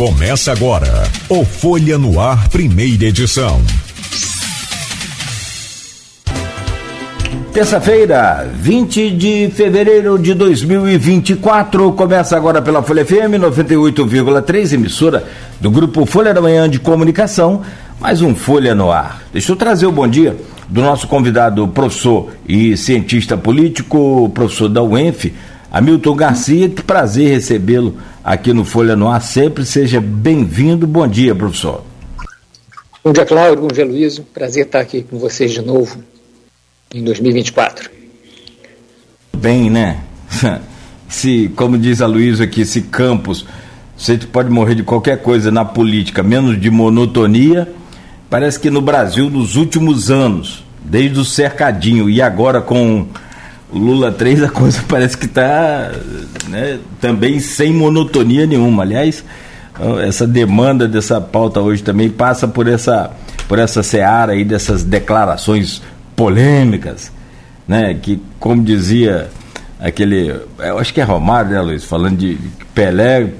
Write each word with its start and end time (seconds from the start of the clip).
Começa 0.00 0.50
agora 0.50 1.02
o 1.28 1.44
Folha 1.44 1.98
no 1.98 2.18
Ar, 2.18 2.48
primeira 2.48 3.04
edição. 3.04 3.60
Terça-feira, 7.52 8.50
20 8.50 9.10
de 9.10 9.50
fevereiro 9.50 10.18
de 10.18 10.32
2024, 10.32 11.92
começa 11.92 12.34
agora 12.34 12.62
pela 12.62 12.82
Folha 12.82 13.04
FM 13.04 13.36
98,3, 13.38 14.72
emissora 14.72 15.22
do 15.60 15.70
grupo 15.70 16.06
Folha 16.06 16.32
da 16.32 16.40
Manhã 16.40 16.66
de 16.66 16.80
Comunicação, 16.80 17.60
mais 18.00 18.22
um 18.22 18.34
Folha 18.34 18.74
no 18.74 18.90
Ar. 18.90 19.22
Deixa 19.30 19.52
eu 19.52 19.56
trazer 19.56 19.84
o 19.84 19.92
bom 19.92 20.08
dia 20.08 20.34
do 20.66 20.80
nosso 20.80 21.06
convidado, 21.06 21.68
professor 21.68 22.30
e 22.48 22.74
cientista 22.74 23.36
político, 23.36 24.30
professor 24.30 24.70
da 24.70 24.82
UENF, 24.82 25.30
Hamilton 25.70 26.16
Garcia, 26.16 26.70
que 26.70 26.82
prazer 26.82 27.28
recebê-lo 27.28 27.96
aqui 28.24 28.52
no 28.52 28.64
Folha 28.64 28.94
no 28.94 29.08
Ar. 29.08 29.20
Sempre 29.20 29.64
seja 29.64 30.00
bem-vindo. 30.00 30.86
Bom 30.86 31.06
dia, 31.06 31.34
professor. 31.34 31.84
Bom 33.02 33.12
dia, 33.12 33.24
Cláudio. 33.24 33.62
Bom 33.62 33.68
dia, 33.68 33.84
Luiz. 33.84 34.18
Prazer 34.18 34.66
estar 34.66 34.80
aqui 34.80 35.02
com 35.02 35.18
vocês 35.18 35.52
de 35.52 35.62
novo 35.62 36.02
em 36.94 37.02
2024. 37.02 37.90
Bem, 39.36 39.70
né? 39.70 40.02
Se, 41.08 41.50
como 41.56 41.76
diz 41.76 42.00
a 42.00 42.06
Luísa 42.06 42.44
aqui, 42.44 42.64
se 42.64 42.82
Campos, 42.82 43.44
você 43.96 44.16
pode 44.16 44.48
morrer 44.48 44.76
de 44.76 44.84
qualquer 44.84 45.20
coisa 45.20 45.50
na 45.50 45.64
política, 45.64 46.22
menos 46.22 46.60
de 46.60 46.70
monotonia, 46.70 47.68
parece 48.30 48.60
que 48.60 48.70
no 48.70 48.80
Brasil, 48.80 49.28
nos 49.28 49.56
últimos 49.56 50.08
anos, 50.08 50.64
desde 50.84 51.18
o 51.18 51.24
cercadinho 51.24 52.08
e 52.08 52.22
agora 52.22 52.60
com 52.60 53.08
Lula 53.72 54.10
3 54.10 54.42
a 54.44 54.48
coisa 54.48 54.82
parece 54.88 55.16
que 55.16 55.26
está 55.26 55.92
né, 56.48 56.78
também 57.00 57.40
sem 57.40 57.72
monotonia 57.72 58.46
nenhuma. 58.46 58.82
Aliás, 58.82 59.24
essa 60.06 60.26
demanda 60.26 60.86
dessa 60.86 61.20
pauta 61.20 61.60
hoje 61.60 61.82
também 61.82 62.10
passa 62.10 62.46
por 62.46 62.68
essa, 62.68 63.10
por 63.48 63.58
essa 63.58 63.82
seara 63.82 64.32
aí 64.32 64.44
dessas 64.44 64.84
declarações 64.84 65.82
polêmicas, 66.14 67.10
né? 67.66 67.94
Que, 67.94 68.20
como 68.38 68.62
dizia 68.62 69.30
aquele, 69.78 70.34
eu 70.58 70.78
acho 70.78 70.92
que 70.92 71.00
é 71.00 71.04
Romário, 71.04 71.52
né, 71.52 71.60
Luiz? 71.60 71.84
Falando 71.84 72.18
de 72.18 72.38
Pelé, 72.74 73.30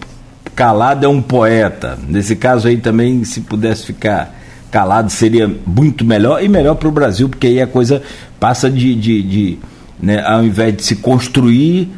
calado 0.55 1.05
é 1.05 1.09
um 1.09 1.21
poeta. 1.21 1.99
Nesse 2.09 2.37
caso 2.37 2.69
aí 2.69 2.79
também, 2.79 3.23
se 3.25 3.43
pudesse 3.43 3.85
ficar 3.85 4.35
calado, 4.71 5.11
seria 5.11 5.51
muito 5.67 6.05
melhor 6.05 6.43
e 6.43 6.49
melhor 6.49 6.77
para 6.77 6.89
o 6.89 6.93
Brasil, 6.93 7.29
porque 7.29 7.49
aí 7.49 7.61
a 7.61 7.67
coisa 7.67 8.03
passa 8.39 8.71
de, 8.71 8.95
de, 8.95 9.23
de 9.23 9.59
né, 10.03 10.23
ao 10.25 10.45
invés 10.45 10.77
de 10.77 10.83
se 10.85 10.97
construir, 10.97 11.89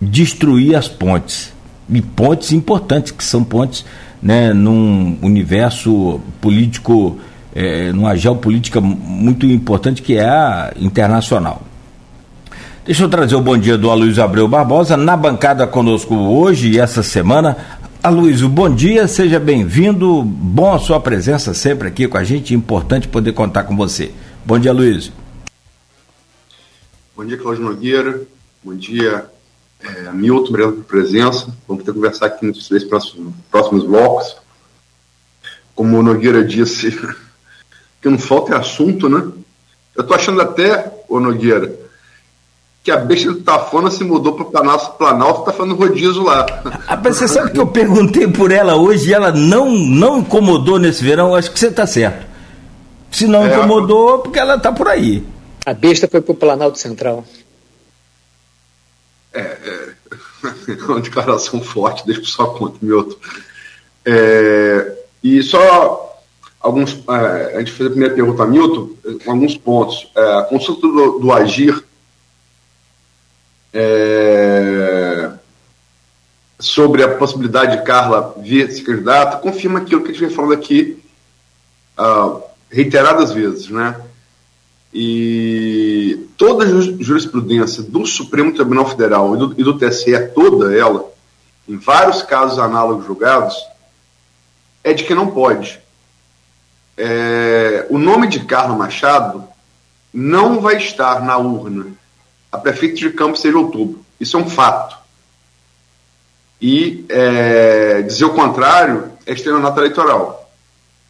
destruir 0.00 0.74
as 0.74 0.88
pontes. 0.88 1.52
E 1.88 2.02
pontes 2.02 2.52
importantes, 2.52 3.12
que 3.12 3.24
são 3.24 3.44
pontes 3.44 3.84
né, 4.20 4.52
num 4.52 5.18
universo 5.22 6.20
político, 6.40 7.18
é, 7.54 7.92
numa 7.92 8.16
geopolítica 8.16 8.80
muito 8.80 9.46
importante 9.46 10.02
que 10.02 10.16
é 10.16 10.28
a 10.28 10.72
internacional. 10.78 11.62
Deixa 12.84 13.02
eu 13.02 13.08
trazer 13.08 13.34
o 13.34 13.40
bom 13.40 13.58
dia 13.58 13.76
do 13.76 13.90
Aloysio 13.90 14.22
Abreu 14.22 14.46
Barbosa, 14.46 14.96
na 14.96 15.16
bancada 15.16 15.66
conosco 15.66 16.14
hoje 16.14 16.70
e 16.70 16.78
essa 16.78 17.02
semana. 17.02 17.56
Aloysio, 18.02 18.48
bom 18.48 18.72
dia, 18.72 19.08
seja 19.08 19.40
bem-vindo, 19.40 20.22
bom 20.22 20.72
a 20.72 20.78
sua 20.78 21.00
presença 21.00 21.52
sempre 21.52 21.88
aqui 21.88 22.06
com 22.06 22.16
a 22.16 22.22
gente, 22.22 22.54
importante 22.54 23.08
poder 23.08 23.32
contar 23.32 23.64
com 23.64 23.76
você. 23.76 24.12
Bom 24.44 24.58
dia, 24.58 24.70
Aloysio. 24.70 25.25
Bom 27.16 27.24
dia, 27.24 27.38
Cláudio 27.38 27.64
Nogueira. 27.64 28.20
Bom 28.62 28.74
dia, 28.74 29.24
é, 29.80 30.12
Milton, 30.12 30.50
obrigado 30.50 30.72
pela 30.72 30.84
presença. 30.84 31.46
Vamos 31.66 31.82
ter 31.82 31.90
que 31.90 31.96
conversar 31.96 32.26
aqui 32.26 32.44
nos 32.44 32.68
três 32.68 32.84
próximos, 32.84 33.32
próximos 33.50 33.84
blocos. 33.84 34.36
Como 35.74 35.98
o 35.98 36.02
Nogueira 36.02 36.44
disse, 36.44 36.90
que 38.02 38.08
não 38.10 38.18
falta 38.18 38.52
é 38.52 38.58
assunto, 38.58 39.08
né? 39.08 39.32
Eu 39.94 40.02
estou 40.02 40.14
achando 40.14 40.42
até, 40.42 40.92
ô 41.08 41.18
Nogueira, 41.18 41.74
que 42.84 42.90
a 42.90 42.98
besta 42.98 43.32
do 43.32 43.40
Tafona 43.40 43.90
se 43.90 44.04
mudou 44.04 44.34
para 44.34 44.42
o 44.44 44.50
Planalto, 44.50 44.98
Planalto 44.98 45.40
está 45.40 45.52
fazendo 45.54 45.74
rodízio 45.74 46.22
lá. 46.22 46.44
Rapaz, 46.84 47.16
você 47.16 47.28
sabe 47.28 47.50
que 47.50 47.58
eu 47.58 47.66
perguntei 47.66 48.28
por 48.28 48.52
ela 48.52 48.76
hoje 48.76 49.08
e 49.08 49.14
ela 49.14 49.32
não, 49.32 49.70
não 49.70 50.18
incomodou 50.18 50.78
nesse 50.78 51.02
verão? 51.02 51.34
Acho 51.34 51.50
que 51.50 51.58
você 51.58 51.68
está 51.68 51.86
certo. 51.86 52.26
Se 53.10 53.26
não 53.26 53.46
é, 53.46 53.54
incomodou, 53.56 54.18
porque 54.18 54.38
ela 54.38 54.56
está 54.56 54.70
por 54.70 54.86
aí. 54.86 55.24
A 55.66 55.74
besta 55.74 56.06
foi 56.06 56.20
para 56.20 56.30
o 56.30 56.36
Planalto 56.36 56.78
Central. 56.78 57.24
É, 59.34 59.40
é, 59.40 59.94
uma 60.86 61.00
declaração 61.00 61.60
forte, 61.60 62.06
deixa 62.06 62.20
eu 62.20 62.24
só 62.24 62.46
conta, 62.46 62.78
Milton. 62.80 63.16
É, 64.04 64.96
e 65.24 65.42
só 65.42 66.22
alguns. 66.60 66.96
É, 67.08 67.56
a 67.56 67.58
gente 67.58 67.72
fez 67.72 67.88
a 67.88 67.90
primeira 67.90 68.14
pergunta 68.14 68.44
a 68.44 68.46
Milton, 68.46 68.90
alguns 69.26 69.56
pontos. 69.56 70.08
É, 70.14 70.38
a 70.38 70.42
consulta 70.44 70.82
do, 70.82 71.18
do 71.18 71.32
Agir 71.32 71.84
é, 73.74 75.32
sobre 76.60 77.02
a 77.02 77.16
possibilidade 77.16 77.76
de 77.76 77.82
Carla 77.82 78.36
vir 78.38 78.70
se 78.70 78.82
candidata 78.82 79.38
confirma 79.38 79.80
aquilo 79.80 80.02
que 80.02 80.10
a 80.10 80.12
gente 80.12 80.24
vem 80.24 80.34
falando 80.34 80.54
aqui 80.54 81.02
uh, 81.98 82.40
reiteradas 82.70 83.32
vezes, 83.32 83.68
né? 83.68 84.00
E 84.98 86.26
toda 86.38 86.64
a 86.64 86.68
jurisprudência 86.68 87.82
do 87.82 88.06
Supremo 88.06 88.54
Tribunal 88.54 88.88
Federal 88.88 89.34
e 89.34 89.38
do, 89.38 89.54
e 89.58 89.62
do 89.62 89.78
TSE, 89.78 90.28
toda 90.34 90.74
ela, 90.74 91.04
em 91.68 91.76
vários 91.76 92.22
casos 92.22 92.58
análogos 92.58 93.04
julgados, 93.04 93.54
é 94.82 94.94
de 94.94 95.04
que 95.04 95.14
não 95.14 95.26
pode. 95.26 95.78
É, 96.96 97.86
o 97.90 97.98
nome 97.98 98.26
de 98.26 98.40
Carla 98.40 98.74
Machado 98.74 99.44
não 100.14 100.60
vai 100.60 100.78
estar 100.78 101.22
na 101.22 101.36
urna 101.36 101.88
a 102.50 102.56
prefeita 102.56 102.94
de 102.94 103.10
Campos 103.10 103.42
seja 103.42 103.58
outubro. 103.58 104.02
Isso 104.18 104.38
é 104.38 104.40
um 104.40 104.48
fato. 104.48 104.96
E 106.58 107.04
é, 107.10 108.00
dizer 108.00 108.24
o 108.24 108.32
contrário 108.32 109.12
é 109.26 109.34
estelionato 109.34 109.78
eleitoral 109.78 110.45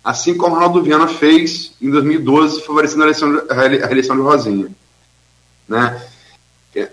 assim 0.06 0.36
como 0.36 0.54
Ronaldo 0.54 0.84
Viana 0.84 1.08
fez 1.08 1.72
em 1.82 1.90
2012, 1.90 2.62
favorecendo 2.62 3.02
a 3.02 3.06
eleição, 3.06 3.42
a 3.50 3.54
reeleição 3.86 4.14
de 4.14 4.22
Rosinha. 4.22 4.70
Né? 5.68 6.00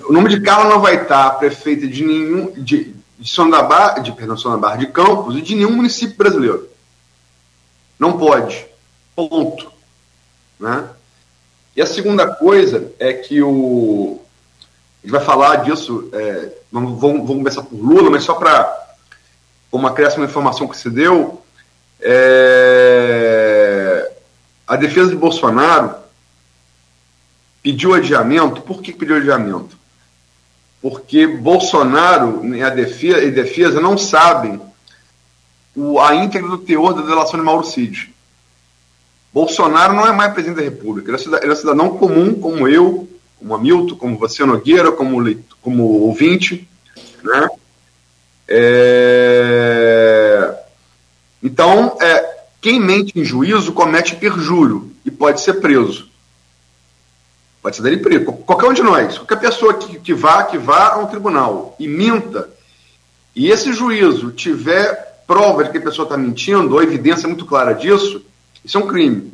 O 0.09 0.12
nome 0.12 0.29
de 0.29 0.41
Carla 0.41 0.68
não 0.68 0.81
vai 0.81 1.03
estar 1.03 1.29
prefeita 1.38 1.88
de 1.88 2.03
nenhum 2.03 2.52
de, 2.53 2.96
de 3.19 3.29
Sondabar, 3.29 4.02
de 4.02 4.12
perdão, 4.13 4.35
Sondabar, 4.35 4.79
de 4.79 4.88
Campos 4.88 5.38
e 5.38 5.44
de 5.44 5.53
nenhum 5.53 5.73
município 5.73 6.18
brasileiro. 6.18 6.68
Não 8.00 8.18
pode. 8.18 8.66
Ponto. 9.16 9.72
Né? 10.59 10.90
E 11.75 11.84
a 11.84 11.85
segunda 11.85 12.25
coisa 12.34 12.91
é 12.97 13.13
que 13.13 13.44
o 13.44 14.19
a 15.03 15.06
gente 15.06 15.12
vai 15.12 15.23
falar 15.23 15.57
disso, 15.57 16.09
é, 16.13 16.50
vamos, 16.72 17.00
vamos, 17.00 17.28
começar 17.28 17.62
por 17.62 17.75
Lula, 17.75 18.09
mas 18.09 18.23
só 18.23 18.34
para 18.35 18.88
uma 19.72 19.90
acréscimo 19.90 20.23
informação 20.23 20.68
que 20.68 20.78
se 20.78 20.90
deu, 20.90 21.43
é... 22.03 24.12
A 24.68 24.75
defesa 24.75 25.09
de 25.09 25.16
Bolsonaro 25.16 25.96
pediu 27.62 27.94
adiamento. 27.94 28.62
Por 28.62 28.81
que 28.81 28.94
pediu 28.94 29.16
adiamento? 29.16 29.78
Porque 30.81 31.25
Bolsonaro 31.25 32.46
e 32.53 32.62
a 32.62 32.69
defesa, 32.69 33.24
e 33.24 33.31
defesa 33.31 33.80
não 33.80 33.97
sabem 33.97 34.59
o, 35.75 36.00
a 36.00 36.16
íntegra 36.16 36.50
do 36.50 36.58
teor 36.58 36.94
da 36.94 37.02
delação 37.02 37.40
de 37.40 37.46
Mauro 37.46 37.64
Cid. 37.64 38.14
Bolsonaro 39.34 39.94
não 39.94 40.06
é 40.06 40.12
mais 40.12 40.34
presidente 40.34 40.58
da 40.58 40.64
República, 40.64 41.09
ele 41.09 41.16
é, 41.16 41.20
cidadão, 41.20 41.44
ele 41.44 41.53
é 41.53 41.56
cidadão 41.56 41.97
comum, 41.97 42.35
como 42.35 42.68
eu, 42.68 43.09
como 43.40 43.56
Hamilton, 43.56 43.96
como 43.96 44.18
você, 44.18 44.46
Nogueira, 44.46 44.91
como, 44.91 45.35
como 45.62 45.84
ouvinte. 45.84 46.68
Né? 47.24 47.50
É... 48.47 50.63
Então, 51.43 51.97
é, 51.99 52.43
quem 52.61 52.79
mente 52.79 53.11
em 53.19 53.25
juízo 53.25 53.73
comete 53.73 54.16
perjúrio 54.16 54.90
e 55.05 55.11
pode 55.11 55.41
ser 55.41 55.55
preso. 55.55 56.07
Pode 57.61 57.75
ser 57.75 57.81
dele 57.81 57.97
preso. 57.97 58.25
Qualquer 58.25 58.69
um 58.69 58.73
de 58.73 58.81
nós, 58.81 59.17
qualquer 59.17 59.40
pessoa 59.40 59.73
que, 59.73 59.99
que 59.99 60.13
vá, 60.13 60.43
que 60.43 60.57
vá 60.57 60.93
a 60.93 60.99
um 60.99 61.07
tribunal 61.07 61.75
e 61.78 61.87
minta, 61.87 62.49
e 63.35 63.49
esse 63.49 63.73
juízo 63.73 64.31
tiver 64.31 65.23
prova 65.28 65.63
de 65.63 65.72
que 65.72 65.78
a 65.78 65.81
pessoa 65.81 66.05
está 66.05 66.17
mentindo, 66.17 66.75
ou 66.75 66.81
evidência 66.81 67.28
muito 67.28 67.45
clara 67.45 67.73
disso, 67.73 68.23
isso 68.63 68.78
é 68.78 68.81
um 68.81 68.87
crime. 68.87 69.34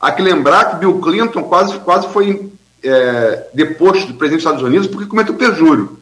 Há 0.00 0.12
que 0.12 0.22
lembrar 0.22 0.70
que 0.70 0.76
Bill 0.76 1.00
Clinton 1.00 1.42
quase, 1.44 1.78
quase 1.80 2.08
foi 2.08 2.50
é, 2.82 3.48
deposto 3.52 4.06
do 4.06 4.14
presidente 4.14 4.42
dos 4.42 4.50
Estados 4.50 4.62
Unidos 4.62 4.86
porque 4.86 5.06
cometeu 5.06 5.34
perjúrio. 5.34 5.98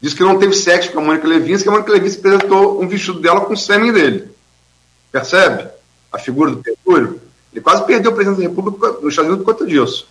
Diz 0.00 0.14
que 0.14 0.22
não 0.22 0.38
teve 0.38 0.54
sexo 0.54 0.92
com 0.92 1.00
a 1.00 1.02
Mônica 1.02 1.28
Levinsky, 1.28 1.68
a 1.68 1.72
Mônica 1.72 1.92
Levinsky 1.92 2.20
apresentou 2.20 2.82
um 2.82 2.88
vestido 2.88 3.20
dela 3.20 3.42
com 3.42 3.52
o 3.52 3.56
sêmen 3.56 3.92
dele. 3.92 4.30
Percebe? 5.12 5.68
A 6.10 6.18
figura 6.18 6.52
do 6.52 6.58
Petúlio. 6.58 7.20
Ele 7.52 7.60
quase 7.60 7.84
perdeu 7.84 8.10
o 8.10 8.14
presidente 8.14 8.42
da 8.42 8.48
República 8.48 8.92
dos 8.92 9.10
Estados 9.10 9.30
Unidos 9.30 9.44
por 9.44 9.54
conta 9.54 9.66
disso, 9.66 10.08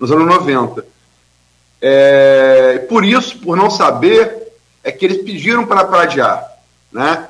nos 0.00 0.10
anos 0.10 0.26
90. 0.26 0.84
É, 1.80 2.78
por 2.88 3.04
isso, 3.04 3.38
por 3.38 3.56
não 3.56 3.70
saber, 3.70 4.52
é 4.82 4.90
que 4.90 5.04
eles 5.04 5.22
pediram 5.22 5.66
para 5.66 5.82
adiar. 6.02 6.50
Né? 6.90 7.28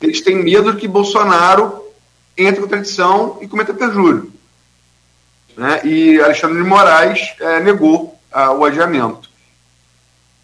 eles 0.00 0.20
têm 0.20 0.42
medo 0.42 0.76
que 0.76 0.88
Bolsonaro 0.88 1.84
entre 2.36 2.58
em 2.58 2.62
contradição 2.62 3.38
e 3.40 3.46
cometa 3.46 3.74
perjúrio. 3.74 4.32
Né? 5.56 5.80
E 5.84 6.20
Alexandre 6.20 6.62
de 6.62 6.68
Moraes 6.68 7.34
é, 7.38 7.60
negou 7.60 8.18
ah, 8.32 8.52
o 8.52 8.64
adiamento. 8.64 9.29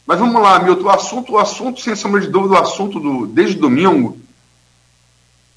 Mas 0.07 0.21
vamos 0.21 0.41
lá, 0.41 0.61
Milton, 0.61 0.85
o 0.85 0.91
assunto, 0.91 1.33
o 1.33 1.39
assunto, 1.39 1.81
sem 1.81 1.97
sombra 1.97 2.21
de 2.21 2.29
dúvida, 2.29 2.55
o 2.55 2.63
assunto 2.63 3.01
do, 3.01 3.27
desde 3.27 3.59
domingo, 3.59 4.19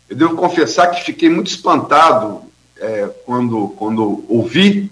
eu 0.09 0.15
devo 0.15 0.35
confessar 0.35 0.87
que 0.87 1.05
fiquei 1.05 1.29
muito 1.29 1.47
espantado 1.47 2.41
é, 2.77 3.07
quando, 3.25 3.69
quando 3.77 4.25
ouvi 4.27 4.91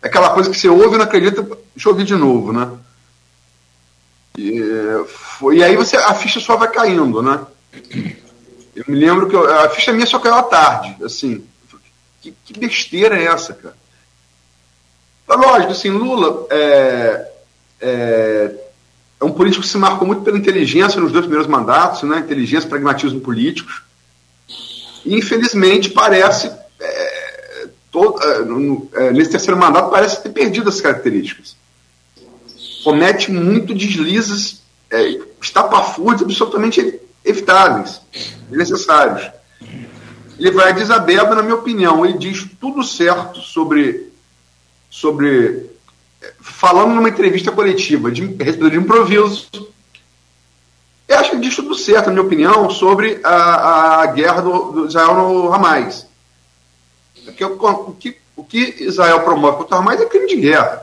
aquela 0.00 0.30
coisa 0.30 0.48
que 0.48 0.56
você 0.56 0.68
ouve 0.68 0.94
e 0.94 0.98
não 0.98 1.04
acredita, 1.04 1.42
deixa 1.42 1.88
eu 1.88 1.92
ouvir 1.92 2.04
de 2.04 2.14
novo, 2.14 2.52
né? 2.52 2.70
E, 4.38 4.60
foi, 5.08 5.58
e 5.58 5.64
aí 5.64 5.74
você, 5.74 5.96
a 5.96 6.14
ficha 6.14 6.38
só 6.38 6.56
vai 6.56 6.70
caindo, 6.70 7.20
né? 7.20 7.44
Eu 8.76 8.84
me 8.86 8.96
lembro 8.96 9.28
que 9.28 9.34
eu, 9.34 9.52
a 9.58 9.68
ficha 9.70 9.92
minha 9.92 10.06
só 10.06 10.18
caiu 10.18 10.34
à 10.34 10.42
tarde, 10.42 11.02
assim. 11.02 11.44
Que, 12.20 12.32
que 12.44 12.58
besteira 12.58 13.18
é 13.18 13.24
essa, 13.24 13.54
cara? 13.54 13.76
Mas, 15.26 15.40
lógico, 15.40 15.72
assim, 15.72 15.90
Lula 15.90 16.46
é, 16.50 17.32
é, 17.80 18.63
é, 19.20 19.24
um 19.24 19.32
político 19.32 19.62
que 19.62 19.68
se 19.68 19.78
marcou 19.78 20.06
muito 20.06 20.22
pela 20.22 20.38
inteligência 20.38 21.00
nos 21.00 21.12
dois 21.12 21.24
primeiros 21.24 21.48
mandatos, 21.48 22.02
né? 22.02 22.18
Inteligência 22.18 22.68
pragmatismo 22.68 23.20
políticos. 23.20 23.82
E, 25.04 25.14
infelizmente, 25.16 25.90
parece 25.90 26.50
é, 26.80 27.68
todo, 27.94 28.20
é, 28.22 29.06
é, 29.06 29.12
nesse 29.12 29.30
terceiro 29.30 29.58
mandato 29.58 29.90
parece 29.90 30.22
ter 30.22 30.30
perdido 30.30 30.68
as 30.68 30.80
características. 30.80 31.56
Comete 32.82 33.30
muito 33.30 33.72
deslizes 33.72 34.62
é, 34.90 35.20
estapafúrdios 35.40 36.22
absolutamente 36.22 37.00
evitáveis, 37.24 38.00
necessários. 38.50 39.30
Ele 40.38 40.50
vai 40.50 40.72
a 40.72 40.98
na 41.34 41.42
minha 41.42 41.54
opinião, 41.54 42.04
ele 42.04 42.18
diz 42.18 42.46
tudo 42.60 42.82
certo 42.82 43.40
sobre, 43.40 44.12
sobre 44.90 45.70
falando 46.40 46.94
numa 46.94 47.08
entrevista 47.08 47.50
coletiva, 47.50 48.10
de, 48.10 48.26
de 48.26 48.76
improviso, 48.76 49.48
eu 51.06 51.18
acho 51.18 51.30
que 51.30 51.36
diz 51.36 51.54
tudo 51.54 51.74
certo, 51.74 52.06
na 52.06 52.12
minha 52.12 52.24
opinião, 52.24 52.70
sobre 52.70 53.20
a, 53.22 54.02
a 54.02 54.06
guerra 54.06 54.40
do, 54.40 54.72
do 54.72 54.86
Israel 54.86 55.14
no 55.14 55.52
Hamas. 55.52 56.06
Porque 57.24 57.44
o, 57.44 57.54
o, 57.54 57.92
que, 57.94 58.16
o 58.36 58.44
que 58.44 58.76
Israel 58.80 59.20
promove 59.20 59.58
contra 59.58 59.76
o 59.76 59.78
Hamas 59.80 60.00
é 60.00 60.06
crime 60.06 60.26
de 60.26 60.36
guerra, 60.36 60.82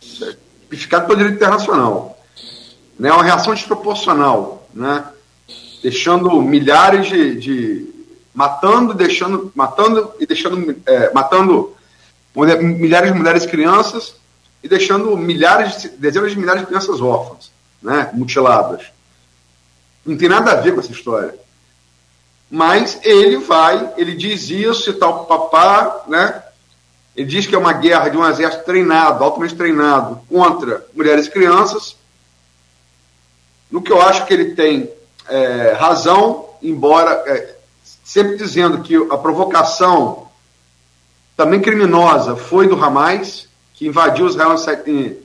tipificado 0.00 1.06
pelo 1.06 1.18
direito 1.18 1.36
internacional. 1.36 2.18
Né, 2.98 3.08
é 3.08 3.12
uma 3.12 3.24
reação 3.24 3.54
desproporcional, 3.54 4.68
né, 4.72 5.04
deixando 5.82 6.40
milhares 6.40 7.06
de, 7.06 7.34
de 7.36 7.94
matando, 8.34 8.94
deixando, 8.94 9.52
matando 9.54 10.12
e 10.18 10.26
deixando, 10.26 10.76
é, 10.86 11.12
matando 11.12 11.76
milhares 12.34 13.12
de 13.12 13.18
mulheres 13.18 13.44
e 13.44 13.48
crianças 13.48 14.14
e 14.64 14.68
deixando 14.68 15.14
milhares, 15.14 15.90
dezenas 15.98 16.30
de 16.30 16.38
milhares 16.38 16.62
de 16.62 16.66
crianças 16.66 16.98
órfãs, 16.98 17.52
né, 17.82 18.08
mutiladas. 18.14 18.86
Não 20.06 20.16
tem 20.16 20.26
nada 20.26 20.52
a 20.52 20.56
ver 20.56 20.72
com 20.72 20.80
essa 20.80 20.90
história. 20.90 21.34
Mas 22.50 22.98
ele 23.02 23.36
vai, 23.36 23.92
ele 23.98 24.16
diz 24.16 24.48
isso 24.48 24.88
e 24.88 24.94
tal, 24.94 25.26
papá, 25.26 26.04
né? 26.08 26.42
Ele 27.14 27.28
diz 27.28 27.46
que 27.46 27.54
é 27.54 27.58
uma 27.58 27.74
guerra 27.74 28.08
de 28.08 28.16
um 28.16 28.26
exército 28.26 28.64
treinado, 28.64 29.22
altamente 29.22 29.54
treinado, 29.54 30.22
contra 30.30 30.84
mulheres 30.94 31.26
e 31.26 31.30
crianças. 31.30 31.96
No 33.70 33.82
que 33.82 33.92
eu 33.92 34.00
acho 34.00 34.24
que 34.24 34.32
ele 34.32 34.54
tem 34.54 34.90
é, 35.28 35.72
razão, 35.72 36.48
embora 36.62 37.22
é, 37.26 37.54
sempre 38.02 38.36
dizendo 38.36 38.82
que 38.82 38.96
a 38.96 39.18
provocação 39.18 40.28
também 41.36 41.60
criminosa 41.60 42.34
foi 42.34 42.66
do 42.66 42.82
Hamas, 42.82 43.48
invadiu 43.86 44.26
Israel 44.26 44.54
em, 44.86 45.16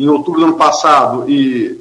em 0.00 0.08
outubro 0.08 0.40
do 0.40 0.46
ano 0.46 0.56
passado 0.56 1.28
e 1.28 1.80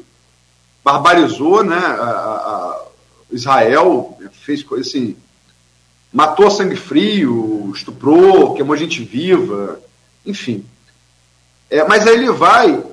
barbarizou 0.84 1.64
né, 1.64 1.78
a, 1.78 2.10
a 2.10 2.86
Israel, 3.32 4.18
fez 4.32 4.62
coisa 4.64 4.88
assim, 4.88 5.16
matou 6.12 6.52
sangue 6.52 6.76
frio, 6.76 7.72
estuprou, 7.74 8.54
queimou 8.54 8.78
gente 8.78 9.04
viva, 9.04 9.80
enfim. 10.26 10.66
É, 11.70 11.84
mas 11.88 12.06
aí 12.06 12.14
ele 12.14 12.32
vai 12.32 12.84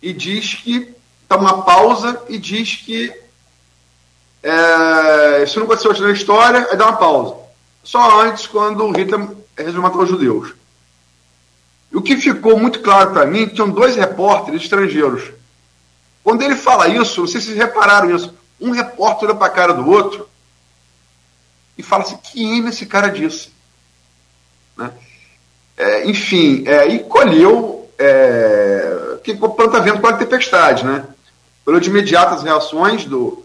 e 0.00 0.12
diz 0.12 0.54
que 0.54 0.94
dá 1.28 1.36
uma 1.36 1.62
pausa 1.62 2.22
e 2.28 2.38
diz 2.38 2.76
que 2.76 3.12
é, 4.42 5.42
isso 5.42 5.58
não 5.58 5.66
aconteceu 5.66 5.90
hoje 5.90 6.02
na 6.02 6.12
história, 6.12 6.68
aí 6.70 6.76
dá 6.76 6.86
uma 6.86 6.96
pausa. 6.96 7.34
Só 7.82 8.22
antes, 8.22 8.46
quando 8.46 8.90
Hitler 8.92 9.28
resolveu 9.56 9.82
matar 9.82 9.98
os 9.98 10.08
judeus. 10.08 10.54
O 11.92 12.02
que 12.02 12.16
ficou 12.16 12.58
muito 12.58 12.80
claro 12.80 13.12
para 13.12 13.26
mim, 13.26 13.46
tinham 13.46 13.70
dois 13.70 13.96
repórteres 13.96 14.62
estrangeiros 14.62 15.38
quando 16.28 16.42
ele 16.42 16.56
fala 16.56 16.88
isso, 16.88 17.22
não 17.22 17.26
sei 17.26 17.40
se 17.40 17.46
vocês 17.46 17.56
repararam 17.56 18.14
isso, 18.14 18.34
um 18.60 18.70
repórter 18.70 19.30
olha 19.30 19.38
para 19.38 19.46
a 19.46 19.50
cara 19.50 19.72
do 19.72 19.88
outro 19.88 20.28
e 21.78 21.82
fala 21.82 22.02
assim: 22.02 22.18
que 22.22 22.58
esse 22.68 22.84
cara 22.84 23.08
disse? 23.08 23.48
Né? 24.76 24.90
É, 25.74 26.06
enfim, 26.06 26.64
é, 26.66 26.86
e 26.86 26.98
colheu 26.98 27.90
é, 27.98 29.16
que 29.24 29.34
planta 29.34 29.80
vento 29.80 30.00
para 30.02 30.16
a 30.16 30.18
tempestade, 30.18 30.84
né? 30.84 31.06
Pelo 31.64 31.80
de 31.80 31.88
imediato 31.88 32.34
as 32.34 32.42
reações 32.42 33.06
do, 33.06 33.42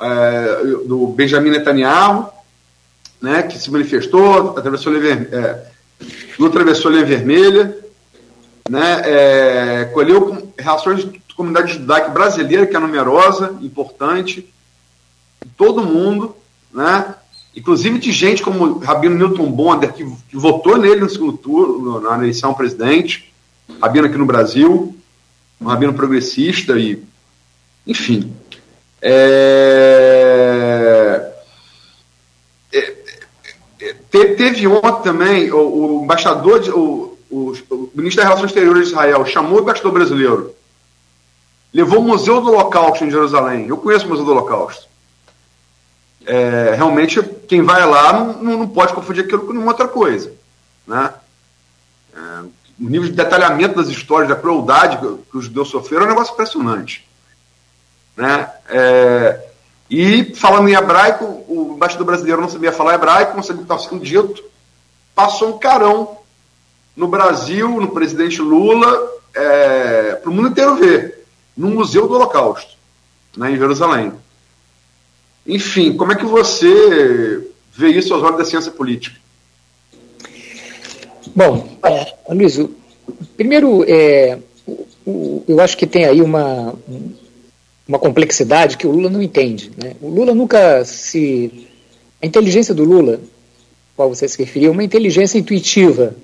é, 0.00 0.62
do 0.86 1.08
Benjamin 1.08 1.50
Netanyahu, 1.50 2.32
né, 3.20 3.42
que 3.42 3.58
se 3.58 3.68
manifestou, 3.68 4.56
atravessou 4.56 4.92
a 4.92 4.96
é, 6.44 6.48
atravessou 6.48 6.90
a 6.90 6.94
linha 6.94 7.06
vermelha, 7.06 7.76
né, 8.68 9.02
é, 9.04 9.84
colheu 9.86 10.52
reações 10.58 11.04
comunidade 11.40 11.72
judaica 11.72 12.10
brasileira, 12.10 12.66
que 12.66 12.76
é 12.76 12.78
numerosa, 12.78 13.56
importante, 13.62 14.46
todo 15.56 15.82
mundo, 15.82 16.36
né? 16.70 17.14
inclusive 17.56 17.98
de 17.98 18.12
gente 18.12 18.42
como 18.42 18.78
Rabino 18.78 19.16
Newton 19.16 19.50
Bonder, 19.50 19.90
que, 19.90 20.04
que 20.28 20.36
votou 20.36 20.76
nele 20.76 21.00
no 21.00 21.08
segundo 21.08 21.38
turno, 21.38 21.98
na 21.98 22.18
eleição 22.18 22.52
presidente, 22.52 23.32
Rabino 23.80 24.06
aqui 24.06 24.18
no 24.18 24.26
Brasil, 24.26 24.94
um 25.58 25.66
Rabino 25.66 25.94
progressista, 25.94 26.78
e 26.78 27.02
enfim. 27.86 28.30
É... 29.00 30.09
é, 34.20 34.34
teve 34.34 34.66
ontem 34.66 35.02
também 35.02 35.50
o, 35.52 36.00
o 36.00 36.04
embaixador, 36.04 36.60
de, 36.60 36.70
o, 36.70 37.16
o, 37.30 37.52
o, 37.70 37.90
ministro 37.94 38.22
das 38.22 38.28
Relações 38.28 38.50
Exteriores 38.50 38.84
de 38.84 38.92
Israel 38.92 39.24
chamou 39.26 39.58
o 39.58 39.62
embaixador 39.62 39.92
brasileiro 39.92 40.54
levou 41.72 42.00
o 42.00 42.04
Museu 42.04 42.40
do 42.40 42.48
Holocausto 42.48 43.04
em 43.04 43.10
Jerusalém. 43.10 43.66
Eu 43.66 43.76
conheço 43.76 44.06
o 44.06 44.08
Museu 44.08 44.24
do 44.24 44.32
Holocausto. 44.32 44.88
É, 46.26 46.74
realmente, 46.76 47.22
quem 47.48 47.62
vai 47.62 47.84
lá 47.86 48.12
não, 48.12 48.58
não, 48.58 48.68
pode 48.68 48.92
confundir 48.92 49.24
aquilo 49.24 49.46
com 49.46 49.52
nenhuma 49.52 49.72
outra 49.72 49.88
coisa. 49.88 50.32
Né? 50.86 51.12
É, 52.14 52.18
o 52.78 52.88
nível 52.88 53.08
de 53.08 53.14
detalhamento 53.14 53.76
das 53.76 53.88
histórias, 53.88 54.28
da 54.28 54.36
crueldade 54.36 54.98
que 55.30 55.36
os 55.36 55.44
judeus 55.44 55.68
sofreram 55.68 56.04
é 56.04 56.06
um 56.06 56.10
negócio 56.10 56.34
impressionante. 56.34 57.08
Né? 58.16 58.50
É, 58.68 59.49
e, 59.90 60.32
falando 60.36 60.68
em 60.68 60.74
hebraico, 60.74 61.24
o 61.48 61.72
embaixador 61.74 62.06
brasileiro 62.06 62.40
não 62.40 62.48
sabia 62.48 62.72
falar 62.72 62.94
hebraico, 62.94 63.34
não 63.34 63.42
sabia 63.42 63.62
o 63.62 63.66
que 63.66 63.72
estava 63.72 63.82
sendo 63.82 64.04
dito, 64.04 64.44
passou 65.14 65.48
um 65.48 65.58
carão 65.58 66.18
no 66.96 67.08
Brasil, 67.08 67.68
no 67.80 67.88
presidente 67.88 68.40
Lula, 68.40 69.10
é, 69.34 70.12
para 70.14 70.30
o 70.30 70.32
mundo 70.32 70.50
inteiro 70.50 70.76
ver 70.76 71.24
no 71.56 71.68
Museu 71.70 72.06
do 72.06 72.14
Holocausto, 72.14 72.74
né, 73.36 73.50
em 73.50 73.56
Jerusalém. 73.56 74.12
Enfim, 75.44 75.96
como 75.96 76.12
é 76.12 76.16
que 76.16 76.24
você 76.24 77.50
vê 77.72 77.88
isso 77.88 78.14
aos 78.14 78.22
olhos 78.22 78.38
da 78.38 78.44
ciência 78.44 78.70
política? 78.70 79.18
Bom, 81.34 81.76
é, 81.84 82.14
Luiz, 82.32 82.60
primeiro, 83.36 83.84
é, 83.88 84.38
eu 85.48 85.60
acho 85.60 85.76
que 85.76 85.86
tem 85.86 86.04
aí 86.04 86.22
uma, 86.22 86.74
uma 87.90 87.98
complexidade 87.98 88.76
que 88.76 88.86
o 88.86 88.92
Lula 88.92 89.10
não 89.10 89.20
entende. 89.20 89.72
Né? 89.76 89.96
O 90.00 90.08
Lula 90.08 90.32
nunca 90.32 90.84
se. 90.84 91.66
A 92.22 92.26
inteligência 92.26 92.72
do 92.72 92.84
Lula, 92.84 93.20
qual 93.96 94.08
você 94.08 94.28
se 94.28 94.38
referiu, 94.38 94.68
é 94.68 94.72
uma 94.72 94.84
inteligência 94.84 95.38
intuitiva, 95.38 96.14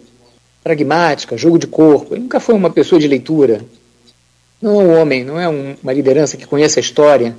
pragmática, 0.62 1.36
jogo 1.36 1.58
de 1.58 1.66
corpo. 1.66 2.14
Ele 2.14 2.22
nunca 2.22 2.38
foi 2.38 2.54
uma 2.54 2.70
pessoa 2.70 3.00
de 3.00 3.08
leitura, 3.08 3.64
não 4.62 4.80
é 4.80 4.84
um 4.84 5.00
homem, 5.00 5.24
não 5.24 5.40
é 5.40 5.48
um, 5.48 5.74
uma 5.82 5.92
liderança 5.92 6.36
que 6.36 6.46
conhece 6.46 6.78
a 6.78 6.82
história 6.82 7.36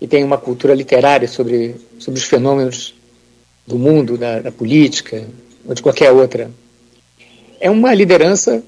e 0.00 0.08
tem 0.08 0.24
uma 0.24 0.38
cultura 0.38 0.74
literária 0.74 1.28
sobre, 1.28 1.76
sobre 2.00 2.18
os 2.18 2.26
fenômenos 2.26 2.94
do 3.64 3.78
mundo, 3.78 4.18
da, 4.18 4.40
da 4.40 4.50
política 4.50 5.24
ou 5.64 5.72
de 5.72 5.82
qualquer 5.82 6.10
outra. 6.10 6.50
É 7.60 7.70
uma 7.70 7.94
liderança 7.94 8.60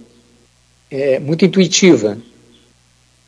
é, 0.89 1.19
muito 1.19 1.45
intuitiva. 1.45 2.17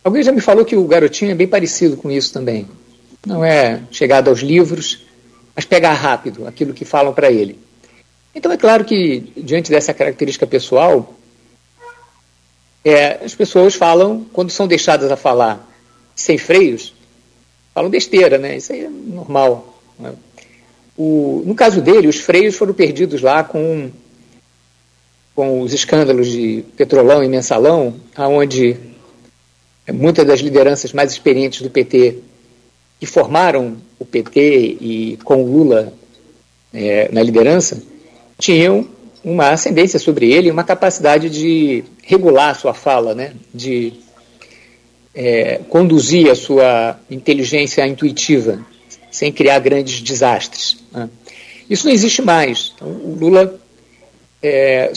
Alguém 0.05 0.23
já 0.23 0.33
me 0.33 0.41
falou 0.41 0.65
que 0.65 0.75
o 0.75 0.85
garotinho 0.85 1.31
é 1.31 1.35
bem 1.35 1.47
parecido 1.47 1.97
com 1.97 2.11
isso 2.11 2.33
também. 2.33 2.67
não 3.25 3.45
é 3.45 3.83
chegado 3.93 4.29
aos 4.29 4.41
livros, 4.41 5.07
mas 5.55 5.65
pegar 5.65 5.93
rápido 5.93 6.47
aquilo 6.47 6.75
que 6.75 6.85
falam 6.85 7.13
para 7.13 7.31
ele. 7.31 7.59
Então 8.35 8.51
é 8.51 8.57
claro 8.57 8.85
que, 8.85 9.33
diante 9.37 9.71
dessa 9.71 9.95
característica 9.95 10.47
pessoal, 10.47 11.15
é, 12.85 13.25
as 13.25 13.35
pessoas 13.35 13.75
falam, 13.75 14.27
quando 14.33 14.51
são 14.51 14.67
deixadas 14.67 15.11
a 15.13 15.17
falar 15.17 15.69
sem 16.17 16.37
freios, 16.37 16.95
falam 17.73 17.91
besteira, 17.91 18.39
né? 18.39 18.57
Isso 18.57 18.73
aí 18.73 18.85
é 18.85 18.89
normal. 18.89 19.79
Né? 19.99 20.13
O, 20.97 21.43
no 21.47 21.55
caso 21.55 21.81
dele, 21.81 22.09
os 22.09 22.17
freios 22.17 22.57
foram 22.57 22.75
perdidos 22.75 23.23
lá 23.23 23.45
com, 23.45 23.91
com 25.35 25.61
os 25.61 25.73
escândalos 25.73 26.27
de 26.27 26.65
Petrolão 26.77 27.23
e 27.23 27.29
Mensalão, 27.29 27.95
aonde 28.17 28.77
muitas 29.93 30.27
das 30.27 30.41
lideranças 30.41 30.93
mais 30.93 31.13
experientes 31.13 31.63
do 31.63 31.71
PT 31.71 32.19
que 32.99 33.07
formaram 33.07 33.77
o 33.99 34.05
PT 34.05 34.77
e 34.81 35.19
com 35.25 35.43
Lula 35.43 35.93
é, 36.73 37.11
na 37.13 37.23
liderança 37.23 37.83
tinham 38.39 38.89
uma 39.25 39.51
ascendência 39.51 39.99
sobre 39.99 40.33
ele, 40.33 40.51
uma 40.51 40.65
capacidade 40.65 41.31
de 41.31 41.85
regular 42.03 42.51
a 42.51 42.55
sua 42.55 42.75
fala, 42.75 43.15
né? 43.15 43.35
de 43.55 43.93
é, 45.15 45.61
conduzir 45.69 46.31
a 46.31 46.35
sua 46.35 46.99
inteligência 47.11 47.87
intuitiva, 47.87 48.65
sem 49.11 49.33
criar 49.33 49.59
grandes 49.61 50.01
desastres. 50.01 50.79
Né? 50.91 51.09
Isso 51.69 51.87
não 51.87 51.93
existe 51.93 52.23
mais. 52.23 52.73
Então, 52.75 52.89
o 52.89 53.17
Lula 53.19 53.61
é, 54.43 54.93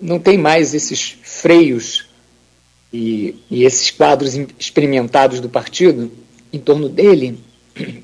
não 0.00 0.18
tem 0.18 0.38
mais 0.38 0.74
esses 0.74 1.16
freios 1.22 2.05
e, 2.96 3.34
e, 3.50 3.64
esses 3.64 3.90
quadros 3.90 4.34
experimentados 4.58 5.38
do 5.40 5.48
partido 5.48 6.10
em 6.52 6.58
torno 6.58 6.88
dele, 6.88 7.38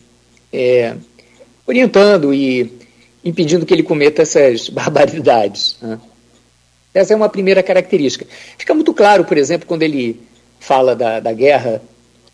é, 0.53 0.95
orientando 1.67 2.35
e 2.35 2.71
impedindo 3.25 3.65
que 3.65 3.73
ele 3.73 3.83
cometa 3.83 4.21
essas 4.23 4.69
barbaridades. 4.71 5.79
Né? 5.81 5.99
Essa 6.93 7.15
é 7.15 7.17
uma 7.17 7.29
primeira 7.29 7.63
característica. 7.63 8.27
Fica 8.59 8.75
muito 8.75 8.93
claro, 8.93 9.25
por 9.25 9.39
exemplo, 9.39 9.67
quando 9.67 9.83
ele 9.83 10.21
fala 10.61 10.95
da, 10.95 11.21
da 11.21 11.33
guerra, 11.33 11.81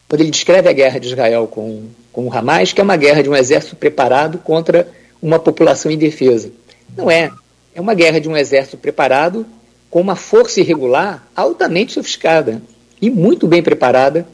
quando 0.09 0.23
ele 0.23 0.31
descreve 0.31 0.69
a 0.69 0.73
guerra 0.73 0.99
de 0.99 1.07
Israel 1.07 1.47
com, 1.47 1.85
com 2.12 2.27
o 2.27 2.33
Hamas, 2.33 2.73
que 2.73 2.81
é 2.81 2.85
uma 2.85 2.97
guerra 2.97 3.23
de 3.23 3.31
um 3.31 3.37
exército 3.37 3.77
preparado 3.77 4.38
contra 4.38 4.88
uma 5.23 5.38
população 5.38 5.93
indefesa. 5.93 6.50
Não 6.97 7.09
é. 7.09 7.31
É 7.73 7.81
uma 7.81 7.95
guerra 7.95 8.21
de 8.21 8.29
um 8.29 8.37
exército 8.37 8.77
preparado 8.77 9.47
com 9.90 10.00
uma 10.00 10.16
força 10.16 10.61
irregular 10.61 11.26
altamente 11.35 11.92
sofisticada 11.92 12.62
e 13.00 13.11
muito 13.11 13.47
bem 13.47 13.62
preparada 13.62 14.26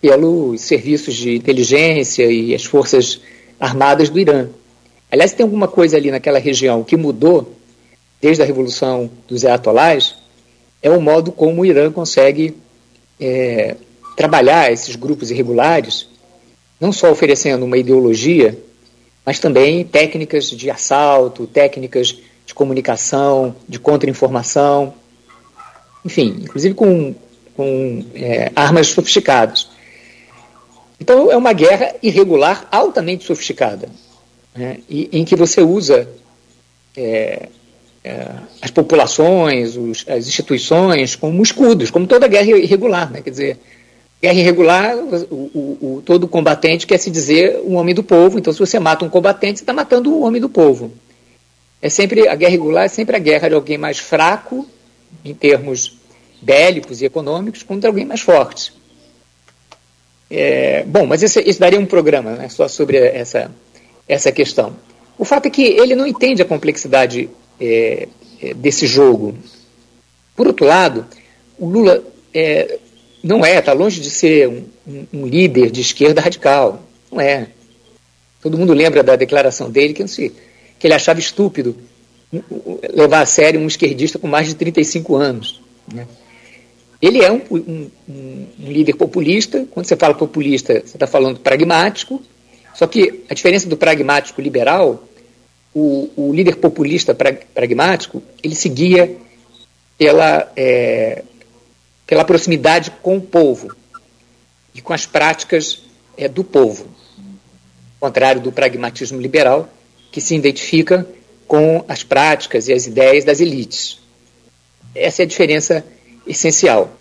pelos 0.00 0.60
serviços 0.60 1.14
de 1.14 1.34
inteligência 1.34 2.30
e 2.30 2.54
as 2.54 2.64
forças 2.64 3.20
armadas 3.58 4.08
do 4.08 4.18
Irã. 4.18 4.48
Aliás, 5.10 5.32
tem 5.32 5.44
alguma 5.44 5.68
coisa 5.68 5.96
ali 5.96 6.10
naquela 6.10 6.38
região 6.38 6.84
que 6.84 6.96
mudou 6.96 7.54
desde 8.20 8.42
a 8.42 8.46
Revolução 8.46 9.10
dos 9.26 9.44
Ayatollahs, 9.44 10.16
é 10.82 10.90
o 10.90 11.00
modo 11.00 11.32
como 11.32 11.62
o 11.62 11.66
Irã 11.66 11.90
consegue 11.90 12.56
é, 13.20 13.76
trabalhar 14.16 14.72
esses 14.72 14.96
grupos 14.96 15.30
irregulares, 15.30 16.08
não 16.80 16.92
só 16.92 17.10
oferecendo 17.10 17.64
uma 17.64 17.78
ideologia, 17.78 18.58
mas 19.24 19.38
também 19.38 19.84
técnicas 19.84 20.50
de 20.50 20.70
assalto, 20.70 21.46
técnicas 21.46 22.20
comunicação, 22.56 23.54
de 23.68 23.78
contra-informação, 23.78 24.94
enfim, 26.04 26.38
inclusive 26.42 26.74
com, 26.74 27.14
com 27.54 28.02
é, 28.14 28.50
armas 28.56 28.88
sofisticadas. 28.88 29.68
Então 30.98 31.30
é 31.30 31.36
uma 31.36 31.52
guerra 31.52 31.94
irregular 32.02 32.66
altamente 32.72 33.24
sofisticada 33.24 33.90
né, 34.54 34.78
e, 34.88 35.10
em 35.12 35.24
que 35.24 35.36
você 35.36 35.60
usa 35.60 36.08
é, 36.96 37.50
é, 38.02 38.28
as 38.62 38.70
populações, 38.70 39.76
os, 39.76 40.06
as 40.08 40.26
instituições 40.26 41.14
como 41.14 41.42
escudos, 41.42 41.90
como 41.90 42.06
toda 42.06 42.26
guerra 42.26 42.56
irregular. 42.56 43.12
Né, 43.12 43.20
quer 43.20 43.30
dizer, 43.30 43.58
guerra 44.22 44.40
irregular, 44.40 44.96
o, 44.96 45.34
o, 45.34 45.78
o, 45.96 46.02
todo 46.02 46.26
combatente 46.26 46.86
quer 46.86 46.96
se 46.96 47.10
dizer 47.10 47.60
um 47.66 47.74
homem 47.74 47.94
do 47.94 48.02
povo, 48.02 48.38
então 48.38 48.50
se 48.50 48.58
você 48.58 48.78
mata 48.78 49.04
um 49.04 49.10
combatente, 49.10 49.58
você 49.58 49.62
está 49.62 49.74
matando 49.74 50.10
um 50.10 50.24
homem 50.24 50.40
do 50.40 50.48
povo. 50.48 50.90
É 51.86 51.88
sempre, 51.88 52.26
a 52.26 52.34
guerra 52.34 52.50
irregular 52.50 52.84
é 52.86 52.88
sempre 52.88 53.14
a 53.14 53.18
guerra 53.20 53.48
de 53.48 53.54
alguém 53.54 53.78
mais 53.78 53.98
fraco, 53.98 54.66
em 55.24 55.32
termos 55.32 55.96
bélicos 56.42 57.00
e 57.00 57.04
econômicos, 57.04 57.62
contra 57.62 57.88
alguém 57.88 58.04
mais 58.04 58.20
forte. 58.20 58.72
É, 60.28 60.82
bom, 60.82 61.06
mas 61.06 61.22
isso, 61.22 61.38
isso 61.38 61.60
daria 61.60 61.78
um 61.78 61.86
programa 61.86 62.32
né, 62.32 62.48
só 62.48 62.66
sobre 62.66 62.96
essa, 62.96 63.52
essa 64.08 64.32
questão. 64.32 64.74
O 65.16 65.24
fato 65.24 65.46
é 65.46 65.50
que 65.50 65.62
ele 65.62 65.94
não 65.94 66.08
entende 66.08 66.42
a 66.42 66.44
complexidade 66.44 67.30
é, 67.60 68.08
é, 68.42 68.52
desse 68.52 68.84
jogo. 68.84 69.38
Por 70.34 70.48
outro 70.48 70.66
lado, 70.66 71.06
o 71.56 71.68
Lula 71.68 72.02
é, 72.34 72.80
não 73.22 73.46
é, 73.46 73.60
está 73.60 73.72
longe 73.72 74.00
de 74.00 74.10
ser 74.10 74.48
um, 74.48 74.64
um, 74.88 75.06
um, 75.12 75.26
líder 75.28 75.70
de 75.70 75.82
esquerda 75.82 76.20
radical. 76.20 76.82
Não 77.12 77.20
é. 77.20 77.46
Todo 78.42 78.58
mundo 78.58 78.72
lembra 78.72 79.04
da 79.04 79.14
declaração 79.14 79.70
dele 79.70 79.94
que, 79.94 80.04
sei, 80.08 80.32
que 80.78 80.86
ele 80.86 80.94
achava 80.94 81.18
estúpido 81.18 81.76
levar 82.92 83.20
a 83.20 83.26
sério 83.26 83.60
um 83.60 83.66
esquerdista 83.66 84.18
com 84.18 84.26
mais 84.26 84.48
de 84.48 84.54
35 84.54 85.14
anos. 85.16 85.60
Né? 85.92 86.06
Ele 87.00 87.22
é 87.22 87.30
um, 87.30 87.42
um, 87.50 87.90
um, 88.08 88.46
líder 88.58 88.94
populista. 88.94 89.66
Quando 89.70 89.86
você 89.86 89.96
fala 89.96 90.14
populista, 90.14 90.74
você 90.74 90.96
está 90.96 91.06
falando 91.06 91.40
pragmático, 91.40 92.22
só 92.74 92.86
que 92.86 93.24
a 93.28 93.34
diferença 93.34 93.68
do 93.68 93.76
pragmático 93.76 94.40
liberal, 94.40 95.02
o, 95.74 96.10
o 96.16 96.32
líder 96.32 96.56
populista 96.56 97.14
pragmático, 97.14 98.22
ele 98.42 98.54
seguia 98.54 99.16
pela, 99.98 100.50
é, 100.56 101.22
pela 102.06 102.24
proximidade 102.24 102.90
com 103.02 103.16
o 103.16 103.20
povo 103.20 103.74
e 104.74 104.80
com 104.80 104.92
as 104.92 105.06
práticas 105.06 105.82
é, 106.16 106.28
do 106.28 106.42
povo, 106.42 106.86
ao 108.00 108.08
contrário 108.08 108.40
do 108.40 108.52
pragmatismo 108.52 109.20
liberal, 109.20 109.68
que 110.16 110.20
se 110.22 110.34
identifica 110.34 111.06
com 111.46 111.84
as 111.86 112.02
práticas 112.02 112.68
e 112.68 112.72
as 112.72 112.86
ideias 112.86 113.22
das 113.22 113.38
elites. 113.38 113.98
Essa 114.94 115.20
é 115.20 115.24
a 115.24 115.28
diferença 115.28 115.84
essencial. 116.26 116.96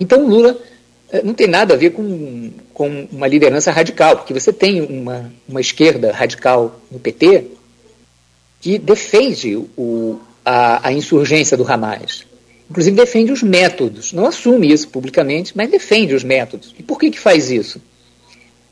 Então, 0.00 0.26
Lula 0.26 0.58
é, 1.12 1.20
não 1.22 1.34
tem 1.34 1.46
nada 1.46 1.74
a 1.74 1.76
ver 1.76 1.90
com, 1.90 2.50
com 2.72 3.06
uma 3.12 3.26
liderança 3.26 3.70
radical, 3.70 4.16
porque 4.16 4.32
você 4.32 4.54
tem 4.54 4.80
uma, 4.80 5.30
uma 5.46 5.60
esquerda 5.60 6.12
radical 6.12 6.80
no 6.90 6.98
PT 6.98 7.44
que 8.58 8.78
defende 8.78 9.56
o, 9.76 10.18
a, 10.42 10.88
a 10.88 10.92
insurgência 10.94 11.58
do 11.58 11.70
Hamas. 11.70 12.24
Inclusive 12.70 12.96
defende 12.96 13.32
os 13.32 13.42
métodos. 13.42 14.14
Não 14.14 14.24
assume 14.24 14.72
isso 14.72 14.88
publicamente, 14.88 15.52
mas 15.54 15.70
defende 15.70 16.14
os 16.14 16.24
métodos. 16.24 16.74
E 16.78 16.82
por 16.82 16.98
que, 16.98 17.10
que 17.10 17.20
faz 17.20 17.50
isso? 17.50 17.82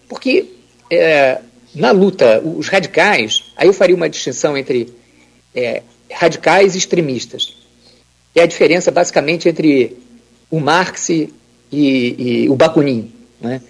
Porque 0.09 0.47
é, 0.91 1.43
na 1.75 1.91
luta, 1.91 2.41
os 2.41 2.69
radicais, 2.69 3.45
aí 3.57 3.67
eu 3.67 3.73
faria 3.73 3.97
uma 3.97 4.09
distinção 4.09 4.57
entre 4.57 4.93
é, 5.55 5.83
radicais 6.11 6.75
e 6.75 6.79
extremistas. 6.79 7.57
É 8.35 8.43
a 8.43 8.47
diferença 8.47 8.91
basicamente 8.91 9.49
entre 9.49 9.97
o 10.51 10.61
Marx 10.61 11.09
e, 11.09 11.33
e 11.73 12.49
o 12.49 12.55
Bakunin. 12.55 13.13
Né? 13.41 13.61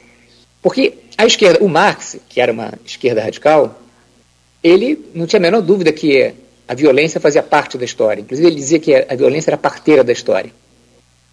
Porque 0.61 0.95
a 1.17 1.27
esquerda, 1.27 1.65
o 1.65 1.69
Marx, 1.69 2.17
que 2.29 2.41
era 2.41 2.53
uma 2.53 2.73
esquerda 2.85 3.23
radical, 3.23 3.81
ele 4.63 5.05
não 5.15 5.27
tinha 5.27 5.39
a 5.39 5.43
menor 5.43 5.61
dúvida 5.61 5.93
que 5.93 6.35
a 6.67 6.75
violência 6.75 7.21
fazia 7.21 7.43
parte 7.43 7.77
da 7.77 7.85
história. 7.85 8.21
Inclusive, 8.21 8.49
ele 8.49 8.57
dizia 8.57 8.79
que 8.79 8.95
a 8.95 9.15
violência 9.15 9.51
era 9.51 9.57
parteira 9.57 10.05
da 10.05 10.13
história. 10.13 10.53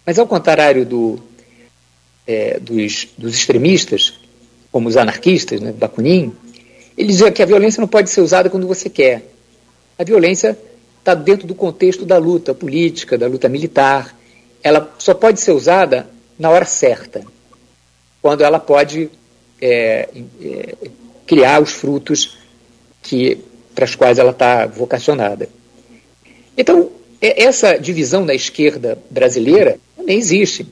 Mas, 0.04 0.18
ao 0.18 0.26
contrário 0.26 0.84
do, 0.84 1.20
é, 2.26 2.58
dos, 2.58 3.08
dos, 3.16 3.34
extremistas, 3.34 4.14
como 4.72 4.88
os 4.88 4.96
anarquistas, 4.96 5.60
né, 5.60 5.72
Bakunin, 5.72 6.32
ele 6.96 7.08
dizia 7.08 7.30
que 7.30 7.42
a 7.42 7.46
violência 7.46 7.80
não 7.80 7.88
pode 7.88 8.10
ser 8.10 8.20
usada 8.20 8.50
quando 8.50 8.66
você 8.66 8.88
quer. 8.88 9.22
A 9.98 10.04
violência 10.04 10.58
está 10.98 11.14
dentro 11.14 11.46
do 11.46 11.54
contexto 11.54 12.04
da 12.04 12.18
luta 12.18 12.54
política, 12.54 13.18
da 13.18 13.26
luta 13.26 13.48
militar. 13.48 14.16
Ela 14.62 14.94
só 14.98 15.14
pode 15.14 15.40
ser 15.40 15.52
usada 15.52 16.06
na 16.38 16.50
hora 16.50 16.64
certa, 16.64 17.22
quando 18.22 18.42
ela 18.42 18.58
pode 18.58 19.10
é, 19.60 20.08
é, 20.42 20.74
criar 21.26 21.62
os 21.62 21.72
frutos 21.72 22.38
que 23.02 23.38
para 23.74 23.84
as 23.84 23.94
quais 23.94 24.18
ela 24.18 24.30
está 24.30 24.66
vocacionada. 24.66 25.48
Então, 26.56 26.90
essa 27.20 27.76
divisão 27.76 28.24
da 28.24 28.34
esquerda 28.34 28.98
brasileira 29.10 29.78
nem 29.98 30.18
existe. 30.18 30.66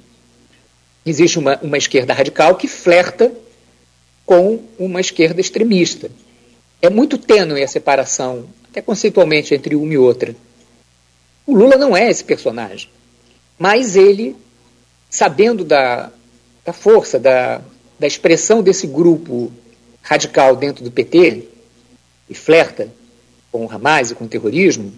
Existe 1.05 1.39
uma, 1.39 1.59
uma 1.63 1.79
esquerda 1.79 2.13
radical 2.13 2.57
que 2.57 2.67
flerta 2.67 3.33
com 4.29 4.61
uma 4.79 5.01
esquerda 5.01 5.41
extremista. 5.41 6.11
É 6.83 6.91
muito 6.91 7.17
tênue 7.17 7.63
a 7.63 7.67
separação, 7.67 8.45
até 8.69 8.83
conceitualmente, 8.83 9.55
entre 9.55 9.75
uma 9.75 9.95
e 9.95 9.97
outra. 9.97 10.37
O 11.47 11.57
Lula 11.57 11.77
não 11.77 11.97
é 11.97 12.11
esse 12.11 12.23
personagem, 12.23 12.91
mas 13.59 13.97
ele 13.97 14.37
sabendo 15.09 15.65
da, 15.65 16.13
da 16.63 16.75
força, 16.75 17.19
da, 17.19 17.63
da 17.99 18.07
expressão 18.07 18.63
desse 18.63 18.87
grupo 18.87 19.51
radical 20.03 20.55
dentro 20.55 20.85
do 20.85 20.91
PT 20.91 21.49
e 22.29 22.35
flerta 22.35 22.93
com 23.51 23.65
o 23.65 23.73
Hamas 23.73 24.11
e 24.11 24.15
com 24.15 24.27
o 24.27 24.29
terrorismo, 24.29 24.93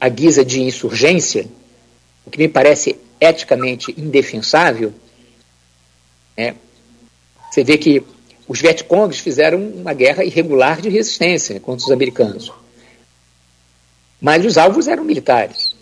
à 0.00 0.08
guisa 0.08 0.44
de 0.44 0.60
insurgência, 0.60 1.46
o 2.24 2.30
que 2.32 2.38
me 2.38 2.48
parece 2.48 2.98
eticamente 3.20 3.94
indefensável, 3.96 4.92
é, 6.36 6.52
você 7.56 7.64
vê 7.64 7.78
que 7.78 8.02
os 8.46 8.60
Vietcongs 8.60 9.18
fizeram 9.18 9.58
uma 9.58 9.94
guerra 9.94 10.22
irregular 10.22 10.78
de 10.78 10.90
resistência 10.90 11.58
contra 11.58 11.86
os 11.86 11.90
americanos. 11.90 12.52
Mas 14.20 14.44
os 14.44 14.58
alvos 14.58 14.86
eram 14.86 15.02
militares. 15.02 15.74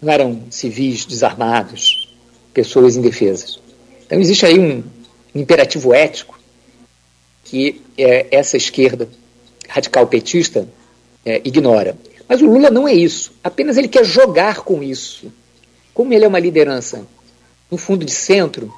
Não 0.00 0.10
eram 0.10 0.44
civis 0.48 1.04
desarmados, 1.04 2.10
pessoas 2.54 2.96
indefesas. 2.96 3.60
Então 4.06 4.18
existe 4.18 4.46
aí 4.46 4.58
um, 4.58 4.82
imperativo 5.34 5.92
ético 5.92 6.40
que 7.44 7.82
é, 7.98 8.26
essa 8.30 8.56
esquerda 8.56 9.10
radical 9.68 10.06
petista 10.06 10.66
é, 11.22 11.42
ignora. 11.44 11.98
Mas 12.26 12.40
o 12.40 12.46
Lula 12.46 12.70
não 12.70 12.88
é 12.88 12.94
isso. 12.94 13.30
Apenas 13.44 13.76
ele 13.76 13.88
quer 13.88 14.06
jogar 14.06 14.60
com 14.60 14.82
isso. 14.82 15.30
Como 15.92 16.14
ele 16.14 16.24
é 16.24 16.28
uma 16.28 16.40
liderança, 16.40 17.06
no 17.70 17.76
fundo 17.76 18.06
de 18.06 18.12
centro, 18.12 18.72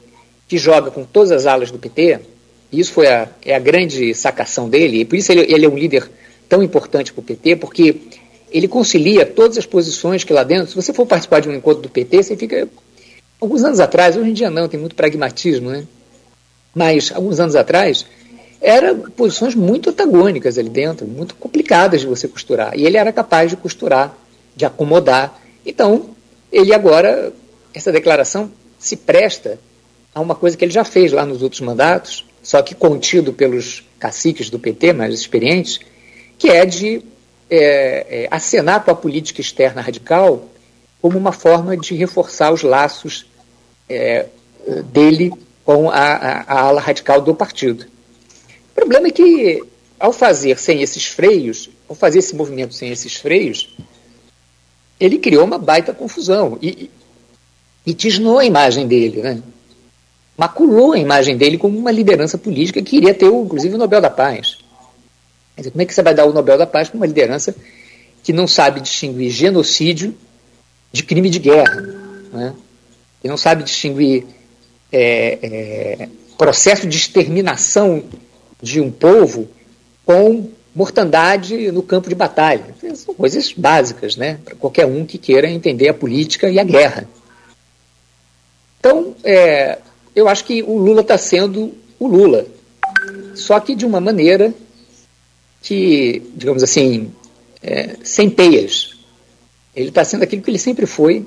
que 0.52 0.58
joga 0.58 0.90
com 0.90 1.02
todas 1.02 1.32
as 1.32 1.46
alas 1.46 1.70
do 1.70 1.78
PT, 1.78 2.20
e 2.70 2.78
isso 2.78 2.92
foi 2.92 3.06
a, 3.06 3.26
é 3.42 3.54
a 3.54 3.58
grande 3.58 4.14
sacação 4.14 4.68
dele, 4.68 5.00
e 5.00 5.04
por 5.06 5.16
isso 5.16 5.32
ele, 5.32 5.50
ele 5.50 5.64
é 5.64 5.68
um 5.68 5.78
líder 5.78 6.10
tão 6.46 6.62
importante 6.62 7.10
para 7.10 7.20
o 7.20 7.24
PT, 7.24 7.56
porque 7.56 8.02
ele 8.50 8.68
concilia 8.68 9.24
todas 9.24 9.56
as 9.56 9.64
posições 9.64 10.24
que 10.24 10.32
lá 10.34 10.44
dentro, 10.44 10.68
se 10.68 10.76
você 10.76 10.92
for 10.92 11.06
participar 11.06 11.40
de 11.40 11.48
um 11.48 11.54
encontro 11.54 11.80
do 11.80 11.88
PT, 11.88 12.22
você 12.22 12.36
fica. 12.36 12.68
Alguns 13.40 13.64
anos 13.64 13.80
atrás, 13.80 14.14
hoje 14.14 14.28
em 14.28 14.34
dia 14.34 14.50
não, 14.50 14.68
tem 14.68 14.78
muito 14.78 14.94
pragmatismo, 14.94 15.70
né? 15.70 15.86
Mas 16.74 17.10
alguns 17.10 17.40
anos 17.40 17.56
atrás, 17.56 18.04
eram 18.60 19.08
posições 19.08 19.54
muito 19.54 19.88
antagônicas 19.88 20.58
ali 20.58 20.68
dentro, 20.68 21.06
muito 21.06 21.34
complicadas 21.36 22.02
de 22.02 22.06
você 22.06 22.28
costurar. 22.28 22.78
E 22.78 22.84
ele 22.84 22.98
era 22.98 23.10
capaz 23.10 23.48
de 23.48 23.56
costurar, 23.56 24.14
de 24.54 24.66
acomodar. 24.66 25.40
Então, 25.64 26.10
ele 26.52 26.74
agora, 26.74 27.32
essa 27.72 27.90
declaração 27.90 28.52
se 28.78 28.96
presta 28.98 29.58
a 30.14 30.20
uma 30.20 30.34
coisa 30.34 30.56
que 30.56 30.64
ele 30.64 30.72
já 30.72 30.84
fez 30.84 31.12
lá 31.12 31.24
nos 31.24 31.42
outros 31.42 31.60
mandatos, 31.60 32.26
só 32.42 32.60
que 32.60 32.74
contido 32.74 33.32
pelos 33.32 33.84
caciques 33.98 34.50
do 34.50 34.58
PT 34.58 34.92
mais 34.92 35.14
experientes, 35.14 35.80
que 36.38 36.48
é 36.48 36.66
de 36.66 37.02
é, 37.48 38.24
é, 38.24 38.28
acenar 38.30 38.84
com 38.84 38.90
a 38.90 38.94
política 38.94 39.40
externa 39.40 39.80
radical 39.80 40.48
como 41.00 41.18
uma 41.18 41.32
forma 41.32 41.76
de 41.76 41.94
reforçar 41.94 42.52
os 42.52 42.62
laços 42.62 43.26
é, 43.88 44.26
dele 44.92 45.32
com 45.64 45.90
a, 45.90 45.94
a, 45.94 46.42
a 46.42 46.60
ala 46.62 46.80
radical 46.80 47.20
do 47.20 47.34
partido. 47.34 47.86
O 48.70 48.74
problema 48.74 49.08
é 49.08 49.10
que, 49.10 49.62
ao 49.98 50.12
fazer 50.12 50.58
sem 50.58 50.82
esses 50.82 51.06
freios, 51.06 51.70
ao 51.88 51.94
fazer 51.94 52.18
esse 52.20 52.34
movimento 52.34 52.74
sem 52.74 52.90
esses 52.90 53.16
freios, 53.16 53.76
ele 54.98 55.18
criou 55.18 55.44
uma 55.44 55.58
baita 55.58 55.92
confusão 55.92 56.58
e, 56.62 56.90
e 57.84 57.92
tisnou 57.92 58.38
a 58.38 58.44
imagem 58.44 58.86
dele, 58.86 59.20
né? 59.22 59.42
Maculou 60.36 60.92
a 60.92 60.98
imagem 60.98 61.36
dele 61.36 61.58
como 61.58 61.78
uma 61.78 61.90
liderança 61.90 62.38
política 62.38 62.82
que 62.82 62.96
iria 62.96 63.14
ter, 63.14 63.26
inclusive, 63.26 63.74
o 63.74 63.78
Nobel 63.78 64.00
da 64.00 64.10
Paz. 64.10 64.58
Como 65.56 65.82
é 65.82 65.84
que 65.84 65.94
você 65.94 66.02
vai 66.02 66.14
dar 66.14 66.24
o 66.24 66.32
Nobel 66.32 66.58
da 66.58 66.66
Paz 66.66 66.88
para 66.88 66.96
uma 66.96 67.06
liderança 67.06 67.54
que 68.22 68.32
não 68.32 68.46
sabe 68.46 68.80
distinguir 68.80 69.30
genocídio 69.30 70.14
de 70.90 71.02
crime 71.02 71.28
de 71.28 71.38
guerra, 71.38 71.80
né? 72.32 72.54
que 73.20 73.28
não 73.28 73.36
sabe 73.36 73.62
distinguir 73.62 74.26
é, 74.90 75.38
é, 75.42 76.08
processo 76.36 76.86
de 76.86 76.96
exterminação 76.96 78.02
de 78.60 78.80
um 78.80 78.90
povo 78.90 79.48
com 80.04 80.48
mortandade 80.74 81.70
no 81.70 81.82
campo 81.82 82.08
de 82.08 82.14
batalha. 82.14 82.74
São 82.94 83.14
coisas 83.14 83.52
básicas, 83.52 84.16
né? 84.16 84.38
Para 84.44 84.54
qualquer 84.54 84.86
um 84.86 85.04
que 85.04 85.18
queira 85.18 85.48
entender 85.48 85.88
a 85.88 85.94
política 85.94 86.50
e 86.50 86.58
a 86.58 86.64
guerra. 86.64 87.08
Então, 88.80 89.14
é, 89.22 89.78
eu 90.14 90.28
acho 90.28 90.44
que 90.44 90.62
o 90.62 90.76
Lula 90.76 91.00
está 91.00 91.16
sendo 91.16 91.72
o 91.98 92.06
Lula, 92.06 92.46
só 93.34 93.58
que 93.60 93.74
de 93.74 93.86
uma 93.86 94.00
maneira 94.00 94.52
que, 95.62 96.22
digamos 96.34 96.62
assim, 96.62 97.12
é, 97.62 97.96
sem 98.02 98.28
peias. 98.28 98.96
Ele 99.74 99.88
está 99.88 100.04
sendo 100.04 100.24
aquilo 100.24 100.42
que 100.42 100.50
ele 100.50 100.58
sempre 100.58 100.86
foi, 100.86 101.24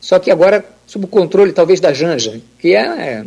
só 0.00 0.18
que 0.18 0.30
agora 0.30 0.64
sob 0.86 1.04
o 1.04 1.08
controle 1.08 1.52
talvez 1.52 1.80
da 1.80 1.92
Janja, 1.92 2.40
que 2.58 2.74
é, 2.74 2.80
é 2.80 3.24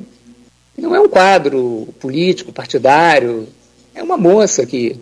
não 0.78 0.96
é 0.96 1.00
um 1.00 1.08
quadro 1.08 1.90
político, 2.00 2.52
partidário, 2.52 3.48
é 3.94 4.02
uma 4.02 4.18
moça 4.18 4.66
que 4.66 4.96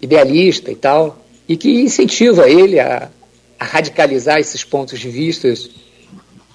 idealista 0.00 0.70
e 0.70 0.76
tal, 0.76 1.22
e 1.48 1.56
que 1.56 1.82
incentiva 1.82 2.48
ele 2.48 2.80
a, 2.80 3.10
a 3.58 3.64
radicalizar 3.64 4.38
esses 4.38 4.64
pontos 4.64 4.98
de 4.98 5.08
vista 5.10 5.52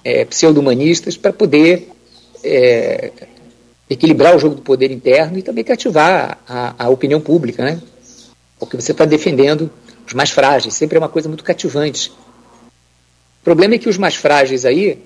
é, 0.02 0.24
pseudo-humanistas 0.24 1.16
para 1.16 1.32
poder 1.32 1.88
é, 2.42 3.10
equilibrar 3.88 4.36
o 4.36 4.38
jogo 4.38 4.54
do 4.54 4.62
poder 4.62 4.90
interno 4.90 5.38
e 5.38 5.42
também 5.42 5.64
cativar 5.64 6.38
a, 6.46 6.84
a 6.84 6.88
opinião 6.88 7.20
pública, 7.20 7.64
né? 7.64 7.80
Porque 8.58 8.76
você 8.76 8.92
está 8.92 9.04
defendendo 9.04 9.70
os 10.06 10.12
mais 10.12 10.30
frágeis, 10.30 10.74
sempre 10.74 10.96
é 10.96 11.00
uma 11.00 11.08
coisa 11.08 11.28
muito 11.28 11.44
cativante. 11.44 12.10
O 12.10 13.44
problema 13.44 13.74
é 13.74 13.78
que 13.78 13.88
os 13.88 13.96
mais 13.96 14.14
frágeis 14.14 14.64
aí 14.64 14.98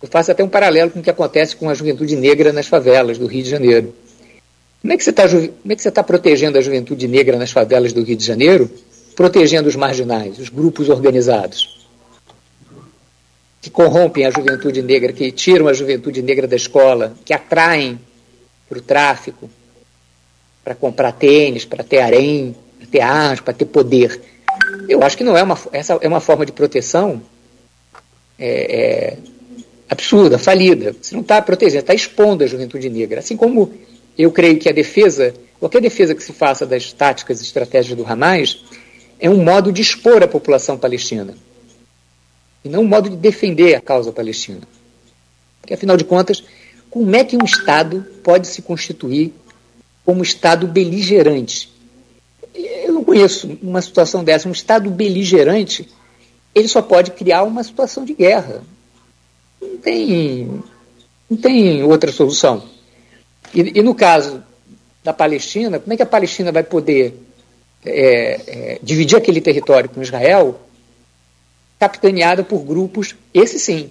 eu 0.00 0.08
faço 0.08 0.30
até 0.30 0.44
um 0.44 0.48
paralelo 0.48 0.90
com 0.90 1.00
o 1.00 1.02
que 1.02 1.10
acontece 1.10 1.56
com 1.56 1.68
a 1.68 1.74
juventude 1.74 2.14
negra 2.14 2.52
nas 2.52 2.68
favelas 2.68 3.18
do 3.18 3.26
Rio 3.26 3.42
de 3.42 3.50
Janeiro. 3.50 3.94
Como 4.80 4.92
é 4.92 4.96
que 4.96 5.02
você 5.02 5.10
está 5.10 5.24
é 5.24 5.90
tá 5.90 6.02
protegendo 6.04 6.56
a 6.56 6.60
juventude 6.60 7.08
negra 7.08 7.36
nas 7.36 7.50
favelas 7.50 7.92
do 7.92 8.04
Rio 8.04 8.16
de 8.16 8.24
Janeiro? 8.24 8.70
Protegendo 9.16 9.68
os 9.68 9.74
marginais, 9.74 10.38
os 10.38 10.48
grupos 10.48 10.88
organizados, 10.88 11.77
que 13.68 13.70
corrompem 13.70 14.24
a 14.24 14.30
juventude 14.30 14.82
negra, 14.82 15.12
que 15.12 15.30
tiram 15.30 15.68
a 15.68 15.74
juventude 15.74 16.22
negra 16.22 16.48
da 16.48 16.56
escola, 16.56 17.14
que 17.24 17.34
atraem 17.34 18.00
para 18.68 18.78
o 18.78 18.80
tráfico, 18.80 19.48
para 20.64 20.74
comprar 20.74 21.12
tênis, 21.12 21.64
para 21.64 21.84
ter 21.84 22.00
harém, 22.00 22.56
para 22.78 22.86
ter 22.86 23.00
armas, 23.00 23.40
para 23.40 23.52
ter 23.52 23.66
poder. 23.66 24.20
Eu 24.88 25.02
acho 25.02 25.16
que 25.16 25.24
não 25.24 25.36
é 25.36 25.42
uma, 25.42 25.58
essa 25.72 25.98
é 26.00 26.08
uma 26.08 26.20
forma 26.20 26.46
de 26.46 26.52
proteção 26.52 27.22
é, 28.38 28.48
é, 28.48 29.16
absurda, 29.88 30.38
falida. 30.38 30.94
Você 31.00 31.14
não 31.14 31.22
está 31.22 31.40
protegendo, 31.42 31.80
está 31.80 31.94
expondo 31.94 32.44
a 32.44 32.46
juventude 32.46 32.88
negra. 32.88 33.20
Assim 33.20 33.36
como 33.36 33.72
eu 34.16 34.32
creio 34.32 34.58
que 34.58 34.68
a 34.68 34.72
defesa, 34.72 35.34
qualquer 35.60 35.82
defesa 35.82 36.14
que 36.14 36.22
se 36.22 36.32
faça 36.32 36.64
das 36.64 36.92
táticas 36.92 37.40
e 37.40 37.44
estratégias 37.44 37.96
do 37.96 38.06
Hamas, 38.06 38.64
é 39.20 39.28
um 39.28 39.42
modo 39.42 39.70
de 39.70 39.82
expor 39.82 40.22
a 40.22 40.28
população 40.28 40.78
palestina. 40.78 41.34
E 42.64 42.68
não 42.68 42.80
um 42.80 42.88
modo 42.88 43.10
de 43.10 43.16
defender 43.16 43.74
a 43.74 43.80
causa 43.80 44.12
palestina. 44.12 44.60
Porque, 45.60 45.74
afinal 45.74 45.96
de 45.96 46.04
contas, 46.04 46.42
como 46.90 47.14
é 47.14 47.24
que 47.24 47.36
um 47.36 47.44
Estado 47.44 48.06
pode 48.22 48.46
se 48.48 48.62
constituir 48.62 49.32
como 50.04 50.22
Estado 50.22 50.66
beligerante? 50.66 51.70
Eu 52.54 52.92
não 52.94 53.04
conheço 53.04 53.58
uma 53.62 53.80
situação 53.80 54.24
dessa. 54.24 54.48
Um 54.48 54.52
Estado 54.52 54.90
beligerante, 54.90 55.88
ele 56.54 56.68
só 56.68 56.82
pode 56.82 57.12
criar 57.12 57.44
uma 57.44 57.62
situação 57.62 58.04
de 58.04 58.14
guerra 58.14 58.62
não 59.60 59.76
tem, 59.78 60.62
não 61.28 61.36
tem 61.36 61.82
outra 61.82 62.12
solução. 62.12 62.62
E, 63.54 63.78
e, 63.78 63.82
no 63.82 63.94
caso 63.94 64.42
da 65.02 65.12
Palestina, 65.12 65.78
como 65.78 65.92
é 65.92 65.96
que 65.96 66.02
a 66.02 66.06
Palestina 66.06 66.52
vai 66.52 66.62
poder 66.62 67.14
é, 67.84 68.40
é, 68.46 68.78
dividir 68.82 69.16
aquele 69.16 69.40
território 69.40 69.88
com 69.88 70.02
Israel, 70.02 70.60
capitaneada 71.78 72.42
por 72.42 72.60
grupos, 72.60 73.14
esse 73.32 73.58
sim, 73.58 73.90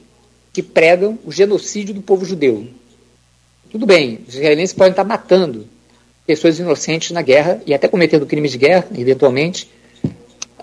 que 0.52 0.62
pregam 0.62 1.18
o 1.26 1.32
genocídio 1.32 1.94
do 1.94 2.02
povo 2.02 2.26
judeu? 2.26 2.68
Tudo 3.70 3.86
bem, 3.86 4.20
os 4.28 4.36
israelenses 4.36 4.74
podem 4.74 4.92
estar 4.92 5.04
matando 5.04 5.68
pessoas 6.26 6.60
inocentes 6.60 7.12
na 7.12 7.22
guerra 7.22 7.62
e 7.66 7.74
até 7.74 7.88
cometendo 7.88 8.26
crimes 8.26 8.52
de 8.52 8.58
guerra, 8.58 8.88
eventualmente, 8.98 9.70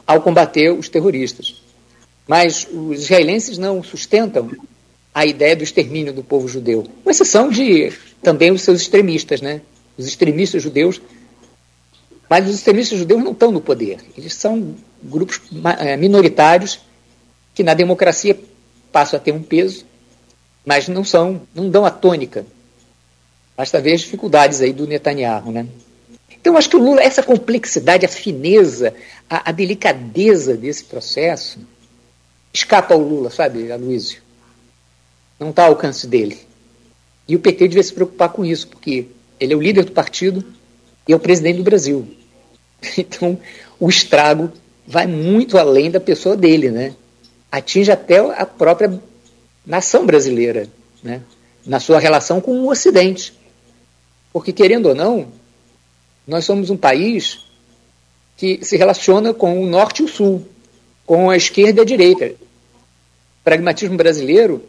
ao 0.06 0.20
combater 0.20 0.70
os 0.70 0.88
terroristas. 0.88 1.62
Mas 2.26 2.66
os 2.70 3.02
israelenses 3.02 3.58
não 3.58 3.82
sustentam 3.82 4.50
a 5.14 5.24
ideia 5.24 5.54
do 5.54 5.62
extermínio 5.62 6.12
do 6.12 6.22
povo 6.22 6.48
judeu, 6.48 6.86
com 7.02 7.10
exceção 7.10 7.48
de 7.48 7.92
também 8.22 8.50
os 8.50 8.62
seus 8.62 8.80
extremistas, 8.80 9.40
né? 9.40 9.60
Os 9.96 10.06
extremistas 10.06 10.62
judeus, 10.62 11.00
mas 12.28 12.48
os 12.48 12.56
extremistas 12.56 12.98
judeus 12.98 13.22
não 13.22 13.32
estão 13.32 13.52
no 13.52 13.60
poder. 13.60 13.98
Eles 14.18 14.34
são 14.34 14.74
grupos 15.02 15.40
é, 15.78 15.96
minoritários 15.96 16.80
que 17.54 17.62
na 17.62 17.74
democracia 17.74 18.38
passam 18.90 19.18
a 19.18 19.22
ter 19.22 19.32
um 19.32 19.42
peso, 19.42 19.86
mas 20.64 20.88
não 20.88 21.04
são, 21.04 21.42
não 21.54 21.70
dão 21.70 21.84
a 21.84 21.90
tônica. 21.90 22.44
Basta 23.56 23.80
ver 23.80 23.94
as 23.94 24.00
dificuldades 24.00 24.60
aí 24.60 24.72
do 24.72 24.86
Netanyahu, 24.86 25.52
né? 25.52 25.66
Então, 26.30 26.56
acho 26.56 26.68
que 26.68 26.76
o 26.76 26.82
Lula, 26.82 27.02
essa 27.02 27.22
complexidade, 27.22 28.04
a 28.04 28.08
fineza, 28.08 28.94
a, 29.30 29.48
a 29.48 29.52
delicadeza 29.52 30.56
desse 30.56 30.84
processo, 30.84 31.58
escapa 32.52 32.94
ao 32.94 33.00
Lula, 33.00 33.30
sabe, 33.30 33.70
Aloysio? 33.70 34.22
não 35.38 35.50
está 35.50 35.64
ao 35.64 35.70
alcance 35.70 36.06
dele. 36.06 36.38
E 37.26 37.34
o 37.34 37.38
PT 37.38 37.68
devia 37.68 37.82
se 37.82 37.92
preocupar 37.92 38.28
com 38.30 38.44
isso, 38.44 38.68
porque 38.68 39.06
ele 39.40 39.52
é 39.52 39.56
o 39.56 39.60
líder 39.60 39.84
do 39.84 39.92
partido 39.92 40.44
e 41.08 41.12
é 41.12 41.16
o 41.16 41.20
presidente 41.20 41.58
do 41.58 41.64
Brasil. 41.64 42.06
Então, 42.98 43.40
o 43.80 43.88
estrago 43.88 44.52
vai 44.86 45.06
muito 45.06 45.56
além 45.56 45.90
da 45.90 45.98
pessoa 45.98 46.36
dele, 46.36 46.70
né? 46.70 46.94
Atinge 47.56 47.92
até 47.92 48.18
a 48.18 48.44
própria 48.44 49.00
nação 49.64 50.04
brasileira, 50.04 50.68
né? 51.02 51.22
Na 51.64 51.78
sua 51.78 52.00
relação 52.00 52.40
com 52.40 52.60
o 52.60 52.68
Ocidente. 52.68 53.32
Porque, 54.32 54.52
querendo 54.52 54.86
ou 54.86 54.94
não, 54.94 55.28
nós 56.26 56.44
somos 56.44 56.68
um 56.68 56.76
país 56.76 57.46
que 58.36 58.64
se 58.64 58.76
relaciona 58.76 59.32
com 59.32 59.62
o 59.62 59.66
norte 59.66 60.02
e 60.02 60.04
o 60.04 60.08
sul, 60.08 60.44
com 61.06 61.30
a 61.30 61.36
esquerda 61.36 61.80
e 61.80 61.82
a 61.82 61.86
direita. 61.86 62.26
O 62.26 63.44
pragmatismo 63.44 63.96
brasileiro 63.96 64.60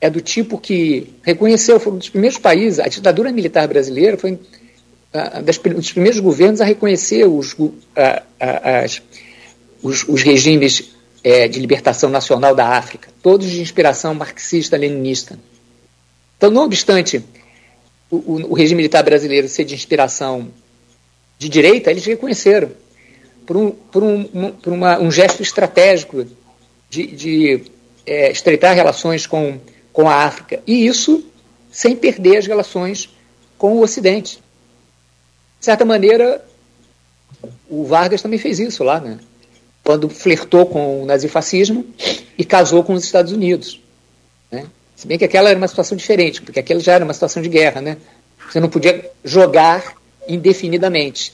é 0.00 0.08
do 0.08 0.22
tipo 0.22 0.56
que 0.58 1.12
reconheceu, 1.22 1.78
foi 1.78 1.92
um 1.92 1.98
dos 1.98 2.08
primeiros 2.08 2.38
países, 2.38 2.78
a 2.78 2.88
ditadura 2.88 3.30
militar 3.30 3.68
brasileira 3.68 4.16
foi 4.16 4.32
um 4.32 4.38
dos 5.42 5.92
primeiros 5.92 6.18
governos 6.20 6.62
a 6.62 6.64
reconhecer 6.64 7.24
os, 7.26 7.54
a, 7.94 8.22
a, 8.40 8.80
as, 8.80 9.02
os, 9.82 10.08
os 10.08 10.22
regimes 10.22 10.95
é, 11.26 11.48
de 11.48 11.58
libertação 11.58 12.08
nacional 12.08 12.54
da 12.54 12.68
África, 12.68 13.08
todos 13.20 13.50
de 13.50 13.60
inspiração 13.60 14.14
marxista-leninista. 14.14 15.36
Então, 16.36 16.52
não 16.52 16.62
obstante 16.62 17.20
o, 18.08 18.52
o, 18.52 18.54
regime 18.54 18.76
militar 18.76 19.02
brasileiro 19.02 19.48
ser 19.48 19.64
de 19.64 19.74
inspiração 19.74 20.52
de 21.36 21.48
direita, 21.48 21.90
eles 21.90 22.04
reconheceram 22.04 22.70
por 23.44 23.56
um, 23.56 23.70
por 23.72 24.04
um 24.04 24.52
por 24.52 24.72
uma, 24.72 25.00
um 25.00 25.10
gesto 25.10 25.42
estratégico 25.42 26.24
de, 26.88 27.08
de 27.08 27.62
é, 28.06 28.30
estreitar 28.30 28.76
relações 28.76 29.26
com, 29.26 29.58
com 29.92 30.08
a 30.08 30.26
África. 30.26 30.62
E 30.64 30.86
isso 30.86 31.26
sem 31.72 31.96
perder 31.96 32.36
as 32.36 32.46
relações 32.46 33.10
com 33.58 33.72
o 33.72 33.82
Ocidente. 33.82 34.36
De 35.58 35.64
certa 35.64 35.84
maneira, 35.84 36.46
o 37.68 37.84
Vargas 37.84 38.22
também 38.22 38.38
fez 38.38 38.60
isso 38.60 38.84
lá, 38.84 39.00
né? 39.00 39.18
Quando 39.86 40.08
flertou 40.08 40.66
com 40.66 41.04
o 41.04 41.06
nazifascismo 41.06 41.86
e 42.36 42.44
casou 42.44 42.82
com 42.82 42.92
os 42.92 43.04
Estados 43.04 43.30
Unidos. 43.30 43.80
Né? 44.50 44.66
Se 44.96 45.06
bem 45.06 45.16
que 45.16 45.24
aquela 45.24 45.48
era 45.48 45.56
uma 45.56 45.68
situação 45.68 45.96
diferente, 45.96 46.42
porque 46.42 46.58
aquela 46.58 46.80
já 46.80 46.94
era 46.94 47.04
uma 47.04 47.14
situação 47.14 47.40
de 47.40 47.48
guerra. 47.48 47.80
Né? 47.80 47.96
Você 48.50 48.58
não 48.58 48.68
podia 48.68 49.08
jogar 49.24 49.94
indefinidamente. 50.28 51.32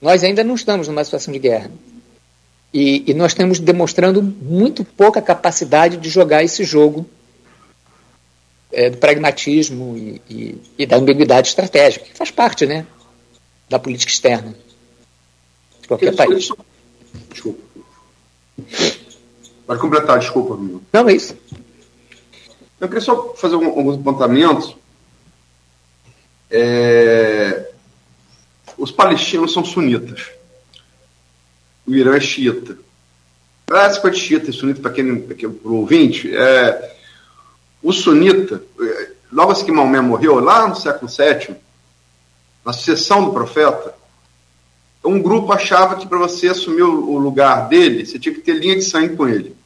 Nós 0.00 0.24
ainda 0.24 0.42
não 0.42 0.54
estamos 0.54 0.88
numa 0.88 1.04
situação 1.04 1.34
de 1.34 1.38
guerra. 1.38 1.70
E, 2.72 3.04
e 3.10 3.12
nós 3.12 3.32
estamos 3.32 3.58
demonstrando 3.58 4.22
muito 4.22 4.82
pouca 4.82 5.20
capacidade 5.20 5.98
de 5.98 6.08
jogar 6.08 6.42
esse 6.42 6.64
jogo 6.64 7.04
é, 8.72 8.88
do 8.88 8.96
pragmatismo 8.96 9.98
e, 9.98 10.22
e, 10.30 10.58
e, 10.78 10.86
da 10.86 10.96
ambiguidade 10.96 11.48
estratégica, 11.48 12.06
que 12.06 12.16
faz 12.16 12.30
parte 12.30 12.64
né, 12.64 12.86
da 13.68 13.78
política 13.78 14.10
externa 14.10 14.54
de 15.82 15.88
qualquer 15.88 16.16
país. 16.16 16.48
Desculpa. 17.30 17.62
Pode 19.66 19.80
completar, 19.80 20.18
desculpa, 20.18 20.54
amigo. 20.54 20.82
Não, 20.92 21.08
é 21.08 21.14
isso. 21.14 21.36
Eu 22.80 22.88
queria 22.88 23.00
só 23.00 23.34
fazer 23.34 23.56
um, 23.56 23.66
alguns 23.66 23.96
apontamentos. 24.00 24.74
É... 26.50 27.70
Os 28.76 28.90
palestinos 28.90 29.52
são 29.52 29.64
sunitas. 29.64 30.30
O 31.86 31.94
Irã 31.94 32.16
é 32.16 32.20
xiita. 32.20 32.76
Essa 33.70 34.00
coisa 34.00 34.16
de 34.16 34.22
xiita 34.22 34.50
e 34.50 34.52
sunita, 34.52 34.80
para 34.80 34.90
quem, 34.90 35.20
para 35.20 35.68
o 35.68 35.76
ouvinte, 35.76 36.34
é... 36.34 36.96
o 37.82 37.92
sunita, 37.92 38.62
é, 38.80 39.12
logo 39.30 39.52
assim 39.52 39.66
que 39.66 39.72
Maomé 39.72 40.00
morreu, 40.00 40.40
lá 40.40 40.66
no 40.66 40.74
século 40.74 41.08
VII, 41.08 41.54
na 42.64 42.72
sucessão 42.72 43.24
do 43.24 43.32
profeta, 43.32 43.94
um 45.04 45.20
grupo 45.20 45.52
achava 45.52 45.96
que 45.96 46.06
para 46.06 46.18
você 46.18 46.48
assumir 46.48 46.82
o 46.82 47.16
lugar 47.16 47.68
dele, 47.68 48.04
você 48.04 48.18
tinha 48.18 48.34
que 48.34 48.40
ter 48.40 48.52
linha 48.52 48.76
de 48.76 48.82
sangue 48.82 49.16
com 49.16 49.26
ele. 49.26 49.56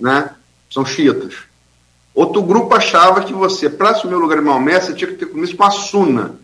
Né? 0.00 0.34
São 0.70 0.84
xiitas. 0.84 1.34
Outro 2.14 2.42
grupo 2.42 2.74
achava 2.74 3.22
que 3.22 3.32
você, 3.32 3.70
para 3.70 3.90
assumir 3.90 4.14
o 4.14 4.18
lugar 4.18 4.38
de 4.38 4.44
Maomé, 4.44 4.80
você 4.80 4.92
tinha 4.92 5.08
que 5.08 5.16
ter 5.16 5.26
compromisso 5.26 5.56
com 5.56 5.64
a 5.64 5.70
Suna, 5.70 6.34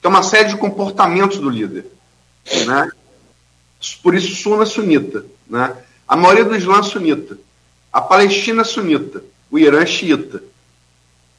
que 0.00 0.06
é 0.06 0.08
uma 0.08 0.22
série 0.22 0.50
de 0.50 0.56
comportamentos 0.56 1.38
do 1.38 1.50
líder. 1.50 1.86
Né? 2.64 2.88
Por 4.02 4.14
isso, 4.14 4.36
Suna 4.36 4.64
sunita. 4.64 5.24
Né? 5.48 5.76
A 6.06 6.16
maioria 6.16 6.44
do 6.44 6.54
Islã 6.54 6.78
é 6.78 6.82
sunita. 6.84 7.36
A 7.92 8.00
Palestina 8.00 8.62
é 8.62 8.64
sunita. 8.64 9.24
O 9.50 9.58
Irã 9.58 9.80
é 9.82 9.86
xiita. 9.86 10.44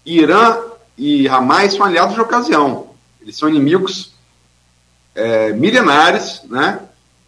Irã 0.05 0.57
e 0.97 1.29
Hamas 1.29 1.73
são 1.73 1.85
aliados 1.85 2.15
de 2.15 2.21
ocasião. 2.21 2.89
Eles 3.21 3.37
são 3.37 3.47
inimigos 3.47 4.11
é, 5.15 5.51
milenares, 5.53 6.41
né, 6.45 6.79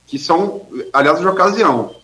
que 0.08 0.18
são 0.18 0.66
aliados 0.92 1.22
de 1.22 1.28
ocasião. 1.28 1.96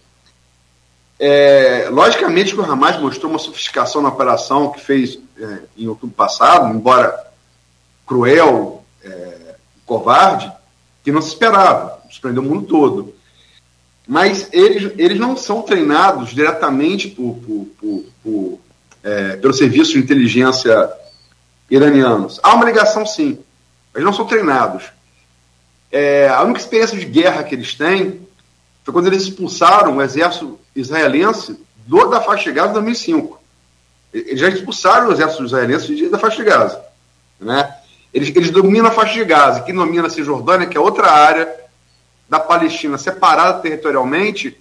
É, 1.20 1.90
logicamente 1.92 2.54
que 2.54 2.60
o 2.60 2.64
Hamas 2.64 3.00
mostrou 3.00 3.30
uma 3.30 3.40
sofisticação 3.40 4.02
na 4.02 4.10
operação 4.10 4.72
que 4.72 4.80
fez 4.80 5.20
é, 5.38 5.60
em 5.78 5.88
outubro 5.88 6.16
passado, 6.16 6.74
embora 6.74 7.28
cruel, 8.08 8.84
é, 9.04 9.56
covarde, 9.86 10.52
que 11.04 11.12
não 11.12 11.22
se 11.22 11.30
esperava, 11.30 12.00
surpreendeu 12.10 12.44
o 12.44 12.46
mundo 12.46 12.68
todo. 12.68 13.14
Mas 14.08 14.48
eles, 14.52 14.94
eles 14.98 15.20
não 15.20 15.38
são 15.38 15.62
treinados 15.62 16.30
diretamente 16.30 17.10
por, 17.10 17.36
por, 17.36 17.66
por, 17.80 18.06
por 18.24 18.60
é, 19.04 19.36
pelo 19.38 19.54
serviço 19.54 19.94
de 19.94 20.00
inteligência 20.00 20.90
iranianos. 21.70 22.40
Há 22.42 22.56
uma 22.56 22.66
ligação, 22.66 23.06
sim. 23.06 23.40
Eles 23.94 24.06
não 24.06 24.14
são 24.14 24.26
treinados. 24.26 24.86
É, 25.92 26.28
a 26.30 26.44
única 26.44 26.60
experiência 26.60 26.98
de 26.98 27.06
guerra 27.06 27.44
que 27.44 27.56
eles 27.56 27.74
têm 27.76 28.22
foi 28.84 28.94
quando 28.94 29.08
eles 29.08 29.24
expulsaram 29.24 29.98
o 29.98 30.02
exército 30.02 30.60
israelense 30.76 31.60
do, 31.88 32.08
da 32.08 32.22
faixa 32.22 32.46
de 32.46 32.52
Gaza 32.52 32.70
em 32.70 32.74
2005. 32.74 33.40
Eles 34.14 34.40
já 34.40 34.50
expulsaram 34.50 35.10
o 35.10 35.12
exército 35.12 35.46
israelense 35.46 36.10
da 36.10 36.20
faixa 36.20 36.38
de 36.38 36.44
Gaza. 36.44 36.82
Né? 37.40 37.76
Eles, 38.14 38.36
eles 38.36 38.52
dominam 38.52 38.88
a 38.88 38.92
faixa 38.92 39.14
de 39.14 39.26
Gaza, 39.26 39.62
que 39.62 39.74
domina 39.74 40.08
a 40.08 40.10
Cisjordânia, 40.10 40.68
que 40.68 40.78
é 40.78 40.80
outra 40.80 41.12
área 41.12 41.48
da 42.28 42.40
Palestina 42.40 42.98
separada 42.98 43.60
territorialmente, 43.60 44.58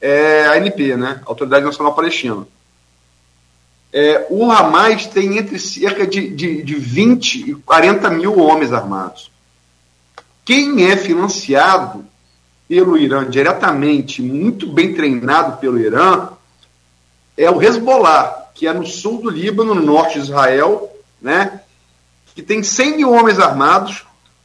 é 0.00 0.46
a 0.46 0.52
ANP, 0.54 0.96
né? 0.96 1.20
Autoridade 1.24 1.64
Nacional 1.64 1.94
Palestina. 1.94 2.46
É, 3.92 4.26
o 4.28 4.50
Hamas 4.50 5.06
tem 5.06 5.38
entre 5.38 5.58
cerca 5.58 6.06
de, 6.06 6.28
de, 6.28 6.62
de 6.62 6.74
20 6.74 7.50
e 7.50 7.54
40 7.54 8.10
mil 8.10 8.38
homens 8.38 8.72
armados. 8.72 9.30
Quem 10.46 10.88
é 10.88 10.96
financiado 10.96 12.06
pelo 12.68 12.96
Irã 12.96 13.28
diretamente, 13.28 14.22
muito 14.22 14.68
bem 14.68 14.94
treinado 14.94 15.56
pelo 15.56 15.76
Irã, 15.76 16.28
é 17.36 17.50
o 17.50 17.60
Hezbollah, 17.60 18.50
que 18.54 18.68
é 18.68 18.72
no 18.72 18.86
sul 18.86 19.20
do 19.20 19.28
Líbano, 19.28 19.74
no 19.74 19.82
norte 19.82 20.14
de 20.14 20.20
Israel, 20.20 20.88
né, 21.20 21.60
que 22.32 22.42
tem 22.42 22.62
100 22.62 22.96
mil 22.96 23.10
homens 23.10 23.40
armados, 23.40 24.04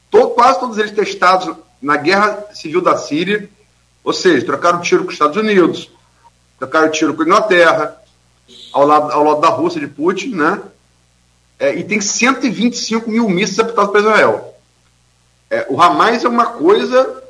todo, 0.09 0.31
quase 0.31 0.59
todos 0.59 0.79
eles 0.79 0.91
testados 0.91 1.55
na 1.79 1.97
guerra 1.97 2.47
civil 2.51 2.81
da 2.81 2.97
Síria, 2.97 3.47
ou 4.03 4.11
seja, 4.11 4.43
trocaram 4.43 4.81
tiro 4.81 5.03
com 5.03 5.09
os 5.09 5.13
Estados 5.13 5.37
Unidos, 5.37 5.91
trocaram 6.57 6.89
tiro 6.89 7.13
com 7.13 7.21
a 7.21 7.25
Inglaterra, 7.25 7.95
ao 8.73 8.87
lado, 8.87 9.11
ao 9.11 9.23
lado 9.23 9.41
da 9.41 9.49
Rússia 9.49 9.79
de 9.79 9.87
Putin, 9.87 10.33
né? 10.33 10.59
É, 11.59 11.75
e 11.75 11.83
tem 11.83 12.01
125 12.01 13.07
mil 13.07 13.29
mísseis 13.29 13.59
apontados 13.59 13.91
para 13.91 14.01
Israel. 14.01 14.50
É, 15.51 15.65
o 15.69 15.81
Hamas 15.81 16.23
é 16.23 16.29
uma 16.29 16.45
coisa 16.45 17.21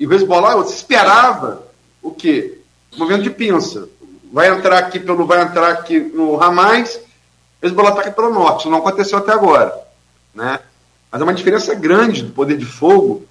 e 0.00 0.06
o 0.06 0.14
Hezbollah 0.14 0.52
é 0.52 0.54
outra. 0.54 0.72
Se 0.72 0.78
esperava 0.78 1.62
o 2.02 2.10
quê? 2.10 2.58
Movimento 2.96 3.24
de 3.24 3.30
pinça. 3.30 3.86
Vai 4.32 4.48
entrar 4.48 4.78
aqui 4.78 4.98
pelo, 4.98 5.26
vai 5.26 5.42
entrar 5.42 5.72
aqui 5.72 6.00
no 6.00 6.42
Hamas, 6.42 6.98
o 7.62 7.66
Hezbollah 7.66 7.90
ataca 7.90 8.10
pelo 8.10 8.32
norte. 8.32 8.60
Isso 8.60 8.70
não 8.70 8.78
aconteceu 8.78 9.18
até 9.18 9.32
agora, 9.32 9.78
né? 10.34 10.58
Mas 11.12 11.20
é 11.20 11.24
uma 11.24 11.34
diferença 11.34 11.74
grande 11.74 12.22
do 12.22 12.32
poder 12.32 12.56
de 12.56 12.64
fogo 12.64 13.26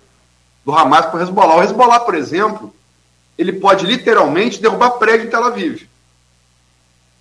do 0.63 0.71
Hamas 0.71 1.07
para 1.07 1.19
o 1.19 1.23
Hezbollah. 1.23 1.57
O 1.57 1.63
Hezbollah, 1.63 1.99
por 2.01 2.13
exemplo, 2.13 2.73
ele 3.39 3.53
pode 3.53 3.83
literalmente 3.85 4.61
derrubar 4.61 4.91
prédio 4.91 5.25
em 5.25 5.29
Tel 5.29 5.43
Aviv, 5.43 5.87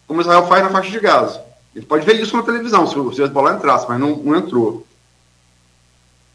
como 0.07 0.21
Israel 0.21 0.47
faz 0.47 0.63
na 0.63 0.71
faixa 0.71 0.91
de 0.91 1.01
Gaza. 1.01 1.43
Ele 1.75 1.87
pode 1.87 2.05
ver 2.05 2.21
isso 2.21 2.37
na 2.37 2.43
televisão, 2.43 2.87
se 2.87 2.99
o 2.99 3.11
Hezbollah 3.11 3.55
entrasse, 3.55 3.87
mas 3.89 3.99
não, 3.99 4.15
não 4.17 4.37
entrou. 4.37 4.84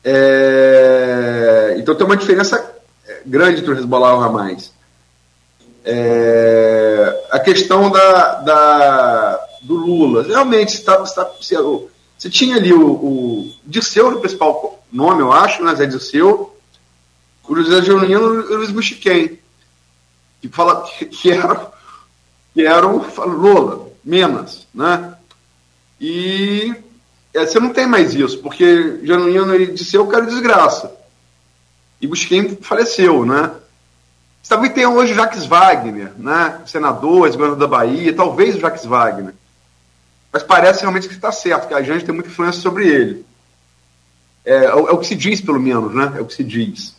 É, 0.04 1.76
então 1.78 1.96
tem 1.96 2.06
uma 2.06 2.18
diferença 2.18 2.74
é, 3.06 3.22
grande 3.26 3.62
entre 3.62 3.74
o 3.74 3.78
Hezbollah 3.78 4.12
e 4.12 4.14
o 4.14 4.22
Hamas. 4.22 4.74
É, 5.84 7.28
a 7.32 7.40
questão 7.40 7.90
da, 7.90 8.36
da, 8.36 9.48
do 9.62 9.76
Lula, 9.76 10.24
realmente 10.24 10.76
está, 10.76 11.02
está, 11.04 11.24
você 12.18 12.30
tinha 12.30 12.58
ali 12.58 12.74
o, 12.74 12.92
o 12.92 13.54
Dirceu, 13.66 14.10
o 14.10 14.20
principal 14.20 14.84
nome, 14.92 15.22
eu 15.22 15.32
acho, 15.32 15.64
né, 15.64 15.74
Zé 15.76 15.86
Dirceu, 15.86 16.56
o 17.48 17.56
José 17.56 17.82
Georgino 17.82 18.42
e 18.42 18.54
o 18.54 18.58
Luiz 18.58 18.72
Buxiquem, 18.72 19.40
que, 20.42 20.48
fala, 20.50 20.84
que, 20.88 21.32
eram, 21.32 21.72
que 22.54 22.66
eram 22.66 23.06
Lula, 23.26 23.88
Menas, 24.04 24.68
né? 24.74 25.16
E 26.00 26.74
é, 27.40 27.46
você 27.46 27.60
não 27.60 27.70
tem 27.70 27.88
mais 27.88 28.14
isso, 28.14 28.40
porque 28.40 29.00
Januino 29.04 29.54
ele 29.54 29.68
disse 29.68 29.96
eu 29.96 30.08
quero 30.08 30.28
desgraça. 30.28 30.92
E 32.02 32.08
Busquem 32.08 32.58
faleceu, 32.62 33.26
né? 33.26 33.52
Você 34.42 34.56
também 34.56 34.72
tem 34.72 34.86
hoje 34.86 35.14
o 35.14 35.16
Jacques 35.16 35.46
Wagner, 35.46 36.14
né? 36.18 36.62
Senador, 36.66 37.28
ex-governador 37.28 37.60
da 37.60 37.68
Bahia, 37.68 38.16
talvez 38.16 38.56
o 38.56 38.60
Jacques 38.60 38.86
Wagner. 38.86 39.34
Mas 40.32 40.44
parece 40.44 40.82
realmente 40.82 41.08
que 41.08 41.14
está 41.14 41.32
certo, 41.32 41.68
que 41.68 41.74
a 41.74 41.82
gente 41.82 42.06
tem 42.06 42.14
muita 42.14 42.30
influência 42.30 42.62
sobre 42.62 42.88
ele. 42.88 43.26
É, 44.46 44.66
é, 44.66 44.74
o 44.74 44.98
que 44.98 45.08
se 45.08 45.16
diz, 45.16 45.42
pelo 45.42 45.60
menos, 45.60 45.94
né? 45.94 46.14
É 46.18 46.22
o 46.22 46.26
que 46.26 46.34
se 46.34 46.44
diz. 46.44 46.96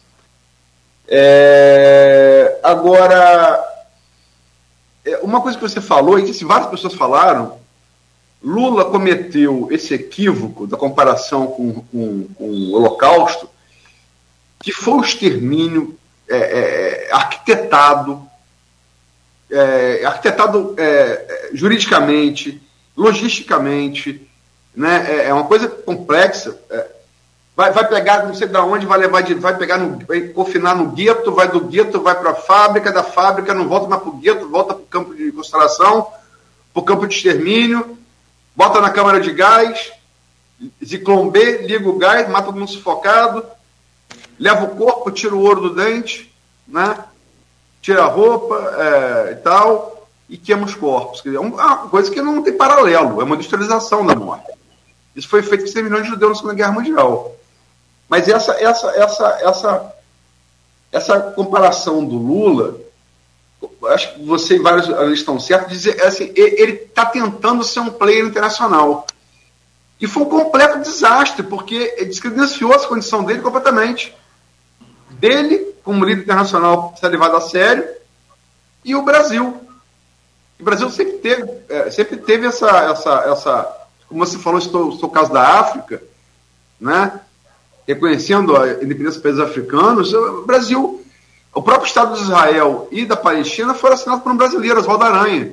É, 1.08 2.60
agora, 2.62 3.64
é, 5.04 5.18
uma 5.18 5.40
coisa 5.40 5.58
que 5.58 5.62
você 5.62 5.80
falou, 5.80 6.18
e 6.18 6.30
que 6.30 6.44
várias 6.44 6.70
pessoas 6.70 6.94
falaram, 6.94 7.59
Lula 8.42 8.86
cometeu 8.86 9.68
esse 9.70 9.92
equívoco 9.92 10.66
da 10.66 10.76
comparação 10.76 11.48
com, 11.48 11.74
com, 11.74 12.24
com 12.34 12.44
o 12.44 12.72
Holocausto, 12.72 13.48
que 14.60 14.72
foi 14.72 14.94
o 14.94 15.02
extermínio 15.02 15.98
é, 16.28 16.36
é, 16.36 17.12
arquitetado, 17.12 18.22
é, 19.50 20.04
arquitetado 20.04 20.74
é, 20.78 21.50
juridicamente, 21.52 22.62
logisticamente, 22.96 24.26
né? 24.74 25.06
É, 25.08 25.28
é, 25.28 25.34
uma 25.34 25.44
coisa 25.44 25.68
complexa. 25.68 26.56
vai, 27.54 27.72
vai 27.72 27.88
pegar 27.88 28.26
não 28.26 28.34
sei 28.34 28.48
de 28.48 28.56
onde, 28.56 28.86
vai 28.86 28.98
levar 28.98 29.22
de, 29.22 29.34
vai 29.34 29.56
pegar 29.56 29.76
no, 29.76 29.98
vai 30.06 30.20
confinar 30.28 30.74
no 30.74 30.92
gueto, 30.92 31.32
vai 31.32 31.48
do 31.48 31.60
gueto, 31.60 32.00
vai 32.00 32.14
para 32.14 32.30
a 32.30 32.34
fábrica, 32.34 32.92
da 32.92 33.02
fábrica 33.02 33.52
não 33.52 33.68
volta 33.68 33.88
mais 33.88 34.02
para 34.02 34.10
o 34.10 34.16
gueto, 34.16 34.48
volta 34.48 34.74
para 34.74 34.82
o 34.82 34.86
campo 34.86 35.14
de 35.14 35.30
concentração, 35.32 36.06
para 36.72 36.80
o 36.80 36.84
campo 36.84 37.06
de 37.06 37.14
extermínio, 37.14 37.98
bota 38.60 38.78
na 38.78 38.90
câmara 38.90 39.22
de 39.22 39.32
gás, 39.32 39.90
Ziclone 40.84 41.30
B, 41.30 41.66
liga 41.66 41.88
o 41.88 41.96
gás, 41.96 42.28
mata 42.28 42.44
todo 42.44 42.58
mundo 42.58 42.70
sufocado, 42.70 43.42
leva 44.38 44.66
o 44.66 44.76
corpo, 44.76 45.10
tira 45.10 45.34
o 45.34 45.40
ouro 45.40 45.62
do 45.62 45.74
dente, 45.74 46.30
né? 46.68 47.02
tira 47.80 48.02
a 48.02 48.06
roupa 48.06 48.54
é, 48.76 49.32
e 49.32 49.36
tal, 49.36 50.06
e 50.28 50.36
queima 50.36 50.66
os 50.66 50.74
corpos. 50.74 51.22
É 51.24 51.40
uma 51.40 51.88
coisa 51.88 52.10
que 52.10 52.20
não 52.20 52.42
tem 52.42 52.52
paralelo, 52.52 53.22
é 53.22 53.24
uma 53.24 53.34
industrialização 53.34 54.04
da 54.04 54.14
morte. 54.14 54.52
Isso 55.16 55.26
foi 55.26 55.42
feito 55.42 55.64
com 55.64 55.70
100 55.70 55.82
milhões 55.82 56.02
de 56.02 56.10
judeus 56.10 56.32
na 56.32 56.36
Segunda 56.36 56.54
Guerra 56.54 56.72
Mundial. 56.72 57.34
Mas 58.10 58.28
essa, 58.28 58.52
essa, 58.62 58.90
essa, 58.90 59.38
essa, 59.40 59.94
essa 60.92 61.20
comparação 61.32 62.04
do 62.04 62.16
Lula, 62.16 62.76
acho 63.88 64.14
que 64.14 64.24
você 64.24 64.56
e 64.56 64.58
vários 64.58 64.88
estão 65.18 65.38
certos, 65.40 65.72
dizer 65.72 66.02
assim, 66.02 66.32
ele 66.34 66.72
está 66.72 67.06
tentando 67.06 67.64
ser 67.64 67.80
um 67.80 67.90
player 67.90 68.24
internacional. 68.24 69.06
E 70.00 70.06
foi 70.06 70.22
um 70.22 70.28
completo 70.28 70.80
desastre, 70.80 71.42
porque 71.42 72.04
descredenciou 72.06 72.72
a 72.72 72.86
condição 72.86 73.22
dele 73.24 73.40
completamente 73.40 74.14
dele, 75.10 75.74
como 75.84 76.04
líder 76.04 76.22
internacional, 76.22 76.94
ser 76.98 77.08
levado 77.08 77.36
a 77.36 77.40
sério, 77.40 77.86
e 78.84 78.94
o 78.94 79.02
Brasil. 79.02 79.56
O 80.58 80.64
Brasil 80.64 80.90
sempre 80.90 81.18
teve, 81.18 81.50
é, 81.68 81.90
sempre 81.90 82.16
teve 82.16 82.46
essa, 82.46 82.68
essa, 82.90 83.10
essa, 83.30 83.76
como 84.08 84.24
você 84.24 84.38
falou, 84.38 84.58
estou, 84.58 84.90
estou 84.90 85.08
o 85.08 85.12
caso 85.12 85.32
da 85.32 85.60
África, 85.60 86.02
né? 86.80 87.20
reconhecendo 87.86 88.56
a 88.56 88.74
independência 88.74 89.20
dos 89.20 89.22
países 89.22 89.40
africanos, 89.40 90.12
o 90.14 90.42
Brasil, 90.42 90.99
o 91.54 91.62
próprio 91.62 91.86
Estado 91.86 92.14
de 92.14 92.22
Israel 92.22 92.88
e 92.90 93.04
da 93.04 93.16
Palestina 93.16 93.74
foram 93.74 93.94
assinados 93.94 94.22
por 94.22 94.32
um 94.32 94.36
brasileiro, 94.36 94.78
Oswaldo 94.78 95.04
Aranha, 95.04 95.52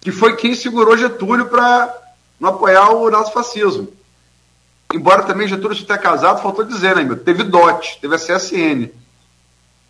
que 0.00 0.10
foi 0.10 0.36
quem 0.36 0.54
segurou 0.54 0.96
Getúlio 0.96 1.46
para 1.46 1.94
não 2.40 2.50
apoiar 2.50 2.90
o 2.90 3.10
nazifascismo. 3.10 3.88
Embora 4.92 5.24
também 5.24 5.46
Getúlio 5.46 5.76
esteja 5.76 5.98
casado, 5.98 6.40
faltou 6.40 6.64
dizer, 6.64 6.96
né, 6.96 7.04
meu? 7.04 7.16
Teve 7.16 7.44
DOT, 7.44 7.98
teve 8.00 8.14
a 8.14 8.18
CSN. 8.18 8.88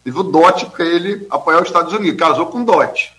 Teve 0.03 0.19
o 0.19 0.25
DOT 0.25 0.67
para 0.67 0.85
ele 0.85 1.27
apoiar 1.31 1.61
os 1.61 1.69
Estados 1.69 1.93
Unidos. 1.93 2.19
Casou 2.19 2.47
com 2.47 2.65
DOT. 2.65 3.13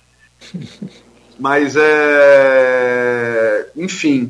Mas 1.40 1.76
é. 1.78 3.70
Enfim. 3.78 4.30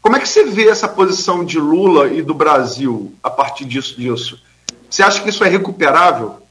Como 0.00 0.16
é 0.16 0.20
que 0.20 0.28
você 0.28 0.44
vê 0.44 0.68
essa 0.68 0.88
posição 0.88 1.44
de 1.44 1.58
Lula 1.58 2.08
e 2.08 2.22
do 2.22 2.34
Brasil 2.34 3.14
a 3.22 3.30
partir 3.30 3.64
disso? 3.64 4.00
disso? 4.00 4.40
Você 4.88 5.02
acha 5.02 5.20
que 5.22 5.30
isso 5.30 5.42
é 5.42 5.48
recuperável? 5.48 6.41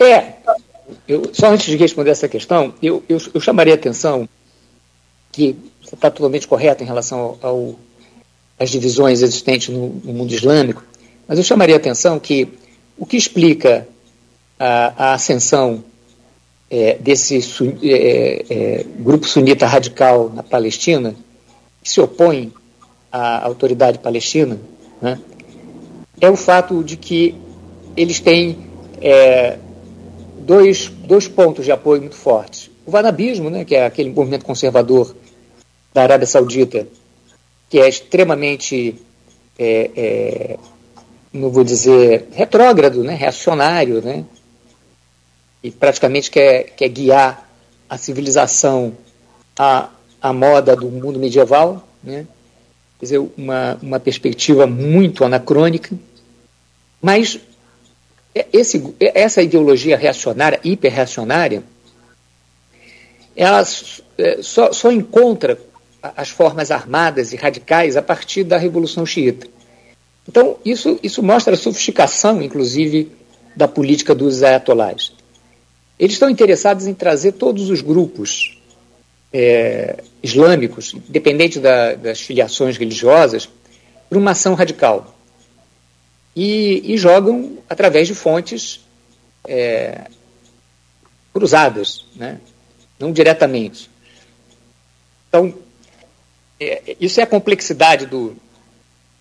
É. 0.00 0.34
Eu, 1.08 1.30
só 1.32 1.50
antes 1.50 1.66
de 1.66 1.76
responder 1.76 2.10
essa 2.10 2.28
questão, 2.28 2.74
eu, 2.82 3.02
eu, 3.08 3.18
eu 3.32 3.40
chamaria 3.40 3.74
a 3.74 3.76
atenção 3.76 4.28
que 5.32 5.56
está 5.82 6.10
totalmente 6.10 6.46
correto 6.46 6.82
em 6.82 6.86
relação 6.86 7.18
ao, 7.18 7.38
ao, 7.42 7.74
às 8.58 8.70
divisões 8.70 9.22
existentes 9.22 9.68
no, 9.68 9.88
no, 9.88 10.12
mundo 10.12 10.32
islâmico, 10.32 10.84
mas 11.26 11.38
eu 11.38 11.44
chamaria 11.44 11.74
a 11.74 11.78
atenção 11.78 12.18
que 12.20 12.48
o 12.96 13.06
que 13.06 13.16
explica 13.16 13.88
a, 14.58 15.10
a 15.10 15.14
ascensão 15.14 15.82
é, 16.70 16.94
desse 16.98 17.38
é, 17.82 18.44
é, 18.48 18.86
grupo 18.98 19.26
sunita 19.26 19.66
radical 19.66 20.30
na 20.30 20.42
Palestina, 20.42 21.14
que 21.82 21.90
se 21.90 22.00
opõe 22.00 22.52
à 23.10 23.44
autoridade 23.44 23.98
palestina, 23.98 24.58
né, 25.00 25.18
é 26.20 26.30
o 26.30 26.36
fato 26.36 26.82
de 26.82 26.96
que 26.96 27.34
eles 27.96 28.20
têm 28.20 28.58
é, 29.00 29.58
dois, 30.44 30.88
dois 30.88 31.26
pontos 31.26 31.64
de 31.64 31.72
apoio 31.72 32.00
muito 32.00 32.16
fortes. 32.16 32.70
O 32.86 32.90
vanabismo, 32.90 33.48
né, 33.48 33.64
que 33.64 33.74
é 33.74 33.86
aquele 33.86 34.10
movimento 34.10 34.44
conservador 34.44 35.14
da 35.92 36.02
Arábia 36.02 36.26
Saudita, 36.26 36.86
que 37.70 37.80
é 37.80 37.88
extremamente, 37.88 38.96
é, 39.58 39.90
é, 39.96 40.58
não 41.32 41.50
vou 41.50 41.64
dizer 41.64 42.28
retrógrado, 42.32 43.02
né, 43.02 43.14
reacionário, 43.14 44.02
né, 44.02 44.24
e 45.62 45.70
praticamente 45.70 46.30
quer, 46.30 46.64
quer 46.76 46.88
guiar 46.88 47.48
a 47.88 47.96
civilização 47.96 48.92
à, 49.58 49.88
à 50.20 50.32
moda 50.32 50.76
do 50.76 50.90
mundo 50.90 51.18
medieval, 51.18 51.88
né, 52.02 52.26
quer 52.98 53.06
dizer, 53.06 53.30
uma, 53.36 53.78
uma 53.80 53.98
perspectiva 53.98 54.66
muito 54.66 55.24
anacrônica, 55.24 55.96
mas 57.00 57.40
esse, 58.52 58.94
essa 59.00 59.42
ideologia 59.42 59.96
reacionária, 59.96 60.60
hiperreacionária, 60.64 61.62
ela 63.36 63.64
é, 64.18 64.42
só, 64.42 64.72
só 64.72 64.90
encontra 64.90 65.58
as 66.02 66.28
formas 66.28 66.70
armadas 66.70 67.32
e 67.32 67.36
radicais 67.36 67.96
a 67.96 68.02
partir 68.02 68.44
da 68.44 68.58
Revolução 68.58 69.06
Xiita. 69.06 69.46
Então, 70.28 70.56
isso, 70.64 70.98
isso 71.02 71.22
mostra 71.22 71.54
a 71.54 71.56
sofisticação, 71.56 72.42
inclusive, 72.42 73.10
da 73.54 73.68
política 73.68 74.14
dos 74.14 74.42
ayatolás. 74.42 75.12
Eles 75.98 76.14
estão 76.14 76.28
interessados 76.28 76.86
em 76.86 76.94
trazer 76.94 77.32
todos 77.32 77.70
os 77.70 77.80
grupos 77.80 78.58
é, 79.32 80.02
islâmicos, 80.22 80.94
independente 80.94 81.58
da, 81.58 81.94
das 81.94 82.20
filiações 82.20 82.76
religiosas, 82.76 83.48
para 84.08 84.18
uma 84.18 84.32
ação 84.32 84.54
radical. 84.54 85.14
E, 86.34 86.94
e 86.94 86.98
jogam 86.98 87.58
através 87.68 88.08
de 88.08 88.14
fontes 88.14 88.80
é, 89.46 90.06
cruzadas, 91.32 92.04
né? 92.16 92.40
não 92.98 93.12
diretamente. 93.12 93.90
Então, 95.28 95.54
é, 96.60 96.96
isso 97.00 97.20
é 97.20 97.24
a 97.24 97.26
complexidade 97.26 98.06
do. 98.06 98.36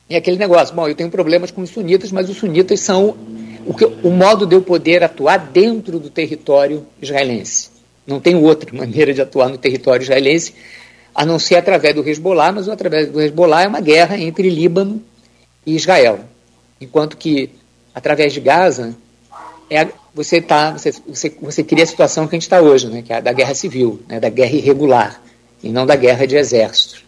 É 0.09 0.17
aquele 0.17 0.37
negócio. 0.37 0.75
Bom, 0.75 0.87
eu 0.87 0.95
tenho 0.95 1.09
problemas 1.09 1.51
com 1.51 1.61
os 1.61 1.69
sunitas, 1.69 2.11
mas 2.11 2.29
os 2.29 2.37
sunitas 2.37 2.79
são 2.79 3.17
o, 3.65 3.73
que, 3.73 3.85
o 3.85 4.11
modo 4.11 4.45
de 4.45 4.55
eu 4.55 4.61
poder 4.61 5.03
atuar 5.03 5.37
dentro 5.37 5.99
do 5.99 6.09
território 6.09 6.85
israelense. 7.01 7.69
Não 8.05 8.19
tem 8.19 8.35
outra 8.35 8.71
maneira 8.75 9.13
de 9.13 9.21
atuar 9.21 9.49
no 9.49 9.57
território 9.57 10.03
israelense, 10.03 10.53
a 11.15 11.25
não 11.25 11.39
ser 11.39 11.55
através 11.55 11.95
do 11.95 12.07
Hezbollah, 12.07 12.51
mas 12.51 12.69
através 12.69 13.09
do 13.09 13.21
Hezbollah 13.21 13.63
é 13.63 13.67
uma 13.67 13.81
guerra 13.81 14.17
entre 14.17 14.49
Líbano 14.49 15.01
e 15.65 15.75
Israel. 15.75 16.19
Enquanto 16.83 17.17
que, 17.17 17.49
através 17.93 18.33
de 18.33 18.39
Gaza, 18.39 18.95
é, 19.69 19.87
você, 20.13 20.41
tá, 20.41 20.71
você, 20.71 20.91
você, 21.07 21.29
você 21.41 21.63
cria 21.63 21.83
a 21.83 21.87
situação 21.87 22.27
que 22.27 22.35
a 22.35 22.37
gente 22.37 22.43
está 22.43 22.61
hoje, 22.61 22.87
né, 22.87 23.01
que 23.01 23.11
é 23.11 23.17
a 23.17 23.21
da 23.21 23.33
guerra 23.33 23.55
civil, 23.55 24.01
né, 24.07 24.19
da 24.19 24.29
guerra 24.29 24.53
irregular, 24.53 25.21
e 25.63 25.69
não 25.69 25.85
da 25.85 25.95
guerra 25.95 26.27
de 26.27 26.35
exércitos 26.35 27.03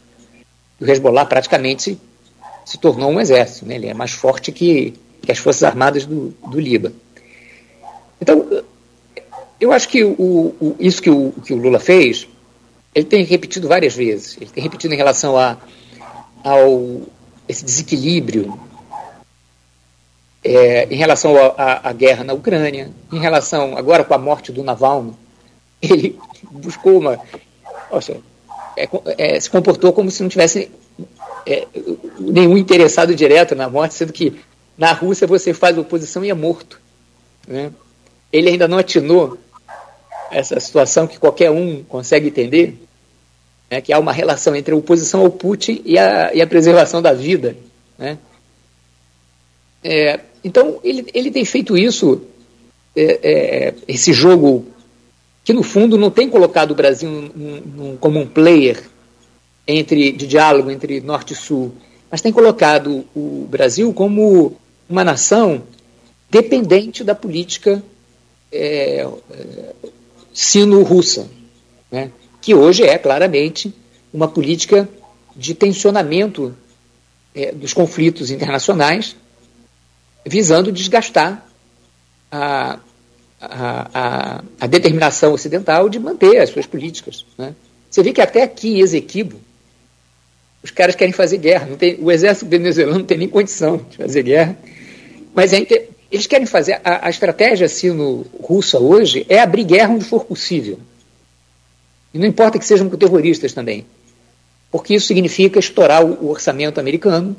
o 0.79 0.85
Hezbollah 0.85 1.25
praticamente 1.25 1.97
se 2.63 2.77
tornou 2.77 3.11
um 3.11 3.19
exército, 3.19 3.65
né? 3.65 3.75
ele 3.75 3.87
é 3.87 3.93
mais 3.93 4.11
forte 4.11 4.51
que, 4.51 4.93
que 5.21 5.31
as 5.31 5.37
Forças 5.37 5.63
Armadas 5.63 6.05
do, 6.05 6.33
do 6.49 6.59
Líbano. 6.59 6.95
Então, 8.19 8.63
eu 9.59 9.71
acho 9.71 9.87
que 9.87 10.03
o, 10.03 10.13
o, 10.59 10.75
isso 10.79 11.01
que 11.01 11.09
o, 11.09 11.31
que 11.45 11.53
o 11.53 11.57
Lula 11.57 11.79
fez, 11.79 12.27
ele 12.93 13.05
tem 13.05 13.23
repetido 13.23 13.67
várias 13.67 13.93
vezes. 13.93 14.37
Ele 14.39 14.49
tem 14.49 14.63
repetido 14.63 14.93
em 14.93 14.97
relação 14.97 15.37
a, 15.37 15.57
ao 16.43 17.01
esse 17.47 17.63
desequilíbrio 17.63 18.59
é, 20.45 20.87
em 20.91 20.95
relação 20.95 21.33
à 21.57 21.91
guerra 21.91 22.23
na 22.23 22.33
Ucrânia, 22.33 22.91
em 23.11 23.19
relação 23.19 23.75
agora 23.75 24.03
com 24.03 24.13
a 24.13 24.17
morte 24.19 24.51
do 24.51 24.63
Navalny, 24.63 25.13
ele 25.81 26.19
buscou 26.51 26.99
uma, 26.99 27.19
é, 28.77 28.87
é, 29.17 29.39
se 29.39 29.49
comportou 29.49 29.91
como 29.91 30.11
se 30.11 30.21
não 30.21 30.29
tivesse 30.29 30.71
é, 31.47 31.67
nenhum 32.19 32.57
interessado 32.57 33.15
direto 33.15 33.55
na 33.55 33.67
morte, 33.67 33.95
sendo 33.95 34.13
que 34.13 34.39
na 34.77 34.91
Rússia 34.93 35.25
você 35.25 35.51
faz 35.51 35.75
oposição 35.79 36.23
e 36.23 36.29
é 36.29 36.33
morto. 36.33 36.79
Né? 37.47 37.71
Ele 38.31 38.49
ainda 38.49 38.67
não 38.67 38.77
atinou 38.77 39.39
essa 40.29 40.59
situação 40.59 41.07
que 41.07 41.17
qualquer 41.17 41.49
um 41.49 41.83
consegue 41.83 42.27
entender, 42.27 42.77
né, 43.69 43.81
que 43.81 43.91
há 43.91 43.97
uma 43.97 44.11
relação 44.11 44.55
entre 44.55 44.75
a 44.75 44.77
oposição 44.77 45.21
ao 45.21 45.31
Putin 45.31 45.81
e 45.85 45.97
a, 45.97 46.31
e 46.35 46.41
a 46.41 46.47
preservação 46.47 47.01
da 47.01 47.13
vida. 47.13 47.55
Né? 47.97 48.17
É, 49.83 50.19
então, 50.45 50.79
ele, 50.83 51.07
ele 51.11 51.31
tem 51.31 51.43
feito 51.43 51.75
isso, 51.75 52.21
é, 52.95 53.19
é, 53.23 53.73
esse 53.87 54.13
jogo 54.13 54.63
que, 55.43 55.51
no 55.51 55.63
fundo, 55.63 55.97
não 55.97 56.11
tem 56.11 56.29
colocado 56.29 56.69
o 56.69 56.75
Brasil 56.75 57.09
num, 57.09 57.61
num, 57.61 57.97
como 57.97 58.19
um 58.19 58.27
player 58.27 58.83
entre, 59.67 60.11
de 60.11 60.27
diálogo 60.27 60.69
entre 60.69 61.01
Norte 61.01 61.33
e 61.33 61.35
Sul, 61.35 61.73
mas 62.11 62.21
tem 62.21 62.31
colocado 62.31 63.03
o 63.15 63.47
Brasil 63.49 63.91
como 63.91 64.55
uma 64.87 65.03
nação 65.03 65.63
dependente 66.29 67.03
da 67.03 67.15
política 67.15 67.83
é, 68.51 69.01
é 69.01 69.73
sino-russa, 70.31 71.27
né? 71.91 72.11
que 72.39 72.53
hoje 72.53 72.83
é 72.83 72.99
claramente 72.99 73.73
uma 74.13 74.27
política 74.27 74.87
de 75.35 75.55
tensionamento 75.55 76.55
é, 77.33 77.51
dos 77.51 77.73
conflitos 77.73 78.29
internacionais, 78.29 79.15
visando 80.25 80.71
desgastar 80.71 81.45
a, 82.31 82.79
a, 83.39 83.89
a, 83.93 84.43
a, 84.59 84.67
determinação 84.67 85.33
ocidental 85.33 85.87
de 85.87 85.99
manter 85.99 86.39
as 86.39 86.49
suas 86.49 86.65
políticas. 86.65 87.25
Né? 87.37 87.53
Você 87.89 88.01
vê 88.01 88.11
que 88.11 88.21
até 88.21 88.43
aqui 88.43 88.69
em 88.69 88.79
Esequibo, 88.79 89.39
os 90.63 90.71
caras 90.71 90.95
querem 90.95 91.13
fazer 91.13 91.37
guerra. 91.37 91.67
Tem, 91.77 91.97
o 92.01 92.11
exército 92.11 92.49
venezuelano 92.49 92.99
não 92.99 93.05
tem 93.05 93.19
nem 93.19 93.29
condição 93.29 93.77
de 93.89 93.97
fazer 93.97 94.23
guerra. 94.23 94.57
Mas 95.33 95.53
é, 95.53 95.87
eles 96.11 96.25
querem 96.25 96.47
fazer. 96.47 96.81
A, 96.83 97.07
a 97.07 97.09
estratégia 97.09 97.69
sino-russa 97.69 98.79
hoje 98.79 99.25
é 99.29 99.39
abrir 99.39 99.63
guerra 99.63 99.93
onde 99.93 100.05
for 100.05 100.25
possível. 100.25 100.79
E 102.11 102.17
não 102.17 102.25
importa 102.25 102.57
que 102.57 102.65
sejam 102.65 102.89
com 102.89 102.97
terroristas 102.97 103.53
também. 103.53 103.85
Porque 104.71 104.95
isso 104.95 105.05
significa 105.05 105.59
estourar 105.59 106.03
o, 106.03 106.25
o 106.25 106.29
orçamento 106.31 106.79
americano, 106.79 107.35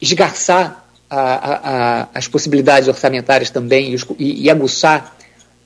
esgarçar 0.00 0.81
a, 1.14 2.04
a, 2.04 2.08
as 2.14 2.26
possibilidades 2.26 2.88
orçamentárias 2.88 3.50
também 3.50 3.94
e, 4.18 4.44
e 4.44 4.50
aguçar 4.50 5.14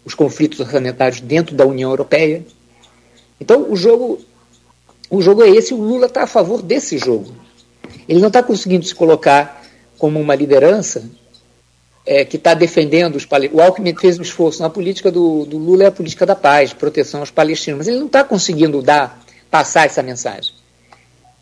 os 0.04 0.12
conflitos 0.12 0.58
orçamentários 0.58 1.20
dentro 1.20 1.54
da 1.54 1.64
União 1.64 1.88
Europeia. 1.88 2.44
Então, 3.40 3.70
o 3.70 3.76
jogo, 3.76 4.18
o 5.08 5.22
jogo 5.22 5.44
é 5.44 5.48
esse, 5.48 5.72
o 5.72 5.76
Lula 5.76 6.06
está 6.06 6.24
a 6.24 6.26
favor 6.26 6.62
desse 6.62 6.98
jogo. 6.98 7.32
Ele 8.08 8.18
não 8.18 8.26
está 8.26 8.42
conseguindo 8.42 8.84
se 8.84 8.94
colocar 8.94 9.62
como 9.96 10.20
uma 10.20 10.34
liderança 10.34 11.08
é, 12.04 12.24
que 12.24 12.36
está 12.36 12.52
defendendo 12.52 13.14
os 13.14 13.24
palestinos. 13.24 13.62
O 13.62 13.64
Alckmin 13.64 13.94
fez 13.94 14.18
um 14.18 14.22
esforço 14.22 14.60
na 14.60 14.68
política 14.68 15.12
do, 15.12 15.44
do, 15.44 15.58
Lula 15.58 15.84
é 15.84 15.86
a 15.86 15.92
política 15.92 16.26
da 16.26 16.34
paz, 16.34 16.72
proteção 16.72 17.20
aos 17.20 17.30
palestinos, 17.30 17.78
mas 17.78 17.88
ele 17.88 17.98
não 17.98 18.06
está 18.06 18.24
conseguindo 18.24 18.82
dar, 18.82 19.24
passar 19.48 19.86
essa 19.86 20.02
mensagem. 20.02 20.52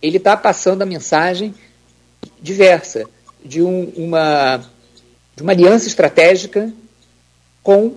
Ele 0.03 0.19
está 0.19 0.37
passando 0.37 0.83
a 0.83 0.87
mensagem 0.87 1.55
diversa 2.41 3.07
de, 3.45 3.63
um, 3.63 3.93
uma, 3.97 4.65
de 5.37 5.43
uma 5.43 5.53
aliança 5.53 5.87
estratégica 5.87 6.73
com 7.63 7.95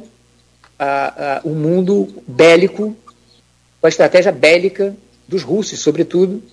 a, 0.78 1.38
a, 1.38 1.42
o 1.44 1.50
mundo 1.50 2.08
bélico, 2.28 2.96
com 3.80 3.88
a 3.88 3.90
estratégia 3.90 4.32
bélica 4.32 4.96
dos 5.28 5.44
russos, 5.44 5.80
sobretudo, 5.80 6.44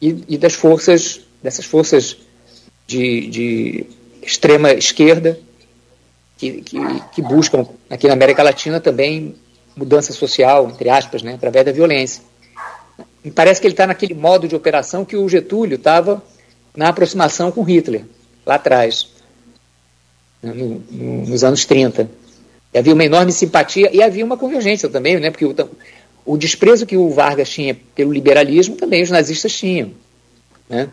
e, 0.00 0.24
e 0.28 0.38
das 0.38 0.54
forças, 0.54 1.20
dessas 1.42 1.64
forças 1.64 2.16
de, 2.86 3.28
de 3.28 3.86
extrema 4.22 4.72
esquerda, 4.72 5.38
que, 6.36 6.62
que, 6.62 6.78
que, 7.14 7.22
buscam 7.22 7.66
aqui 7.88 8.06
na 8.06 8.12
América 8.12 8.42
Latina 8.42 8.80
também 8.80 9.36
mudança 9.76 10.12
social, 10.12 10.68
entre 10.68 10.88
aspas, 10.88 11.22
né, 11.22 11.34
através 11.34 11.64
da 11.64 11.72
violência. 11.72 12.22
Me 13.24 13.30
parece 13.30 13.60
que 13.60 13.66
ele 13.66 13.74
está 13.74 13.86
naquele 13.86 14.14
modo 14.14 14.46
de 14.46 14.54
operação 14.54 15.04
que 15.04 15.16
o 15.16 15.28
Getúlio 15.28 15.76
estava 15.76 16.22
na 16.76 16.88
aproximação 16.88 17.52
com 17.52 17.62
Hitler, 17.62 18.04
lá 18.44 18.56
atrás, 18.56 19.08
né, 20.42 20.52
no, 20.52 20.82
no, 20.90 21.26
nos 21.26 21.44
anos 21.44 21.64
30. 21.64 22.10
E 22.72 22.78
havia 22.78 22.94
uma 22.94 23.04
enorme 23.04 23.32
simpatia 23.32 23.90
e 23.94 24.02
havia 24.02 24.24
uma 24.24 24.36
convergência 24.36 24.88
também, 24.88 25.18
né, 25.18 25.30
porque 25.30 25.44
o, 25.44 25.54
o 26.26 26.36
desprezo 26.36 26.86
que 26.86 26.96
o 26.96 27.10
Vargas 27.10 27.48
tinha 27.48 27.76
pelo 27.94 28.12
liberalismo 28.12 28.76
também 28.76 29.02
os 29.02 29.10
nazistas 29.10 29.52
tinham. 29.56 29.92
Né? 30.68 30.90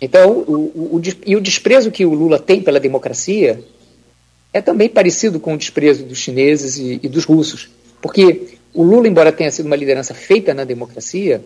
Então, 0.00 0.30
o, 0.30 0.96
o, 0.96 1.02
e 1.26 1.36
o 1.36 1.40
desprezo 1.40 1.90
que 1.90 2.04
o 2.06 2.14
Lula 2.14 2.38
tem 2.38 2.62
pela 2.62 2.80
democracia 2.80 3.62
é 4.52 4.60
também 4.60 4.88
parecido 4.88 5.38
com 5.38 5.54
o 5.54 5.58
desprezo 5.58 6.04
dos 6.04 6.18
chineses 6.18 6.76
e, 6.78 7.00
e 7.02 7.08
dos 7.08 7.24
russos. 7.24 7.70
Porque 8.00 8.58
o 8.72 8.82
Lula, 8.82 9.06
embora 9.06 9.30
tenha 9.30 9.50
sido 9.50 9.66
uma 9.66 9.76
liderança 9.76 10.14
feita 10.14 10.54
na 10.54 10.64
democracia, 10.64 11.44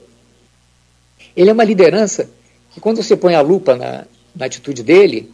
ele 1.37 1.51
é 1.51 1.53
uma 1.53 1.65
liderança 1.65 2.31
que, 2.75 2.81
quando 2.81 3.03
você 3.03 3.17
põe 3.17 3.35
a 3.35 3.41
lupa 3.41 3.77
na, 3.77 4.05
na 4.35 4.47
atitude 4.47 4.83
dele, 4.83 5.33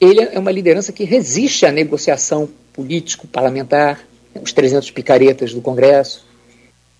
ele 0.00 0.20
é 0.20 0.38
uma 0.38 0.52
liderança 0.52 0.92
que 0.92 1.04
resiste 1.04 1.66
à 1.66 1.72
negociação 1.72 2.48
político-parlamentar, 2.72 4.00
os 4.40 4.52
300 4.52 4.90
picaretas 4.92 5.52
do 5.52 5.60
Congresso, 5.60 6.24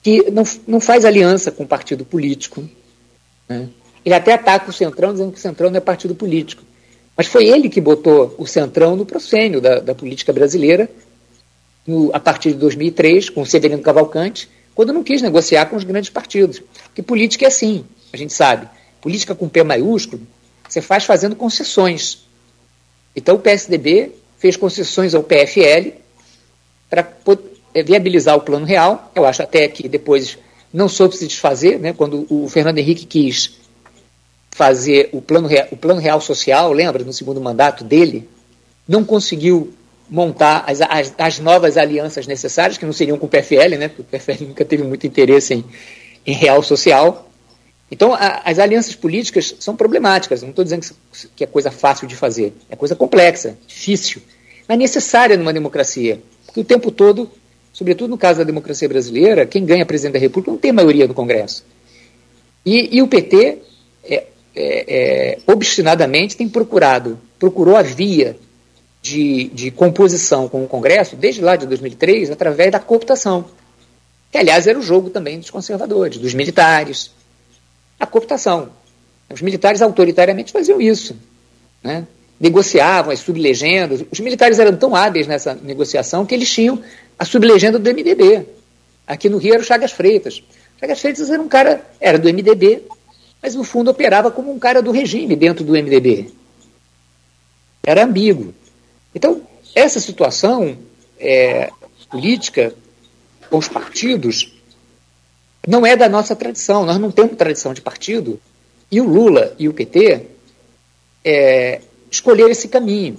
que 0.03 0.29
não, 0.31 0.42
não 0.66 0.81
faz 0.81 1.05
aliança 1.05 1.53
com 1.53 1.62
o 1.62 1.66
partido 1.66 2.05
político. 2.05 2.68
Né? 3.48 3.68
Ele 4.05 4.14
até 4.14 4.33
ataca 4.33 4.70
o 4.70 4.72
Centrão, 4.72 5.12
dizendo 5.12 5.31
que 5.31 5.38
o 5.38 5.40
Centrão 5.40 5.70
não 5.70 5.77
é 5.77 5.81
partido 5.81 6.14
político. 6.16 6.64
Mas 7.16 7.29
foi 7.29 7.46
ele 7.46 7.68
que 7.68 7.81
botou 7.81 8.35
o 8.38 8.46
Centrão 8.46 8.96
no 8.96 9.07
proscênio 9.07 9.61
da, 9.61 9.79
da 9.79 9.94
política 9.94 10.33
brasileira, 10.33 10.90
no, 11.87 12.11
a 12.12 12.18
partir 12.18 12.51
de 12.51 12.59
2003, 12.59 13.31
com 13.31 13.42
o 13.42 13.46
Severino 13.46 13.83
Cavalcante, 13.83 14.48
quando 14.74 14.92
não 14.92 15.05
quis 15.05 15.22
negociar 15.22 15.66
com 15.66 15.77
os 15.77 15.85
grandes 15.85 16.11
partidos. 16.11 16.61
Porque 16.85 17.03
política 17.03 17.44
é 17.44 17.48
assim, 17.48 17.85
a 18.12 18.16
gente 18.16 18.33
sabe. 18.33 18.68
Política 19.00 19.34
com 19.34 19.48
P 19.48 19.62
maiúsculo, 19.62 20.22
você 20.68 20.80
faz 20.80 21.04
fazendo 21.04 21.37
concessões. 21.37 22.26
Então 23.14 23.37
o 23.37 23.38
PSDB 23.38 24.12
fez 24.38 24.56
concessões 24.56 25.14
ao 25.14 25.22
PFL 25.22 25.92
para 26.88 27.08
eh, 27.74 27.82
viabilizar 27.82 28.37
o 28.37 28.40
plano 28.40 28.64
real. 28.64 29.11
Eu 29.14 29.24
acho 29.24 29.42
até 29.42 29.66
que 29.68 29.88
depois 29.88 30.38
não 30.72 30.88
soube 30.88 31.16
se 31.16 31.26
desfazer, 31.26 31.78
né, 31.78 31.92
quando 31.92 32.26
o 32.28 32.48
Fernando 32.48 32.78
Henrique 32.78 33.06
quis 33.06 33.58
fazer 34.50 35.08
o 35.12 35.22
plano, 35.22 35.46
real, 35.46 35.68
o 35.70 35.76
plano 35.76 36.00
real 36.00 36.20
social, 36.20 36.72
lembra, 36.72 37.04
no 37.04 37.12
segundo 37.12 37.40
mandato 37.40 37.84
dele, 37.84 38.28
não 38.87 39.04
conseguiu 39.04 39.72
montar 40.11 40.64
as, 40.66 40.80
as, 40.80 41.14
as, 41.16 41.38
novas 41.38 41.76
alianças 41.76 42.26
necessárias, 42.26 42.78
que 42.78 42.87
não 42.87 42.92
seriam 42.92 43.18
com 43.18 43.26
o 43.26 43.28
PFL, 43.28 43.76
né, 43.78 43.88
porque 43.88 44.02
o 44.02 44.04
PFL 44.04 44.44
nunca 44.44 44.64
teve 44.64 44.82
muito 44.82 45.06
interesse 45.06 45.54
em, 45.54 45.64
em 46.26 46.32
real 46.32 46.62
social. 46.62 47.28
Então, 47.90 48.12
a, 48.12 48.42
as 48.44 48.59
alianças 48.59 48.94
políticas 48.94 49.55
são 49.59 49.74
problemáticas, 49.74 50.42
não 50.42 50.51
estou 50.51 50.64
dizendo 50.64 50.83
que, 50.83 51.29
que 51.37 51.44
é 51.44 51.46
coisa 51.46 51.70
fácil 51.70 52.07
de 52.07 52.14
fazer, 52.14 52.53
é 52.68 52.77
coisa 52.77 52.94
complexa, 52.94 53.57
difícil, 53.66 54.20
mas 54.66 54.79
necessária 54.79 55.37
numa 55.37 55.53
democracia, 55.53 56.20
porque 56.44 56.61
o 56.61 56.64
tempo 56.64 56.90
todo, 56.90 57.31
sobretudo 57.72 58.11
no 58.11 58.18
caso 58.18 58.38
da 58.38 58.44
democracia 58.44 58.88
brasileira, 58.88 59.46
quem 59.46 59.64
ganha 59.64 59.87
presidente 59.87 60.14
da 60.14 60.18
República 60.18 60.51
não 60.51 60.59
tem 60.59 60.72
maioria 60.72 61.07
no 61.07 61.14
Congresso. 61.14 61.64
E, 62.64 62.96
e 62.96 63.03
o 63.03 63.09
PT 63.09 63.59
é, 64.05 64.14
é, 64.14 64.27
é, 64.57 65.38
obstinadamente 65.46 66.37
tem 66.37 66.48
procurado, 66.48 67.18
procurou 67.38 67.77
a 67.77 67.83
via 67.83 68.37
de, 69.01 69.45
de 69.55 69.70
composição 69.70 70.49
com 70.49 70.64
o 70.64 70.68
Congresso, 70.68 71.16
desde 71.16 71.41
lá 71.41 71.57
de 71.57 71.66
2003, 71.66 72.30
através 72.30 72.70
da 72.70 72.78
cooptação. 72.78 73.47
Que, 74.30 74.36
aliás, 74.36 74.66
era 74.66 74.78
o 74.78 74.82
jogo 74.82 75.09
também 75.09 75.39
dos 75.39 75.49
conservadores, 75.49 76.18
dos 76.18 76.34
militares. 76.34 77.11
A 77.99 78.07
cooptação. 78.07 78.70
Os 79.30 79.42
militares 79.42 79.82
autoritariamente 79.82 80.53
faziam 80.53 80.80
isso. 80.80 81.16
Né? 81.82 82.07
Negociavam 82.40 83.12
as 83.12 83.20
sublegendas. 83.20 84.05
Os 84.11 84.20
militares 84.20 84.59
eram 84.59 84.76
tão 84.76 84.94
hábeis 84.94 85.26
nessa 85.26 85.55
negociação 85.55 86.24
que 86.24 86.34
eles 86.34 86.51
tinham 86.51 86.82
a 87.18 87.24
sublegenda 87.24 87.78
do 87.78 87.90
MDB. 87.90 88.46
Aqui 89.07 89.28
no 89.28 89.38
Rio 89.38 89.55
era 89.55 89.62
o 89.62 89.66
Chagas 89.66 89.92
Freitas. 89.92 90.42
Chagas 90.78 91.01
Freitas 91.01 91.30
era 91.30 91.42
um 91.42 91.49
cara, 91.49 91.84
era 92.01 92.18
do 92.18 92.28
MDB, 92.28 92.82
mas 93.42 93.55
no 93.55 93.64
fundo 93.64 93.90
operava 93.90 94.30
como 94.30 94.53
um 94.53 94.59
cara 94.59 94.80
do 94.80 94.90
regime 94.90 95.34
dentro 95.34 95.64
do 95.64 95.72
MDB. 95.72 96.30
Era 97.82 98.05
ambíguo. 98.05 98.55
Então, 99.14 99.42
essa 99.74 99.99
situação 99.99 100.76
é, 101.18 101.70
política 102.11 102.74
com 103.51 103.59
os 103.59 103.68
partidos 103.68 104.57
não 105.66 105.84
é 105.84 105.96
da 105.96 106.09
nossa 106.09 106.36
tradição. 106.36 106.84
Nós 106.84 106.98
não 106.98 107.11
temos 107.11 107.36
tradição 107.36 107.72
de 107.72 107.80
partido. 107.80 108.40
E 108.90 109.00
o 109.00 109.04
Lula 109.04 109.54
e 109.59 109.68
o 109.68 109.74
PT 109.74 110.26
é, 111.24 111.80
escolheram 112.11 112.50
esse 112.50 112.68
caminho 112.68 113.18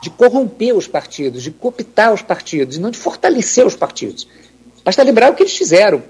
de 0.00 0.10
corromper 0.10 0.76
os 0.76 0.88
partidos, 0.88 1.42
de 1.42 1.50
cooptar 1.50 2.12
os 2.12 2.22
partidos, 2.22 2.76
e 2.76 2.80
não 2.80 2.90
de 2.90 2.98
fortalecer 2.98 3.64
os 3.66 3.76
partidos. 3.76 4.26
Basta 4.84 5.02
lembrar 5.02 5.30
o 5.30 5.34
que 5.34 5.42
eles 5.42 5.56
fizeram. 5.56 6.02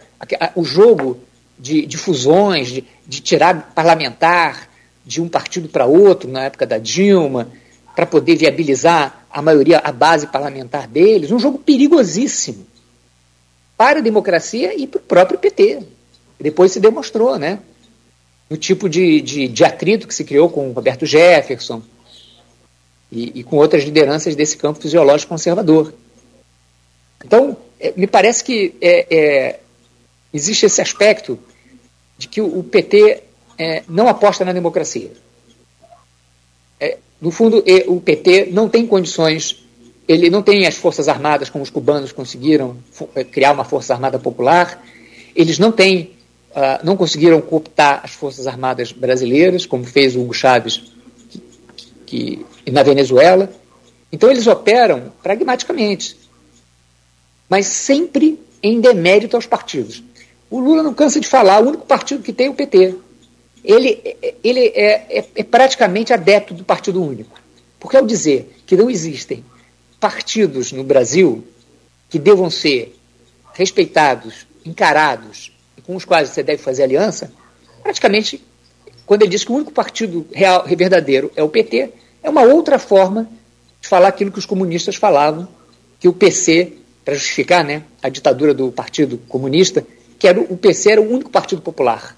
O 0.54 0.64
jogo 0.64 1.18
de, 1.58 1.84
de 1.84 1.98
fusões, 1.98 2.68
de, 2.68 2.84
de 3.06 3.20
tirar 3.20 3.72
parlamentar 3.74 4.68
de 5.04 5.20
um 5.20 5.28
partido 5.28 5.68
para 5.68 5.84
outro, 5.84 6.30
na 6.30 6.44
época 6.44 6.64
da 6.64 6.78
Dilma, 6.78 7.48
para 7.94 8.06
poder 8.06 8.36
viabilizar 8.36 9.26
a 9.30 9.42
maioria, 9.42 9.78
a 9.78 9.92
base 9.92 10.26
parlamentar 10.28 10.86
deles, 10.86 11.30
um 11.30 11.38
jogo 11.38 11.58
perigosíssimo 11.58 12.66
para 13.82 13.98
a 13.98 14.02
democracia 14.02 14.72
e 14.80 14.86
para 14.86 15.00
o 15.00 15.02
próprio 15.02 15.40
PT. 15.40 15.82
Depois 16.38 16.70
se 16.70 16.78
demonstrou, 16.78 17.36
né? 17.36 17.58
No 18.48 18.56
tipo 18.56 18.88
de, 18.88 19.20
de, 19.20 19.48
de 19.48 19.64
atrito 19.64 20.06
que 20.06 20.14
se 20.14 20.22
criou 20.22 20.48
com 20.48 20.70
Roberto 20.70 21.04
Jefferson 21.04 21.82
e, 23.10 23.40
e 23.40 23.42
com 23.42 23.56
outras 23.56 23.82
lideranças 23.82 24.36
desse 24.36 24.56
campo 24.56 24.80
fisiológico 24.80 25.30
conservador. 25.30 25.92
Então, 27.24 27.56
é, 27.80 27.92
me 27.96 28.06
parece 28.06 28.44
que 28.44 28.72
é, 28.80 29.06
é, 29.10 29.60
existe 30.32 30.64
esse 30.64 30.80
aspecto 30.80 31.36
de 32.16 32.28
que 32.28 32.40
o, 32.40 32.60
o 32.60 32.62
PT 32.62 33.24
é, 33.58 33.82
não 33.88 34.06
aposta 34.06 34.44
na 34.44 34.52
democracia. 34.52 35.10
É, 36.78 36.98
no 37.20 37.32
fundo, 37.32 37.64
o 37.88 38.00
PT 38.00 38.46
não 38.52 38.68
tem 38.68 38.86
condições, 38.86 39.61
ele 40.08 40.28
não 40.30 40.42
tem 40.42 40.66
as 40.66 40.76
forças 40.76 41.08
armadas 41.08 41.48
como 41.48 41.62
os 41.62 41.70
cubanos 41.70 42.12
conseguiram 42.12 42.76
é, 43.14 43.24
criar 43.24 43.52
uma 43.52 43.64
força 43.64 43.94
armada 43.94 44.18
popular, 44.18 44.84
eles 45.34 45.58
não 45.58 45.72
têm, 45.72 46.10
uh, 46.50 46.84
não 46.84 46.96
conseguiram 46.96 47.40
cooptar 47.40 48.00
as 48.02 48.10
forças 48.10 48.46
armadas 48.46 48.92
brasileiras, 48.92 49.64
como 49.64 49.84
fez 49.84 50.14
o 50.14 50.20
Hugo 50.20 50.34
Chávez 50.34 50.82
que, 52.06 52.44
que, 52.64 52.70
na 52.70 52.82
Venezuela. 52.82 53.50
Então 54.10 54.30
eles 54.30 54.46
operam 54.46 55.12
pragmaticamente, 55.22 56.16
mas 57.48 57.66
sempre 57.66 58.38
em 58.62 58.80
demérito 58.80 59.36
aos 59.36 59.46
partidos. 59.46 60.02
O 60.50 60.60
Lula 60.60 60.82
não 60.82 60.92
cansa 60.92 61.18
de 61.18 61.26
falar, 61.26 61.62
o 61.62 61.68
único 61.68 61.86
partido 61.86 62.22
que 62.22 62.32
tem 62.32 62.48
é 62.48 62.50
o 62.50 62.54
PT 62.54 62.94
ele, 63.64 64.16
ele 64.42 64.66
é, 64.74 65.18
é, 65.18 65.24
é 65.36 65.44
praticamente 65.44 66.12
adepto 66.12 66.52
do 66.52 66.64
partido 66.64 67.02
único. 67.02 67.40
Porque 67.78 67.96
ao 67.96 68.06
dizer 68.06 68.52
que 68.66 68.76
não 68.76 68.90
existem 68.90 69.44
partidos 70.02 70.72
no 70.72 70.82
Brasil 70.82 71.46
que 72.10 72.18
devam 72.18 72.50
ser 72.50 72.98
respeitados, 73.54 74.48
encarados, 74.66 75.52
com 75.86 75.94
os 75.94 76.04
quais 76.04 76.28
você 76.28 76.42
deve 76.42 76.60
fazer 76.60 76.82
aliança, 76.82 77.32
praticamente, 77.84 78.42
quando 79.06 79.22
ele 79.22 79.30
diz 79.30 79.44
que 79.44 79.52
o 79.52 79.54
único 79.54 79.70
partido 79.70 80.26
real 80.32 80.64
e 80.68 80.74
verdadeiro 80.74 81.30
é 81.36 81.42
o 81.44 81.48
PT, 81.48 81.92
é 82.20 82.28
uma 82.28 82.42
outra 82.42 82.80
forma 82.80 83.30
de 83.80 83.86
falar 83.86 84.08
aquilo 84.08 84.32
que 84.32 84.40
os 84.40 84.46
comunistas 84.46 84.96
falavam, 84.96 85.46
que 86.00 86.08
o 86.08 86.12
PC, 86.12 86.72
para 87.04 87.14
justificar 87.14 87.64
né, 87.64 87.84
a 88.02 88.08
ditadura 88.08 88.52
do 88.52 88.72
Partido 88.72 89.18
Comunista, 89.28 89.86
que 90.18 90.26
era, 90.26 90.40
o 90.40 90.56
PC 90.56 90.90
era 90.90 91.00
o 91.00 91.08
único 91.08 91.30
partido 91.30 91.62
popular. 91.62 92.16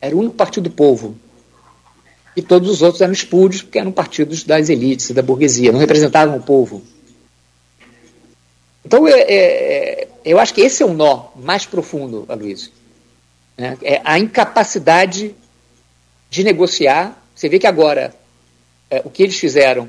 Era 0.00 0.14
o 0.14 0.20
único 0.20 0.36
partido 0.36 0.68
do 0.68 0.70
povo. 0.70 1.16
E 2.36 2.42
todos 2.42 2.70
os 2.70 2.82
outros 2.82 3.00
eram 3.00 3.12
espúrios, 3.12 3.62
porque 3.62 3.80
eram 3.80 3.90
partidos 3.90 4.44
das 4.44 4.68
elites, 4.68 5.10
da 5.10 5.22
burguesia, 5.22 5.72
não 5.72 5.80
representavam 5.80 6.36
o 6.36 6.42
povo. 6.42 6.82
Então, 8.86 9.08
é, 9.08 9.20
é, 9.20 10.08
eu 10.24 10.38
acho 10.38 10.54
que 10.54 10.60
esse 10.60 10.80
é 10.80 10.86
o 10.86 10.94
nó 10.94 11.24
mais 11.34 11.66
profundo, 11.66 12.24
Aloysio. 12.28 12.70
Né? 13.58 13.76
É 13.82 14.00
a 14.04 14.16
incapacidade 14.16 15.34
de 16.30 16.44
negociar. 16.44 17.20
Você 17.34 17.48
vê 17.48 17.58
que 17.58 17.66
agora 17.66 18.14
é, 18.88 19.02
o 19.04 19.10
que 19.10 19.24
eles 19.24 19.36
fizeram 19.40 19.88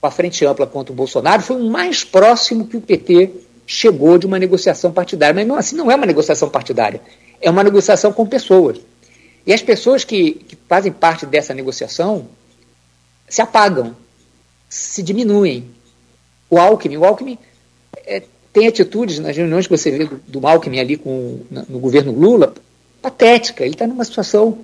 com 0.00 0.06
a 0.08 0.10
frente 0.10 0.44
ampla 0.44 0.66
contra 0.66 0.92
o 0.92 0.96
Bolsonaro 0.96 1.40
foi 1.40 1.54
o 1.54 1.70
mais 1.70 2.02
próximo 2.02 2.66
que 2.66 2.76
o 2.76 2.80
PT 2.80 3.30
chegou 3.64 4.18
de 4.18 4.26
uma 4.26 4.40
negociação 4.40 4.90
partidária. 4.90 5.32
Mas 5.32 5.46
não, 5.46 5.54
assim 5.54 5.76
não 5.76 5.88
é 5.88 5.94
uma 5.94 6.06
negociação 6.06 6.50
partidária, 6.50 7.00
é 7.40 7.48
uma 7.48 7.62
negociação 7.62 8.12
com 8.12 8.26
pessoas. 8.26 8.80
E 9.46 9.52
as 9.52 9.62
pessoas 9.62 10.02
que, 10.02 10.32
que 10.32 10.58
fazem 10.68 10.90
parte 10.90 11.26
dessa 11.26 11.54
negociação 11.54 12.26
se 13.28 13.40
apagam, 13.40 13.94
se 14.68 15.00
diminuem. 15.00 15.70
O 16.50 16.58
Alckmin, 16.58 16.96
o 16.96 17.04
Alckmin 17.04 17.38
é, 18.04 18.22
tem 18.52 18.68
atitudes 18.68 19.18
nas 19.18 19.36
reuniões 19.36 19.66
que 19.66 19.76
você 19.76 19.90
vê 19.90 20.04
do, 20.04 20.20
do 20.28 20.46
Alckmin 20.46 20.78
ali 20.78 20.96
com, 20.96 21.40
no 21.68 21.78
governo 21.78 22.12
Lula, 22.12 22.52
patética. 23.00 23.64
Ele 23.64 23.74
está 23.74 23.86
numa 23.86 24.04
situação, 24.04 24.58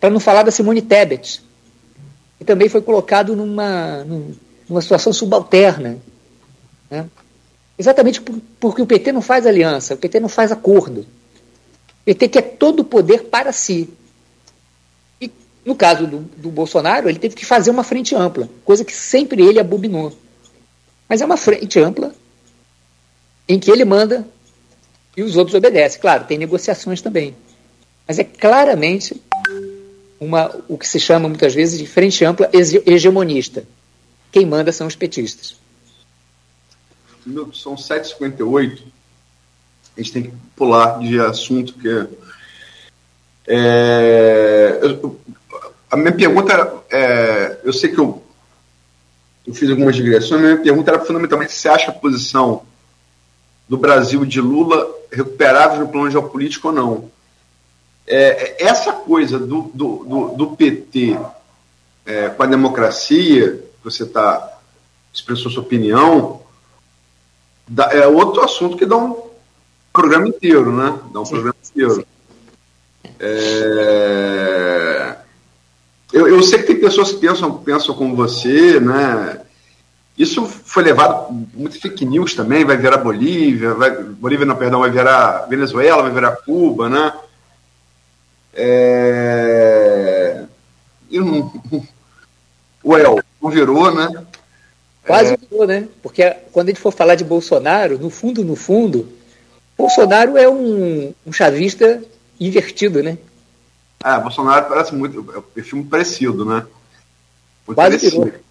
para 0.00 0.10
não 0.10 0.18
falar 0.18 0.42
da 0.42 0.50
Simone 0.50 0.82
Tebet, 0.82 1.40
que 2.38 2.44
também 2.44 2.68
foi 2.68 2.82
colocado 2.82 3.36
numa, 3.36 4.04
numa 4.68 4.82
situação 4.82 5.12
subalterna. 5.12 5.98
Né? 6.90 7.06
Exatamente 7.78 8.20
porque 8.58 8.82
o 8.82 8.86
PT 8.86 9.12
não 9.12 9.22
faz 9.22 9.46
aliança, 9.46 9.94
o 9.94 9.98
PT 9.98 10.18
não 10.18 10.28
faz 10.28 10.50
acordo. 10.50 11.06
Ele 12.04 12.14
tem 12.14 12.28
que 12.28 12.42
ter 12.42 12.56
todo 12.56 12.80
o 12.80 12.84
poder 12.84 13.24
para 13.24 13.52
si. 13.52 13.88
E 15.20 15.30
no 15.64 15.76
caso 15.76 16.06
do, 16.06 16.18
do 16.36 16.50
Bolsonaro, 16.50 17.08
ele 17.08 17.18
teve 17.18 17.36
que 17.36 17.46
fazer 17.46 17.70
uma 17.70 17.84
frente 17.84 18.14
ampla, 18.14 18.48
coisa 18.64 18.84
que 18.84 18.92
sempre 18.92 19.42
ele 19.42 19.60
abominou. 19.60 20.12
Mas 21.08 21.20
é 21.20 21.24
uma 21.24 21.36
frente 21.36 21.78
ampla 21.78 22.12
em 23.48 23.58
que 23.58 23.70
ele 23.70 23.84
manda 23.84 24.26
e 25.16 25.22
os 25.22 25.36
outros 25.36 25.54
obedecem. 25.54 26.00
Claro, 26.00 26.24
tem 26.24 26.38
negociações 26.38 27.00
também. 27.00 27.36
Mas 28.06 28.18
é 28.18 28.24
claramente 28.24 29.20
uma, 30.20 30.54
o 30.68 30.76
que 30.76 30.86
se 30.86 30.98
chama 30.98 31.28
muitas 31.28 31.54
vezes 31.54 31.78
de 31.78 31.86
frente 31.86 32.24
ampla 32.24 32.50
hegemonista. 32.52 33.64
Quem 34.32 34.44
manda 34.44 34.72
são 34.72 34.86
os 34.86 34.96
petistas. 34.96 35.56
São 37.52 37.74
7h58 37.74 38.82
a 39.96 40.00
gente 40.00 40.12
tem 40.12 40.22
que 40.24 40.32
pular 40.56 40.98
de 40.98 41.20
assunto, 41.20 41.72
porque. 41.74 42.08
É, 43.46 44.78
eu, 44.82 45.20
a 45.90 45.96
minha 45.96 46.12
pergunta. 46.12 46.82
É, 46.90 47.58
eu 47.62 47.72
sei 47.72 47.90
que 47.90 47.98
eu, 47.98 48.22
eu 49.46 49.54
fiz 49.54 49.70
algumas 49.70 49.94
digressões, 49.94 50.40
a 50.40 50.44
minha 50.44 50.56
pergunta 50.56 50.90
era 50.90 51.04
fundamentalmente 51.04 51.52
se 51.52 51.68
acha 51.68 51.90
a 51.90 51.94
posição 51.94 52.64
do 53.68 53.76
Brasil 53.78 54.24
de 54.24 54.40
Lula 54.40 54.88
recuperável 55.10 55.80
no 55.80 55.88
plano 55.88 56.10
geopolítico 56.10 56.68
ou 56.68 56.74
não. 56.74 57.10
É, 58.06 58.62
essa 58.62 58.92
coisa 58.92 59.38
do, 59.38 59.70
do, 59.72 60.04
do, 60.04 60.28
do 60.36 60.56
PT 60.56 61.18
é, 62.04 62.28
com 62.28 62.42
a 62.42 62.46
democracia, 62.46 63.64
você 63.82 64.02
está 64.02 64.50
expressou 65.12 65.50
sua 65.50 65.62
opinião, 65.62 66.42
é 67.92 68.06
outro 68.06 68.42
assunto 68.42 68.76
que 68.76 68.84
dá 68.84 68.96
um, 68.96 69.24
programa 69.94 70.26
inteiro, 70.26 70.72
né? 70.72 70.98
Dá 71.12 71.20
um 71.20 71.24
Sim. 71.24 71.30
programa 71.30 71.56
inteiro. 71.64 72.04
É... 73.20 75.16
Eu, 76.12 76.28
eu, 76.28 76.42
sei 76.42 76.58
que 76.58 76.66
tem 76.66 76.80
pessoas 76.80 77.12
que 77.12 77.18
pensam, 77.18 77.58
pensam 77.58 77.94
como 77.94 78.16
você, 78.16 78.80
né? 78.80 79.40
Isso 80.16 80.46
foi 80.46 80.84
levado 80.84 81.32
muito 81.52 81.80
fake 81.80 82.04
news 82.04 82.34
também, 82.34 82.64
vai 82.64 82.76
virar 82.76 82.98
Bolívia, 82.98 83.74
vai, 83.74 83.90
Bolívia 83.90 84.46
não, 84.46 84.54
perdão, 84.56 84.80
vai 84.80 84.90
virar 84.90 85.46
Venezuela, 85.48 86.02
vai 86.02 86.12
virar 86.12 86.36
Cuba, 86.36 86.88
né? 86.88 87.12
É... 88.54 90.44
E 91.10 91.18
não, 91.18 91.52
well, 92.84 93.20
não 93.42 93.50
virou, 93.50 93.92
né? 93.92 94.24
Quase 95.04 95.34
é... 95.34 95.36
virou, 95.36 95.66
né? 95.66 95.88
Porque 96.00 96.30
quando 96.52 96.68
a 96.68 96.70
gente 96.70 96.80
for 96.80 96.92
falar 96.92 97.16
de 97.16 97.24
Bolsonaro, 97.24 97.98
no 97.98 98.08
fundo, 98.08 98.44
no 98.44 98.54
fundo, 98.54 99.08
Bolsonaro 99.76 100.38
é 100.38 100.48
um, 100.48 101.12
um 101.26 101.32
chavista 101.32 102.00
invertido, 102.38 103.02
né? 103.02 103.18
Ah, 104.02 104.20
Bolsonaro 104.20 104.66
parece 104.68 104.94
muito. 104.94 105.32
É 105.34 105.38
um 105.38 105.42
perfil 105.42 105.86
parecido, 105.90 106.44
né? 106.44 106.64
Quase 107.66 107.76
parecido. 107.76 108.32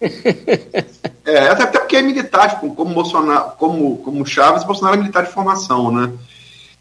é, 1.24 1.38
até, 1.48 1.62
até 1.62 1.78
porque 1.78 1.96
é 1.96 2.02
militar, 2.02 2.60
como, 2.60 2.74
como 2.74 2.94
Bolsonaro, 2.94 3.52
como, 3.58 3.98
como 3.98 4.26
Chaves, 4.26 4.64
Bolsonaro 4.64 4.96
é 4.96 4.98
militar 4.98 5.24
de 5.24 5.32
formação, 5.32 5.92
né? 5.92 6.12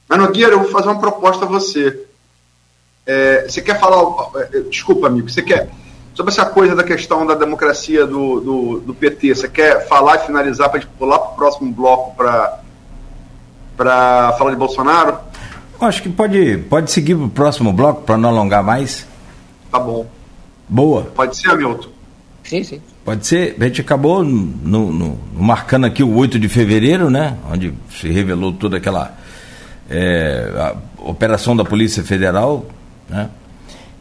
Mas 0.10 0.20
Nogueira, 0.20 0.54
eu 0.54 0.60
vou 0.60 0.72
fazer 0.72 0.88
uma 0.88 1.00
proposta 1.00 1.46
a 1.46 1.48
você. 1.48 2.06
É, 3.06 3.46
você 3.48 3.62
quer 3.62 3.80
falar. 3.80 4.30
É, 4.52 4.62
desculpa, 4.62 5.08
amigo, 5.08 5.30
você 5.30 5.42
quer. 5.42 5.70
Sobre 6.16 6.32
essa 6.32 6.46
coisa 6.46 6.76
da 6.76 6.84
questão 6.84 7.26
da 7.26 7.34
democracia 7.34 8.06
do, 8.06 8.40
do, 8.40 8.80
do 8.80 8.94
PT, 8.94 9.36
você 9.36 9.50
quer 9.50 9.88
falar 9.88 10.18
e 10.18 10.26
finalizar 10.26 10.70
para 10.70 10.80
a 10.80 10.82
gente 10.82 10.92
pular 10.92 11.20
para 11.20 11.32
o 11.32 11.36
próximo 11.36 11.72
bloco 11.72 12.16
para 12.16 12.60
para 13.76 14.34
falar 14.34 14.52
de 14.52 14.58
Bolsonaro? 14.58 15.18
Acho 15.80 16.04
que 16.04 16.10
pode, 16.10 16.60
pode 16.70 16.92
seguir 16.92 17.16
para 17.16 17.26
o 17.26 17.30
próximo 17.30 17.74
bloco 17.74 18.04
para 18.04 18.18
não 18.18 18.30
alongar 18.30 18.64
mais. 18.64 19.06
Tá 19.72 19.80
bom. 19.80 20.06
Boa. 20.70 21.04
Pode 21.16 21.36
ser, 21.36 21.50
Hamilton? 21.50 21.90
Sim, 22.44 22.64
sim. 22.64 22.82
Pode 23.06 23.26
ser. 23.26 23.56
A 23.60 23.64
gente 23.66 23.82
acabou 23.82 24.24
no, 24.24 24.92
no, 24.92 25.20
marcando 25.34 25.86
aqui 25.86 26.04
o 26.04 26.16
8 26.16 26.38
de 26.38 26.50
fevereiro, 26.50 27.10
né? 27.10 27.38
Onde 27.52 27.74
se 27.90 28.10
revelou 28.10 28.52
toda 28.54 28.78
aquela 28.78 29.16
é, 29.90 30.76
operação 30.98 31.56
da 31.56 31.64
Polícia 31.64 32.04
Federal, 32.04 32.66
né? 33.10 33.30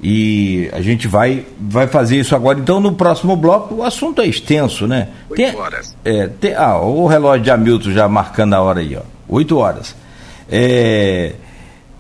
E 0.03 0.69
a 0.73 0.81
gente 0.81 1.07
vai, 1.07 1.47
vai 1.61 1.87
fazer 1.87 2.19
isso 2.19 2.35
agora. 2.35 2.59
Então, 2.59 2.81
no 2.81 2.93
próximo 2.93 3.37
bloco, 3.37 3.77
o 3.77 3.83
assunto 3.85 4.21
é 4.21 4.27
extenso, 4.27 4.87
né? 4.87 5.09
Oito 5.31 5.59
horas. 5.59 5.97
É, 6.05 6.27
tem, 6.27 6.55
ah, 6.55 6.77
o 6.79 7.07
relógio 7.07 7.45
de 7.45 7.51
Hamilton 7.53 7.91
já 7.93 8.09
marcando 8.09 8.55
a 8.55 8.61
hora 8.61 8.81
aí, 8.81 8.97
ó. 8.97 9.03
8 9.29 9.57
horas. 9.57 9.95
É, 10.51 11.35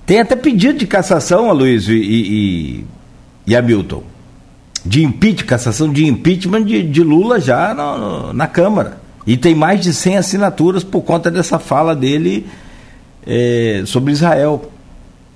tem 0.04 0.20
até 0.20 0.34
pedido 0.34 0.80
de 0.80 0.86
cassação, 0.86 1.48
Aloysio 1.48 1.94
e, 1.94 2.80
e, 2.80 2.86
e 3.46 3.56
Hamilton. 3.56 4.02
De 4.84 5.04
impeachment, 5.04 5.46
cassação 5.46 5.92
de 5.92 6.06
impeachment 6.06 6.64
de, 6.64 6.82
de 6.82 7.02
Lula 7.02 7.40
já 7.40 7.72
no, 7.74 8.32
na 8.32 8.46
Câmara. 8.46 9.00
E 9.26 9.36
tem 9.36 9.54
mais 9.54 9.80
de 9.80 9.94
100 9.94 10.18
assinaturas 10.18 10.82
por 10.82 11.02
conta 11.02 11.30
dessa 11.30 11.58
fala 11.58 11.94
dele 11.94 12.46
é, 13.26 13.82
sobre 13.86 14.12
Israel. 14.12 14.70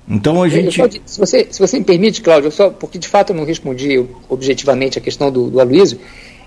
Então 0.07 0.41
a 0.41 0.49
gente. 0.49 0.77
Pode, 0.77 1.01
se, 1.05 1.19
você, 1.19 1.47
se 1.49 1.59
você 1.59 1.79
me 1.79 1.85
permite, 1.85 2.21
Cláudio, 2.21 2.51
só, 2.51 2.69
porque 2.69 2.97
de 2.97 3.07
fato 3.07 3.31
eu 3.31 3.35
não 3.35 3.45
respondi 3.45 4.05
objetivamente 4.29 4.97
a 4.97 5.01
questão 5.01 5.31
do, 5.31 5.49
do 5.49 5.59
Aloysio, 5.59 5.99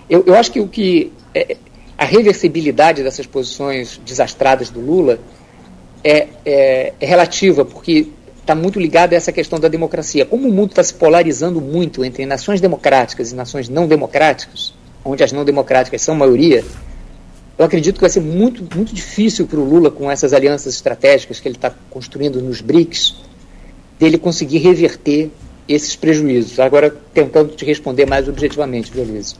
eu, 0.09 0.23
eu 0.25 0.35
acho 0.35 0.51
que 0.51 0.59
o 0.59 0.67
que. 0.67 1.11
É, 1.33 1.57
a 1.97 2.05
reversibilidade 2.05 3.03
dessas 3.03 3.27
posições 3.27 4.01
desastradas 4.03 4.71
do 4.71 4.79
Lula 4.79 5.19
é, 6.03 6.27
é, 6.43 6.93
é 6.99 7.05
relativa, 7.05 7.63
porque 7.63 8.07
está 8.41 8.53
muito 8.55 8.79
ligada 8.79 9.15
a 9.15 9.17
essa 9.17 9.31
questão 9.31 9.59
da 9.59 9.67
democracia. 9.67 10.25
Como 10.25 10.47
o 10.47 10.51
mundo 10.51 10.71
está 10.71 10.83
se 10.83 10.93
polarizando 10.93 11.61
muito 11.61 12.03
entre 12.03 12.25
nações 12.25 12.59
democráticas 12.59 13.31
e 13.31 13.35
nações 13.35 13.69
não 13.69 13.87
democráticas, 13.87 14.73
onde 15.05 15.23
as 15.23 15.31
não 15.31 15.45
democráticas 15.45 16.01
são 16.01 16.15
maioria, 16.15 16.63
eu 17.57 17.65
acredito 17.65 17.95
que 17.95 18.01
vai 18.01 18.09
ser 18.09 18.21
muito, 18.21 18.63
muito 18.75 18.93
difícil 18.93 19.45
para 19.45 19.59
o 19.59 19.63
Lula, 19.63 19.91
com 19.91 20.09
essas 20.09 20.33
alianças 20.33 20.73
estratégicas 20.73 21.39
que 21.39 21.47
ele 21.47 21.55
está 21.55 21.71
construindo 21.89 22.41
nos 22.41 22.59
BRICS, 22.59 23.15
dele 23.99 24.17
conseguir 24.17 24.57
reverter 24.57 25.29
esses 25.67 25.95
prejuízos. 25.95 26.59
Agora, 26.59 26.93
tentando 27.13 27.53
te 27.53 27.63
responder 27.63 28.07
mais 28.07 28.27
objetivamente, 28.27 28.91
Luiz? 28.95 29.35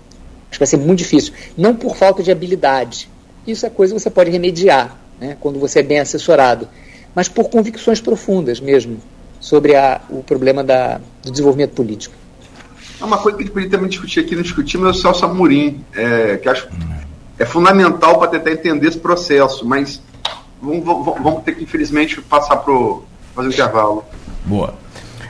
Acho 0.50 0.52
que 0.52 0.60
vai 0.60 0.68
ser 0.68 0.78
muito 0.78 1.00
difícil. 1.00 1.34
Não 1.58 1.76
por 1.76 1.96
falta 1.96 2.22
de 2.22 2.32
habilidade. 2.32 3.10
Isso 3.48 3.66
é 3.66 3.70
coisa 3.70 3.94
que 3.94 4.00
você 4.00 4.10
pode 4.10 4.30
remediar, 4.30 5.00
né, 5.20 5.36
quando 5.40 5.60
você 5.60 5.80
é 5.80 5.84
bem 5.84 6.00
assessorado. 6.00 6.68
Mas 7.16 7.28
por 7.28 7.50
convicções 7.50 8.00
profundas 8.00 8.60
mesmo 8.60 9.00
sobre 9.40 9.76
a, 9.76 10.02
o 10.10 10.24
problema 10.24 10.64
da, 10.64 11.00
do 11.24 11.32
desenvolvimento 11.32 11.72
político. 11.72 12.16
É 13.00 13.04
uma 13.04 13.18
coisa 13.18 13.38
que 13.38 13.44
a 13.44 13.46
gente 13.48 13.54
podia 13.54 13.70
também 13.70 13.90
discutir 13.90 14.20
aqui, 14.20 14.36
não 14.36 14.44
discutimos, 14.44 14.88
é 14.88 14.90
o 14.92 14.94
Celso 14.94 15.26
Amorim, 15.26 15.84
é, 15.94 16.38
que 16.38 16.48
acho 16.48 16.68
é 17.40 17.46
fundamental 17.46 18.20
para 18.20 18.28
tentar 18.28 18.52
entender 18.52 18.88
esse 18.88 19.00
processo, 19.00 19.66
mas 19.66 20.00
vamos, 20.62 20.86
vamos 20.86 21.44
ter 21.44 21.56
que, 21.56 21.64
infelizmente, 21.64 22.22
passar 22.22 22.58
para 22.58 22.74
fazer 23.34 23.48
o 23.48 23.52
intervalo. 23.52 24.06
Boa. 24.46 24.76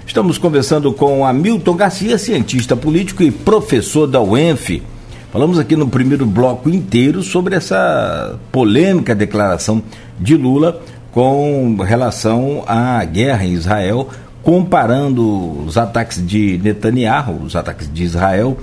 Estamos 0.06 0.38
conversando 0.38 0.92
com 0.92 1.26
Hamilton 1.26 1.74
Garcia, 1.74 2.18
cientista 2.18 2.76
político 2.76 3.24
e 3.24 3.32
professor 3.32 4.08
da 4.08 4.20
UENF. 4.20 4.84
Falamos 5.32 5.58
aqui 5.58 5.78
no 5.78 5.88
primeiro 5.88 6.26
bloco 6.26 6.70
inteiro 6.70 7.24
sobre 7.24 7.56
essa 7.56 8.38
polêmica 8.52 9.16
declaração 9.16 9.82
de 10.20 10.36
Lula 10.36 10.82
com 11.12 11.76
relação 11.78 12.64
à 12.66 13.04
guerra 13.04 13.46
em 13.46 13.54
Israel, 13.54 14.10
comparando 14.42 15.66
os 15.66 15.78
ataques 15.78 16.26
de 16.26 16.60
Netanyahu, 16.64 17.44
os 17.44 17.56
ataques 17.56 17.92
de 17.92 18.04
Israel 18.04 18.58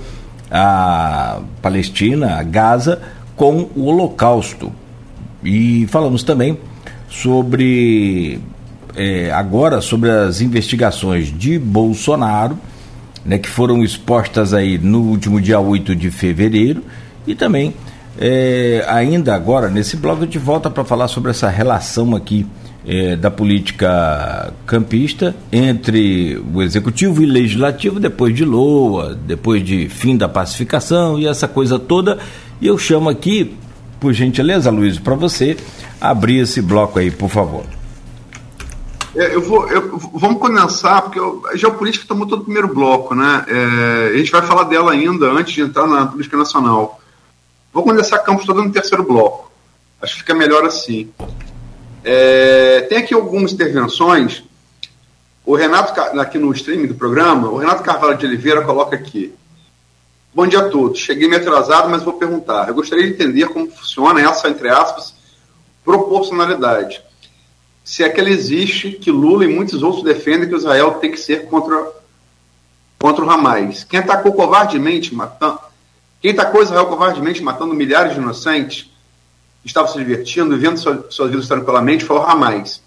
à 0.51 1.39
Palestina, 1.61 2.35
a 2.35 2.43
Gaza, 2.43 3.01
com 3.35 3.69
o 3.75 3.85
Holocausto. 3.85 4.71
E 5.43 5.87
falamos 5.87 6.23
também 6.23 6.57
sobre 7.07 8.39
é, 8.95 9.31
agora 9.31 9.79
sobre 9.79 10.09
as 10.09 10.41
investigações 10.41 11.27
de 11.27 11.57
Bolsonaro, 11.57 12.57
né, 13.25 13.37
que 13.37 13.49
foram 13.49 13.83
expostas 13.83 14.53
aí 14.53 14.77
no 14.77 15.01
último 15.01 15.39
dia 15.39 15.59
8 15.59 15.95
de 15.95 16.09
fevereiro, 16.09 16.83
e 17.27 17.35
também 17.35 17.73
é, 18.21 18.83
ainda 18.85 19.33
agora 19.33 19.69
nesse 19.69 19.95
blog 19.95 20.21
a 20.21 20.25
gente 20.25 20.37
volta 20.37 20.69
para 20.69 20.83
falar 20.83 21.07
sobre 21.07 21.31
essa 21.31 21.47
relação 21.47 22.13
aqui 22.13 22.45
é, 22.85 23.15
da 23.15 23.31
política 23.31 24.53
campista 24.65 25.33
entre 25.51 26.37
o 26.53 26.61
executivo 26.61 27.23
e 27.23 27.25
legislativo 27.25 27.97
depois 27.97 28.35
de 28.35 28.43
Loa, 28.43 29.15
depois 29.15 29.63
de 29.63 29.87
fim 29.87 30.17
da 30.17 30.27
pacificação 30.27 31.17
e 31.17 31.27
essa 31.27 31.47
coisa 31.47 31.79
toda. 31.79 32.19
E 32.59 32.67
eu 32.67 32.77
chamo 32.77 33.09
aqui, 33.09 33.55
por 34.01 34.11
gentileza, 34.11 34.69
Luiz, 34.69 34.99
para 34.99 35.15
você 35.15 35.55
abrir 36.01 36.39
esse 36.39 36.61
bloco 36.61 36.99
aí, 36.99 37.09
por 37.09 37.29
favor. 37.29 37.63
É, 39.15 39.33
eu 39.33 39.41
vou, 39.41 39.67
eu, 39.69 39.97
vamos 40.13 40.39
condensar, 40.39 41.03
porque 41.03 41.19
a 41.51 41.55
geopolítica 41.55 42.05
tomou 42.07 42.27
todo 42.27 42.41
o 42.41 42.43
primeiro 42.43 42.73
bloco, 42.73 43.15
né? 43.15 43.45
É, 43.47 44.11
a 44.13 44.17
gente 44.17 44.31
vai 44.31 44.41
falar 44.41 44.63
dela 44.63 44.91
ainda 44.91 45.31
antes 45.31 45.53
de 45.53 45.61
entrar 45.61 45.87
na 45.87 46.05
política 46.05 46.37
nacional. 46.37 46.98
Vou 47.73 47.83
condensar 47.83 48.23
Campos 48.23 48.45
todo 48.45 48.63
no 48.63 48.71
terceiro 48.71 49.03
bloco. 49.03 49.51
Acho 50.01 50.13
que 50.13 50.19
fica 50.21 50.33
melhor 50.33 50.65
assim. 50.65 51.11
É, 52.03 52.81
tem 52.89 52.99
aqui 52.99 53.13
algumas 53.13 53.51
intervenções. 53.51 54.43
O 55.45 55.55
Renato, 55.55 55.99
aqui 56.19 56.37
no 56.37 56.51
streaming 56.53 56.87
do 56.87 56.95
programa, 56.95 57.49
o 57.49 57.57
Renato 57.57 57.83
Carvalho 57.83 58.17
de 58.17 58.25
Oliveira 58.25 58.61
coloca 58.61 58.95
aqui. 58.95 59.33
Bom 60.33 60.47
dia 60.47 60.59
a 60.59 60.69
todos. 60.69 60.99
Cheguei 60.99 61.27
meio 61.27 61.41
atrasado, 61.41 61.89
mas 61.89 62.03
vou 62.03 62.13
perguntar. 62.13 62.67
Eu 62.67 62.75
gostaria 62.75 63.05
de 63.05 63.13
entender 63.13 63.47
como 63.47 63.69
funciona 63.69 64.21
essa, 64.21 64.47
entre 64.47 64.69
aspas, 64.69 65.13
proporcionalidade 65.83 67.01
se 67.89 68.03
é 68.03 68.09
que 68.09 68.19
ela 68.19 68.29
existe, 68.29 68.91
que 68.91 69.09
Lula 69.09 69.45
e 69.45 69.47
muitos 69.47 69.81
outros 69.81 70.03
defendem 70.03 70.47
que 70.47 70.53
Israel 70.55 70.91
tem 71.01 71.09
que 71.09 71.17
ser 71.17 71.47
contra, 71.47 71.91
contra 72.99 73.25
o 73.25 73.29
Hamas. 73.31 73.83
Quem 73.83 73.99
atacou 73.99 74.31
covardemente, 74.31 75.15
matando, 75.15 75.59
quem 76.21 76.31
atacou 76.31 76.61
Israel 76.61 76.87
covardemente, 76.87 77.41
matando 77.41 77.73
milhares 77.73 78.13
de 78.13 78.19
inocentes, 78.19 78.89
estava 79.63 79.87
se 79.87 79.97
divertindo 79.97 80.55
e 80.55 80.59
vendo 80.59 80.77
suas 80.77 81.13
sua 81.13 81.27
vidas 81.27 81.47
tranquilamente, 81.47 82.05
foi 82.05 82.17
o 82.17 82.21
Hamas. 82.21 82.81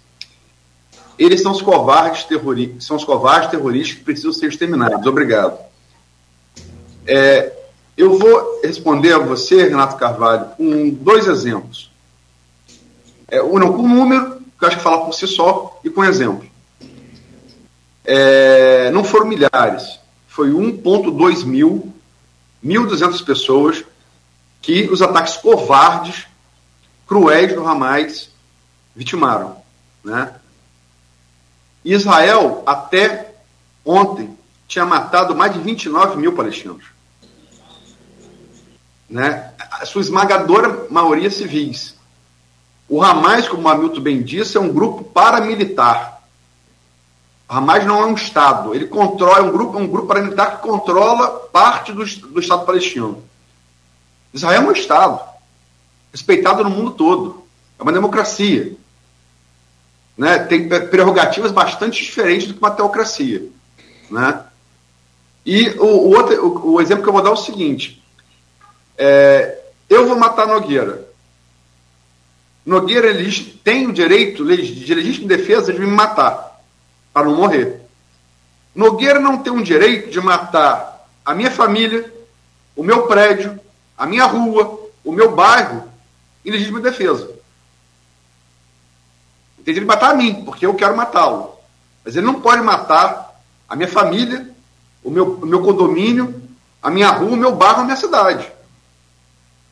Eles 1.17 1.41
são 1.41 1.51
os 1.51 1.61
covardes 1.61 2.23
terroristas, 2.23 2.85
são 2.85 2.97
os 2.97 3.03
covardes 3.03 3.51
terroristas 3.51 3.97
que 3.97 4.03
precisam 4.03 4.33
ser 4.33 4.47
exterminados. 4.47 5.05
Obrigado. 5.05 5.57
É, 7.05 7.53
eu 7.95 8.17
vou 8.17 8.61
responder 8.63 9.13
a 9.13 9.19
você, 9.19 9.63
Renato 9.63 9.97
Carvalho, 9.97 10.47
com 10.57 10.89
dois 10.89 11.27
exemplos. 11.27 11.91
É, 13.27 13.41
um, 13.41 13.59
não, 13.59 13.73
com 13.73 13.87
número 13.87 14.41
que 14.57 14.63
eu 14.63 14.67
acho 14.67 14.77
que 14.77 14.83
fala 14.83 15.05
por 15.05 15.13
si 15.13 15.27
só 15.27 15.79
e 15.83 15.89
com 15.89 16.03
exemplo. 16.03 16.45
É, 18.05 18.91
não 18.91 19.03
foram 19.03 19.27
milhares, 19.27 19.99
foi 20.27 20.49
1,2 20.49 21.45
mil, 21.45 21.93
1.200 22.63 23.23
pessoas 23.25 23.83
que 24.61 24.89
os 24.89 25.01
ataques 25.01 25.35
covardes, 25.37 26.25
cruéis 27.05 27.53
do 27.53 27.67
Hamas 27.67 28.29
vitimaram. 28.95 29.57
Né? 30.03 30.33
Israel, 31.83 32.63
até 32.65 33.35
ontem, 33.85 34.37
tinha 34.67 34.85
matado 34.85 35.35
mais 35.35 35.53
de 35.53 35.59
29 35.59 36.17
mil 36.17 36.33
palestinos. 36.33 36.85
Né? 39.09 39.53
A 39.71 39.85
sua 39.85 40.01
esmagadora 40.01 40.87
maioria 40.89 41.29
civis. 41.29 41.95
O 42.87 43.03
Hamas, 43.03 43.47
como 43.47 43.67
o 43.67 43.69
Hamilton 43.69 44.01
bem 44.01 44.23
disse, 44.23 44.57
é 44.57 44.59
um 44.59 44.71
grupo 44.71 45.03
paramilitar. 45.03 46.12
O 47.49 47.53
Hamas 47.53 47.85
não 47.85 48.01
é 48.01 48.05
um 48.05 48.15
Estado, 48.15 48.73
ele 48.73 48.87
controla, 48.87 49.39
é 49.39 49.41
um 49.41 49.51
grupo, 49.51 49.77
um 49.77 49.87
grupo 49.87 50.07
paramilitar 50.07 50.55
que 50.55 50.67
controla 50.67 51.27
parte 51.51 51.91
do, 51.91 52.05
do 52.05 52.39
Estado 52.39 52.65
palestino. 52.65 53.23
Israel 54.33 54.61
é 54.61 54.65
um 54.65 54.71
Estado, 54.71 55.19
respeitado 56.11 56.63
no 56.63 56.69
mundo 56.69 56.91
todo. 56.91 57.43
É 57.77 57.83
uma 57.83 57.91
democracia. 57.91 58.75
Né? 60.17 60.39
Tem 60.39 60.67
prerrogativas 60.67 61.51
bastante 61.51 62.03
diferentes 62.03 62.47
do 62.47 62.53
que 62.53 62.59
uma 62.59 62.71
teocracia. 62.71 63.43
Né? 64.09 64.43
E 65.45 65.69
o, 65.71 65.85
o 65.85 66.15
outro, 66.15 66.45
o, 66.45 66.73
o, 66.73 66.81
exemplo 66.81 67.03
que 67.03 67.09
eu 67.09 67.13
vou 67.13 67.21
dar 67.21 67.29
é 67.29 67.33
o 67.33 67.37
seguinte: 67.37 68.01
é, 68.97 69.59
eu 69.89 70.07
vou 70.07 70.17
matar 70.17 70.47
Nogueira. 70.47 71.07
Nogueira 72.65 73.07
ele 73.07 73.29
tem 73.63 73.87
o 73.87 73.93
direito 73.93 74.45
de 74.45 74.93
legítima 74.93 75.27
defesa 75.27 75.73
de 75.73 75.79
me 75.79 75.87
matar, 75.87 76.52
para 77.13 77.27
não 77.27 77.35
morrer. 77.35 77.81
Nogueira 78.73 79.19
não 79.19 79.37
tem 79.37 79.53
o 79.53 79.63
direito 79.63 80.09
de 80.09 80.19
matar 80.19 81.07
a 81.23 81.33
minha 81.33 81.51
família, 81.51 82.11
o 82.75 82.83
meu 82.83 83.05
prédio, 83.05 83.59
a 83.97 84.05
minha 84.05 84.25
rua, 84.25 84.89
o 85.03 85.11
meu 85.11 85.35
bairro, 85.35 85.87
em 86.43 86.51
legítima 86.51 86.79
defesa. 86.79 87.25
Ele 87.25 87.35
tem 89.63 89.73
direito 89.73 89.81
de 89.81 89.95
matar 89.95 90.11
a 90.11 90.15
mim, 90.15 90.43
porque 90.43 90.65
eu 90.65 90.73
quero 90.73 90.97
matá-lo. 90.97 91.53
Mas 92.03 92.15
ele 92.15 92.25
não 92.25 92.41
pode 92.41 92.61
matar 92.61 93.39
a 93.69 93.75
minha 93.75 93.87
família, 93.87 94.49
o 95.03 95.11
meu, 95.11 95.35
o 95.35 95.45
meu 95.45 95.61
condomínio, 95.61 96.41
a 96.81 96.89
minha 96.89 97.09
rua, 97.09 97.31
o 97.31 97.37
meu 97.37 97.55
bairro, 97.55 97.81
a 97.81 97.85
minha 97.85 97.95
cidade. 97.95 98.51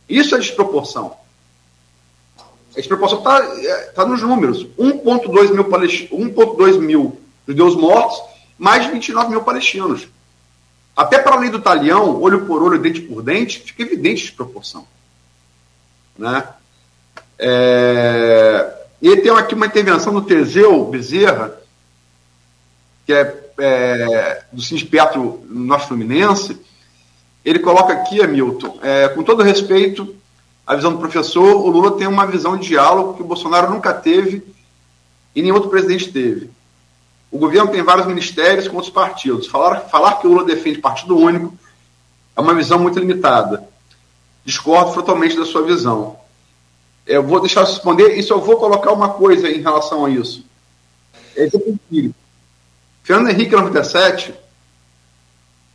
Isso 0.07 0.35
é 0.35 0.39
desproporção. 0.39 1.17
A 2.73 2.75
desproporção 2.75 3.19
está 3.19 3.43
é, 3.43 3.75
tá 3.95 4.05
nos 4.05 4.21
números. 4.21 4.65
1,2 4.77 5.51
mil, 5.51 5.65
palest... 5.65 6.07
1,2 6.09 6.79
mil 6.79 7.19
judeus 7.51 7.75
mortos, 7.75 8.21
mais 8.57 8.85
de 8.85 8.91
29 8.91 9.29
mil 9.29 9.43
palestinos. 9.43 10.07
Até 10.95 11.19
para 11.19 11.35
além 11.35 11.49
do 11.49 11.61
talião, 11.61 12.21
olho 12.21 12.45
por 12.45 12.61
olho, 12.61 12.79
dente 12.79 13.01
por 13.01 13.21
dente, 13.21 13.59
fica 13.59 13.83
evidente 13.83 14.23
a 14.23 14.27
desproporção. 14.27 14.87
Né? 16.17 16.43
É... 17.39 18.81
E 19.01 19.17
tem 19.17 19.31
aqui 19.31 19.55
uma 19.55 19.65
intervenção 19.65 20.13
do 20.13 20.21
Teseu 20.21 20.85
Bezerra, 20.85 21.57
que 23.05 23.13
é, 23.13 23.51
é 23.57 24.43
do 24.51 24.61
Sindicato 24.61 25.41
Norte 25.49 25.87
Fluminense. 25.87 26.59
Ele 27.43 27.57
coloca 27.59 27.93
aqui, 27.93 28.21
Hamilton, 28.21 28.77
é, 28.83 29.07
com 29.07 29.23
todo 29.23 29.41
respeito 29.41 30.15
à 30.67 30.75
visão 30.75 30.91
do 30.91 30.99
professor, 30.99 31.55
o 31.55 31.69
Lula 31.69 31.97
tem 31.97 32.05
uma 32.05 32.27
visão 32.27 32.55
de 32.55 32.67
diálogo 32.67 33.15
que 33.15 33.23
o 33.23 33.25
Bolsonaro 33.25 33.71
nunca 33.71 33.91
teve 33.91 34.43
e 35.35 35.41
nenhum 35.41 35.55
outro 35.55 35.69
presidente 35.71 36.11
teve. 36.11 36.51
O 37.31 37.37
governo 37.37 37.71
tem 37.71 37.81
vários 37.81 38.05
ministérios 38.05 38.67
com 38.67 38.75
outros 38.75 38.93
partidos. 38.93 39.47
Falar, 39.47 39.81
falar 39.81 40.15
que 40.15 40.27
o 40.27 40.29
Lula 40.31 40.43
defende 40.43 40.79
partido 40.79 41.17
único 41.17 41.57
é 42.35 42.41
uma 42.41 42.53
visão 42.53 42.77
muito 42.77 42.99
limitada. 42.99 43.67
Discordo 44.43 44.93
totalmente 44.93 45.37
da 45.37 45.45
sua 45.45 45.63
visão. 45.63 46.17
Eu 47.05 47.23
vou 47.23 47.39
deixar 47.39 47.63
responder 47.63 48.17
e 48.17 48.23
só 48.23 48.37
vou 48.37 48.57
colocar 48.57 48.91
uma 48.91 49.09
coisa 49.09 49.49
em 49.49 49.61
relação 49.61 50.05
a 50.05 50.09
isso. 50.09 50.45
É 51.35 51.49
filho. 51.89 52.13
Fernando 53.03 53.29
Henrique, 53.29 53.55
em 53.55 53.59
97, 53.59 54.33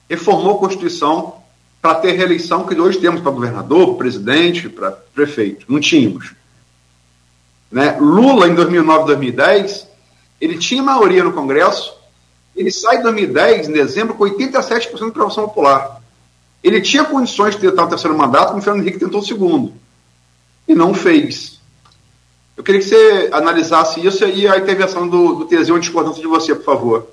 reformou 0.08 0.56
a 0.56 0.58
Constituição 0.58 1.36
para 1.80 1.96
ter 1.96 2.12
reeleição 2.12 2.66
que 2.66 2.78
hoje 2.78 2.98
temos 2.98 3.20
para 3.20 3.30
governador, 3.30 3.96
presidente, 3.96 4.68
para 4.68 4.90
prefeito. 4.90 5.66
Não 5.68 5.80
tínhamos. 5.80 6.34
Né? 7.70 7.96
Lula, 8.00 8.48
em 8.48 8.54
2009 8.54 9.06
2010, 9.06 9.86
ele 10.40 10.58
tinha 10.58 10.82
maioria 10.82 11.24
no 11.24 11.32
Congresso, 11.32 11.96
ele 12.54 12.70
sai 12.70 12.98
em 12.98 13.02
2010, 13.02 13.68
em 13.68 13.72
dezembro, 13.72 14.14
com 14.14 14.24
87% 14.24 14.98
de 14.98 15.04
aprovação 15.04 15.44
popular. 15.44 16.00
Ele 16.62 16.80
tinha 16.80 17.04
condições 17.04 17.54
de 17.54 17.60
tentar 17.60 17.84
o 17.84 17.88
terceiro 17.88 18.16
mandato, 18.16 18.48
como 18.48 18.58
o 18.58 18.62
Fernando 18.62 18.82
Henrique 18.82 18.98
tentou 18.98 19.20
o 19.20 19.24
segundo. 19.24 19.72
E 20.66 20.74
não 20.74 20.94
fez. 20.94 21.60
Eu 22.56 22.64
queria 22.64 22.80
que 22.80 22.88
você 22.88 23.28
analisasse 23.32 24.04
isso 24.04 24.24
e 24.24 24.48
a 24.48 24.56
intervenção 24.56 25.06
do, 25.06 25.34
do 25.34 25.44
Teseu 25.44 25.78
discordância 25.78 26.22
de 26.22 26.26
você, 26.26 26.54
por 26.54 26.64
favor. 26.64 27.06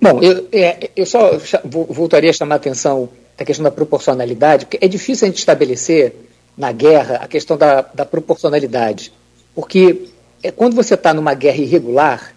Bom, 0.00 0.20
eu, 0.20 0.48
é, 0.50 0.90
eu 0.96 1.06
só 1.06 1.38
voltaria 1.64 2.30
a 2.30 2.32
chamar 2.32 2.54
a 2.54 2.56
atenção 2.56 3.08
da 3.36 3.44
questão 3.44 3.62
da 3.62 3.70
proporcionalidade, 3.70 4.64
porque 4.64 4.84
é 4.84 4.88
difícil 4.88 5.26
a 5.26 5.28
gente 5.28 5.38
estabelecer 5.38 6.14
na 6.56 6.72
guerra 6.72 7.16
a 7.16 7.28
questão 7.28 7.56
da, 7.56 7.82
da 7.82 8.04
proporcionalidade. 8.04 9.12
Porque 9.54 10.08
é, 10.42 10.50
quando 10.50 10.74
você 10.74 10.94
está 10.94 11.14
numa 11.14 11.34
guerra 11.34 11.58
irregular, 11.58 12.34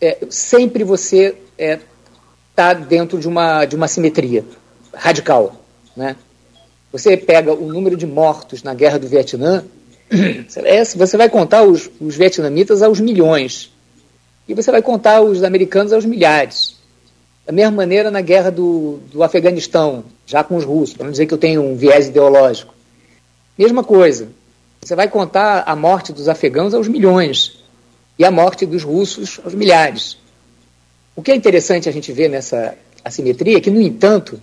é, 0.00 0.18
sempre 0.30 0.84
você 0.84 1.36
está 1.58 1.58
é, 1.58 1.80
tá 2.54 2.72
dentro 2.72 3.18
de 3.18 3.26
uma, 3.26 3.64
de 3.64 3.74
uma 3.74 3.88
simetria 3.88 4.44
radical. 4.94 5.56
Né? 5.96 6.16
Você 6.92 7.16
pega 7.16 7.52
o 7.52 7.66
número 7.66 7.96
de 7.96 8.06
mortos 8.06 8.62
na 8.62 8.74
guerra 8.74 8.98
do 8.98 9.08
Vietnã, 9.08 9.64
é, 10.64 10.84
você 10.84 11.16
vai 11.16 11.28
contar 11.28 11.64
os, 11.64 11.90
os 12.00 12.16
vietnamitas 12.16 12.82
aos 12.82 13.00
milhões. 13.00 13.72
E 14.48 14.54
você 14.54 14.70
vai 14.70 14.82
contar 14.82 15.20
os 15.20 15.44
americanos 15.44 15.92
aos 15.92 16.04
milhares. 16.04 16.76
Da 17.46 17.52
mesma 17.52 17.72
maneira 17.72 18.10
na 18.10 18.20
guerra 18.20 18.50
do, 18.50 18.98
do 19.12 19.22
Afeganistão, 19.22 20.04
já 20.26 20.42
com 20.42 20.56
os 20.56 20.64
russos, 20.64 20.96
para 20.96 21.04
não 21.04 21.12
dizer 21.12 21.26
que 21.26 21.34
eu 21.34 21.38
tenho 21.38 21.62
um 21.62 21.76
viés 21.76 22.08
ideológico. 22.08 22.74
Mesma 23.56 23.84
coisa. 23.84 24.28
Você 24.82 24.94
vai 24.94 25.08
contar 25.08 25.64
a 25.66 25.76
morte 25.76 26.12
dos 26.12 26.28
afegãos 26.28 26.72
aos 26.72 26.88
milhões 26.88 27.62
e 28.18 28.24
a 28.24 28.30
morte 28.30 28.64
dos 28.64 28.82
russos 28.82 29.38
aos 29.44 29.54
milhares. 29.54 30.16
O 31.14 31.22
que 31.22 31.30
é 31.30 31.34
interessante 31.34 31.88
a 31.88 31.92
gente 31.92 32.10
ver 32.12 32.28
nessa 32.28 32.76
assimetria 33.04 33.58
é 33.58 33.60
que, 33.60 33.70
no 33.70 33.80
entanto, 33.80 34.40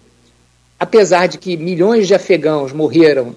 apesar 0.80 1.28
de 1.28 1.38
que 1.38 1.58
milhões 1.58 2.08
de 2.08 2.14
afegãos 2.14 2.72
morreram 2.72 3.36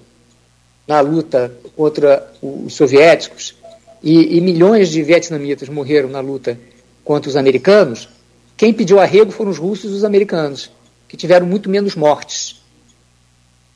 na 0.87 0.99
luta 0.99 1.51
contra 1.75 2.31
os 2.41 2.73
soviéticos 2.73 3.55
e, 4.03 4.37
e 4.37 4.41
milhões 4.41 4.89
de 4.89 5.01
vietnamitas 5.01 5.69
morreram 5.69 6.09
na 6.09 6.19
luta 6.19 6.59
contra 7.03 7.29
os 7.29 7.35
americanos, 7.35 8.07
quem 8.55 8.71
pediu 8.71 8.99
arrego 8.99 9.31
foram 9.31 9.49
os 9.49 9.57
russos 9.57 9.91
e 9.91 9.95
os 9.95 10.03
americanos, 10.03 10.69
que 11.07 11.17
tiveram 11.17 11.47
muito 11.47 11.69
menos 11.69 11.95
mortes. 11.95 12.61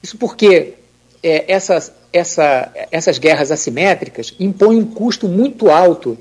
Isso 0.03 0.17
porque 0.17 0.75
é, 1.23 1.51
essas, 1.51 1.91
essa, 2.17 2.71
essas 2.91 3.17
guerras 3.17 3.51
assimétricas 3.51 4.33
impõem 4.39 4.79
um 4.79 4.85
custo 4.85 5.27
muito 5.27 5.69
alto 5.69 6.17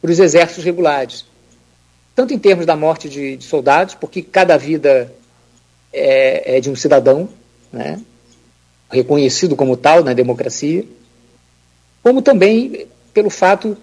para 0.00 0.10
os 0.10 0.18
exércitos 0.18 0.64
regulares. 0.64 1.26
Tanto 2.14 2.32
em 2.32 2.38
termos 2.38 2.64
da 2.64 2.74
morte 2.74 3.08
de, 3.08 3.36
de 3.36 3.44
soldados, 3.44 3.94
porque 3.94 4.22
cada 4.22 4.56
vida 4.56 5.12
é, 5.92 6.56
é 6.56 6.60
de 6.60 6.70
um 6.70 6.76
cidadão, 6.76 7.28
né, 7.70 8.00
reconhecido 8.90 9.54
como 9.54 9.76
tal 9.76 10.02
na 10.02 10.14
democracia, 10.14 10.84
como 12.02 12.22
também 12.22 12.86
pelo 13.12 13.28
fato 13.28 13.76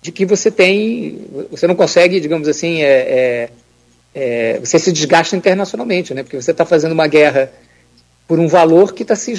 de 0.00 0.10
que 0.10 0.24
você 0.24 0.50
tem, 0.50 1.26
você 1.50 1.66
não 1.66 1.74
consegue, 1.74 2.20
digamos 2.20 2.48
assim, 2.48 2.82
é, 2.82 2.86
é, 2.88 3.50
é, 4.14 4.58
você 4.58 4.78
se 4.78 4.92
desgasta 4.92 5.36
internacionalmente, 5.36 6.14
né? 6.14 6.22
Porque 6.22 6.40
você 6.40 6.50
está 6.50 6.64
fazendo 6.64 6.92
uma 6.92 7.06
guerra 7.06 7.52
por 8.26 8.38
um 8.38 8.48
valor 8.48 8.92
que 8.92 9.02
está 9.02 9.14
se 9.14 9.32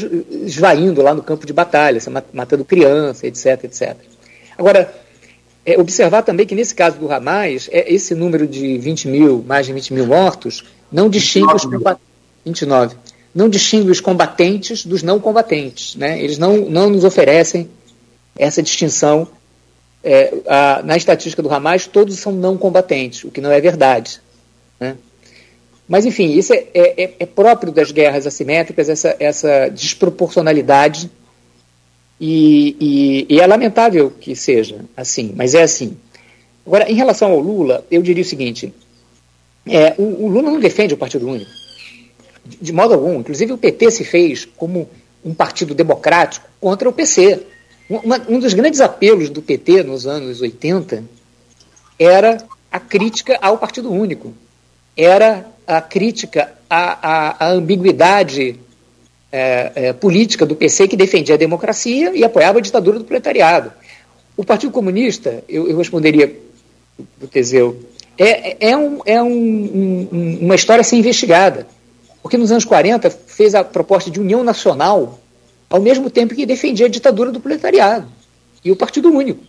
esvaindo 0.45 1.01
lá 1.01 1.13
no 1.13 1.23
campo 1.23 1.45
de 1.45 1.53
batalha, 1.53 1.99
matando 2.31 2.63
criança, 2.63 3.25
etc, 3.25 3.63
etc. 3.63 3.95
Agora, 4.57 4.93
é, 5.65 5.79
observar 5.79 6.21
também 6.21 6.45
que 6.45 6.53
nesse 6.53 6.75
caso 6.75 6.97
do 6.99 7.11
Hamas, 7.11 7.67
é, 7.71 7.91
esse 7.91 8.13
número 8.13 8.45
de 8.45 8.77
20 8.77 9.07
mil, 9.07 9.43
mais 9.45 9.65
de 9.65 9.73
20 9.73 9.93
mil 9.93 10.05
mortos, 10.05 10.63
não 10.91 11.09
distingue 11.09 11.53
os 11.53 11.65
combatentes. 11.65 12.05
29. 12.45 12.95
Não 13.33 13.49
distingue 13.49 13.89
os 13.89 13.99
combatentes 13.99 14.86
dos 14.86 15.01
não 15.01 15.19
combatentes. 15.19 15.95
Né? 15.95 16.21
Eles 16.21 16.38
não, 16.38 16.57
não 16.69 16.89
nos 16.89 17.03
oferecem 17.03 17.67
essa 18.38 18.61
distinção. 18.61 19.27
É, 20.03 20.31
a, 20.45 20.83
na 20.83 20.95
estatística 20.95 21.41
do 21.41 21.51
Hamas, 21.51 21.88
todos 21.88 22.19
são 22.19 22.31
não 22.31 22.55
combatentes, 22.55 23.23
o 23.23 23.31
que 23.31 23.41
não 23.41 23.51
é 23.51 23.59
verdade. 23.59 24.21
Né? 24.79 24.95
Mas, 25.88 26.05
enfim, 26.05 26.31
isso 26.31 26.53
é, 26.53 26.67
é, 26.73 27.13
é, 27.19 27.25
próprio 27.25 27.71
das 27.71 27.91
guerras 27.91 28.25
assimétricas, 28.25 28.89
essa, 28.89 29.15
essa 29.19 29.69
desproporcionalidade, 29.69 31.11
e, 32.19 32.75
e, 32.79 33.36
e, 33.36 33.39
é 33.39 33.45
lamentável 33.45 34.09
que 34.09 34.36
seja 34.36 34.86
assim, 34.95 35.33
mas 35.36 35.53
é 35.53 35.63
assim. 35.63 35.97
Agora, 36.65 36.89
em 36.89 36.95
relação 36.95 37.31
ao 37.31 37.39
Lula, 37.39 37.86
eu 37.91 38.01
diria 38.01 38.23
o 38.23 38.27
seguinte: 38.27 38.73
é, 39.67 39.93
o, 39.97 40.25
o 40.25 40.27
Lula 40.27 40.49
não 40.49 40.59
defende 40.59 40.93
o 40.93 40.97
Partido 40.97 41.27
Único, 41.27 41.51
de, 42.45 42.57
de 42.57 42.73
modo 42.73 42.93
algum. 42.93 43.19
Inclusive, 43.19 43.53
o 43.53 43.57
PT 43.57 43.91
se 43.91 44.03
fez 44.05 44.45
como 44.45 44.89
um 45.23 45.33
partido 45.33 45.75
democrático 45.75 46.47
contra 46.59 46.88
o 46.88 46.93
PC. 46.93 47.45
Uma, 47.89 48.19
um 48.27 48.39
dos 48.39 48.53
grandes 48.53 48.81
apelos 48.81 49.29
do 49.29 49.41
PT 49.41 49.83
nos 49.83 50.07
anos 50.07 50.41
80 50.41 51.03
era 51.99 52.38
a 52.71 52.79
crítica 52.79 53.38
ao 53.41 53.57
Partido 53.57 53.91
Único, 53.91 54.33
era 54.97 55.45
a 55.68 55.82
crítica 55.82 56.53
à, 56.70 57.36
à, 57.38 57.45
à 57.45 57.51
ambiguidade 57.51 58.59
é, 59.32 59.72
é, 59.76 59.93
política 59.93 60.45
do 60.45 60.55
PC 60.55 60.88
que 60.88 60.95
defendia 60.95 61.36
a 61.36 61.38
democracia 61.38 62.16
e 62.16 62.24
apoiava 62.24 62.59
a 62.59 62.61
ditadura 62.61 62.99
do 62.99 63.05
proletariado. 63.05 63.72
O 64.38 64.43
Partido 64.43 64.72
Comunista, 64.72 65.43
eu, 65.47 65.68
eu 65.68 65.78
responderia 65.78 66.36
do 67.18 67.28
Teseu, 67.28 67.84
é, 68.18 68.70
é, 68.70 68.78
um, 68.78 68.99
é 69.05 69.22
um, 69.22 69.30
um, 69.30 70.38
uma 70.41 70.55
história 70.55 70.82
a 70.82 70.84
ser 70.84 70.95
investigada. 70.95 71.68
Porque 72.22 72.38
nos 72.38 72.51
anos 72.51 72.66
40 72.66 73.09
fez 73.09 73.53
a 73.53 73.63
proposta 73.63 74.09
de 74.09 74.20
união 74.20 74.43
nacional 74.43 75.20
ao 75.70 75.82
mesmo 75.82 76.09
tempo 76.09 76.34
que 76.34 76.45
defendia 76.45 76.86
a 76.86 76.89
ditadura 76.89 77.32
do 77.32 77.39
proletariado 77.39 78.07
e 78.63 78.72
o 78.72 78.76
Partido 78.76 79.09
Único. 79.09 79.43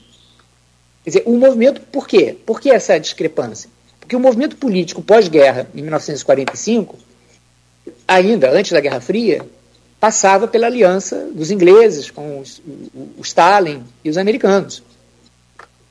Quer 1.04 1.10
dizer, 1.10 1.22
o 1.24 1.36
movimento, 1.36 1.80
por 1.80 2.06
quê? 2.06 2.36
Por 2.44 2.60
que 2.60 2.70
essa 2.70 2.98
discrepância? 2.98 3.70
Porque 4.06 4.14
o 4.14 4.20
movimento 4.20 4.54
político 4.54 5.02
pós-guerra, 5.02 5.66
em 5.74 5.82
1945, 5.82 6.96
ainda 8.06 8.52
antes 8.52 8.70
da 8.70 8.78
Guerra 8.78 9.00
Fria, 9.00 9.44
passava 9.98 10.46
pela 10.46 10.68
aliança 10.68 11.28
dos 11.32 11.50
ingleses 11.50 12.08
com 12.08 12.38
os, 12.38 12.58
o, 12.94 13.08
o 13.18 13.22
Stalin 13.22 13.82
e 14.04 14.08
os 14.08 14.16
americanos. 14.16 14.80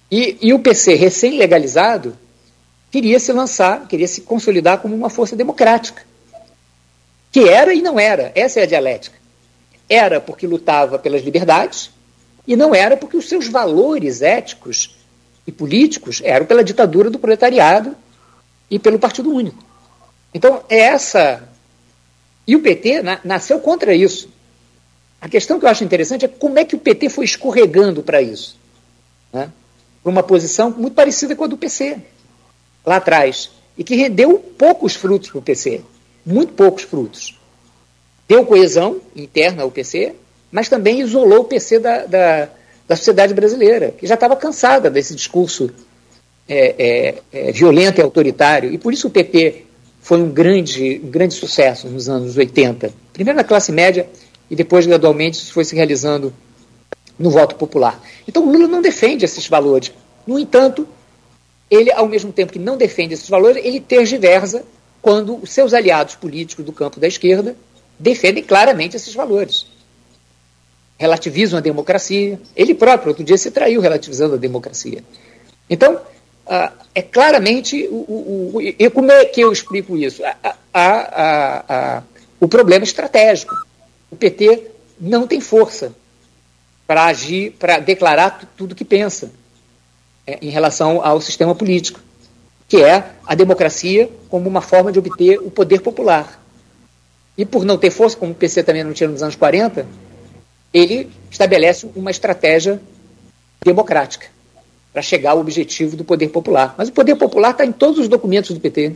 E, 0.10 0.38
e 0.42 0.54
o 0.54 0.60
PC, 0.60 0.96
recém-legalizado, 0.96 2.18
queria 2.90 3.20
se 3.20 3.34
lançar, 3.34 3.86
queria 3.86 4.08
se 4.08 4.22
consolidar 4.22 4.78
como 4.78 4.96
uma 4.96 5.10
força 5.10 5.36
democrática. 5.36 6.04
Que 7.34 7.50
era 7.50 7.74
e 7.74 7.82
não 7.82 8.00
era. 8.00 8.32
Essa 8.34 8.62
é 8.62 8.64
a 8.64 8.68
dialética. 8.68 9.18
Era 9.90 10.22
porque 10.22 10.48
lutava 10.48 10.98
pelas 10.98 11.22
liberdades 11.22 11.92
e 12.48 12.56
não 12.56 12.74
era 12.74 12.96
porque 12.96 13.18
os 13.18 13.28
seus 13.28 13.50
valores 13.50 14.22
éticos 14.22 14.96
e 15.46 15.52
políticos 15.52 16.22
eram 16.24 16.46
pela 16.46 16.64
ditadura 16.64 17.10
do 17.10 17.20
proletariado 17.20 18.05
e 18.70 18.80
pelo 18.80 19.00
Partido 19.00 19.32
Único. 19.32 19.64
Então, 20.34 20.64
é 20.70 20.80
essa. 20.80 21.48
E 22.48 22.56
o 22.56 22.62
PT 22.62 23.02
na, 23.02 23.20
nasceu 23.24 23.60
contra 23.60 23.94
isso. 23.94 24.30
A 25.20 25.30
questão 25.30 25.60
que 25.60 25.66
eu 25.66 25.70
acho 25.70 25.84
interessante 25.84 26.26
é 26.26 26.28
como 26.28 26.60
é 26.60 26.66
que 26.66 26.76
o 26.76 26.80
PT 26.80 27.10
foi 27.10 27.26
escorregando 27.26 28.04
para 28.04 28.22
isso. 28.22 28.58
Né? 29.32 29.52
Para 30.04 30.12
uma 30.12 30.24
posição 30.24 30.70
muito 30.70 30.94
parecida 30.94 31.36
com 31.36 31.44
a 31.44 31.48
do 31.48 31.58
PC, 31.58 31.98
lá 32.86 32.98
atrás. 32.98 33.50
E 33.78 33.84
que 33.84 33.96
rendeu 33.96 34.38
poucos 34.38 34.96
frutos 34.96 35.30
para 35.30 35.40
o 35.40 35.42
PC. 35.42 35.82
Muito 36.26 36.54
poucos 36.54 36.84
frutos 36.84 37.36
deu 38.28 38.46
coesão 38.46 39.02
interna 39.16 39.64
ao 39.64 39.72
PC, 39.72 40.16
mas 40.52 40.70
também 40.70 41.02
isolou 41.02 41.42
o 41.42 41.46
PC 41.46 41.80
da, 41.80 42.06
da, 42.06 42.50
da 42.88 42.96
sociedade 42.96 43.34
brasileira, 43.34 43.92
que 43.92 44.08
já 44.08 44.16
estava 44.16 44.36
cansada 44.36 44.90
desse 44.90 45.16
discurso 45.16 45.72
é, 46.48 46.76
é, 46.78 47.16
é, 47.32 47.52
violento 47.52 48.00
e 48.00 48.04
autoritário. 48.04 48.74
E 48.74 48.78
por 48.78 48.94
isso 48.94 49.08
o 49.08 49.12
PP 49.12 49.66
foi 50.02 50.22
um 50.22 50.30
grande, 50.30 51.02
um 51.04 51.10
grande 51.10 51.34
sucesso 51.34 51.88
nos 51.88 52.08
anos 52.08 52.38
80. 52.38 52.94
Primeiro 53.14 53.38
na 53.38 53.44
classe 53.44 53.72
média 53.72 54.08
e 54.50 54.56
depois, 54.56 54.86
gradualmente, 54.86 55.38
isso 55.38 55.54
foi 55.54 55.66
se 55.66 55.76
realizando 55.76 56.34
no 57.18 57.30
voto 57.30 57.56
popular. 57.56 58.00
Então 58.28 58.48
o 58.48 58.52
Lula 58.52 58.68
não 58.68 58.82
defende 58.82 59.26
esses 59.26 59.48
valores. 59.48 59.92
No 60.28 60.38
entanto, 60.38 60.88
ele, 61.70 61.92
ao 61.92 62.08
mesmo 62.08 62.32
tempo 62.32 62.54
que 62.54 62.60
não 62.60 62.78
defende 62.78 63.14
esses 63.14 63.30
valores, 63.30 63.64
ele 63.66 63.80
tergiversa 63.80 64.64
quando 65.02 65.38
os 65.42 65.52
seus 65.52 65.74
aliados 65.74 66.16
políticos 66.16 66.66
do 66.66 66.72
campo 66.72 67.00
da 67.00 67.08
esquerda 67.08 67.56
defendem 68.00 68.44
claramente 68.44 68.96
esses 68.96 69.14
valores 69.14 69.66
relativizam 70.98 71.58
a 71.58 71.62
democracia. 71.62 72.40
Ele 72.56 72.74
próprio, 72.74 73.10
outro 73.10 73.24
dia, 73.24 73.38
se 73.38 73.52
traiu 73.52 73.82
relativizando 73.82 74.36
a 74.36 74.38
democracia. 74.38 75.04
Então, 75.70 76.00
ah, 76.48 76.72
é 76.94 77.02
claramente. 77.02 77.88
O, 77.88 77.96
o, 77.96 78.52
o, 78.56 78.62
e 78.62 78.90
como 78.90 79.12
é 79.12 79.26
que 79.26 79.42
eu 79.42 79.52
explico 79.52 79.98
isso? 79.98 80.24
A, 80.24 80.56
a, 80.74 81.98
a, 81.98 82.04
o 82.40 82.48
problema 82.48 82.84
estratégico. 82.84 83.56
O 84.12 84.16
PT 84.16 84.72
não 85.00 85.28
tem 85.28 85.42
força 85.42 85.94
para 86.88 87.06
agir, 87.06 87.52
para 87.54 87.80
declarar 87.80 88.52
tudo 88.56 88.76
que 88.76 88.86
pensa 88.86 89.32
é, 90.26 90.38
em 90.42 90.50
relação 90.50 91.04
ao 91.04 91.20
sistema 91.20 91.56
político, 91.56 92.00
que 92.68 92.84
é 92.84 93.12
a 93.26 93.34
democracia 93.34 94.10
como 94.30 94.48
uma 94.48 94.62
forma 94.62 94.92
de 94.92 95.00
obter 95.00 95.40
o 95.40 95.50
poder 95.50 95.82
popular. 95.82 96.40
E 97.38 97.46
por 97.46 97.66
não 97.66 97.78
ter 97.78 97.90
força, 97.90 98.16
como 98.16 98.32
o 98.32 98.36
PC 98.36 98.64
também 98.64 98.84
não 98.84 98.94
tinha 98.94 99.10
nos 99.10 99.24
anos 99.24 99.36
40, 99.36 99.86
ele 100.74 101.10
estabelece 101.30 101.90
uma 101.96 102.12
estratégia 102.12 102.80
democrática 103.64 104.35
para 104.96 105.02
chegar 105.02 105.32
ao 105.32 105.40
objetivo 105.40 105.98
do 105.98 106.06
poder 106.06 106.30
popular. 106.30 106.74
Mas 106.78 106.88
o 106.88 106.94
poder 106.94 107.16
popular 107.16 107.52
está 107.52 107.66
em 107.66 107.72
todos 107.74 108.00
os 108.00 108.08
documentos 108.08 108.52
do 108.52 108.62
PT. 108.62 108.96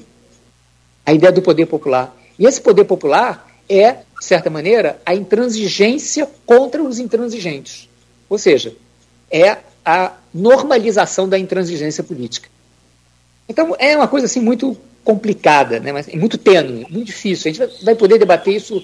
A 1.06 1.14
ideia 1.14 1.30
do 1.30 1.41
poder 1.41 1.66
popular. 1.66 2.16
E 2.39 2.45
esse 2.45 2.62
poder 2.62 2.86
popular 2.86 3.45
é, 3.68 3.91
de 3.91 4.26
certa 4.26 4.50
maneira, 4.50 5.02
a 5.06 5.14
intransigência 5.14 6.26
contra 6.45 6.82
os 6.82 7.00
intransigentes. 7.00 7.89
Ou 8.30 8.38
seja, 8.38 8.74
é 9.30 9.58
a 9.84 10.14
normalização 10.34 11.28
da 11.28 11.38
intransigência 11.38 12.02
política. 12.02 12.47
Então, 13.50 13.76
é 13.78 13.97
uma 13.97 14.08
coisa 14.08 14.26
assim 14.26 14.39
muito 14.39 14.78
complicada, 15.04 15.82
né? 15.82 15.91
Mas 15.91 16.08
muito 16.08 16.38
tênue, 16.38 16.88
muito 16.89 17.08
difícil. 17.08 17.52
A 17.52 17.54
gente 17.54 17.84
vai 17.84 17.95
poder 17.95 18.18
debater 18.18 18.56
isso 18.56 18.82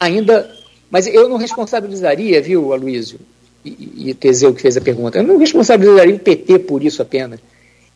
ainda 0.00 0.52
mas 0.90 1.06
eu 1.06 1.28
não 1.28 1.36
responsabilizaria, 1.36 2.40
viu, 2.40 2.72
Aloysio 2.72 3.18
e, 3.66 4.10
e 4.10 4.14
Teseu 4.14 4.54
que 4.54 4.62
fez 4.62 4.76
a 4.76 4.80
pergunta, 4.80 5.18
eu 5.18 5.24
não 5.24 5.38
responsabilizaria 5.38 6.14
o 6.14 6.18
PT 6.18 6.60
por 6.60 6.82
isso 6.82 7.02
apenas. 7.02 7.40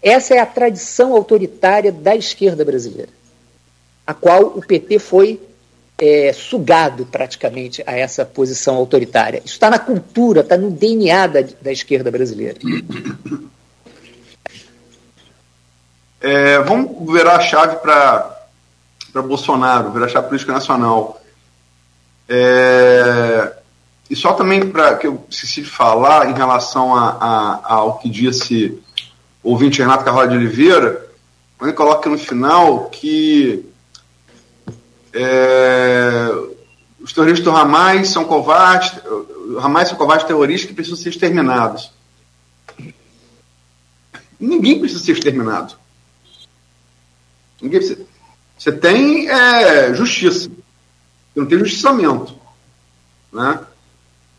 Essa 0.02 0.34
é 0.34 0.38
a 0.38 0.46
tradição 0.46 1.14
autoritária 1.14 1.92
da 1.92 2.16
esquerda 2.16 2.64
brasileira, 2.64 3.10
a 4.06 4.14
qual 4.14 4.46
o 4.46 4.62
PT 4.62 4.98
foi 4.98 5.40
é, 5.98 6.32
sugado 6.32 7.04
praticamente 7.04 7.82
a 7.86 7.94
essa 7.96 8.24
posição 8.24 8.76
autoritária. 8.76 9.42
Isso 9.44 9.54
está 9.54 9.68
na 9.68 9.78
cultura, 9.78 10.40
está 10.40 10.56
no 10.56 10.70
DNA 10.70 11.26
da, 11.26 11.44
da 11.60 11.70
esquerda 11.70 12.10
brasileira. 12.10 12.58
É, 16.22 16.58
vamos 16.60 17.12
virar 17.12 17.36
a 17.36 17.40
chave 17.40 17.76
para 17.76 18.36
Bolsonaro, 19.14 19.90
virar 19.90 20.06
a 20.06 20.08
chave 20.08 20.28
política 20.28 20.52
nacional. 20.52 21.20
É, 22.28 23.52
e 24.10 24.16
só 24.16 24.32
também 24.32 24.68
para 24.68 24.96
que 24.96 25.06
eu 25.06 25.24
esqueci 25.30 25.62
de 25.62 25.70
falar 25.70 26.28
em 26.28 26.34
relação 26.34 26.94
a, 26.96 27.10
a, 27.10 27.74
ao 27.74 27.98
que 27.98 28.10
disse 28.10 28.76
o 29.42 29.52
ouvinte 29.52 29.80
Renato 29.80 30.04
Carvalho 30.04 30.30
de 30.30 30.36
Oliveira, 30.36 31.08
quando 31.56 31.70
ele 31.70 31.76
coloca 31.76 32.10
no 32.10 32.18
final 32.18 32.90
que 32.90 33.64
é, 35.12 36.28
os 37.00 37.12
terroristas 37.12 37.44
do 37.44 37.56
Hamas 37.56 38.08
são 38.08 38.24
covardes, 38.24 39.00
Hamas 39.62 39.88
são 39.88 39.96
covardes 39.96 40.26
terroristas 40.26 40.68
que 40.68 40.74
precisam 40.74 40.98
ser 40.98 41.10
exterminados. 41.10 41.92
Ninguém 44.38 44.80
precisa 44.80 45.04
ser 45.04 45.12
exterminado. 45.12 45.74
Ninguém 47.62 47.78
precisa. 47.78 48.04
Você 48.58 48.72
tem 48.72 49.28
é, 49.28 49.94
justiça 49.94 50.50
não 51.34 51.46
tem 51.46 51.58
justiçamento. 51.58 52.34
Né? 53.32 53.60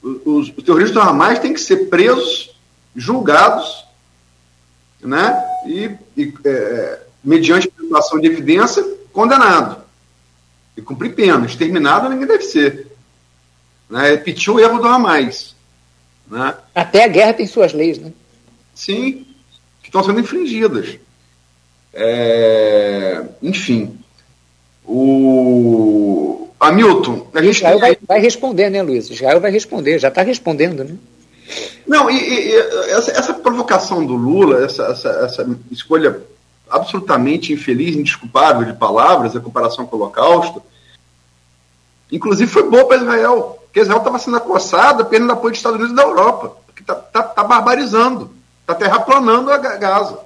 Os, 0.01 0.51
os 0.55 0.63
terroristas 0.63 0.91
do 0.91 1.01
Hamas 1.01 1.39
têm 1.39 1.53
que 1.53 1.61
ser 1.61 1.89
presos, 1.89 2.55
julgados, 2.95 3.85
né? 4.99 5.43
e, 5.65 5.91
e 6.17 6.33
é, 6.43 7.01
mediante 7.23 7.67
apresentação 7.67 8.19
de 8.19 8.27
evidência, 8.27 8.83
condenado. 9.13 9.83
E 10.75 10.81
cumprir 10.81 11.13
pena. 11.13 11.45
Exterminado 11.45 12.09
ninguém 12.09 12.27
deve 12.27 12.43
ser. 12.43 12.87
Né? 13.89 14.11
Repetir 14.11 14.53
o 14.53 14.59
erro 14.59 14.79
do 14.79 14.87
Hamas. 14.87 15.55
Né? 16.27 16.55
Até 16.73 17.03
a 17.03 17.07
guerra 17.07 17.33
tem 17.33 17.45
suas 17.45 17.73
leis, 17.73 17.97
né? 17.97 18.13
Sim, 18.73 19.27
que 19.81 19.89
estão 19.89 20.03
sendo 20.03 20.21
infringidas. 20.21 20.97
É, 21.93 23.21
enfim, 23.41 23.99
o, 24.85 26.40
Hamilton, 26.61 27.27
a 27.33 27.41
gente 27.41 27.55
Israel 27.55 27.79
vai, 27.79 27.97
vai, 28.07 28.19
responder, 28.19 28.69
né, 28.69 28.83
Luiz? 28.83 29.09
Israel 29.09 29.41
vai 29.41 29.49
responder, 29.49 29.97
já 29.97 30.09
está 30.09 30.21
respondendo, 30.21 30.83
né? 30.83 30.95
Não, 31.87 32.07
e, 32.07 32.15
e 32.15 32.55
essa, 32.91 33.11
essa, 33.11 33.33
provocação 33.33 34.05
do 34.05 34.13
Lula, 34.13 34.63
essa, 34.63 34.83
essa, 34.83 35.09
essa, 35.09 35.59
escolha 35.71 36.21
absolutamente 36.69 37.51
infeliz, 37.51 37.95
indesculpável 37.95 38.63
de 38.63 38.77
palavras, 38.77 39.35
a 39.35 39.39
comparação 39.39 39.87
com 39.87 39.97
o 39.97 39.99
Holocausto, 39.99 40.61
inclusive 42.11 42.49
foi 42.49 42.69
boa 42.69 42.85
para 42.85 42.97
Israel, 42.97 43.59
porque 43.63 43.79
Israel 43.79 43.97
estava 43.97 44.19
sendo 44.19 44.37
acossada 44.37 45.03
perdendo 45.03 45.33
apoio 45.33 45.51
dos 45.51 45.59
Estados 45.59 45.79
Unidos 45.79 45.93
e 45.93 45.95
da 45.95 46.03
Europa, 46.03 46.57
porque 46.67 46.83
está 46.83 46.93
tá, 46.93 47.23
tá 47.23 47.43
barbarizando, 47.43 48.29
está 48.61 48.75
terraplanando 48.75 49.51
a 49.51 49.57
Gaza. 49.57 50.19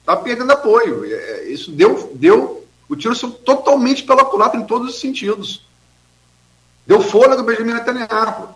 Está 0.00 0.16
perdendo 0.16 0.52
apoio. 0.52 1.04
É, 1.04 1.44
isso 1.44 1.72
deu, 1.72 2.12
deu 2.14 2.65
o 2.88 2.96
tiro 2.96 3.14
saiu 3.14 3.32
totalmente 3.32 4.04
pela 4.04 4.24
culatra 4.24 4.60
em 4.60 4.64
todos 4.64 4.94
os 4.94 5.00
sentidos. 5.00 5.62
Deu 6.86 7.00
fôlego 7.00 7.42
Benjamin 7.42 7.74
Netanyahu. 7.74 8.48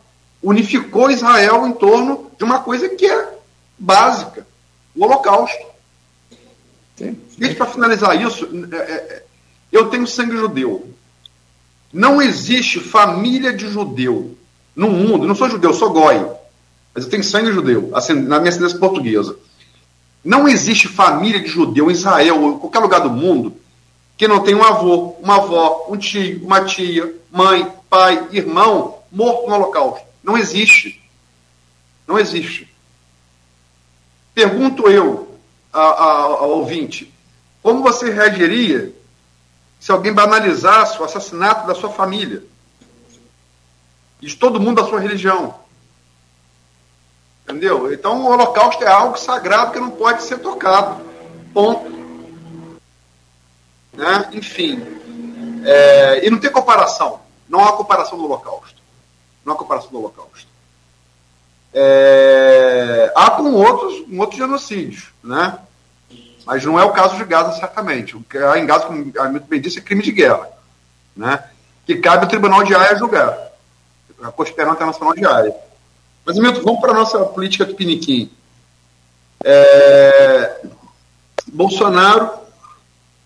Unificou 0.42 1.10
Israel 1.10 1.66
em 1.66 1.72
torno 1.72 2.30
de 2.38 2.44
uma 2.44 2.60
coisa 2.60 2.88
que 2.88 3.06
é 3.06 3.38
básica: 3.78 4.46
o 4.94 5.04
Holocausto. 5.04 5.70
E 7.38 7.54
para 7.54 7.66
finalizar 7.66 8.20
isso, 8.20 8.48
é, 8.72 8.76
é, 8.76 8.92
é, 8.92 9.22
eu 9.72 9.88
tenho 9.88 10.06
sangue 10.06 10.36
judeu. 10.36 10.94
Não 11.92 12.20
existe 12.20 12.78
família 12.78 13.52
de 13.52 13.68
judeu 13.68 14.36
no 14.76 14.90
mundo. 14.90 15.26
não 15.26 15.34
sou 15.34 15.48
judeu, 15.48 15.72
sou 15.72 15.90
goi. 15.90 16.24
Mas 16.94 17.04
eu 17.04 17.10
tenho 17.10 17.24
sangue 17.24 17.52
judeu, 17.52 17.90
assim, 17.94 18.12
na 18.12 18.38
minha 18.38 18.50
ascendência 18.50 18.78
portuguesa. 18.78 19.36
Não 20.22 20.46
existe 20.46 20.88
família 20.88 21.40
de 21.40 21.48
judeu 21.48 21.90
em 21.90 21.94
Israel 21.94 22.42
ou 22.42 22.52
em 22.52 22.58
qualquer 22.58 22.80
lugar 22.80 23.00
do 23.00 23.10
mundo 23.10 23.56
que 24.20 24.28
não 24.28 24.42
tem 24.42 24.54
um 24.54 24.62
avô, 24.62 25.16
uma 25.22 25.36
avó, 25.36 25.86
um 25.88 25.96
tio, 25.96 26.44
uma 26.44 26.62
tia, 26.66 27.10
mãe, 27.30 27.66
pai, 27.88 28.28
irmão 28.32 29.02
morto 29.10 29.48
no 29.48 29.54
Holocausto. 29.54 30.06
Não 30.22 30.36
existe. 30.36 31.02
Não 32.06 32.18
existe. 32.18 32.70
Pergunto 34.34 34.90
eu 34.90 35.38
ao 35.72 36.50
ouvinte: 36.50 37.10
como 37.62 37.82
você 37.82 38.10
reagiria 38.10 38.94
se 39.80 39.90
alguém 39.90 40.12
banalizasse 40.12 41.00
o 41.00 41.04
assassinato 41.04 41.66
da 41.66 41.74
sua 41.74 41.88
família? 41.88 42.44
E 44.20 44.26
de 44.26 44.36
todo 44.36 44.60
mundo 44.60 44.82
da 44.82 44.86
sua 44.86 45.00
religião? 45.00 45.54
Entendeu? 47.44 47.90
Então 47.90 48.20
o 48.20 48.30
Holocausto 48.30 48.84
é 48.84 48.88
algo 48.88 49.18
sagrado 49.18 49.72
que 49.72 49.80
não 49.80 49.92
pode 49.92 50.24
ser 50.24 50.40
tocado. 50.40 51.02
Ponto. 51.54 51.99
Né? 53.92 54.30
Enfim. 54.32 54.82
É, 55.64 56.26
e 56.26 56.30
não 56.30 56.38
tem 56.38 56.50
comparação. 56.50 57.20
Não 57.48 57.64
há 57.64 57.72
comparação 57.72 58.16
do 58.16 58.24
Holocausto. 58.24 58.80
Não 59.44 59.54
há 59.54 59.56
comparação 59.56 59.90
do 59.90 59.98
Holocausto. 59.98 60.48
É, 61.72 63.12
há 63.14 63.30
com 63.30 63.52
outros, 63.52 64.06
com 64.06 64.18
outros 64.18 64.38
genocídios, 64.38 65.12
né? 65.22 65.58
Mas 66.44 66.64
não 66.64 66.78
é 66.78 66.84
o 66.84 66.92
caso 66.92 67.16
de 67.16 67.24
Gaza, 67.24 67.58
certamente. 67.58 68.16
O 68.16 68.22
que 68.22 68.38
há 68.38 68.58
em 68.58 68.66
Gaza, 68.66 68.86
como 68.86 69.12
a 69.18 69.28
muito 69.28 69.46
bem 69.46 69.60
disse, 69.60 69.78
é 69.78 69.82
crime 69.82 70.02
de 70.02 70.10
guerra. 70.10 70.48
Né? 71.16 71.42
Que 71.86 71.96
cabe 71.96 72.24
ao 72.24 72.28
Tribunal 72.28 72.64
de 72.64 72.74
Haia 72.74 72.96
julgar. 72.96 73.36
A 74.22 74.32
Corte 74.32 74.52
Penal 74.52 74.74
Internacional 74.74 75.14
de 75.14 75.24
Haia. 75.24 75.54
Mas, 76.24 76.38
Milton, 76.38 76.62
vamos 76.62 76.80
para 76.80 76.90
a 76.90 76.94
nossa 76.94 77.18
política 77.26 77.64
do 77.64 77.74
Piniquim. 77.74 78.30
É, 79.44 80.60
Bolsonaro 81.52 82.39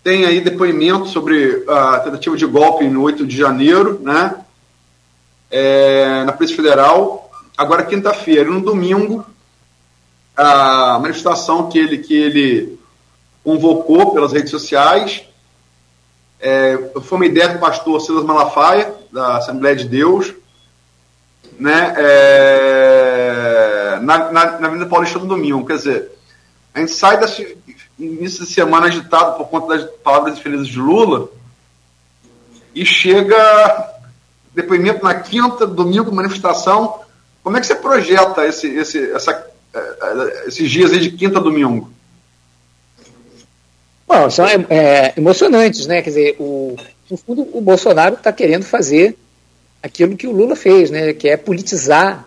tem 0.05 0.23
aí 0.23 0.39
depoimento 0.39 1.07
sobre 1.07 1.65
a 1.67 1.99
tentativa 1.99 2.37
de 2.37 2.45
golpe 2.45 2.87
no 2.87 3.01
8 3.01 3.25
de 3.25 3.35
janeiro, 3.35 3.99
né? 4.03 4.35
É, 5.49 6.23
na 6.23 6.31
Polícia 6.31 6.55
Federal. 6.55 7.31
agora 7.57 7.83
quinta-feira. 7.83 8.51
No 8.51 8.61
domingo, 8.61 9.25
a 10.37 10.99
manifestação 10.99 11.69
que 11.69 11.79
ele, 11.79 11.97
que 11.97 12.13
ele 12.13 12.79
convocou 13.43 14.13
pelas 14.13 14.31
redes 14.31 14.51
sociais 14.51 15.23
é, 16.39 16.77
foi 17.01 17.17
uma 17.17 17.25
ideia 17.25 17.49
do 17.49 17.57
pastor 17.57 17.99
Silas 17.99 18.25
Malafaia, 18.25 18.93
da 19.11 19.37
Assembleia 19.37 19.75
de 19.75 19.85
Deus, 19.85 20.35
né, 21.57 21.95
é, 21.97 23.99
na, 24.03 24.31
na, 24.31 24.59
na 24.59 24.67
Avenida 24.67 24.85
Paulista 24.85 25.17
do 25.17 25.25
domingo. 25.25 25.65
Quer 25.65 25.77
dizer, 25.77 26.11
a 26.75 26.79
gente 26.79 26.91
sai 26.91 27.19
desse 27.19 27.57
início 27.97 28.45
de 28.45 28.51
semana 28.51 28.87
agitado 28.87 29.37
por 29.37 29.47
conta 29.47 29.77
das 29.77 29.89
palavras 30.03 30.37
infelizes 30.37 30.67
de 30.67 30.79
Lula 30.79 31.29
e 32.73 32.85
chega 32.85 33.93
depoimento 34.53 35.03
na 35.03 35.15
quinta, 35.15 35.65
domingo, 35.65 36.13
manifestação. 36.13 36.99
Como 37.43 37.55
é 37.57 37.59
que 37.59 37.67
você 37.67 37.75
projeta 37.75 38.45
esse, 38.45 38.67
esse, 38.67 39.11
essa, 39.11 39.31
é, 39.73 39.79
é, 39.79 40.47
esses 40.47 40.69
dias 40.69 40.91
aí 40.91 40.99
de 40.99 41.11
quinta 41.11 41.39
a 41.39 41.41
domingo? 41.41 41.91
Bom, 44.07 44.29
são 44.29 44.45
é, 44.45 44.65
é, 44.69 45.13
emocionantes, 45.17 45.87
né? 45.87 46.01
Quer 46.01 46.09
dizer, 46.09 46.35
o, 46.39 46.75
no 47.09 47.17
fundo, 47.17 47.47
o 47.53 47.61
Bolsonaro 47.61 48.15
está 48.15 48.31
querendo 48.31 48.63
fazer 48.63 49.17
aquilo 49.81 50.17
que 50.17 50.27
o 50.27 50.31
Lula 50.31 50.55
fez, 50.55 50.89
né? 50.89 51.13
Que 51.13 51.29
é 51.29 51.37
politizar 51.37 52.25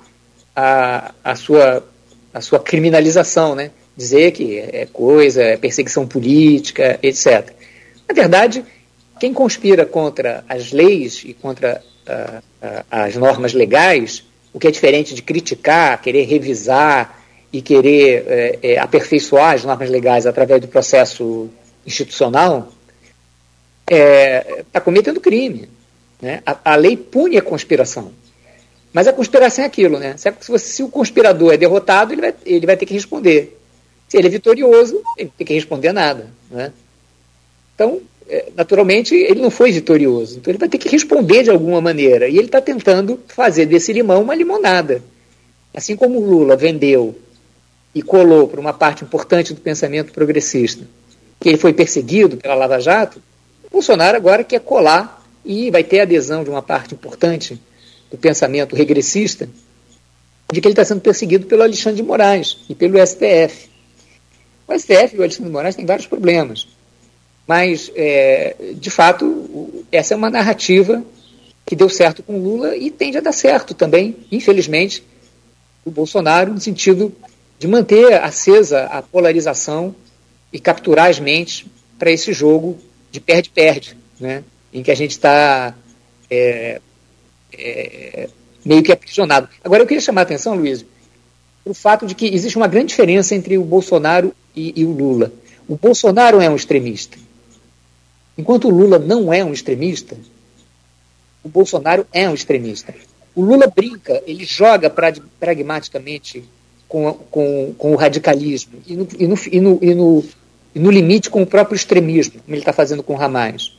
a, 0.55 1.13
a, 1.23 1.37
sua, 1.37 1.85
a 2.33 2.41
sua 2.41 2.59
criminalização, 2.59 3.55
né? 3.55 3.71
Dizer 3.99 4.31
que 4.31 4.61
é 4.61 4.87
coisa, 4.87 5.43
é 5.43 5.57
perseguição 5.57 6.07
política, 6.07 7.01
etc. 7.03 7.53
Na 8.09 8.15
verdade, 8.15 8.65
quem 9.19 9.35
conspira 9.35 9.85
contra 9.85 10.45
as 10.49 10.71
leis 10.71 11.25
e 11.25 11.35
contra 11.35 11.83
uh, 12.07 12.39
uh, 12.39 12.85
as 12.89 13.17
normas 13.17 13.53
legais, 13.53 14.23
o 14.53 14.61
que 14.61 14.69
é 14.69 14.71
diferente 14.71 15.17
de 15.17 15.23
criticar, 15.23 16.01
querer 16.01 16.27
revisar 16.27 17.19
e 17.53 17.61
querer 17.61 18.61
uh, 18.63 18.81
aperfeiçoar 18.85 19.55
as 19.55 19.65
normas 19.65 19.91
legais 19.91 20.27
através 20.27 20.61
do 20.61 20.69
processo 20.69 21.49
institucional, 21.85 22.73
está 23.85 23.97
é, 23.97 24.65
tá 24.71 24.81
cometendo 24.81 25.21
crime. 25.21 25.69
Né? 26.23 26.41
A, 26.47 26.73
a, 26.73 26.77
lei 26.77 26.97
pune 26.97 27.37
a 27.37 27.43
conspiração. 27.43 28.13
Mas 28.93 29.09
a 29.09 29.13
conspiração 29.13 29.65
é 29.65 29.67
aquilo, 29.67 29.99
né? 29.99 30.15
Se, 30.17 30.59
se, 30.59 30.83
o 30.85 30.89
conspirador 30.89 31.53
é 31.53 31.57
derrotado, 31.57 32.13
ele 32.13 32.21
vai, 32.21 32.35
ele 32.45 32.67
vai 32.67 32.77
ter 32.77 32.87
que 32.87 32.95
responder. 32.95 33.58
Se 34.09 34.17
ele 34.17 34.29
é 34.29 34.31
vitorioso, 34.31 35.03
ele 35.17 35.31
tem 35.37 35.47
que 35.47 35.55
responder 35.55 35.89
a 35.89 35.93
nada. 35.93 36.31
Né? 36.51 36.73
Então, 37.75 38.01
é, 38.29 38.51
naturalmente, 38.57 39.15
ele 39.15 39.41
não 39.41 39.51
foi 39.51 39.71
vitorioso. 39.71 40.39
Então, 40.39 40.51
ele 40.51 40.59
vai 40.59 40.69
ter 40.69 40.79
que 40.79 40.89
responder 40.89 41.45
de 41.45 41.51
alguma 41.51 41.81
maneira. 41.81 42.29
E 42.29 42.37
ele 42.37 42.47
está 42.47 42.61
tentando 42.61 43.21
fazer 43.29 43.67
desse 43.67 43.93
limão 43.93 44.23
uma 44.23 44.35
limonada. 44.35 45.03
Assim 45.75 45.95
como 45.95 46.21
Lula 46.21 46.57
vendeu 46.57 47.17
e 47.95 48.03
colou 48.03 48.49
para 48.49 48.61
uma 48.61 48.73
parte 48.73 49.05
importante 49.05 49.53
do 49.53 49.61
pensamento 49.61 50.13
progressista 50.13 50.85
que 51.41 51.49
ele 51.49 51.59
foi 51.59 51.73
perseguido 51.73 52.37
pela 52.37 52.55
Lava 52.55 52.81
Jato, 52.81 53.23
Bolsonaro 53.71 54.17
agora 54.17 54.43
quer 54.43 54.61
colar 54.61 55.25
e 55.45 55.71
vai 55.71 55.85
ter 55.85 56.01
adesão 56.01 56.43
de 56.43 56.51
uma 56.51 56.63
parte 56.63 56.95
importante 56.95 57.61
do 58.11 58.17
pensamento 58.17 58.75
regressista 58.75 59.49
de 60.51 60.61
que 60.61 60.67
ele 60.67 60.73
está 60.73 60.85
sendo 60.85 61.01
perseguido 61.01 61.47
pelo 61.47 61.63
Alexandre 61.63 62.01
de 62.01 62.03
Moraes 62.03 62.59
e 62.69 62.75
pelo 62.75 62.99
STF. 63.07 63.68
O 64.69 64.79
STF 64.79 65.17
e 65.17 65.19
o 65.19 65.23
Alexandre 65.23 65.47
de 65.47 65.51
Moraes 65.51 65.75
têm 65.75 65.87
vários 65.87 66.07
problemas, 66.07 66.69
mas, 67.47 67.91
é, 67.97 68.55
de 68.75 68.91
fato, 68.91 69.85
essa 69.91 70.13
é 70.13 70.17
uma 70.17 70.29
narrativa 70.29 71.03
que 71.65 71.75
deu 71.75 71.89
certo 71.89 72.23
com 72.23 72.39
Lula 72.39 72.77
e 72.77 72.91
tende 72.91 73.17
a 73.17 73.23
dar 73.23 73.33
certo 73.33 73.73
também, 73.73 74.17
infelizmente, 74.31 75.03
o 75.85 75.91
Bolsonaro, 75.91 76.53
no 76.53 76.61
sentido 76.61 77.11
de 77.59 77.67
manter 77.67 78.13
acesa 78.23 78.85
a 78.85 79.01
polarização 79.01 79.95
e 80.53 80.61
capturar 80.61 81.09
as 81.09 81.19
mentes 81.19 81.65
para 81.99 82.11
esse 82.11 82.33
jogo 82.33 82.79
de 83.11 83.21
perde-perde, 83.21 83.97
né? 84.21 84.45
em 84.73 84.83
que 84.83 84.91
a 84.91 84.95
gente 84.95 85.13
está 85.13 85.75
é, 86.31 86.81
é, 87.53 88.29
meio 88.65 88.83
que 88.83 88.93
aprisionado. 88.93 89.49
Agora, 89.65 89.83
eu 89.83 89.87
queria 89.87 90.01
chamar 90.01 90.21
a 90.21 90.25
atenção, 90.25 90.55
Luiz, 90.55 90.85
para 91.65 91.71
o 91.71 91.75
fato 91.75 92.07
de 92.07 92.15
que 92.15 92.27
existe 92.27 92.57
uma 92.57 92.69
grande 92.69 92.89
diferença 92.89 93.35
entre 93.35 93.57
o 93.57 93.65
Bolsonaro 93.65 94.35
e, 94.59 94.73
e 94.77 94.85
o 94.85 94.93
Lula. 94.93 95.33
O 95.69 95.77
Bolsonaro 95.77 96.41
é 96.41 96.51
um 96.51 96.57
extremista. 96.57 97.17
Enquanto 98.37 98.69
o 98.69 98.71
Lula 98.71 98.99
não 98.99 99.33
é 99.33 99.45
um 99.45 99.53
extremista, 99.53 100.17
o 101.45 101.49
Bolsonaro 101.49 102.07
é 102.13 102.29
um 102.29 102.35
extremista. 102.35 102.95
O 103.35 103.43
Lula 103.43 103.67
brinca, 103.67 104.23
ele 104.27 104.45
joga 104.45 104.91
pragmaticamente 105.39 106.45
com, 106.89 107.13
com, 107.31 107.75
com 107.77 107.93
o 107.93 107.97
radicalismo 107.97 108.81
e 108.87 108.97
no, 108.97 109.09
e, 109.19 109.27
no, 109.27 109.39
e, 109.53 109.61
no, 109.61 109.79
e, 109.83 109.95
no, 109.95 110.25
e 110.75 110.79
no 110.79 110.91
limite 110.91 111.31
com 111.31 111.43
o 111.43 111.47
próprio 111.47 111.77
extremismo, 111.77 112.41
como 112.41 112.55
ele 112.55 112.63
está 112.63 112.73
fazendo 112.73 113.03
com 113.03 113.15
o 113.15 113.21
Hamas. 113.21 113.77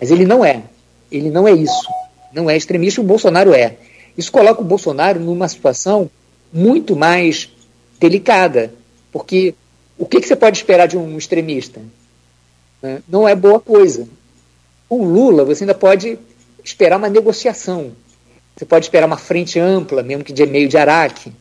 Mas 0.00 0.10
ele 0.10 0.24
não 0.24 0.44
é. 0.44 0.62
Ele 1.10 1.30
não 1.30 1.46
é 1.46 1.52
isso. 1.52 1.88
Não 2.32 2.48
é 2.48 2.56
extremista, 2.56 3.00
o 3.00 3.04
Bolsonaro 3.04 3.52
é. 3.52 3.76
Isso 4.16 4.32
coloca 4.32 4.60
o 4.60 4.64
Bolsonaro 4.64 5.20
numa 5.20 5.48
situação 5.48 6.10
muito 6.52 6.96
mais 6.96 7.50
delicada, 7.98 8.72
porque 9.10 9.54
o 10.02 10.06
que, 10.06 10.20
que 10.20 10.26
você 10.26 10.34
pode 10.34 10.56
esperar 10.56 10.88
de 10.88 10.98
um 10.98 11.16
extremista? 11.16 11.80
Né? 12.82 13.00
Não 13.08 13.28
é 13.28 13.36
boa 13.36 13.60
coisa. 13.60 14.08
Com 14.88 15.04
Lula, 15.04 15.44
você 15.44 15.62
ainda 15.62 15.76
pode 15.76 16.18
esperar 16.64 16.96
uma 16.96 17.08
negociação. 17.08 17.92
Você 18.56 18.64
pode 18.64 18.86
esperar 18.86 19.06
uma 19.06 19.16
frente 19.16 19.60
ampla, 19.60 20.02
mesmo 20.02 20.24
que 20.24 20.32
de 20.32 20.44
meio 20.44 20.68
de 20.68 20.76
Araque. 20.76 21.32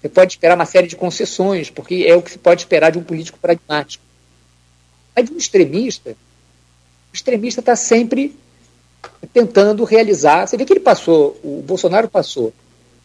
Você 0.00 0.08
pode 0.08 0.32
esperar 0.32 0.56
uma 0.56 0.66
série 0.66 0.88
de 0.88 0.96
concessões, 0.96 1.70
porque 1.70 2.04
é 2.04 2.16
o 2.16 2.22
que 2.22 2.32
se 2.32 2.38
pode 2.38 2.62
esperar 2.62 2.90
de 2.90 2.98
um 2.98 3.04
político 3.04 3.38
pragmático. 3.38 4.02
Mas 5.14 5.26
de 5.26 5.32
um 5.32 5.38
extremista, 5.38 6.10
o 6.10 7.14
extremista 7.14 7.60
está 7.60 7.76
sempre 7.76 8.36
tentando 9.32 9.84
realizar. 9.84 10.48
Você 10.48 10.56
vê 10.56 10.64
que 10.64 10.72
ele 10.72 10.80
passou, 10.80 11.38
o 11.44 11.62
Bolsonaro 11.64 12.08
passou 12.08 12.52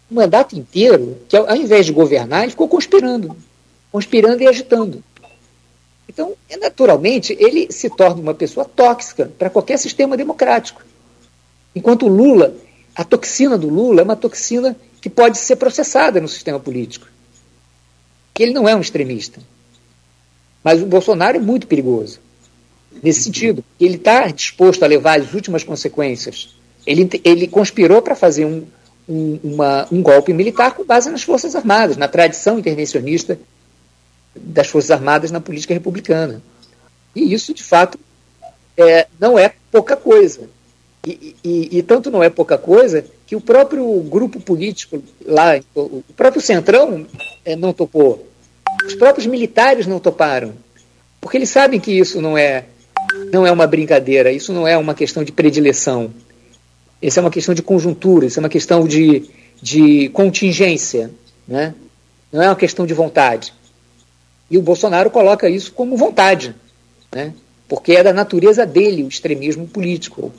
o 0.10 0.16
mandato 0.16 0.58
inteiro, 0.58 1.20
que 1.30 1.38
ao 1.38 1.56
invés 1.56 1.86
de 1.86 1.92
governar, 1.92 2.42
ele 2.42 2.52
ficou 2.52 2.68
conspirando. 2.68 3.38
Conspirando 3.98 4.44
e 4.44 4.48
agitando. 4.48 5.04
Então, 6.08 6.36
é, 6.48 6.56
naturalmente, 6.56 7.36
ele 7.40 7.72
se 7.72 7.90
torna 7.90 8.22
uma 8.22 8.36
pessoa 8.36 8.64
tóxica 8.64 9.26
para 9.40 9.50
qualquer 9.50 9.80
sistema 9.80 10.16
democrático. 10.16 10.84
Enquanto 11.76 12.06
o 12.06 12.08
Lula, 12.08 12.54
a 12.96 13.04
toxina 13.04 13.58
do 13.58 13.68
Lula 13.68 14.02
é 14.02 14.04
uma 14.04 14.16
toxina 14.16 14.78
que 15.02 15.10
pode 15.10 15.40
ser 15.40 15.56
processada 15.56 16.22
no 16.22 16.28
sistema 16.28 16.60
político. 16.60 17.08
Ele 18.38 18.54
não 18.54 18.70
é 18.70 18.76
um 18.76 18.82
extremista. 18.82 19.42
Mas 20.64 20.80
o 20.80 20.86
Bolsonaro 20.86 21.38
é 21.38 21.40
muito 21.40 21.66
perigoso. 21.66 22.20
Nesse 23.02 23.24
sentido, 23.24 23.66
ele 23.82 23.96
está 23.96 24.28
disposto 24.28 24.84
a 24.84 24.88
levar 24.88 25.20
as 25.20 25.34
últimas 25.34 25.64
consequências. 25.64 26.56
Ele, 26.86 27.10
ele 27.24 27.48
conspirou 27.48 28.00
para 28.04 28.16
fazer 28.16 28.46
um, 28.46 28.64
um, 29.10 29.40
uma, 29.44 29.88
um 29.92 30.04
golpe 30.04 30.34
militar 30.34 30.76
com 30.76 30.86
base 30.86 31.10
nas 31.10 31.24
Forças 31.24 31.56
Armadas, 31.56 31.98
na 31.98 32.08
tradição 32.08 32.60
intervencionista 32.60 33.40
das 34.42 34.68
Forças 34.68 34.92
Armadas 34.92 35.32
na 35.32 35.40
política 35.40 35.74
republicana. 35.74 36.42
E 37.16 37.34
isso, 37.34 37.54
de 37.54 37.64
fato, 37.64 38.00
é, 38.78 39.08
não 39.20 39.38
é 39.38 39.54
pouca 39.72 39.96
coisa. 39.96 40.50
E, 41.06 41.36
e, 41.44 41.78
e, 41.78 41.84
tanto 41.84 42.12
não 42.12 42.22
é 42.22 42.30
pouca 42.30 42.58
coisa 42.58 43.06
que 43.26 43.36
o 43.36 43.42
próprio 43.42 44.02
grupo 44.02 44.40
político 44.40 45.02
lá, 45.26 45.60
o 45.74 46.04
próprio 46.16 46.42
Centrão 46.42 47.06
é, 47.46 47.56
não 47.56 47.72
topou. 47.72 48.28
Os 48.86 48.94
próprios 48.94 49.26
militares 49.26 49.88
não 49.88 50.00
toparam. 50.00 50.54
Porque 51.22 51.38
eles 51.38 51.50
sabem 51.50 51.80
que 51.80 51.92
isso 51.92 52.22
não 52.22 52.38
é, 52.38 52.66
não 53.32 53.46
é 53.48 53.52
uma 53.52 53.66
brincadeira, 53.66 54.32
isso 54.32 54.54
não 54.54 54.68
é 54.68 54.78
uma 54.78 54.94
questão 54.94 55.24
de 55.24 55.32
predileção. 55.32 56.12
Isso 57.02 57.20
é 57.20 57.22
uma 57.22 57.32
questão 57.32 57.56
de 57.56 57.62
conjuntura, 57.62 58.26
isso 58.26 58.40
é 58.40 58.42
uma 58.42 58.50
questão 58.50 58.88
de, 58.88 59.30
de 59.62 60.10
contingência. 60.10 61.12
Né? 61.48 61.74
Não 62.32 62.42
é 62.42 62.50
uma 62.50 62.56
questão 62.56 62.86
de 62.86 62.94
vontade. 62.94 63.54
E 64.50 64.58
o 64.58 64.62
Bolsonaro 64.62 65.10
coloca 65.10 65.50
isso 65.50 65.72
como 65.74 65.98
vontade, 65.98 66.56
né? 67.14 67.34
porque 67.68 67.94
é 67.94 68.04
da 68.04 68.14
natureza 68.14 68.66
dele 68.66 69.04
o 69.04 69.08
extremismo 69.08 69.68
político. 69.68 70.32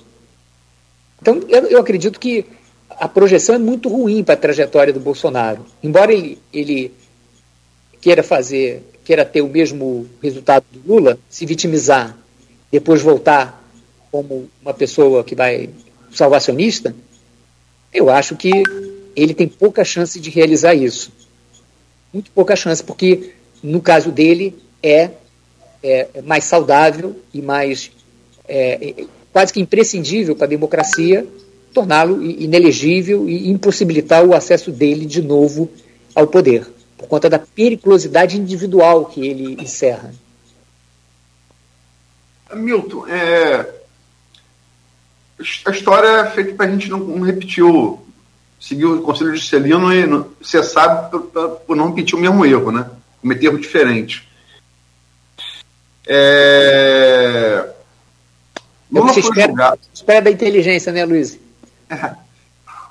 Então, 1.21 1.43
eu, 1.49 1.67
eu 1.67 1.81
acredito 1.81 2.19
que 2.19 2.47
a 2.91 3.07
projeção 3.07 3.55
é 3.55 3.59
muito 3.59 3.89
ruim 3.89 4.25
para 4.25 4.35
a 4.35 4.39
trajetória 4.39 4.93
do 4.93 5.01
Bolsonaro. 5.01 5.65
Embora 5.83 6.13
ele, 6.13 6.39
ele 6.53 6.93
queira 8.01 8.23
fazer, 8.23 8.83
queira 9.05 9.25
ter 9.25 9.43
o 9.43 9.49
mesmo 9.49 10.07
resultado 10.23 10.65
do 10.73 10.95
Lula, 10.95 11.19
se 11.29 11.45
vitimizar, 11.45 12.17
depois 12.73 13.03
voltar 13.03 13.63
como 14.11 14.49
uma 14.63 14.73
pessoa 14.73 15.23
que 15.23 15.35
vai 15.35 15.69
salvacionista, 16.13 16.95
eu 17.93 18.09
acho 18.09 18.37
que 18.37 18.51
ele 19.15 19.35
tem 19.35 19.49
pouca 19.49 19.85
chance 19.85 20.19
de 20.19 20.31
realizar 20.31 20.75
isso. 20.75 21.13
Muito 22.13 22.31
pouca 22.31 22.57
chance, 22.57 22.83
porque 22.83 23.33
no 23.63 23.81
caso 23.81 24.11
dele 24.11 24.57
é, 24.83 25.11
é 25.83 26.23
mais 26.23 26.45
saudável 26.45 27.17
e 27.33 27.43
mais 27.43 27.91
é, 28.49 28.91
é 28.91 29.05
quase 29.33 29.53
que 29.53 29.61
imprescindível 29.61 30.35
para 30.35 30.47
a 30.47 30.51
democracia 30.51 31.27
torná-lo 31.73 32.23
inelegível 32.23 33.29
e 33.29 33.51
impossibilitar 33.51 34.25
o 34.25 34.35
acesso 34.35 34.71
dele 34.71 35.07
de 35.07 35.23
novo 35.23 35.71
ao 36.15 36.27
poder, 36.27 36.67
por 36.97 37.07
conta 37.07 37.29
da 37.29 37.39
periculosidade 37.39 38.39
individual 38.39 39.05
que 39.05 39.25
ele 39.27 39.63
encerra. 39.63 40.13
Milton, 42.55 43.07
é... 43.07 43.69
a 45.67 45.71
história 45.71 46.09
é 46.09 46.31
feita 46.31 46.55
para 46.55 46.67
a 46.67 46.71
gente 46.71 46.89
não, 46.89 46.99
não 46.99 47.25
repetir 47.25 47.63
o, 47.63 48.01
seguir 48.59 48.87
o 48.87 49.03
conselho 49.03 49.33
de 49.33 49.41
Celino 49.41 49.93
e 49.93 50.63
sabe 50.65 51.11
por, 51.11 51.21
por, 51.67 51.77
não 51.77 51.91
repetir 51.91 52.17
o 52.17 52.21
mesmo 52.21 52.45
erro, 52.45 52.73
né? 52.73 52.91
Cometer 53.21 53.47
erro 53.47 53.59
diferente. 53.59 54.29
É... 56.07 57.69
Lula 58.91 59.13
foi 59.13 59.23
espera, 59.23 59.49
julgado. 59.49 59.81
Espera 59.93 60.23
da 60.23 60.31
inteligência, 60.31 60.93
né, 60.93 61.05
Luiz? 61.05 61.39
É. 61.91 62.15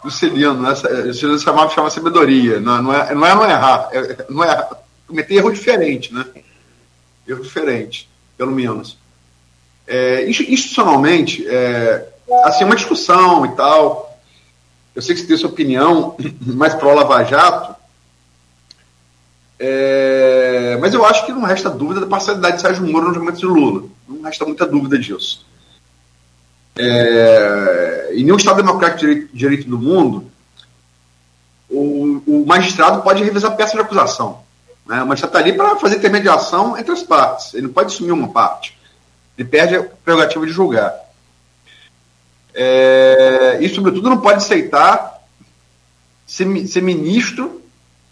Do 0.04 0.12
Celino, 0.12 0.70
essa, 0.70 1.14
Celino 1.14 1.40
chamava 1.40 1.74
chama 1.74 1.90
sabedoria. 1.90 2.60
Não, 2.60 2.84
não, 2.84 2.94
é, 2.94 3.16
não 3.16 3.26
é 3.26 3.36
não 3.36 3.50
errar, 3.50 3.90
é, 3.92 4.26
não 4.30 4.44
é 4.44 4.70
cometer 5.08 5.36
erro 5.36 5.52
diferente, 5.52 6.14
né? 6.14 6.26
Erro 7.28 7.42
diferente, 7.42 8.08
pelo 8.38 8.52
menos. 8.52 8.98
É, 9.88 10.30
institucionalmente, 10.30 11.48
é, 11.48 12.08
assim, 12.44 12.64
uma 12.64 12.76
discussão 12.76 13.46
e 13.46 13.56
tal. 13.56 14.20
Eu 14.94 15.02
sei 15.02 15.16
que 15.16 15.22
você 15.22 15.28
tem 15.28 15.38
sua 15.38 15.50
opinião, 15.50 16.16
mais 16.42 16.76
pro 16.76 16.94
Lava 16.94 17.24
Jato, 17.24 17.76
é, 19.60 20.78
mas 20.80 20.94
eu 20.94 21.04
acho 21.06 21.26
que 21.26 21.32
não 21.32 21.42
resta 21.42 21.70
dúvida 21.70 22.02
da 22.02 22.08
parcialidade 22.08 22.58
de 22.58 22.62
Sérgio 22.62 22.86
Moro 22.86 23.08
no 23.08 23.14
julgamento 23.14 23.40
de 23.40 23.46
Lula. 23.46 23.84
Não 24.08 24.22
resta 24.22 24.46
muita 24.46 24.66
dúvida 24.66 25.00
disso. 25.00 25.46
É, 26.78 28.12
em 28.14 28.24
nenhum 28.24 28.38
Estado 28.38 28.62
democrático 28.62 29.00
de 29.00 29.28
direito, 29.34 29.68
do 29.68 29.80
mundo, 29.80 30.30
o, 31.70 32.22
o, 32.28 32.46
magistrado 32.46 33.02
pode 33.02 33.24
revisar 33.24 33.56
peça 33.56 33.74
de 33.74 33.82
acusação. 33.82 34.44
Né? 34.86 35.02
O 35.02 35.08
magistrado 35.08 35.36
está 35.36 35.48
ali 35.48 35.58
para 35.58 35.76
fazer 35.78 35.98
intermediação 35.98 36.78
entre 36.78 36.92
as 36.92 37.02
partes. 37.02 37.56
Ele 37.56 37.64
não 37.64 37.74
pode 37.74 37.94
assumir 37.94 38.12
uma 38.12 38.28
parte. 38.28 38.78
Ele 39.36 39.48
perde 39.48 39.76
a 39.76 39.84
prerrogativa 39.84 40.46
de 40.46 40.52
julgar. 40.52 40.94
É, 42.54 43.58
e, 43.60 43.70
sobretudo, 43.70 44.10
não 44.10 44.22
pode 44.22 44.38
aceitar 44.38 45.20
ser, 46.28 46.68
ser 46.68 46.82
ministro 46.82 47.62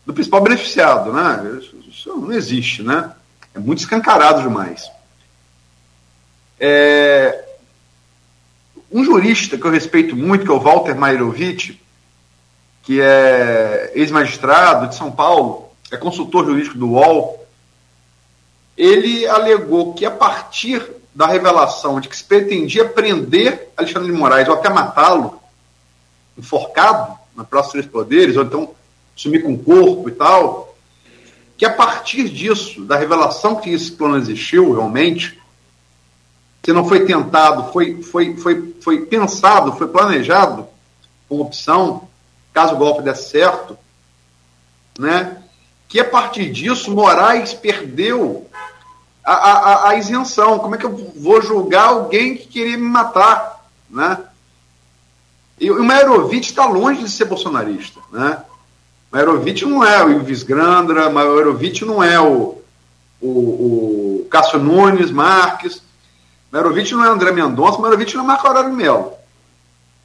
do 0.05 0.13
principal 0.13 0.41
beneficiado. 0.41 1.11
Né? 1.11 1.61
Isso 1.89 2.09
não 2.09 2.31
existe. 2.31 2.83
Né? 2.83 3.11
É 3.53 3.59
muito 3.59 3.79
escancarado 3.79 4.41
demais. 4.41 4.89
É, 6.59 7.43
um 8.91 9.03
jurista 9.03 9.57
que 9.57 9.65
eu 9.65 9.71
respeito 9.71 10.15
muito, 10.15 10.45
que 10.45 10.51
é 10.51 10.53
o 10.53 10.59
Walter 10.59 10.95
Mairovitch, 10.95 11.77
que 12.83 13.01
é 13.01 13.91
ex-magistrado 13.95 14.87
de 14.87 14.95
São 14.95 15.11
Paulo, 15.11 15.69
é 15.91 15.97
consultor 15.97 16.45
jurídico 16.45 16.77
do 16.77 16.91
UOL, 16.91 17.45
ele 18.77 19.25
alegou 19.27 19.93
que 19.93 20.05
a 20.05 20.11
partir 20.11 20.85
da 21.13 21.25
revelação 21.27 21.99
de 21.99 22.09
que 22.09 22.17
se 22.17 22.23
pretendia 22.23 22.85
prender 22.87 23.69
Alexandre 23.77 24.11
de 24.11 24.17
Moraes 24.17 24.47
ou 24.47 24.53
até 24.53 24.69
matá-lo, 24.69 25.41
enforcado 26.37 27.17
na 27.35 27.43
Praça 27.43 27.67
dos 27.67 27.71
Três 27.71 27.85
Poderes, 27.87 28.35
ou 28.35 28.43
então 28.43 28.75
sumir 29.15 29.43
com 29.43 29.53
o 29.53 29.57
corpo 29.57 30.09
e 30.09 30.11
tal, 30.11 30.75
que 31.57 31.65
a 31.65 31.73
partir 31.73 32.29
disso, 32.29 32.83
da 32.83 32.97
revelação 32.97 33.55
que 33.55 33.69
esse 33.69 33.91
plano 33.91 34.17
existiu 34.17 34.73
realmente, 34.73 35.39
se 36.63 36.73
não 36.73 36.87
foi 36.87 37.05
tentado, 37.05 37.71
foi, 37.71 38.01
foi, 38.01 38.35
foi, 38.37 38.75
foi 38.81 39.05
pensado, 39.05 39.73
foi 39.73 39.87
planejado 39.87 40.67
como 41.29 41.43
opção, 41.43 42.07
caso 42.53 42.75
o 42.75 42.77
golpe 42.77 43.03
desse 43.03 43.29
certo, 43.29 43.77
né? 44.97 45.41
que 45.87 45.99
a 45.99 46.05
partir 46.05 46.51
disso 46.51 46.91
Moraes 46.91 47.53
perdeu 47.53 48.49
a, 49.23 49.33
a, 49.33 49.89
a, 49.89 49.95
isenção. 49.95 50.59
Como 50.59 50.75
é 50.75 50.77
que 50.77 50.85
eu 50.85 51.13
vou 51.15 51.41
julgar 51.41 51.89
alguém 51.89 52.35
que 52.35 52.47
queria 52.47 52.77
me 52.77 52.87
matar? 52.87 53.65
Né? 53.89 54.17
E 55.59 55.71
o 55.71 55.83
Maerovic 55.83 56.47
está 56.47 56.65
longe 56.65 57.03
de 57.03 57.09
ser 57.09 57.25
bolsonarista. 57.25 57.99
Né? 58.11 58.41
Maerovic 59.15 59.63
não 59.63 59.81
é 59.81 60.03
o 60.03 60.11
Ives 60.19 60.43
Grandra, 60.43 61.09
Maerovic 61.09 61.85
não 61.85 62.03
é 62.03 62.19
o, 62.19 62.61
o, 63.21 63.29
o 63.29 64.27
Cássio 64.29 64.59
Nunes 64.59 65.09
Marques, 65.09 65.81
Merovic 66.51 66.91
não 66.91 67.05
é 67.05 67.07
André 67.07 67.31
Mendonça, 67.31 67.81
Merovic 67.81 68.13
não 68.13 68.25
é 68.25 68.27
Marco 68.27 68.45
Aurélio 68.45 68.73
Melo. 68.73 69.13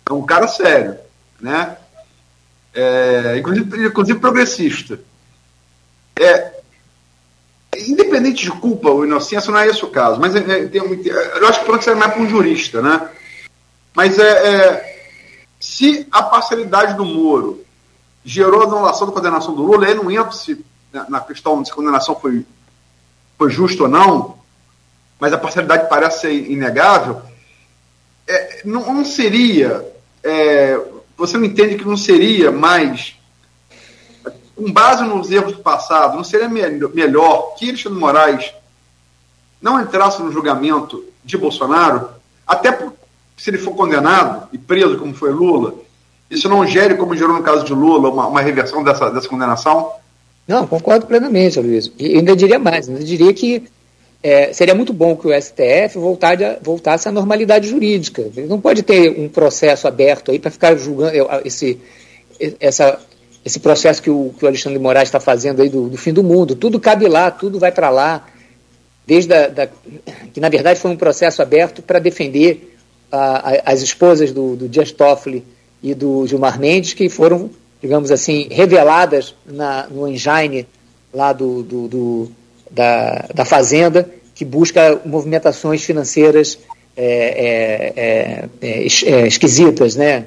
É 0.09 0.13
um 0.13 0.23
cara 0.23 0.47
sério, 0.47 0.97
né? 1.41 1.77
É, 2.73 3.37
inclusive, 3.37 3.87
inclusive 3.89 4.21
progressista. 4.21 5.01
É, 6.17 6.61
independente 7.79 8.45
de 8.45 8.53
culpa 8.53 8.91
ou 8.91 9.05
inocência, 9.05 9.51
não 9.51 9.59
é 9.59 9.67
esse 9.67 9.85
o 9.85 9.91
caso. 9.91 10.21
Mas 10.21 10.37
é, 10.37 10.39
é, 10.39 10.69
tem, 10.69 10.81
eu 10.81 11.49
acho 11.49 11.59
que 11.59 11.67
pode 11.67 11.83
ser 11.83 11.97
mais 11.97 12.13
para 12.13 12.23
um 12.23 12.29
jurista, 12.29 12.81
né? 12.81 13.09
Mas 13.93 14.21
é, 14.21 14.55
é, 14.55 15.09
se 15.59 16.07
a 16.13 16.23
parcialidade 16.23 16.95
do 16.95 17.05
Moro 17.05 17.65
gerou 18.25 18.63
a 18.63 18.65
anulação 18.65 19.07
da 19.07 19.13
condenação 19.13 19.55
do 19.55 19.63
Lula, 19.63 19.87
aí 19.87 19.95
não 19.95 20.11
entra 20.11 20.33
se, 20.33 20.65
na 21.09 21.21
questão 21.21 21.65
se 21.65 21.73
a 21.73 21.75
condenação 21.75 22.15
foi, 22.15 22.45
foi 23.39 23.51
justa 23.51 23.85
ou 23.85 23.89
não, 23.89 24.39
mas 25.19 25.33
a 25.33 25.39
parcialidade 25.39 25.89
parece 25.89 26.23
ser 26.23 26.51
inegável, 26.51 27.23
é, 28.27 28.63
não, 28.65 28.95
não, 28.95 29.05
seria. 29.05 29.85
É, 30.23 30.81
você 31.17 31.37
não 31.37 31.45
entende 31.45 31.77
que 31.77 31.85
não 31.85 31.97
seria 31.97 32.53
mais, 32.53 33.17
com 34.55 34.71
base 34.73 35.03
nos 35.03 35.31
erros 35.31 35.53
do 35.53 35.63
passado, 35.63 36.17
não 36.17 36.25
seria 36.25 36.49
me 36.49 36.63
melhor 36.95 37.55
que 37.57 37.69
Alexandre 37.69 37.99
Moraes 37.99 38.55
não 39.61 39.81
entrasse 39.81 40.23
no 40.23 40.33
julgamento 40.33 41.05
de 41.25 41.37
Bolsonaro, 41.37 42.11
até 42.47 42.73
por, 42.73 42.95
se 43.37 43.51
ele 43.51 43.59
for 43.59 43.75
condenado 43.75 44.49
e 44.53 44.59
preso, 44.59 44.99
como 44.99 45.15
foi 45.15 45.31
Lula, 45.31 45.75
isso 46.31 46.49
não 46.49 46.65
gere, 46.65 46.95
como 46.95 47.17
gerou 47.17 47.35
no 47.35 47.43
caso 47.43 47.65
de 47.65 47.75
Lula, 47.75 48.09
uma, 48.09 48.29
uma 48.29 48.41
reversão 48.41 48.85
dessa, 48.85 49.11
dessa 49.11 49.29
condenação? 49.29 49.93
Não, 50.47 50.67
concordo 50.67 51.07
plenamente, 51.07 51.59
Luiz. 51.59 51.91
E 51.99 52.17
ainda 52.19 52.37
diria 52.37 52.59
mais, 52.59 52.89
ainda 52.89 53.03
diria 53.03 53.33
que 53.35 53.65
é, 54.23 54.53
seria 54.53 54.75
muito 54.75 54.93
bom 54.93 55.17
que 55.17 55.27
o 55.27 55.43
STF 55.43 55.99
voltasse 56.63 57.09
à 57.09 57.13
normalidade 57.13 57.69
jurídica. 57.69 58.31
Não 58.49 58.61
pode 58.61 58.83
ter 58.83 59.11
um 59.19 59.29
processo 59.29 59.89
aberto 59.89 60.31
aí 60.31 60.39
para 60.39 60.51
ficar 60.51 60.77
julgando 60.77 61.13
esse, 61.45 61.81
essa, 62.61 62.99
esse 63.45 63.59
processo 63.59 64.03
que 64.03 64.11
o, 64.11 64.33
que 64.39 64.45
o 64.45 64.49
Alexandre 64.49 64.79
de 64.79 64.83
Moraes 64.83 65.09
está 65.09 65.19
fazendo 65.19 65.63
aí 65.63 65.69
do, 65.69 65.89
do, 65.89 65.97
fim 65.97 66.13
do 66.13 66.23
mundo. 66.23 66.55
Tudo 66.55 66.79
cabe 66.79 67.09
lá, 67.09 67.31
tudo 67.31 67.59
vai 67.59 67.73
para 67.73 67.91
lá. 67.91 68.27
Desde 69.07 69.33
a, 69.33 69.49
da, 69.49 69.69
que, 70.33 70.39
na 70.39 70.49
verdade, 70.49 70.79
foi 70.79 70.91
um 70.91 70.97
processo 70.97 71.43
aberto 71.43 71.83
para 71.83 71.99
defender 71.99 72.77
a, 73.11 73.51
a, 73.51 73.73
as 73.73 73.83
esposas 73.83 74.33
do, 74.33 74.55
do 74.55 74.69
Dias 74.69 74.93
Toffoli 74.93 75.45
e 75.83 75.95
do 75.95 76.27
Gilmar 76.27 76.59
Mendes, 76.59 76.93
que 76.93 77.09
foram, 77.09 77.51
digamos 77.81 78.11
assim, 78.11 78.49
reveladas 78.51 79.35
na, 79.47 79.87
no 79.89 80.07
engine 80.07 80.67
lá 81.13 81.33
do, 81.33 81.63
do, 81.63 81.89
do 81.89 82.31
da, 82.71 83.27
da 83.35 83.45
Fazenda, 83.45 84.09
que 84.35 84.45
busca 84.45 85.01
movimentações 85.05 85.83
financeiras 85.83 86.59
é, 86.97 88.49
é, 88.63 88.69
é, 88.69 88.87
é 88.87 89.27
esquisitas. 89.27 89.97
Né? 89.97 90.25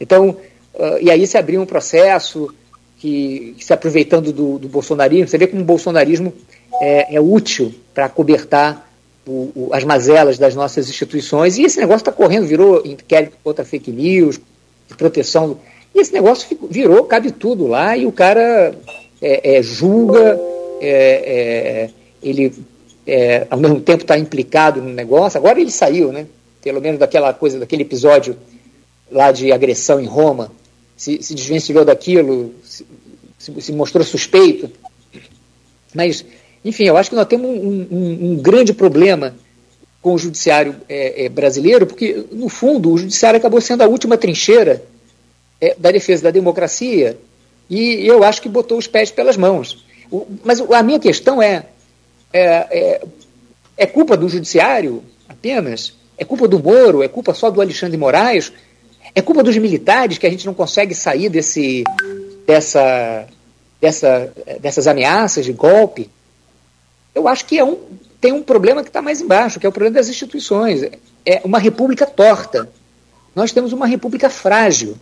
Então, 0.00 0.36
uh, 0.74 0.98
e 1.00 1.10
aí 1.10 1.26
se 1.26 1.38
abriu 1.38 1.60
um 1.60 1.66
processo 1.66 2.52
que, 2.98 3.56
se 3.60 3.72
aproveitando 3.72 4.32
do, 4.32 4.58
do, 4.58 4.68
bolsonarismo, 4.68 5.28
você 5.28 5.38
vê 5.38 5.46
como 5.46 5.62
o 5.62 5.64
bolsonarismo 5.64 6.32
é, 6.80 7.16
é 7.16 7.20
útil 7.20 7.74
para 7.92 8.08
cobertar 8.08 8.90
o, 9.26 9.52
o, 9.54 9.68
as 9.72 9.84
mazelas 9.84 10.38
das 10.38 10.54
nossas 10.54 10.88
instituições, 10.88 11.58
e 11.58 11.64
esse 11.64 11.78
negócio 11.78 12.00
está 12.00 12.12
correndo, 12.12 12.46
virou 12.46 12.82
inquérito 12.84 13.36
contra 13.42 13.64
fake 13.64 13.90
news, 13.90 14.40
proteção. 14.96 15.58
E 15.94 16.00
esse 16.00 16.12
negócio 16.12 16.56
virou, 16.70 17.04
cabe 17.04 17.30
tudo 17.30 17.66
lá, 17.66 17.96
e 17.96 18.06
o 18.06 18.12
cara 18.12 18.74
é, 19.20 19.56
é, 19.56 19.62
julga, 19.62 20.38
é, 20.80 20.90
é, 20.90 21.90
ele 22.22 22.52
é, 23.06 23.46
ao 23.50 23.58
mesmo 23.58 23.80
tempo 23.80 24.02
está 24.02 24.18
implicado 24.18 24.80
no 24.80 24.90
negócio. 24.90 25.38
Agora 25.38 25.60
ele 25.60 25.70
saiu, 25.70 26.12
né? 26.12 26.26
Pelo 26.62 26.80
menos 26.80 26.98
daquela 26.98 27.32
coisa, 27.32 27.58
daquele 27.58 27.82
episódio 27.82 28.36
lá 29.10 29.30
de 29.30 29.52
agressão 29.52 30.00
em 30.00 30.06
Roma, 30.06 30.50
se, 30.96 31.22
se 31.22 31.34
desvencilhou 31.34 31.84
daquilo, 31.84 32.54
se, 32.64 32.86
se, 33.38 33.72
mostrou 33.72 34.02
suspeito. 34.04 34.70
Mas, 35.94 36.24
enfim, 36.64 36.84
eu 36.84 36.96
acho 36.96 37.10
que 37.10 37.16
nós 37.16 37.26
temos 37.26 37.48
um, 37.48 37.86
um, 37.90 38.18
um 38.30 38.36
grande 38.36 38.72
problema 38.72 39.34
com 40.04 40.12
o 40.12 40.18
judiciário 40.18 40.76
é, 40.86 41.24
é, 41.24 41.28
brasileiro, 41.30 41.86
porque, 41.86 42.26
no 42.30 42.50
fundo, 42.50 42.92
o 42.92 42.98
judiciário 42.98 43.38
acabou 43.38 43.58
sendo 43.58 43.80
a 43.80 43.86
última 43.86 44.18
trincheira 44.18 44.84
é, 45.58 45.74
da 45.78 45.90
defesa 45.90 46.24
da 46.24 46.30
democracia 46.30 47.16
e 47.70 48.06
eu 48.06 48.22
acho 48.22 48.42
que 48.42 48.48
botou 48.50 48.76
os 48.76 48.86
pés 48.86 49.10
pelas 49.10 49.38
mãos. 49.38 49.82
Mas 50.44 50.60
a 50.60 50.82
minha 50.82 51.00
questão 51.00 51.40
é, 51.40 51.64
é, 52.30 52.44
é, 52.44 53.02
é 53.78 53.86
culpa 53.86 54.14
do 54.14 54.28
judiciário 54.28 55.02
apenas? 55.26 55.94
É 56.18 56.24
culpa 56.24 56.46
do 56.46 56.62
Moro? 56.62 57.02
É 57.02 57.08
culpa 57.08 57.32
só 57.32 57.48
do 57.48 57.62
Alexandre 57.62 57.96
Moraes? 57.96 58.52
É 59.14 59.22
culpa 59.22 59.42
dos 59.42 59.56
militares 59.56 60.18
que 60.18 60.26
a 60.26 60.30
gente 60.30 60.44
não 60.44 60.52
consegue 60.52 60.94
sair 60.94 61.30
desse, 61.30 61.82
dessa, 62.46 63.26
dessa, 63.80 64.30
dessas 64.60 64.86
ameaças 64.86 65.46
de 65.46 65.52
golpe? 65.54 66.10
Eu 67.14 67.26
acho 67.26 67.46
que 67.46 67.58
é 67.58 67.64
um, 67.64 67.78
tem 68.24 68.32
um 68.32 68.42
problema 68.42 68.82
que 68.82 68.88
está 68.88 69.02
mais 69.02 69.20
embaixo, 69.20 69.60
que 69.60 69.66
é 69.66 69.68
o 69.68 69.72
problema 69.72 69.96
das 69.96 70.08
instituições. 70.08 70.80
É 71.26 71.42
uma 71.44 71.58
república 71.58 72.06
torta. 72.06 72.70
Nós 73.36 73.52
temos 73.52 73.70
uma 73.74 73.86
república 73.86 74.30
frágil. 74.30 74.96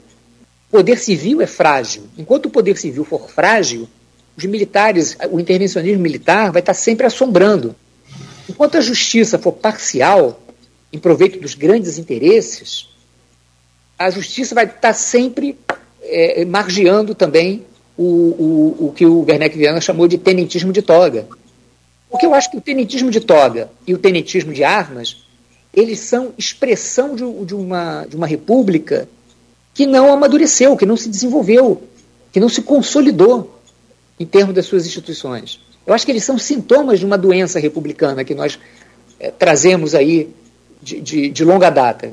O 0.68 0.72
poder 0.72 0.98
civil 0.98 1.40
é 1.40 1.46
frágil. 1.46 2.02
Enquanto 2.18 2.46
o 2.46 2.50
poder 2.50 2.76
civil 2.76 3.04
for 3.04 3.30
frágil, 3.30 3.88
os 4.36 4.44
militares, 4.44 5.16
o 5.30 5.38
intervencionismo 5.38 6.02
militar 6.02 6.50
vai 6.50 6.58
estar 6.58 6.74
sempre 6.74 7.06
assombrando. 7.06 7.76
Enquanto 8.48 8.76
a 8.76 8.80
justiça 8.80 9.38
for 9.38 9.52
parcial, 9.52 10.42
em 10.92 10.98
proveito 10.98 11.38
dos 11.38 11.54
grandes 11.54 11.98
interesses, 11.98 12.88
a 13.96 14.10
justiça 14.10 14.52
vai 14.52 14.64
estar 14.64 14.94
sempre 14.94 15.56
é, 16.02 16.44
margeando 16.44 17.14
também 17.14 17.64
o, 17.96 18.02
o, 18.02 18.86
o 18.88 18.92
que 18.92 19.06
o 19.06 19.20
Werneck 19.20 19.56
Viana 19.56 19.80
chamou 19.80 20.08
de 20.08 20.18
tenentismo 20.18 20.72
de 20.72 20.82
toga. 20.82 21.28
Porque 22.12 22.26
eu 22.26 22.34
acho 22.34 22.50
que 22.50 22.58
o 22.58 22.60
tenentismo 22.60 23.10
de 23.10 23.20
toga 23.20 23.70
e 23.86 23.94
o 23.94 23.98
tenentismo 23.98 24.52
de 24.52 24.62
armas, 24.62 25.24
eles 25.72 25.98
são 25.98 26.34
expressão 26.36 27.16
de, 27.16 27.24
de, 27.46 27.54
uma, 27.54 28.04
de 28.04 28.14
uma 28.14 28.26
república 28.26 29.08
que 29.72 29.86
não 29.86 30.12
amadureceu, 30.12 30.76
que 30.76 30.84
não 30.84 30.94
se 30.94 31.08
desenvolveu, 31.08 31.82
que 32.30 32.38
não 32.38 32.50
se 32.50 32.60
consolidou 32.60 33.58
em 34.20 34.26
termos 34.26 34.54
das 34.54 34.66
suas 34.66 34.86
instituições. 34.86 35.58
Eu 35.86 35.94
acho 35.94 36.04
que 36.04 36.12
eles 36.12 36.22
são 36.22 36.36
sintomas 36.36 37.00
de 37.00 37.06
uma 37.06 37.16
doença 37.16 37.58
republicana 37.58 38.24
que 38.24 38.34
nós 38.34 38.58
é, 39.18 39.30
trazemos 39.30 39.94
aí 39.94 40.28
de, 40.82 41.00
de, 41.00 41.30
de 41.30 41.44
longa 41.46 41.70
data. 41.70 42.12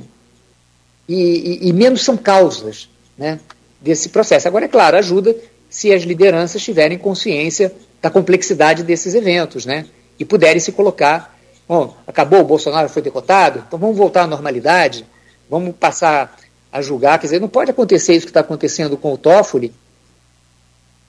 E, 1.09 1.13
e, 1.13 1.67
e, 1.67 1.73
menos 1.73 2.03
são 2.05 2.15
causas 2.15 2.87
né, 3.17 3.37
desse 3.81 4.07
processo. 4.07 4.47
Agora, 4.47 4.63
é 4.63 4.69
claro, 4.69 4.95
ajuda 4.95 5.35
se 5.69 5.93
as 5.93 6.03
lideranças 6.03 6.61
tiverem 6.61 6.97
consciência 6.97 7.71
da 8.01 8.09
complexidade 8.09 8.83
desses 8.83 9.13
eventos 9.13 9.65
né, 9.65 9.85
e 10.17 10.25
puderem 10.25 10.59
se 10.59 10.71
colocar. 10.71 11.37
Bom, 11.67 11.95
acabou, 12.07 12.41
o 12.41 12.45
Bolsonaro 12.45 12.89
foi 12.89 13.01
derrotado, 13.01 13.63
então 13.67 13.77
vamos 13.77 13.95
voltar 13.95 14.23
à 14.23 14.27
normalidade, 14.27 15.05
vamos 15.49 15.75
passar 15.75 16.35
a 16.71 16.81
julgar. 16.81 17.19
Quer 17.19 17.27
dizer, 17.27 17.41
não 17.41 17.47
pode 17.47 17.69
acontecer 17.69 18.13
isso 18.13 18.25
que 18.25 18.31
está 18.31 18.39
acontecendo 18.39 18.97
com 18.97 19.13
o 19.13 19.17
Toffoli, 19.17 19.73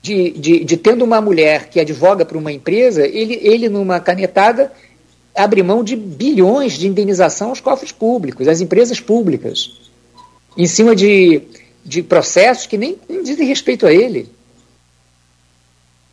de, 0.01 0.31
de, 0.31 0.63
de 0.63 0.77
tendo 0.77 1.03
uma 1.03 1.21
mulher 1.21 1.69
que 1.69 1.79
advoga 1.79 2.25
para 2.25 2.37
uma 2.37 2.51
empresa, 2.51 3.05
ele, 3.05 3.39
ele 3.41 3.69
numa 3.69 3.99
canetada 3.99 4.71
abre 5.35 5.63
mão 5.63 5.83
de 5.83 5.95
bilhões 5.95 6.73
de 6.73 6.87
indenização 6.87 7.49
aos 7.49 7.61
cofres 7.61 7.91
públicos, 7.91 8.47
às 8.47 8.61
empresas 8.61 8.99
públicas, 8.99 9.79
em 10.57 10.65
cima 10.65 10.95
de, 10.95 11.41
de 11.85 12.03
processos 12.03 12.65
que 12.65 12.77
nem, 12.77 12.97
nem 13.07 13.23
dizem 13.23 13.47
respeito 13.47 13.85
a 13.85 13.93
ele, 13.93 14.29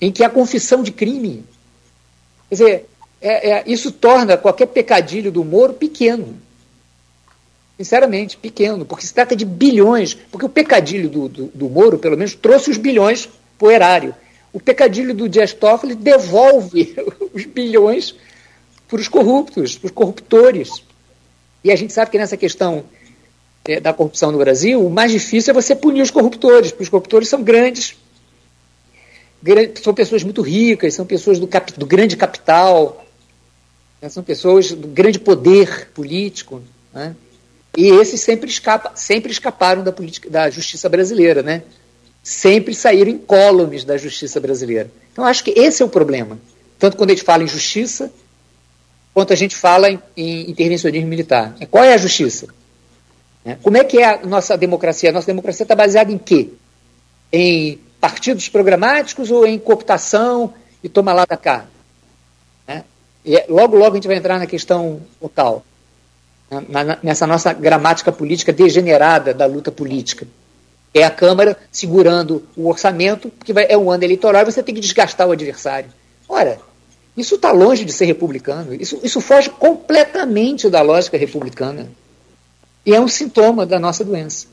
em 0.00 0.12
que 0.12 0.22
há 0.22 0.30
confissão 0.30 0.82
de 0.82 0.92
crime. 0.92 1.44
Quer 2.48 2.54
dizer, 2.54 2.86
é, 3.20 3.50
é, 3.50 3.64
isso 3.66 3.90
torna 3.90 4.36
qualquer 4.36 4.66
pecadilho 4.66 5.30
do 5.30 5.44
Moro 5.44 5.74
pequeno. 5.74 6.36
Sinceramente, 7.76 8.36
pequeno, 8.36 8.84
porque 8.84 9.06
se 9.06 9.14
trata 9.14 9.36
de 9.36 9.44
bilhões, 9.44 10.14
porque 10.14 10.46
o 10.46 10.48
pecadilho 10.48 11.08
do, 11.08 11.28
do, 11.28 11.46
do 11.46 11.68
Moro, 11.68 11.98
pelo 11.98 12.16
menos, 12.16 12.34
trouxe 12.34 12.70
os 12.70 12.76
bilhões 12.76 13.28
para 13.56 13.68
o 13.68 13.70
erário. 13.70 14.14
O 14.52 14.58
pecadilho 14.58 15.14
do 15.14 15.28
Dias 15.28 15.52
Toffoli 15.52 15.94
devolve 15.94 16.96
os 17.32 17.44
bilhões 17.44 18.14
para 18.88 19.00
os 19.00 19.08
corruptos, 19.08 19.76
para 19.76 19.86
os 19.86 19.92
corruptores. 19.92 20.82
E 21.62 21.70
a 21.70 21.76
gente 21.76 21.92
sabe 21.92 22.10
que 22.10 22.18
nessa 22.18 22.36
questão 22.36 22.84
é, 23.64 23.78
da 23.78 23.92
corrupção 23.92 24.32
no 24.32 24.38
Brasil, 24.38 24.84
o 24.84 24.90
mais 24.90 25.12
difícil 25.12 25.50
é 25.50 25.54
você 25.54 25.76
punir 25.76 26.02
os 26.02 26.10
corruptores, 26.10 26.70
porque 26.70 26.84
os 26.84 26.88
corruptores 26.88 27.28
são 27.28 27.42
grandes, 27.42 27.96
são 29.82 29.94
pessoas 29.94 30.24
muito 30.24 30.42
ricas, 30.42 30.94
são 30.94 31.06
pessoas 31.06 31.38
do, 31.38 31.46
cap, 31.46 31.72
do 31.78 31.86
grande 31.86 32.16
capital, 32.16 33.04
né, 34.00 34.08
são 34.08 34.22
pessoas 34.22 34.72
do 34.72 34.88
grande 34.88 35.18
poder 35.18 35.90
político. 35.94 36.62
Né? 36.92 37.14
E 37.76 37.88
esses 37.88 38.20
sempre, 38.20 38.48
escapa, 38.48 38.92
sempre 38.94 39.30
escaparam 39.30 39.82
da, 39.84 39.92
política, 39.92 40.28
da 40.28 40.50
justiça 40.50 40.88
brasileira, 40.88 41.42
né? 41.42 41.62
sempre 42.22 42.74
saíram 42.74 43.10
incólumes 43.10 43.84
da 43.84 43.96
justiça 43.96 44.38
brasileira. 44.38 44.90
Então, 45.12 45.24
acho 45.24 45.42
que 45.42 45.50
esse 45.50 45.82
é 45.82 45.86
o 45.86 45.88
problema. 45.88 46.38
Tanto 46.78 46.96
quando 46.96 47.10
a 47.10 47.14
gente 47.14 47.24
fala 47.24 47.42
em 47.42 47.48
justiça, 47.48 48.12
quanto 49.14 49.32
a 49.32 49.36
gente 49.36 49.56
fala 49.56 49.90
em, 49.90 49.98
em 50.16 50.50
intervencionismo 50.50 51.08
militar. 51.08 51.56
É, 51.58 51.66
qual 51.66 51.82
é 51.82 51.94
a 51.94 51.96
justiça? 51.96 52.46
É, 53.44 53.54
como 53.54 53.76
é 53.76 53.84
que 53.84 53.98
é 53.98 54.04
a 54.04 54.26
nossa 54.26 54.56
democracia? 54.56 55.10
A 55.10 55.12
nossa 55.12 55.26
democracia 55.26 55.64
está 55.64 55.74
baseada 55.74 56.12
em 56.12 56.18
quê? 56.18 56.50
Em 57.32 57.78
partidos 58.00 58.48
programáticos 58.48 59.30
ou 59.30 59.46
em 59.46 59.58
cooptação 59.58 60.54
e 60.82 60.88
toma 60.88 61.12
lá 61.12 61.24
da 61.24 61.36
cá? 61.36 61.66
É, 62.66 62.82
e 63.24 63.44
logo, 63.48 63.76
logo 63.76 63.92
a 63.92 63.94
gente 63.94 64.08
vai 64.08 64.16
entrar 64.16 64.38
na 64.38 64.46
questão 64.46 65.00
local, 65.20 65.64
né? 66.50 66.98
nessa 67.02 67.26
nossa 67.26 67.52
gramática 67.52 68.12
política 68.12 68.52
degenerada 68.52 69.34
da 69.34 69.46
luta 69.46 69.70
política. 69.70 70.26
É 70.94 71.04
a 71.04 71.10
Câmara 71.10 71.56
segurando 71.70 72.42
o 72.56 72.68
orçamento, 72.68 73.28
porque 73.30 73.52
vai, 73.52 73.66
é 73.68 73.76
um 73.76 73.90
ano 73.90 74.04
eleitoral 74.04 74.42
e 74.42 74.46
você 74.46 74.62
tem 74.62 74.74
que 74.74 74.80
desgastar 74.80 75.28
o 75.28 75.32
adversário. 75.32 75.90
Ora, 76.28 76.58
isso 77.16 77.34
está 77.34 77.50
longe 77.50 77.84
de 77.84 77.92
ser 77.92 78.06
republicano. 78.06 78.74
Isso, 78.74 78.98
isso 79.02 79.20
foge 79.20 79.50
completamente 79.50 80.70
da 80.70 80.80
lógica 80.80 81.18
republicana. 81.18 81.88
E 82.86 82.94
é 82.94 83.00
um 83.00 83.08
sintoma 83.08 83.66
da 83.66 83.78
nossa 83.78 84.04
doença. 84.04 84.46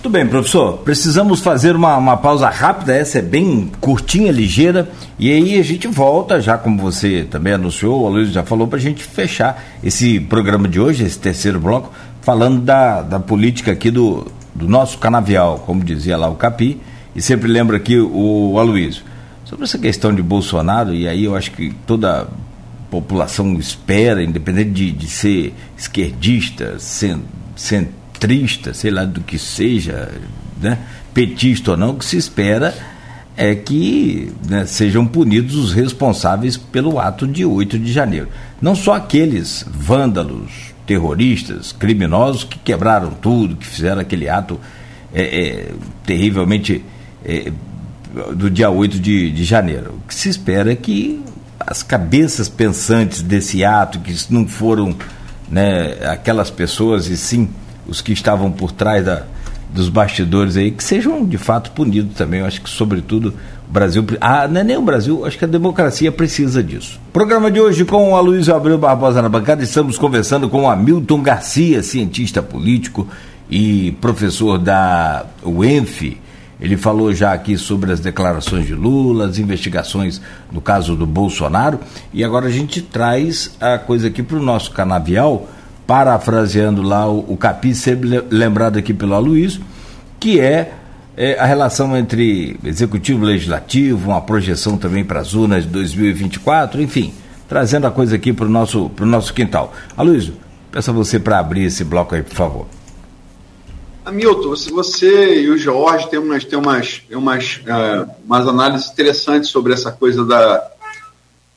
Muito 0.00 0.08
bem, 0.08 0.26
professor. 0.26 0.78
Precisamos 0.78 1.40
fazer 1.40 1.76
uma, 1.76 1.94
uma 1.98 2.16
pausa 2.16 2.48
rápida, 2.48 2.94
essa 2.94 3.18
é 3.18 3.22
bem 3.22 3.70
curtinha, 3.82 4.32
ligeira, 4.32 4.90
e 5.18 5.30
aí 5.30 5.60
a 5.60 5.62
gente 5.62 5.86
volta, 5.88 6.40
já 6.40 6.56
como 6.56 6.80
você 6.80 7.26
também 7.30 7.52
anunciou, 7.52 8.06
a 8.06 8.08
Luiz 8.08 8.32
já 8.32 8.42
falou, 8.42 8.66
para 8.66 8.78
a 8.78 8.80
gente 8.80 9.04
fechar 9.04 9.62
esse 9.84 10.18
programa 10.18 10.66
de 10.66 10.80
hoje, 10.80 11.04
esse 11.04 11.18
terceiro 11.18 11.60
bloco, 11.60 11.92
falando 12.22 12.62
da, 12.62 13.02
da 13.02 13.20
política 13.20 13.72
aqui 13.72 13.90
do, 13.90 14.26
do 14.54 14.66
nosso 14.66 14.96
canavial, 14.96 15.58
como 15.66 15.84
dizia 15.84 16.16
lá 16.16 16.30
o 16.30 16.34
Capi, 16.34 16.80
e 17.14 17.20
sempre 17.20 17.46
lembra 17.46 17.76
aqui 17.76 18.00
o 18.00 18.58
Aloysio. 18.58 19.02
Sobre 19.44 19.64
essa 19.64 19.76
questão 19.76 20.14
de 20.14 20.22
Bolsonaro, 20.22 20.94
e 20.94 21.06
aí 21.06 21.24
eu 21.24 21.36
acho 21.36 21.50
que 21.50 21.74
toda 21.86 22.26
população 22.90 23.52
espera, 23.58 24.22
independente 24.22 24.70
de, 24.70 24.92
de 24.92 25.06
ser 25.06 25.52
esquerdista, 25.76 26.78
centrista, 28.20 28.74
sei 28.74 28.90
lá 28.90 29.04
do 29.04 29.20
que 29.22 29.38
seja, 29.38 30.10
né, 30.60 30.78
petista 31.14 31.72
ou 31.72 31.76
não, 31.76 31.90
o 31.90 31.94
que 31.94 32.04
se 32.04 32.16
espera 32.16 32.74
é 33.36 33.54
que 33.54 34.30
né, 34.46 34.66
sejam 34.66 35.06
punidos 35.06 35.56
os 35.56 35.72
responsáveis 35.72 36.56
pelo 36.56 36.98
ato 36.98 37.26
de 37.26 37.44
8 37.44 37.78
de 37.78 37.90
janeiro. 37.90 38.28
Não 38.60 38.74
só 38.74 38.94
aqueles 38.94 39.64
vândalos, 39.66 40.50
terroristas, 40.86 41.72
criminosos 41.72 42.44
que 42.44 42.58
quebraram 42.58 43.10
tudo, 43.10 43.56
que 43.56 43.66
fizeram 43.66 44.00
aquele 44.00 44.28
ato 44.28 44.60
é, 45.14 45.22
é, 45.22 45.72
terrivelmente 46.04 46.84
é, 47.24 47.50
do 48.34 48.50
dia 48.50 48.68
8 48.68 48.98
de, 48.98 49.30
de 49.30 49.44
janeiro. 49.44 49.94
O 50.04 50.08
que 50.08 50.14
se 50.14 50.28
espera 50.28 50.72
é 50.72 50.76
que 50.76 51.22
as 51.58 51.82
cabeças 51.82 52.48
pensantes 52.48 53.22
desse 53.22 53.64
ato, 53.64 54.00
que 54.00 54.14
não 54.30 54.46
foram 54.46 54.94
né, 55.48 55.94
aquelas 56.10 56.50
pessoas, 56.50 57.06
e 57.06 57.16
sim 57.16 57.48
os 57.90 58.00
que 58.00 58.12
estavam 58.12 58.50
por 58.50 58.72
trás 58.72 59.04
da, 59.04 59.24
dos 59.74 59.88
bastidores 59.88 60.56
aí, 60.56 60.70
que 60.70 60.82
sejam 60.82 61.24
de 61.24 61.36
fato 61.36 61.72
punidos 61.72 62.14
também. 62.14 62.40
Eu 62.40 62.46
acho 62.46 62.62
que, 62.62 62.70
sobretudo, 62.70 63.34
o 63.68 63.72
Brasil. 63.72 64.04
Ah, 64.20 64.48
não 64.48 64.60
é 64.60 64.64
nem 64.64 64.76
o 64.76 64.82
Brasil, 64.82 65.26
acho 65.26 65.36
que 65.36 65.44
a 65.44 65.48
democracia 65.48 66.10
precisa 66.10 66.62
disso. 66.62 66.98
Programa 67.12 67.50
de 67.50 67.60
hoje 67.60 67.84
com 67.84 68.12
o 68.12 68.16
Aloysio 68.16 68.54
Abreu 68.54 68.78
Barbosa 68.78 69.20
na 69.20 69.28
bancada, 69.28 69.62
estamos 69.62 69.98
conversando 69.98 70.48
com 70.48 70.62
o 70.62 70.70
Hamilton 70.70 71.22
Garcia, 71.22 71.82
cientista 71.82 72.40
político 72.42 73.06
e 73.50 73.92
professor 74.00 74.58
da 74.58 75.26
UENF 75.44 76.16
ele 76.60 76.76
falou 76.76 77.12
já 77.14 77.32
aqui 77.32 77.56
sobre 77.56 77.90
as 77.90 78.00
declarações 78.00 78.66
de 78.66 78.74
Lula, 78.74 79.26
as 79.26 79.38
investigações 79.38 80.20
no 80.52 80.60
caso 80.60 80.94
do 80.94 81.06
Bolsonaro, 81.06 81.80
e 82.12 82.22
agora 82.22 82.46
a 82.46 82.50
gente 82.50 82.82
traz 82.82 83.56
a 83.58 83.78
coisa 83.78 84.08
aqui 84.08 84.22
para 84.22 84.36
o 84.36 84.42
nosso 84.42 84.70
canavial, 84.72 85.48
parafraseando 85.90 86.82
lá 86.82 87.10
o, 87.10 87.32
o 87.32 87.36
Capi, 87.36 87.74
sempre 87.74 88.22
lembrado 88.30 88.76
aqui 88.76 88.94
pelo 88.94 89.12
Aloysio, 89.12 89.60
que 90.20 90.38
é, 90.38 90.72
é, 91.16 91.36
a 91.36 91.44
relação 91.44 91.96
entre 91.96 92.56
executivo 92.62 93.24
e 93.24 93.26
legislativo, 93.26 94.10
uma 94.10 94.20
projeção 94.20 94.78
também 94.78 95.04
para 95.04 95.18
as 95.18 95.34
urnas 95.34 95.64
de 95.64 95.70
2024, 95.70 96.80
enfim, 96.80 97.12
trazendo 97.48 97.88
a 97.88 97.90
coisa 97.90 98.14
aqui 98.14 98.32
para 98.32 98.46
o 98.46 98.48
nosso, 98.48 98.88
nosso 99.00 99.34
quintal. 99.34 99.74
Aloysio, 99.96 100.34
peço 100.70 100.92
a 100.92 100.94
você 100.94 101.18
para 101.18 101.40
abrir 101.40 101.64
esse 101.64 101.82
bloco 101.82 102.14
aí, 102.14 102.22
por 102.22 102.36
favor. 102.36 102.66
Hamilton, 104.04 104.54
se 104.54 104.70
você 104.70 105.42
e 105.42 105.50
o 105.50 105.58
Jorge 105.58 106.08
têm 106.08 106.20
umas, 106.20 106.44
têm 106.44 106.56
umas, 106.56 107.02
umas, 107.10 107.62
uh, 107.66 108.08
umas 108.24 108.46
análises 108.46 108.92
interessantes 108.92 109.50
sobre 109.50 109.72
essa 109.72 109.90
coisa 109.90 110.24
da, 110.24 110.70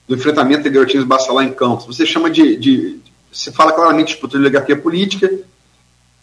do 0.07 0.15
enfrentamento 0.15 0.63
de 0.63 0.71
garotinhos 0.71 1.05
bacelar 1.05 1.45
em 1.45 1.53
campos. 1.53 1.85
Você 1.85 2.03
chama 2.03 2.31
de, 2.31 2.57
de. 2.57 2.99
Você 3.33 3.51
fala 3.51 3.73
claramente 3.73 4.07
de 4.07 4.13
disputa 4.13 4.37
de 4.37 4.43
oligarquia 4.43 4.77
política, 4.77 5.29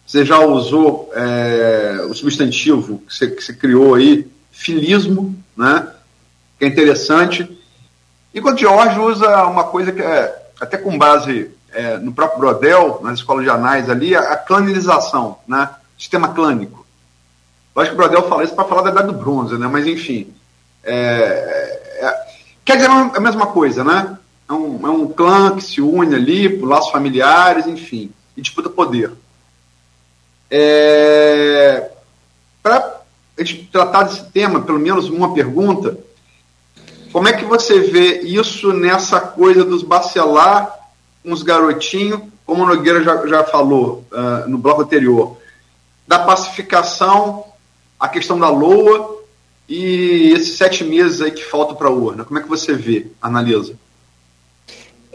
você 0.05 0.25
já 0.25 0.39
usou 0.39 1.11
é, 1.13 2.05
o 2.09 2.13
substantivo 2.13 2.99
que 2.99 3.13
você, 3.13 3.27
que 3.29 3.43
você 3.43 3.53
criou 3.53 3.95
aí, 3.95 4.29
filismo, 4.51 5.35
né? 5.55 5.87
que 6.57 6.65
é 6.65 6.67
interessante. 6.67 7.49
E 8.33 8.39
quando 8.39 8.59
George 8.59 8.99
usa 8.99 9.43
uma 9.45 9.65
coisa 9.65 9.91
que 9.91 10.01
é, 10.01 10.47
até 10.59 10.77
com 10.77 10.97
base 10.97 11.51
é, 11.73 11.97
no 11.97 12.13
próprio 12.13 12.39
Brodel, 12.39 13.01
nas 13.03 13.19
escolas 13.19 13.43
de 13.43 13.49
anais 13.49 13.89
ali, 13.89 14.15
a, 14.15 14.19
a 14.33 14.37
clanilização, 14.37 15.37
né? 15.47 15.69
sistema 15.97 16.29
clânico. 16.29 16.85
Eu 17.75 17.81
acho 17.81 17.91
que 17.91 17.95
o 17.95 17.97
Brodel 17.97 18.27
fala 18.27 18.43
isso 18.43 18.55
para 18.55 18.65
falar 18.65 18.83
da 18.83 18.91
idade 18.91 19.07
do 19.07 19.13
bronze, 19.13 19.57
né? 19.57 19.67
mas 19.67 19.85
enfim. 19.85 20.33
É, 20.83 20.93
é, 22.01 22.25
quer 22.65 22.77
dizer, 22.77 22.89
é 22.89 23.17
a 23.17 23.19
mesma 23.19 23.47
coisa, 23.47 23.83
né? 23.83 24.17
É 24.51 24.53
um, 24.53 24.85
é 24.85 24.89
um 24.89 25.07
clã 25.07 25.55
que 25.55 25.63
se 25.63 25.79
une 25.79 26.13
ali 26.13 26.49
por 26.49 26.67
laços 26.67 26.91
familiares, 26.91 27.67
enfim, 27.67 28.11
e 28.35 28.41
disputa 28.41 28.69
poder. 28.69 29.09
É, 30.49 31.89
Para 32.61 33.01
a 33.39 33.43
gente 33.43 33.69
tratar 33.71 34.03
desse 34.03 34.25
tema, 34.25 34.59
pelo 34.59 34.77
menos 34.77 35.09
uma 35.09 35.33
pergunta, 35.33 35.97
como 37.13 37.29
é 37.29 37.33
que 37.33 37.45
você 37.45 37.79
vê 37.79 38.23
isso 38.23 38.73
nessa 38.73 39.21
coisa 39.21 39.63
dos 39.63 39.83
bacelar 39.83 40.69
com 41.23 41.31
os 41.31 41.43
garotinhos, 41.43 42.21
como 42.45 42.63
o 42.63 42.67
Nogueira 42.67 43.01
já, 43.01 43.25
já 43.27 43.45
falou 43.45 44.03
uh, 44.11 44.49
no 44.49 44.57
bloco 44.57 44.81
anterior, 44.81 45.37
da 46.05 46.19
pacificação, 46.19 47.45
a 47.97 48.09
questão 48.09 48.37
da 48.37 48.49
LOA 48.49 49.21
e 49.69 50.33
esses 50.35 50.57
sete 50.57 50.83
meses 50.83 51.21
aí 51.21 51.31
que 51.31 51.45
faltam 51.45 51.73
para 51.77 51.87
a 51.87 51.91
urna? 51.91 52.25
Como 52.25 52.37
é 52.37 52.41
que 52.41 52.49
você 52.49 52.73
vê, 52.73 53.07
analisa? 53.21 53.77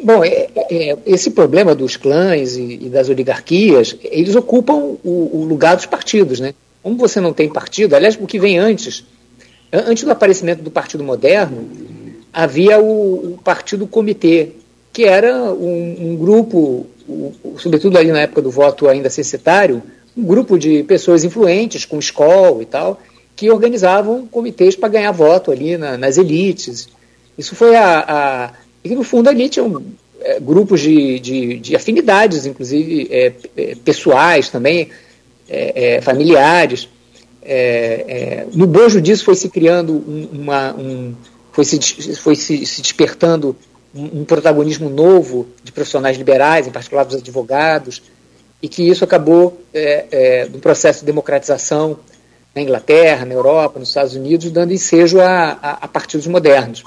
Bom, 0.02 0.22
é, 0.22 0.48
é, 0.70 0.96
esse 1.06 1.30
problema 1.30 1.74
dos 1.74 1.96
clãs 1.96 2.56
e, 2.56 2.80
e, 2.82 2.88
das 2.88 3.08
oligarquias, 3.08 3.96
eles 4.02 4.34
ocupam 4.36 4.74
o, 5.02 5.30
o, 5.32 5.44
lugar 5.44 5.74
dos 5.74 5.86
partidos, 5.86 6.38
né? 6.38 6.54
Como 6.82 6.96
você 6.96 7.20
não 7.20 7.32
tem 7.32 7.48
partido, 7.48 7.96
aliás, 7.96 8.16
o 8.20 8.26
que 8.26 8.38
vem 8.38 8.58
antes, 8.58 9.04
antes 9.72 10.04
do 10.04 10.10
aparecimento 10.10 10.62
do 10.62 10.70
Partido 10.70 11.02
Moderno, 11.02 11.68
havia 12.32 12.78
o, 12.78 13.32
o 13.32 13.38
Partido 13.42 13.86
Comitê, 13.86 14.50
que 14.92 15.04
era 15.04 15.52
um, 15.52 15.96
um 15.98 16.16
grupo, 16.16 16.86
o, 17.08 17.32
sobretudo 17.58 17.96
ali 17.96 18.12
na 18.12 18.20
época 18.20 18.42
do 18.42 18.50
voto 18.50 18.88
ainda 18.88 19.08
censitário, 19.08 19.82
um 20.16 20.24
grupo 20.24 20.58
de 20.58 20.82
pessoas 20.82 21.24
influentes, 21.24 21.84
com 21.86 21.98
escola 21.98 22.62
e 22.62 22.66
tal, 22.66 23.00
que 23.34 23.50
organizavam 23.50 24.26
comitês 24.26 24.76
para 24.76 24.88
ganhar 24.90 25.12
voto 25.12 25.50
ali 25.50 25.76
na, 25.76 25.96
nas 25.96 26.18
elites. 26.18 26.88
Isso 27.36 27.54
foi 27.54 27.76
a, 27.76 28.00
a 28.00 28.50
e 28.86 28.88
que 28.88 28.94
no 28.94 29.02
fundo 29.02 29.28
ali 29.28 29.48
tinham 29.48 29.82
é, 30.20 30.38
grupos 30.38 30.80
de, 30.80 31.18
de, 31.18 31.58
de, 31.58 31.76
afinidades, 31.76 32.46
inclusive 32.46 33.08
é, 33.10 33.32
é, 33.56 33.74
pessoais 33.74 34.48
também, 34.48 34.88
é, 35.48 35.96
é, 35.96 36.00
familiares. 36.00 36.88
É, 37.42 38.46
no 38.54 38.66
bojo 38.66 39.00
disso 39.00 39.24
foi 39.24 39.34
se 39.34 39.48
criando 39.48 39.92
uma, 40.32 40.72
um, 40.74 41.14
foi, 41.52 41.64
se, 41.64 41.78
foi 42.16 42.36
se, 42.36 42.64
se 42.64 42.80
despertando 42.80 43.56
um, 43.94 44.20
um, 44.20 44.24
protagonismo 44.24 44.88
novo 44.88 45.48
de 45.64 45.72
profissionais 45.72 46.16
liberais, 46.16 46.66
em 46.66 46.70
particular 46.70 47.04
dos 47.04 47.16
advogados, 47.16 48.02
e 48.62 48.68
que 48.68 48.88
isso 48.88 49.04
acabou 49.04 49.60
no 50.50 50.58
processo 50.58 51.00
de 51.00 51.06
democratização 51.06 51.98
na 52.54 52.62
Inglaterra, 52.62 53.26
na 53.26 53.34
Europa, 53.34 53.78
nos 53.78 53.88
Estados 53.88 54.14
Unidos, 54.14 54.50
dando 54.50 54.72
ensejo 54.72 55.20
a, 55.20 55.58
a, 55.62 55.70
a 55.82 55.88
partidos 55.88 56.26
modernos. 56.26 56.82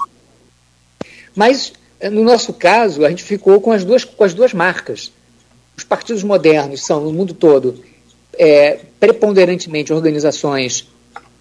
Mas 1.36 1.72
no 2.08 2.24
nosso 2.24 2.54
caso, 2.54 3.04
a 3.04 3.10
gente 3.10 3.24
ficou 3.24 3.60
com 3.60 3.72
as 3.72 3.84
duas, 3.84 4.06
com 4.06 4.24
as 4.24 4.34
duas 4.34 4.54
marcas. 4.54 5.12
Os 5.76 5.84
partidos 5.84 6.24
modernos 6.24 6.86
são, 6.86 7.04
no 7.04 7.12
mundo 7.12 7.34
todo, 7.34 7.84
é, 8.38 8.80
preponderantemente 9.00 9.92
organizações 9.92 10.88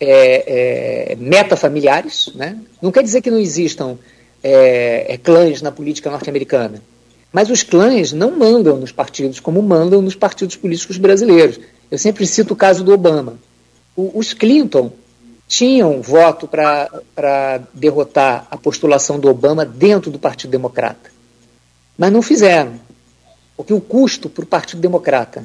é, 0.01 1.13
é, 1.13 1.17
metafamiliares. 1.17 2.31
Né? 2.35 2.59
Não 2.83 2.91
quer 2.91 3.03
dizer 3.03 3.21
que 3.21 3.31
não 3.31 3.39
existam 3.39 3.99
é, 4.43 5.15
é, 5.15 5.17
clãs 5.17 5.63
na 5.63 5.71
política 5.71 6.11
norte-americana. 6.11 6.83
Mas 7.33 7.51
os 7.51 7.63
clãs 7.63 8.13
não 8.13 8.31
mandam 8.31 8.77
nos 8.79 8.91
partidos 8.91 9.39
como 9.39 9.63
mandam 9.63 10.01
nos 10.01 10.15
partidos 10.15 10.57
políticos 10.57 10.97
brasileiros. 10.97 11.61
Eu 11.91 11.99
sempre 11.99 12.27
cito 12.27 12.55
o 12.55 12.57
caso 12.57 12.83
do 12.83 12.93
Obama. 12.93 13.39
O, 13.95 14.19
os 14.19 14.33
Clinton 14.33 14.93
tinham 15.49 16.03
voto 16.03 16.47
para 16.47 17.63
derrotar 17.73 18.47
a 18.51 18.57
postulação 18.57 19.19
do 19.19 19.29
Obama 19.29 19.65
dentro 19.65 20.11
do 20.11 20.19
Partido 20.19 20.51
Democrata. 20.51 21.11
Mas 21.97 22.13
não 22.13 22.21
fizeram. 22.21 22.75
Porque 23.57 23.73
o 23.73 23.81
custo 23.81 24.29
para 24.29 24.45
o 24.45 24.47
Partido 24.47 24.81
Democrata 24.81 25.45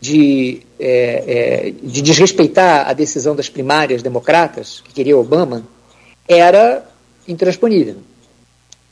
de, 0.00 0.62
é, 0.78 1.24
é, 1.66 1.74
de 1.82 2.00
desrespeitar 2.00 2.88
a 2.88 2.92
decisão 2.92 3.34
das 3.34 3.48
primárias 3.48 4.00
democratas, 4.00 4.80
que 4.80 4.94
queria 4.94 5.18
Obama, 5.18 5.64
era 6.28 6.88
intransponível. 7.26 7.96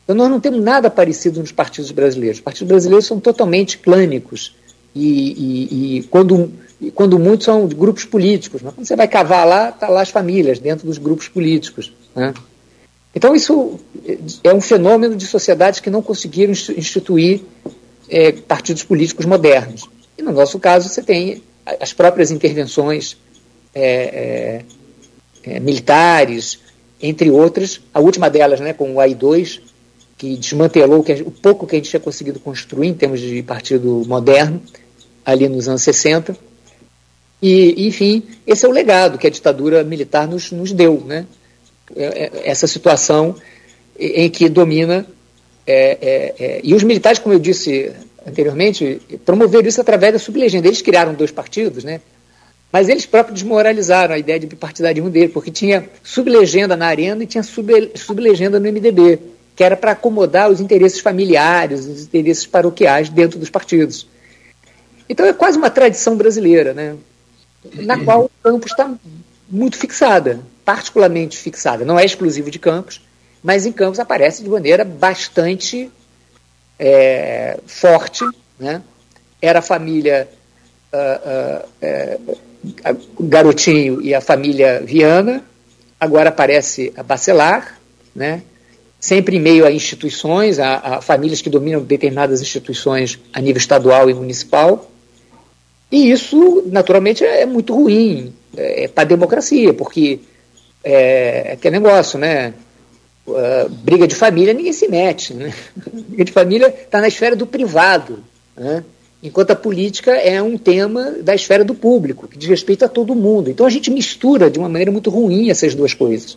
Então 0.02 0.16
nós 0.16 0.28
não 0.28 0.40
temos 0.40 0.62
nada 0.62 0.90
parecido 0.90 1.40
nos 1.40 1.52
partidos 1.52 1.93
brasileiros. 1.93 2.39
Os 2.39 2.44
partidos 2.44 2.69
brasileiros 2.69 3.06
são 3.06 3.20
totalmente 3.20 3.78
clânicos. 3.78 4.55
E, 4.94 5.06
e, 5.06 5.98
e 5.98 6.02
quando 6.05 6.52
e 6.86 6.90
quando 6.90 7.19
muitos 7.19 7.47
são 7.47 7.66
de 7.66 7.74
grupos 7.74 8.05
políticos. 8.05 8.62
Mas 8.62 8.74
quando 8.74 8.86
você 8.86 8.97
vai 8.97 9.09
cavar 9.09 9.47
lá, 9.47 9.70
está 9.70 9.89
lá 9.89 10.02
as 10.02 10.11
famílias 10.11 10.59
dentro 10.59 10.86
dos 10.86 10.98
grupos 10.98 11.28
políticos. 11.28 11.93
Né? 12.15 12.35
Então, 13.15 13.35
isso 13.35 13.78
é 14.43 14.52
um 14.52 14.61
fenômeno 14.61 15.16
de 15.16 15.27
sociedades 15.27 15.81
que 15.81 15.89
não 15.89 16.02
conseguiram 16.02 16.52
instituir 16.52 17.43
é, 18.09 18.32
partidos 18.32 18.82
políticos 18.82 19.24
modernos. 19.24 19.89
E 20.19 20.23
no 20.23 20.32
nosso 20.32 20.59
caso, 20.59 20.89
você 20.89 21.02
tem 21.02 21.43
as 21.81 21.93
próprias 21.93 22.31
intervenções 22.31 23.16
é, 23.74 24.65
é, 25.44 25.55
é 25.55 25.61
militares, 25.61 26.59
entre 27.01 27.31
outras, 27.31 27.81
a 27.93 28.01
última 28.01 28.28
delas 28.28 28.61
né, 28.61 28.73
com 28.73 28.94
o 28.94 29.01
AI-2, 29.01 29.61
que 30.16 30.36
desmantelou 30.36 31.01
o, 31.01 31.05
que, 31.05 31.12
o 31.15 31.31
pouco 31.31 31.66
que 31.66 31.77
a 31.77 31.78
gente 31.78 31.90
tinha 31.90 32.01
conseguido 32.01 32.39
construir 32.40 32.89
em 32.89 32.94
termos 32.94 33.20
de 33.20 33.43
partido 33.43 34.02
moderno, 34.06 34.61
ali 35.24 35.48
nos 35.48 35.69
anos 35.69 35.82
60. 35.82 36.36
E, 37.47 37.87
enfim, 37.89 38.23
esse 38.47 38.65
é 38.65 38.69
o 38.71 38.73
legado 38.73 39.19
que 39.19 39.27
a 39.27 39.31
ditadura 39.31 39.85
militar 39.85 40.27
nos, 40.27 40.51
nos 40.51 40.73
deu, 40.73 41.03
né? 41.05 41.27
É, 41.95 42.05
é, 42.05 42.31
essa 42.51 42.66
situação 42.66 43.37
em 44.01 44.31
que 44.31 44.49
domina. 44.49 45.07
É, 45.66 45.99
é, 46.01 46.35
é, 46.43 46.61
e 46.65 46.73
os 46.73 46.83
militares, 46.83 47.19
como 47.19 47.35
eu 47.35 47.39
disse 47.39 47.93
anteriormente, 48.27 48.99
promoveram 49.27 49.69
isso 49.69 49.79
através 49.79 50.15
da 50.15 50.19
sublegenda. 50.19 50.66
Eles 50.69 50.81
criaram 50.81 51.12
dois 51.12 51.31
partidos, 51.31 51.85
né? 51.85 52.01
mas 52.73 52.89
eles 52.89 53.05
próprios 53.05 53.41
desmoralizaram 53.41 54.15
a 54.15 54.19
ideia 54.19 54.41
de 54.41 54.47
bipartidarismo 54.47 55.11
dele, 55.11 55.29
porque 55.29 55.51
tinha 55.51 55.87
sublegenda 56.03 56.75
na 56.75 56.87
Arena 56.87 57.25
e 57.25 57.27
tinha 57.27 57.43
sublegenda 57.43 58.59
no 58.59 58.73
MDB, 58.73 59.19
que 59.55 59.62
era 59.62 59.77
para 59.77 59.93
acomodar 59.93 60.51
os 60.51 60.61
interesses 60.61 60.99
familiares, 60.99 61.85
os 61.85 62.05
interesses 62.05 62.47
paroquiais 62.47 63.11
dentro 63.11 63.39
dos 63.39 63.51
partidos. 63.51 64.09
Então 65.07 65.27
é 65.27 65.35
quase 65.35 65.59
uma 65.59 65.69
tradição 65.69 66.16
brasileira, 66.16 66.73
né? 66.73 66.97
Na 67.74 68.03
qual 68.05 68.24
o 68.24 68.31
campus 68.43 68.70
está 68.70 68.93
muito 69.49 69.77
fixada, 69.77 70.41
particularmente 70.65 71.36
fixada. 71.36 71.85
Não 71.85 71.99
é 71.99 72.05
exclusivo 72.05 72.51
de 72.51 72.59
campos, 72.59 73.01
mas 73.43 73.66
em 73.66 73.73
campos 73.73 73.99
aparece 73.99 74.43
de 74.43 74.49
maneira 74.49 74.85
bastante 74.85 75.91
é, 76.78 77.59
forte. 77.66 78.24
Né? 78.59 78.82
Era 79.41 79.59
a 79.59 79.62
família 79.62 80.28
uh, 80.93 81.59
uh, 81.59 81.69
é, 81.82 82.19
Garotinho 83.20 84.01
e 84.01 84.15
a 84.15 84.20
família 84.20 84.82
Viana, 84.85 85.45
agora 86.01 86.31
aparece 86.31 86.93
a 86.97 87.03
Bacelar, 87.03 87.78
né? 88.15 88.43
sempre 88.99 89.36
em 89.36 89.41
meio 89.41 89.66
a 89.66 89.70
instituições, 89.70 90.59
a, 90.59 90.77
a 90.77 91.01
famílias 91.03 91.43
que 91.43 91.51
dominam 91.51 91.82
determinadas 91.82 92.41
instituições 92.41 93.19
a 93.32 93.41
nível 93.41 93.59
estadual 93.59 94.09
e 94.09 94.15
municipal. 94.15 94.91
E 95.95 96.11
isso, 96.11 96.65
naturalmente, 96.66 97.23
é 97.23 97.47
muito 97.47 97.73
ruim 97.73 98.33
é, 98.57 98.89
para 98.89 99.03
a 99.03 99.07
democracia, 99.07 99.73
porque 99.73 100.19
é, 100.83 101.51
é 101.51 101.53
aquele 101.53 101.79
negócio, 101.79 102.19
né? 102.19 102.53
Uh, 103.25 103.69
briga 103.69 104.05
de 104.05 104.15
família 104.16 104.53
ninguém 104.53 104.73
se 104.73 104.89
mete. 104.89 105.33
Né? 105.33 105.55
Briga 106.09 106.25
de 106.25 106.33
família 106.33 106.66
está 106.66 107.01
na 107.01 107.07
esfera 107.07 107.37
do 107.37 107.47
privado, 107.47 108.25
né? 108.57 108.85
enquanto 109.23 109.53
a 109.53 109.57
política 109.57 110.11
é 110.11 110.43
um 110.43 110.59
tema 110.59 111.12
da 111.23 111.33
esfera 111.33 111.65
do 111.65 111.77
público, 111.77 112.27
que 112.27 112.37
diz 112.37 112.49
respeito 112.49 112.85
a 112.85 112.89
todo 112.89 113.15
mundo. 113.15 113.49
Então 113.49 113.65
a 113.65 113.71
gente 113.71 113.89
mistura 113.89 114.51
de 114.51 114.59
uma 114.59 114.69
maneira 114.69 114.91
muito 114.91 115.11
ruim 115.11 115.49
essas 115.49 115.77
duas 115.77 115.95
coisas. 115.95 116.37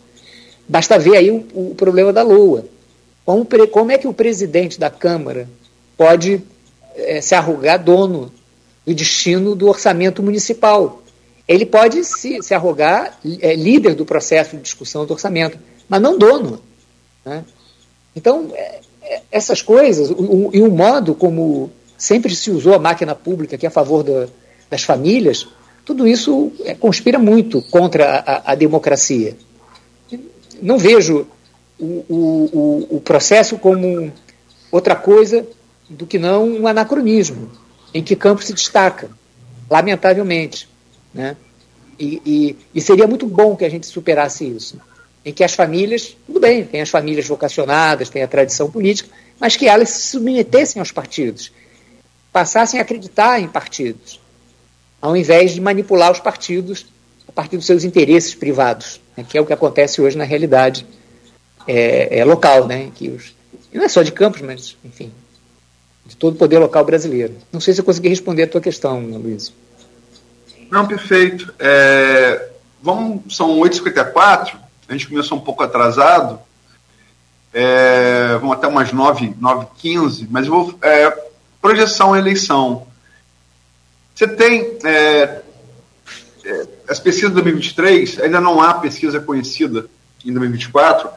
Basta 0.68 1.00
ver 1.00 1.16
aí 1.16 1.32
o, 1.32 1.44
o 1.52 1.74
problema 1.76 2.12
da 2.12 2.22
LOA. 2.22 2.64
Como, 3.26 3.44
como, 3.72 3.90
é 3.90 3.98
que 3.98 4.06
o 4.06 4.14
presidente 4.14 4.78
da 4.78 4.88
Câmara 4.88 5.48
pode 5.96 6.40
é, 6.94 7.20
se 7.20 7.34
arrogar 7.34 7.82
dono 7.82 8.32
do 8.88 8.94
destino 8.94 9.54
do 9.54 9.68
orçamento 9.68 10.22
municipal. 10.22 11.02
Ele 11.46 11.66
pode 11.66 12.02
se, 12.04 12.42
se 12.42 12.54
arrogar 12.54 13.18
é, 13.40 13.54
líder 13.54 13.94
do 13.94 14.06
processo 14.06 14.56
de 14.56 14.62
discussão 14.62 15.04
do 15.04 15.12
orçamento, 15.12 15.58
mas 15.86 16.00
não 16.00 16.16
dono. 16.16 16.62
Né? 17.24 17.44
Então, 18.16 18.50
é, 18.54 18.80
é, 19.02 19.22
essas 19.30 19.60
coisas, 19.60 20.10
o, 20.10 20.14
o, 20.14 20.50
e 20.54 20.62
o 20.62 20.70
modo 20.70 21.14
como 21.14 21.70
sempre 21.98 22.34
se 22.34 22.50
usou 22.50 22.74
a 22.74 22.78
máquina 22.78 23.14
pública, 23.14 23.58
que 23.58 23.66
é 23.66 23.68
a 23.68 23.72
favor 23.72 24.02
do, 24.02 24.30
das 24.70 24.82
famílias, 24.82 25.46
tudo 25.84 26.08
isso 26.08 26.50
é, 26.64 26.74
conspira 26.74 27.18
muito 27.18 27.60
contra 27.60 28.24
a, 28.26 28.52
a, 28.52 28.54
democracia. 28.54 29.36
Não 30.62 30.78
vejo 30.78 31.26
o, 31.78 32.04
o, 32.08 32.86
o 32.96 33.00
processo 33.02 33.58
como 33.58 34.10
outra 34.72 34.96
coisa 34.96 35.46
do 35.90 36.06
que 36.06 36.18
não 36.18 36.48
um 36.48 36.66
anacronismo, 36.66 37.50
em 37.92 38.02
que 38.02 38.16
Campos 38.16 38.46
se 38.46 38.52
destaca, 38.52 39.10
lamentavelmente. 39.70 40.68
Né? 41.12 41.36
E, 41.98 42.22
e, 42.24 42.56
e, 42.74 42.80
seria 42.80 43.06
muito 43.06 43.26
bom 43.26 43.56
que 43.56 43.64
a 43.64 43.68
gente 43.68 43.86
superasse 43.86 44.46
isso. 44.46 44.80
Em 45.24 45.32
que 45.32 45.42
as 45.42 45.54
famílias, 45.54 46.16
tudo 46.26 46.40
bem, 46.40 46.64
tem 46.64 46.80
as 46.80 46.90
famílias 46.90 47.26
vocacionadas, 47.26 48.08
tem 48.08 48.22
a 48.22 48.28
tradição 48.28 48.70
política, 48.70 49.10
mas 49.38 49.56
que 49.56 49.68
elas 49.68 49.90
se 49.90 50.08
submetessem 50.08 50.80
aos 50.80 50.92
partidos, 50.92 51.52
passassem 52.32 52.78
a 52.78 52.82
acreditar 52.82 53.40
em 53.40 53.48
partidos, 53.48 54.20
ao 55.00 55.16
invés 55.16 55.52
de 55.52 55.60
manipular 55.60 56.10
os 56.10 56.20
partidos 56.20 56.86
a 57.26 57.32
partir 57.32 57.56
dos 57.56 57.66
seus 57.66 57.84
interesses 57.84 58.34
privados, 58.34 59.00
né, 59.16 59.24
que 59.28 59.36
é 59.36 59.40
o 59.40 59.46
que 59.46 59.52
acontece 59.52 60.00
hoje 60.00 60.16
na 60.16 60.24
realidade 60.24 60.86
é, 61.66 62.20
é 62.20 62.24
local, 62.24 62.66
né, 62.66 62.90
que 62.94 63.08
os, 63.08 63.34
não 63.72 63.84
é 63.84 63.88
só 63.88 64.02
de 64.02 64.12
Campos, 64.12 64.40
mas, 64.40 64.76
enfim, 64.84 65.12
de 66.08 66.16
todo 66.16 66.34
o 66.34 66.38
poder 66.38 66.58
local 66.58 66.84
brasileiro. 66.84 67.36
Não 67.52 67.60
sei 67.60 67.74
se 67.74 67.80
eu 67.80 67.84
consegui 67.84 68.08
responder 68.08 68.44
a 68.44 68.48
tua 68.48 68.62
questão, 68.62 68.98
Luiz. 68.98 69.52
Não, 70.70 70.86
perfeito. 70.86 71.52
É, 71.58 72.48
vamos, 72.82 73.36
são 73.36 73.58
8h54, 73.58 74.56
a 74.88 74.92
gente 74.92 75.06
começou 75.06 75.36
um 75.36 75.40
pouco 75.42 75.62
atrasado, 75.62 76.40
é, 77.52 78.38
vamos 78.40 78.56
até 78.56 78.66
umas 78.66 78.90
9, 78.90 79.34
9h15, 79.40 80.26
mas 80.30 80.46
eu 80.46 80.52
vou. 80.52 80.78
É, 80.82 81.28
projeção 81.60 82.16
eleição. 82.16 82.86
Você 84.14 84.26
tem 84.26 84.78
é, 84.84 85.42
é 86.44 86.66
as 86.88 86.98
pesquisas 86.98 87.30
de 87.30 87.34
2023, 87.34 88.20
ainda 88.20 88.40
não 88.40 88.62
há 88.62 88.74
pesquisa 88.74 89.20
conhecida 89.20 89.86
em 90.24 90.32
2024, 90.32 91.10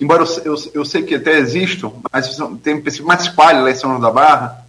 embora 0.00 0.24
eu, 0.24 0.54
eu, 0.54 0.70
eu 0.74 0.84
sei 0.84 1.02
que 1.02 1.14
até 1.14 1.38
existam, 1.38 1.92
mas 2.12 2.36
tem 2.62 2.82
mais 3.02 3.22
espalha 3.22 3.60
lá 3.60 3.70
em 3.70 3.74
São 3.74 3.90
João 3.90 4.00
da 4.00 4.10
Barra. 4.10 4.64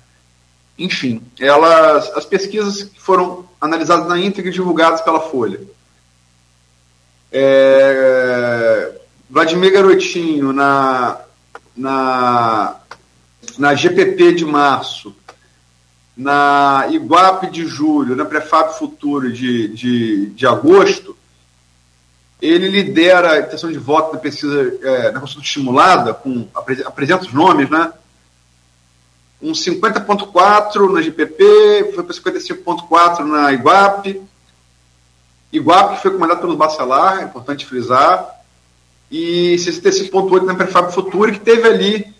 Enfim, 0.77 1.21
elas, 1.39 2.11
as 2.15 2.25
pesquisas 2.25 2.83
que 2.83 3.01
foram 3.01 3.45
analisadas 3.59 4.07
na 4.07 4.19
íntegra 4.19 4.49
e 4.49 4.53
divulgadas 4.53 5.01
pela 5.01 5.21
Folha. 5.21 5.59
É, 7.31 8.91
Vladimir 9.29 9.73
Garotinho 9.73 10.53
na, 10.53 11.17
na, 11.75 12.75
na 13.57 13.73
GPP 13.73 14.33
de 14.33 14.45
março, 14.45 15.15
na 16.15 16.87
Iguape 16.91 17.49
de 17.49 17.65
julho, 17.65 18.15
na 18.15 18.25
Prefab 18.25 18.77
Futuro 18.77 19.31
de, 19.31 19.67
de, 19.69 20.27
de 20.27 20.47
agosto, 20.47 21.17
ele 22.47 22.67
lidera 22.69 23.31
a 23.31 23.39
intenção 23.39 23.71
de 23.71 23.77
voto 23.77 24.13
na 24.13 24.19
pesquisa, 24.19 24.77
é, 24.81 25.11
na 25.11 25.19
consulta 25.19 25.45
estimulada, 25.45 26.13
com, 26.13 26.47
apresenta 26.53 27.25
os 27.25 27.33
nomes, 27.33 27.69
né? 27.69 27.91
Um 29.41 29.51
50.4 29.51 30.91
na 30.91 31.01
GPP, 31.01 31.91
foi 31.93 32.03
para 32.03 32.15
55.4 32.15 33.19
na 33.25 33.53
Iguape. 33.53 34.21
Iguape 35.51 36.01
foi 36.01 36.11
comandado 36.11 36.41
pelo 36.41 36.55
Bacelar, 36.57 37.19
é 37.19 37.23
importante 37.23 37.65
frisar. 37.65 38.29
E 39.09 39.55
65.8 39.57 40.43
na 40.43 40.55
Prefab 40.55 40.91
Futura, 40.91 41.31
que 41.31 41.39
teve 41.39 41.67
ali. 41.67 42.13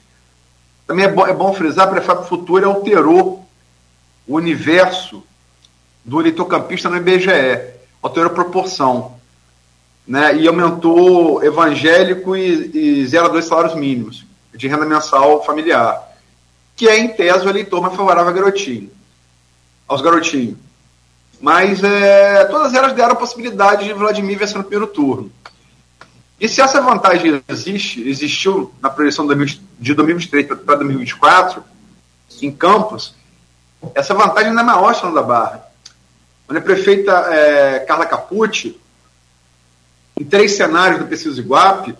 Também 0.87 1.05
é 1.05 1.11
bom, 1.11 1.25
é 1.25 1.33
bom 1.33 1.53
frisar, 1.53 1.87
a 1.87 1.91
Prefab 1.91 2.27
Futura 2.27 2.67
alterou 2.67 3.45
o 4.27 4.35
universo 4.35 5.23
do 6.03 6.19
eleitor 6.19 6.45
campista 6.45 6.89
no 6.89 6.97
IBGE, 6.97 7.61
alterou 8.01 8.31
a 8.31 8.33
proporção 8.35 9.15
né, 10.07 10.35
e 10.35 10.47
aumentou 10.47 11.43
evangélico 11.43 12.35
e, 12.35 13.01
e 13.01 13.07
0 13.07 13.25
a 13.25 13.29
2 13.29 13.45
salários 13.45 13.75
mínimos 13.75 14.25
de 14.53 14.67
renda 14.67 14.85
mensal 14.85 15.43
familiar, 15.43 16.01
que 16.75 16.87
é, 16.87 16.97
em 16.97 17.09
tese, 17.09 17.45
o 17.45 17.49
eleitor 17.49 17.81
mais 17.81 17.95
favorável 17.95 18.29
a 18.29 18.33
garotinho, 18.33 18.89
aos 19.87 20.01
garotinhos. 20.01 20.57
Mas 21.41 21.83
é, 21.83 22.45
todas 22.45 22.73
elas 22.73 22.93
deram 22.93 23.11
a 23.13 23.15
possibilidade 23.15 23.85
de 23.85 23.93
Vladimir 23.93 24.37
vencer 24.37 24.57
no 24.57 24.63
primeiro 24.63 24.87
turno. 24.87 25.31
E 26.39 26.47
se 26.47 26.61
essa 26.61 26.81
vantagem 26.81 27.41
existe, 27.47 28.07
existiu 28.07 28.73
na 28.81 28.89
projeção 28.89 29.25
de 29.79 29.93
2023 29.93 30.47
para 30.47 30.75
2024, 30.75 31.63
em 32.41 32.51
Campos, 32.51 33.15
essa 33.93 34.13
vantagem 34.13 34.49
ainda 34.49 34.61
é 34.61 34.63
maior 34.63 34.93
na 35.03 35.11
da 35.11 35.21
Barra. 35.21 35.65
Quando 36.45 36.57
a 36.57 36.61
prefeita 36.61 37.11
é, 37.11 37.79
Carla 37.79 38.05
Capucci 38.05 38.79
em 40.19 40.23
três 40.23 40.53
cenários 40.53 40.99
do 40.99 41.07
Pesquisa 41.07 41.39
Iguape, 41.39 41.95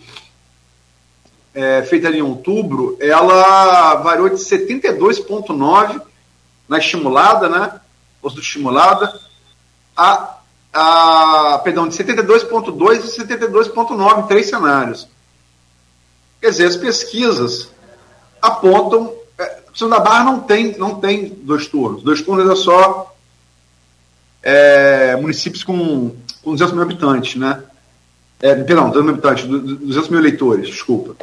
é, 1.54 1.84
feita 1.84 2.10
em 2.10 2.22
outubro, 2.22 2.98
ela 3.00 3.96
variou 3.96 4.30
de 4.30 4.36
72,9 4.36 6.02
na 6.68 6.78
estimulada, 6.78 7.48
né? 7.48 7.80
Ou 8.22 8.32
estimulada, 8.32 9.18
a, 9.96 10.38
a, 10.74 11.62
perdão, 11.64 11.88
de 11.88 11.96
72,2 11.96 13.06
e 13.06 13.24
72,9 13.24 14.24
em 14.24 14.28
três 14.28 14.50
cenários. 14.50 15.08
Quer 16.42 16.50
dizer, 16.50 16.68
as 16.68 16.76
pesquisas 16.76 17.70
apontam. 18.42 19.14
É, 19.38 19.64
da 19.90 20.00
Barra 20.00 20.24
não 20.24 20.40
tem, 20.40 20.78
não 20.78 21.00
tem 21.00 21.30
dois 21.30 21.68
turnos. 21.68 22.04
Dois 22.04 22.22
turnos 22.22 22.50
é 22.50 22.56
só 22.56 23.14
é, 24.42 25.16
municípios 25.18 25.64
com, 25.64 26.16
com 26.44 26.52
200 26.52 26.74
mil 26.74 26.84
habitantes, 26.84 27.36
né? 27.36 27.64
É, 28.42 28.56
perdão, 28.56 28.90
200 28.90 29.04
mil 29.04 29.14
habitantes, 29.14 29.46
200 29.46 30.10
mil 30.10 30.20
eleitores, 30.20 30.68
desculpa. 30.68 31.16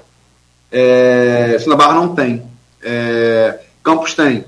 É, 0.70 1.59
Santa 1.59 1.76
Barra 1.76 1.94
não 1.94 2.14
tem. 2.14 2.43
É, 2.82 3.60
Campos 3.82 4.14
tem. 4.14 4.44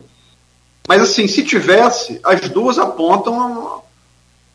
Mas, 0.89 1.03
assim, 1.03 1.27
se 1.27 1.43
tivesse, 1.43 2.21
as 2.25 2.49
duas 2.49 2.79
apontam 2.79 3.83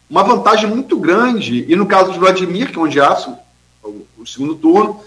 uma 0.09 0.23
vantagem 0.23 0.67
muito 0.67 0.97
grande. 0.97 1.65
E 1.67 1.75
no 1.75 1.85
caso 1.85 2.11
de 2.11 2.19
Vladimir, 2.19 2.71
que 2.71 2.77
é 2.77 2.81
onde 2.81 2.99
há 2.99 3.15
o, 3.83 4.05
o 4.17 4.25
segundo 4.25 4.55
turno, 4.55 5.01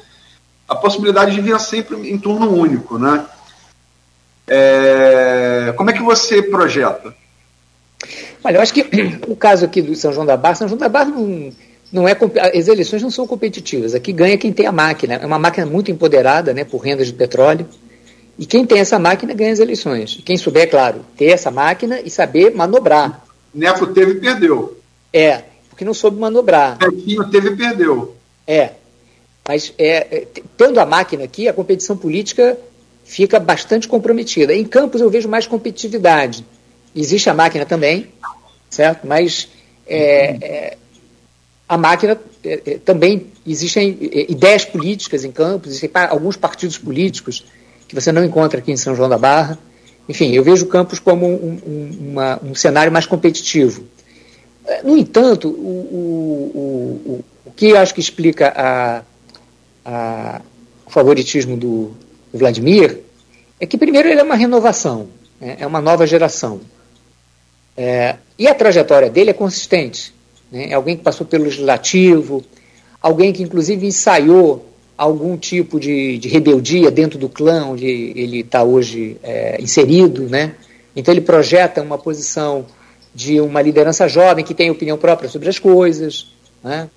a 0.69 0.75
possibilidade 0.75 1.35
de 1.35 1.41
vir 1.41 1.59
sempre 1.61 1.97
em 2.11 2.19
turno 2.19 2.51
único, 2.51 2.99
né? 2.99 3.27
É, 4.47 5.73
como 5.77 5.91
é 5.91 5.93
que 5.93 6.03
você 6.03 6.43
projeta? 6.43 7.15
Olha, 8.43 8.57
eu 8.57 8.61
acho 8.61 8.75
que 8.75 8.87
o 9.29 9.37
caso 9.37 9.65
aqui 9.65 9.81
do 9.81 9.95
São 9.95 10.13
João 10.13 10.27
da 10.27 10.37
Barra, 10.37 10.55
São 10.57 10.69
João 10.69 10.79
da 10.79 10.89
Barra 10.89 11.07
não 11.07 11.53
não 11.93 12.09
é 12.09 12.17
as 12.55 12.69
eleições 12.69 13.03
não 13.03 13.11
são 13.11 13.27
competitivas. 13.27 13.95
Aqui 13.95 14.13
ganha 14.13 14.39
quem 14.39 14.53
tem 14.53 14.67
a 14.67 14.73
máquina. 14.73 15.15
É 15.15 15.27
uma 15.27 15.39
máquina 15.39 15.67
muito 15.67 15.91
empoderada, 15.91 16.55
né, 16.55 16.65
por 16.65 16.79
rendas 16.79 17.09
de 17.09 17.13
petróleo. 17.13 17.69
E 18.39 18.47
quem 18.47 18.65
tem 18.65 18.79
essa 18.79 18.99
máquina 18.99 19.35
ganha 19.35 19.53
as 19.53 19.59
eleições. 19.59 20.21
Quem 20.25 20.39
souber, 20.39 20.71
claro, 20.71 21.05
ter 21.17 21.27
essa 21.27 21.51
máquina 21.51 22.01
e 22.01 22.09
saber 22.09 22.55
manobrar. 22.55 23.23
Neto 23.55 23.89
teve 23.89 24.13
e 24.13 24.21
perdeu. 24.21 24.79
É, 25.13 25.43
porque 25.69 25.85
não 25.85 25.93
soube 25.93 26.19
manobrar. 26.19 26.79
Netinho 26.81 27.29
teve 27.29 27.51
e 27.51 27.57
perdeu. 27.57 28.17
É. 28.47 28.71
Mas 29.47 29.75
é, 29.77 29.97
é, 30.17 30.27
tendo 30.57 30.81
a 30.81 30.87
máquina 30.87 31.25
aqui, 31.25 31.47
a 31.47 31.53
competição 31.53 31.97
política 31.97 32.57
fica 33.05 33.39
bastante 33.39 33.87
comprometida. 33.87 34.55
Em 34.55 34.65
Campos 34.65 35.03
eu 35.03 35.11
vejo 35.11 35.29
mais 35.29 35.47
competitividade. 35.47 36.45
Existe 36.97 37.29
a 37.29 37.35
máquina 37.35 37.67
também, 37.67 38.09
certo? 38.71 39.07
Mas 39.07 39.49
é, 39.87 40.37
é 40.41 40.79
a 41.73 41.79
máquina 41.79 42.21
é, 42.45 42.61
é, 42.67 42.79
também 42.85 43.29
existem 43.47 43.97
é, 44.13 44.31
ideias 44.31 44.63
políticas 44.63 45.25
em 45.25 45.33
Campos, 45.33 45.71
existem 45.71 45.91
alguns 46.11 46.37
partidos 46.37 46.77
políticos 46.77 47.47
que 47.89 47.95
você 47.95 48.13
não 48.13 48.23
encontra 48.23 48.59
aqui 48.59 48.71
em 48.71 48.77
São 48.77 48.95
João 48.95 49.09
da 49.09 49.17
Barra. 49.17 49.59
Enfim, 50.07 50.33
eu 50.33 50.45
vejo 50.45 50.67
Campos 50.67 50.99
como 50.99 51.27
um, 51.27 51.59
um, 51.67 52.11
uma, 52.11 52.41
um 52.45 52.55
cenário 52.55 52.93
mais 52.93 53.07
competitivo. 53.07 53.85
No 54.85 54.99
entanto, 54.99 55.49
o, 55.49 56.53
o, 56.53 57.03
o, 57.11 57.25
o 57.47 57.51
que 57.53 57.71
eu 57.71 57.79
acho 57.79 57.95
que 57.95 58.01
explica 58.01 58.53
a, 58.55 59.03
a, 59.83 60.43
o 60.85 60.91
favoritismo 60.91 61.57
do, 61.57 61.93
do, 62.31 62.39
Vladimir 62.39 63.01
é 63.59 63.65
que, 63.65 63.79
primeiro, 63.79 64.11
ele 64.11 64.21
é 64.21 64.23
uma 64.23 64.37
renovação, 64.37 65.09
né? 65.41 65.57
é 65.59 65.67
uma 65.67 65.81
nova 65.81 66.07
geração. 66.07 66.61
É, 67.75 68.17
e 68.39 68.47
a 68.47 68.55
trajetória 68.55 69.09
dele 69.09 69.31
é 69.31 69.33
consistente. 69.35 70.13
Né? 70.53 70.73
Alguém 70.75 70.97
que 70.97 71.03
passou 71.03 71.27
pelo 71.27 71.45
legislativo, 71.45 72.45
alguém 73.01 73.33
que 73.33 73.43
inclusive 73.43 73.87
ensaiou 73.87 74.67
algum 74.97 75.37
tipo 75.37 75.81
de, 75.81 76.19
de 76.19 76.29
rebeldia 76.29 76.91
dentro 76.91 77.19
do 77.19 77.29
clã 77.29 77.65
onde 77.65 77.87
ele 77.87 78.41
está 78.41 78.63
hoje 78.63 79.17
é, 79.23 79.61
inserido, 79.61 80.29
né? 80.29 80.55
Então 80.95 81.13
ele 81.13 81.23
projeta 81.23 81.81
uma 81.81 81.97
posição 81.97 82.67
de 83.15 83.41
uma 83.41 83.63
liderança 83.63 84.07
jovem 84.07 84.45
que 84.45 84.55
tem 84.55 84.71
opinião 84.71 84.99
própria 84.99 85.29
sobre 85.29 85.49
as 85.49 85.59
coisas, 85.59 86.31
né? 86.63 86.89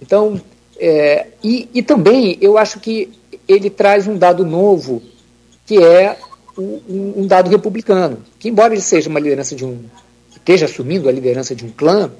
Então, 0.00 0.40
é, 0.78 1.28
e, 1.42 1.68
e, 1.72 1.82
também 1.82 2.36
eu 2.40 2.58
acho 2.58 2.78
que 2.80 3.10
ele 3.48 3.70
traz 3.70 4.06
um 4.06 4.18
dado 4.18 4.44
novo, 4.44 5.02
que 5.64 5.82
é 5.82 6.18
um, 6.56 7.22
um, 7.22 7.26
dado 7.26 7.48
republicano, 7.48 8.18
que 8.38 8.50
embora 8.50 8.74
ele 8.74 8.82
seja 8.82 9.08
uma 9.08 9.18
liderança 9.18 9.56
de 9.56 9.64
um 9.64 9.78
esteja 10.30 10.66
assumindo 10.66 11.08
a 11.08 11.12
liderança 11.12 11.56
de 11.56 11.64
um 11.64 11.70
clã, 11.70 12.12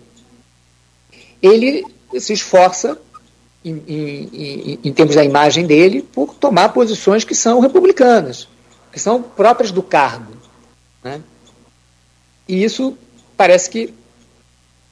ele 1.42 1.84
se 2.18 2.32
esforça, 2.32 2.98
em, 3.64 3.82
em, 3.88 4.78
em, 4.84 4.92
termos 4.92 5.16
da 5.16 5.24
imagem 5.24 5.66
dele, 5.66 6.02
por 6.02 6.34
tomar 6.34 6.68
posições 6.68 7.24
que 7.24 7.34
são 7.34 7.58
republicanas, 7.58 8.48
que 8.92 9.00
são 9.00 9.20
próprias 9.20 9.72
do 9.72 9.82
cargo. 9.82 10.32
Né? 11.02 11.20
E 12.48 12.62
isso 12.62 12.96
parece 13.36 13.68
que 13.68 13.92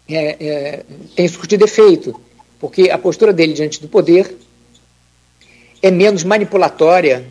é, 0.09 0.47
é, 0.47 0.85
tem 1.15 1.29
surtido 1.29 1.65
efeito, 1.65 2.21
porque 2.59 2.91
a 2.91 2.99
postura 2.99 3.33
dele 3.33 3.53
diante 3.53 3.81
do 3.81 3.89
poder 3.89 4.37
é 5.81 5.91
menos 5.91 6.25
manipulatória 6.25 7.25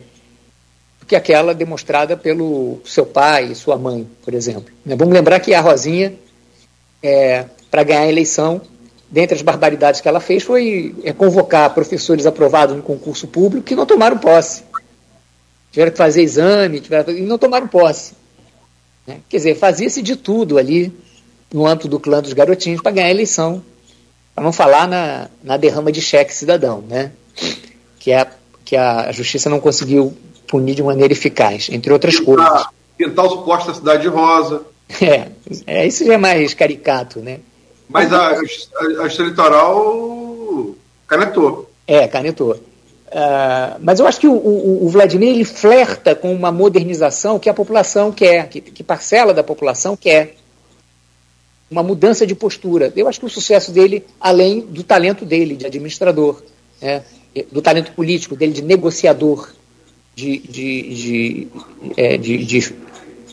do 0.98 1.06
que 1.06 1.14
aquela 1.14 1.54
demonstrada 1.54 2.16
pelo 2.16 2.80
seu 2.84 3.04
pai 3.04 3.52
e 3.52 3.54
sua 3.54 3.76
mãe, 3.76 4.08
por 4.24 4.32
exemplo. 4.32 4.72
Né? 4.84 4.96
Vamos 4.96 5.12
lembrar 5.12 5.40
que 5.40 5.52
a 5.52 5.60
Rosinha, 5.60 6.14
é, 7.02 7.44
para 7.70 7.82
ganhar 7.82 8.02
a 8.02 8.08
eleição, 8.08 8.62
dentre 9.14 9.36
as 9.36 9.42
barbaridades 9.42 10.00
que 10.00 10.08
ela 10.08 10.18
fez 10.18 10.42
foi 10.42 10.92
é, 11.04 11.12
convocar 11.12 11.72
professores 11.72 12.26
aprovados 12.26 12.74
no 12.76 12.82
concurso 12.82 13.28
público 13.28 13.64
que 13.64 13.76
não 13.76 13.86
tomaram 13.86 14.18
posse. 14.18 14.64
Tiveram 15.70 15.92
que 15.92 15.98
fazer 15.98 16.20
exame 16.20 16.80
tiveram, 16.80 17.14
e 17.14 17.20
não 17.20 17.38
tomaram 17.38 17.68
posse. 17.68 18.14
Né? 19.06 19.18
Quer 19.28 19.36
dizer, 19.36 19.54
fazia-se 19.54 20.02
de 20.02 20.16
tudo 20.16 20.58
ali 20.58 20.92
no 21.52 21.64
âmbito 21.64 21.86
do 21.86 22.00
clã 22.00 22.20
dos 22.20 22.32
garotinhos 22.32 22.82
para 22.82 22.90
ganhar 22.90 23.06
a 23.06 23.10
eleição. 23.12 23.62
Para 24.34 24.42
não 24.42 24.52
falar 24.52 24.88
na, 24.88 25.28
na 25.44 25.56
derrama 25.56 25.92
de 25.92 26.02
cheque 26.02 26.34
cidadão, 26.34 26.82
né? 26.88 27.12
que, 28.00 28.10
é, 28.10 28.26
que 28.64 28.74
a 28.74 29.12
justiça 29.12 29.48
não 29.48 29.60
conseguiu 29.60 30.12
punir 30.48 30.74
de 30.74 30.82
maneira 30.82 31.12
eficaz, 31.12 31.68
entre 31.70 31.92
outras 31.92 32.18
pintar, 32.18 32.34
coisas. 32.34 32.66
Pintar 32.98 33.26
os 33.26 33.44
postos 33.44 33.66
da 33.68 33.74
cidade 33.74 34.02
de 34.02 34.08
rosa. 34.08 34.62
É, 35.00 35.28
é, 35.66 35.86
isso 35.86 36.04
já 36.04 36.12
é 36.12 36.18
mais 36.18 36.52
caricato, 36.52 37.20
né? 37.20 37.40
Mas 37.94 38.12
a, 38.12 38.30
a, 38.30 39.04
a 39.04 39.06
litoral 39.06 40.74
canetou. 41.06 41.70
É, 41.86 42.08
canetou. 42.08 42.54
Uh, 43.06 43.78
mas 43.80 44.00
eu 44.00 44.06
acho 44.08 44.18
que 44.18 44.26
o, 44.26 44.32
o, 44.32 44.84
o, 44.84 44.88
Vladimir 44.88 45.28
ele 45.28 45.44
flerta 45.44 46.12
com 46.12 46.34
uma 46.34 46.50
modernização 46.50 47.38
que 47.38 47.48
a 47.48 47.54
população 47.54 48.10
quer, 48.10 48.48
que, 48.48 48.60
que, 48.60 48.82
parcela 48.82 49.32
da 49.32 49.44
população 49.44 49.96
quer. 49.96 50.34
Uma 51.70 51.84
mudança 51.84 52.26
de 52.26 52.34
postura. 52.34 52.92
Eu 52.96 53.06
acho 53.06 53.20
que 53.20 53.26
o 53.26 53.30
sucesso 53.30 53.70
dele, 53.70 54.04
além 54.20 54.60
do 54.60 54.82
talento 54.82 55.24
dele 55.24 55.54
de 55.54 55.64
administrador, 55.64 56.42
né, 56.82 57.04
do 57.52 57.62
talento 57.62 57.92
político 57.92 58.34
dele 58.34 58.52
de 58.52 58.62
negociador, 58.62 59.50
de, 60.16 60.38
de, 60.38 60.94
de, 60.94 61.48
é, 61.96 62.16
de, 62.16 62.44
de, 62.44 62.74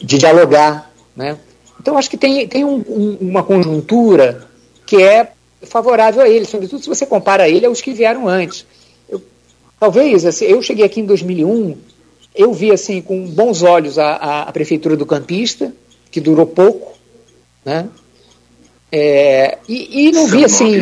de 0.03 0.17
dialogar. 0.19 0.91
Né? 1.15 1.35
Então, 1.79 1.97
acho 1.97 2.09
que 2.09 2.17
tem, 2.17 2.47
tem 2.47 2.63
um, 2.63 2.75
um, 2.87 3.17
uma 3.21 3.43
conjuntura 3.43 4.50
que 4.91 5.01
é 5.01 5.31
favorável 5.61 6.21
a 6.21 6.27
ele, 6.27 6.43
sobretudo 6.43 6.83
se 6.83 6.89
você 6.89 7.05
compara 7.05 7.47
ele 7.47 7.65
aos 7.65 7.79
que 7.79 7.93
vieram 7.93 8.27
antes. 8.27 8.65
Eu, 9.07 9.23
talvez, 9.79 10.25
assim, 10.25 10.43
eu 10.43 10.61
cheguei 10.61 10.83
aqui 10.83 10.99
em 10.99 11.05
2001, 11.05 11.77
eu 12.35 12.53
vi 12.53 12.73
assim 12.73 13.01
com 13.01 13.25
bons 13.25 13.63
olhos 13.63 13.97
a, 13.97 14.17
a, 14.17 14.41
a 14.41 14.51
prefeitura 14.51 14.97
do 14.97 15.05
Campista, 15.05 15.73
que 16.11 16.19
durou 16.19 16.45
pouco, 16.45 16.97
né? 17.63 17.87
É, 18.91 19.59
e, 19.65 20.07
e, 20.07 20.11
não 20.11 20.27
São 20.27 20.37
vi 20.37 20.43
assim 20.43 20.81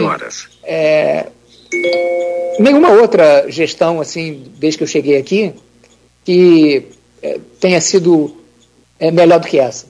é, 0.63 1.27
nenhuma 2.59 2.89
outra 2.89 3.45
gestão 3.47 4.01
assim 4.01 4.51
desde 4.57 4.79
que 4.79 4.83
eu 4.83 4.87
cheguei 4.87 5.17
aqui 5.17 5.53
que 6.25 6.87
é, 7.21 7.39
tenha 7.59 7.79
sido 7.79 8.35
é, 8.99 9.11
melhor 9.11 9.39
do 9.39 9.47
que 9.47 9.59
essa. 9.59 9.85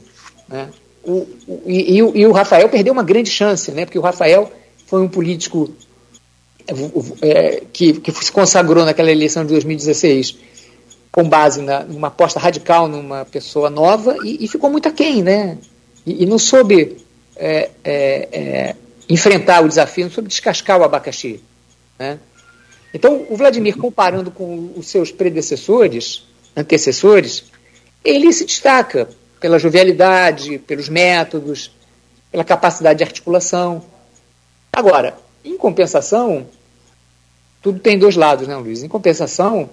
Né? 0.49 0.69
O, 1.03 1.27
e, 1.65 1.95
e, 1.95 2.03
o, 2.03 2.15
e, 2.15 2.25
o, 2.25 2.31
Rafael 2.31 2.67
perdeu 2.69 2.93
uma 2.93 3.03
grande 3.03 3.29
chance, 3.29 3.71
né? 3.71 3.85
porque 3.85 3.97
o 3.97 4.01
Rafael 4.01 4.51
foi 4.85 5.01
um 5.01 5.07
político 5.07 5.73
é, 7.21 7.63
que, 7.71 7.93
que 7.93 8.11
se 8.11 8.31
consagrou 8.31 8.85
naquela 8.85 9.11
eleição 9.11 9.43
de 9.43 9.49
2016 9.49 10.37
com 11.11 11.27
base 11.27 11.61
na, 11.61 11.83
numa 11.83 12.07
aposta 12.07 12.39
radical 12.39 12.87
numa 12.87 13.25
pessoa 13.25 13.69
nova 13.69 14.15
e, 14.23 14.45
e 14.45 14.47
ficou 14.47 14.69
muito 14.69 14.87
aquém, 14.87 15.23
né? 15.23 15.57
E, 16.05 16.25
não 16.25 16.37
soube 16.37 16.97
é, 17.35 17.69
é, 17.83 18.29
é, 18.31 18.75
enfrentar 19.07 19.63
o 19.63 19.67
desafio, 19.67 20.05
não 20.05 20.11
soube 20.11 20.29
descascar 20.29 20.79
o 20.79 20.83
abacaxi. 20.83 21.41
Né? 21.97 22.19
Então, 22.93 23.25
o 23.29 23.35
Vladimir, 23.35 23.77
comparando 23.77 24.31
com 24.31 24.71
os 24.75 24.87
seus 24.87 25.11
predecessores, 25.11 26.23
antecessores, 26.55 27.43
ele 28.03 28.31
se 28.33 28.45
destaca 28.45 29.09
pela 29.39 29.59
jovialidade, 29.59 30.57
pelos 30.59 30.89
métodos, 30.89 31.71
pela 32.31 32.43
capacidade 32.43 32.97
de 32.97 33.03
articulação. 33.03 33.83
Agora, 34.71 35.17
em 35.43 35.57
compensação, 35.57 36.45
tudo 37.61 37.79
tem 37.79 37.97
dois 37.97 38.15
lados, 38.15 38.47
né, 38.47 38.55
Luiz? 38.55 38.83
Em 38.83 38.87
compensação, 38.87 39.69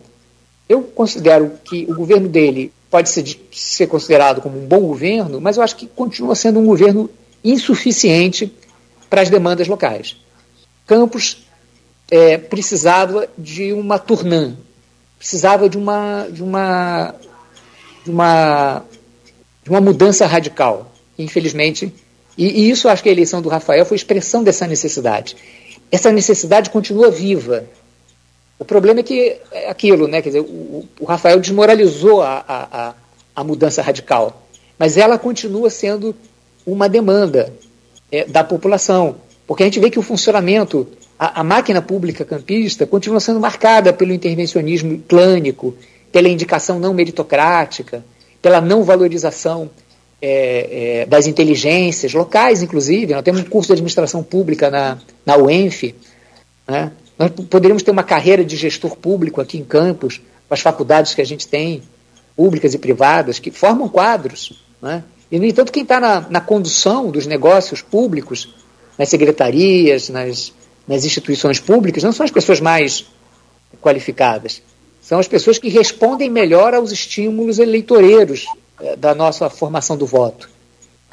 eu 0.68 0.82
considero 0.82 1.52
que 1.64 1.84
o 1.88 1.94
governo 1.94 2.28
dele 2.28 2.72
pode 2.90 3.08
ser, 3.08 3.24
ser 3.52 3.86
considerado 3.86 4.40
como 4.40 4.60
um 4.60 4.66
bom 4.66 4.80
governo, 4.80 5.40
mas 5.40 5.56
eu 5.56 5.62
acho 5.62 5.76
que 5.76 5.86
continua 5.86 6.34
sendo 6.34 6.58
um 6.58 6.66
governo 6.66 7.10
insuficiente 7.44 8.52
para 9.08 9.22
as 9.22 9.30
demandas 9.30 9.68
locais. 9.68 10.16
Campos 10.86 11.46
é, 12.10 12.38
precisava 12.38 13.28
de 13.36 13.72
uma 13.72 13.98
turnã, 13.98 14.56
precisava 15.18 15.68
de 15.68 15.78
uma, 15.78 16.26
de 16.30 16.42
uma, 16.42 17.14
de 18.04 18.10
uma, 18.10 18.84
de 19.66 19.70
uma 19.70 19.80
mudança 19.80 20.24
radical. 20.26 20.92
Infelizmente, 21.18 21.92
e, 22.38 22.46
e 22.46 22.70
isso 22.70 22.88
acho 22.88 23.02
que 23.02 23.08
a 23.08 23.12
eleição 23.12 23.42
do 23.42 23.48
Rafael 23.48 23.84
foi 23.84 23.96
expressão 23.96 24.44
dessa 24.44 24.64
necessidade. 24.64 25.36
Essa 25.90 26.12
necessidade 26.12 26.70
continua 26.70 27.10
viva. 27.10 27.64
O 28.60 28.64
problema 28.64 29.00
é 29.00 29.02
que 29.02 29.36
é 29.50 29.68
aquilo, 29.68 30.06
né? 30.06 30.22
Quer 30.22 30.28
dizer, 30.28 30.40
o, 30.40 30.86
o 31.00 31.04
Rafael 31.04 31.40
desmoralizou 31.40 32.22
a, 32.22 32.44
a, 32.46 32.94
a, 33.34 33.42
mudança 33.42 33.82
radical, 33.82 34.46
mas 34.78 34.96
ela 34.96 35.18
continua 35.18 35.68
sendo 35.68 36.14
uma 36.64 36.88
demanda 36.88 37.52
é, 38.12 38.24
da 38.24 38.44
população, 38.44 39.16
porque 39.48 39.64
a 39.64 39.66
gente 39.66 39.80
vê 39.80 39.90
que 39.90 39.98
o 39.98 40.02
funcionamento 40.02 40.86
a, 41.18 41.40
a, 41.40 41.44
máquina 41.44 41.82
pública 41.82 42.24
campista 42.24 42.86
continua 42.86 43.18
sendo 43.18 43.40
marcada 43.40 43.92
pelo 43.92 44.12
intervencionismo 44.12 45.02
clânico, 45.08 45.74
pela 46.12 46.28
indicação 46.28 46.78
não 46.78 46.94
meritocrática, 46.94 48.04
pela 48.46 48.60
não 48.60 48.84
valorização 48.84 49.68
é, 50.22 51.00
é, 51.00 51.06
das 51.06 51.26
inteligências 51.26 52.14
locais, 52.14 52.62
inclusive. 52.62 53.12
Nós 53.12 53.24
temos 53.24 53.40
um 53.40 53.44
curso 53.44 53.66
de 53.66 53.72
administração 53.72 54.22
pública 54.22 54.70
na, 54.70 54.98
na 55.26 55.36
UENF. 55.36 55.96
Né? 56.68 56.92
Nós 57.18 57.32
poderíamos 57.50 57.82
ter 57.82 57.90
uma 57.90 58.04
carreira 58.04 58.44
de 58.44 58.56
gestor 58.56 58.96
público 58.96 59.40
aqui 59.40 59.58
em 59.58 59.64
Campos, 59.64 60.20
com 60.46 60.54
as 60.54 60.60
faculdades 60.60 61.12
que 61.12 61.20
a 61.20 61.26
gente 61.26 61.48
tem, 61.48 61.82
públicas 62.36 62.72
e 62.72 62.78
privadas, 62.78 63.40
que 63.40 63.50
formam 63.50 63.88
quadros. 63.88 64.64
Né? 64.80 65.02
E, 65.28 65.40
no 65.40 65.44
entanto, 65.44 65.72
quem 65.72 65.82
está 65.82 65.98
na, 65.98 66.20
na 66.30 66.40
condução 66.40 67.10
dos 67.10 67.26
negócios 67.26 67.82
públicos, 67.82 68.54
nas 68.96 69.08
secretarias, 69.08 70.08
nas 70.08 70.52
nas 70.86 71.04
instituições 71.04 71.58
públicas 71.58 72.04
não 72.04 72.12
são 72.12 72.24
as 72.24 72.30
pessoas 72.30 72.60
mais 72.60 73.06
qualificadas, 73.82 74.62
são 75.06 75.20
as 75.20 75.28
pessoas 75.28 75.56
que 75.56 75.68
respondem 75.68 76.28
melhor 76.28 76.74
aos 76.74 76.90
estímulos 76.90 77.60
eleitoreiros 77.60 78.44
eh, 78.80 78.96
da 78.96 79.14
nossa 79.14 79.48
formação 79.48 79.96
do 79.96 80.04
voto. 80.04 80.50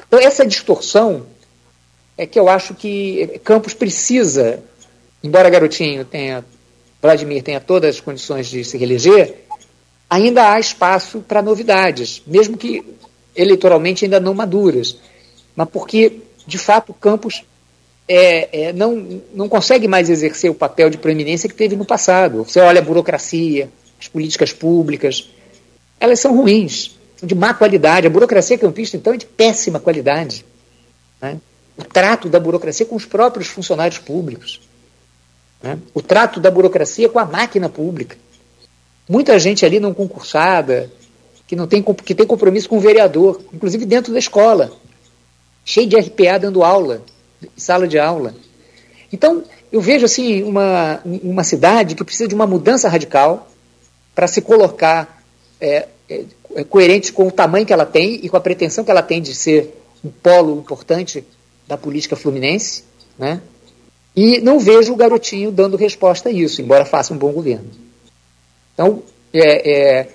Então, 0.08 0.20
essa 0.20 0.44
distorção 0.44 1.28
é 2.18 2.26
que 2.26 2.40
eu 2.40 2.50
acho 2.50 2.74
que 2.74 3.40
Campos 3.44 3.76
precisa, 3.76 4.64
embora 5.24 5.48
Garotinho 5.48 6.04
tenha, 6.04 6.44
Vladimir 7.00 7.44
tenha 7.44 7.60
todas 7.60 7.98
as 7.98 8.02
condições 8.02 8.48
de 8.48 8.64
se 8.64 8.80
reeleger, 8.80 9.46
ainda 10.10 10.52
há 10.52 10.60
espaço 10.60 11.20
para 11.20 11.44
novidades, 11.44 12.24
mesmo 12.26 12.58
que 12.58 12.84
eleitoralmente 13.36 14.06
ainda 14.06 14.20
não 14.20 14.34
maduras, 14.34 14.98
mas 15.56 15.70
porque, 15.70 16.20
de 16.48 16.58
fato, 16.58 16.96
Campos 16.96 17.44
é, 18.08 18.70
é, 18.70 18.74
não, 18.74 19.22
não 19.36 19.48
consegue 19.48 19.88
mais 19.88 20.10
exercer 20.10 20.50
o 20.50 20.56
papel 20.56 20.90
de 20.90 20.98
proeminência 20.98 21.48
que 21.48 21.54
teve 21.54 21.76
no 21.76 21.86
passado. 21.86 22.44
Você 22.44 22.60
olha 22.60 22.82
a 22.82 22.84
burocracia, 22.84 23.70
políticas 24.14 24.54
públicas, 24.54 25.30
elas 26.00 26.20
são 26.20 26.36
ruins, 26.36 26.98
são 27.18 27.28
de 27.28 27.36
má 27.36 27.54
qualidade. 27.54 28.08
A 28.08 28.10
burocracia 28.10 28.58
campista, 28.58 28.96
então, 28.96 29.14
é 29.14 29.18
de 29.18 29.26
péssima 29.26 29.80
qualidade. 29.80 30.46
Né? 31.22 31.40
O 31.76 31.84
trato 31.84 32.30
da 32.30 32.40
burocracia 32.40 32.86
com 32.86 32.96
os 32.96 33.06
próprios 33.06 33.48
funcionários 33.48 33.98
públicos. 33.98 34.62
Né? 35.62 35.80
O 35.94 36.02
trato 36.02 36.40
da 36.40 36.52
burocracia 36.52 37.10
com 37.10 37.20
a 37.20 37.26
máquina 37.26 37.68
pública. 37.68 38.16
Muita 39.10 39.38
gente 39.40 39.66
ali 39.66 39.80
não 39.80 39.94
concursada, 39.94 40.90
que, 41.46 41.56
não 41.56 41.68
tem, 41.68 41.82
que 41.82 42.16
tem 42.16 42.26
compromisso 42.26 42.70
com 42.70 42.78
o 42.78 42.80
vereador, 42.80 43.42
inclusive 43.52 43.86
dentro 43.86 44.14
da 44.14 44.20
escola, 44.20 44.72
cheio 45.66 45.88
de 45.88 45.98
RPA 45.98 46.38
dando 46.38 46.64
aula 46.64 47.04
sala 47.56 47.88
de 47.88 48.00
aula. 48.00 48.34
Então, 49.12 49.44
eu 49.72 49.82
vejo 49.82 50.06
assim 50.06 50.44
uma, 50.44 51.02
uma 51.06 51.44
cidade 51.44 51.96
que 51.96 52.04
precisa 52.04 52.28
de 52.28 52.36
uma 52.36 52.48
mudança 52.48 52.90
radical 52.90 53.50
para 54.14 54.28
se 54.28 54.42
colocar 54.42 55.24
é, 55.60 55.88
é, 56.10 56.26
coerente 56.70 57.12
com 57.12 57.28
o 57.28 57.32
tamanho 57.32 57.66
que 57.66 57.74
ela 57.74 57.86
tem 57.86 58.20
e 58.24 58.30
com 58.30 58.38
a 58.38 58.42
pretensão 58.42 58.84
que 58.84 58.92
ela 58.92 59.02
tem 59.02 59.22
de 59.22 59.34
ser 59.34 59.74
um 60.04 60.10
polo 60.10 60.60
importante 60.60 61.24
da 61.68 61.78
política 61.78 62.16
fluminense, 62.16 62.84
né? 63.18 63.42
E 64.16 64.40
não 64.42 64.60
vejo 64.60 64.94
o 64.94 64.96
garotinho 64.96 65.52
dando 65.52 65.76
resposta 65.76 66.30
a 66.30 66.32
isso, 66.32 66.62
embora 66.62 66.86
faça 66.86 67.14
um 67.14 67.18
bom 67.18 67.32
governo. 67.32 67.70
Então, 68.74 69.02
é, 69.34 69.72
é, 69.72 70.10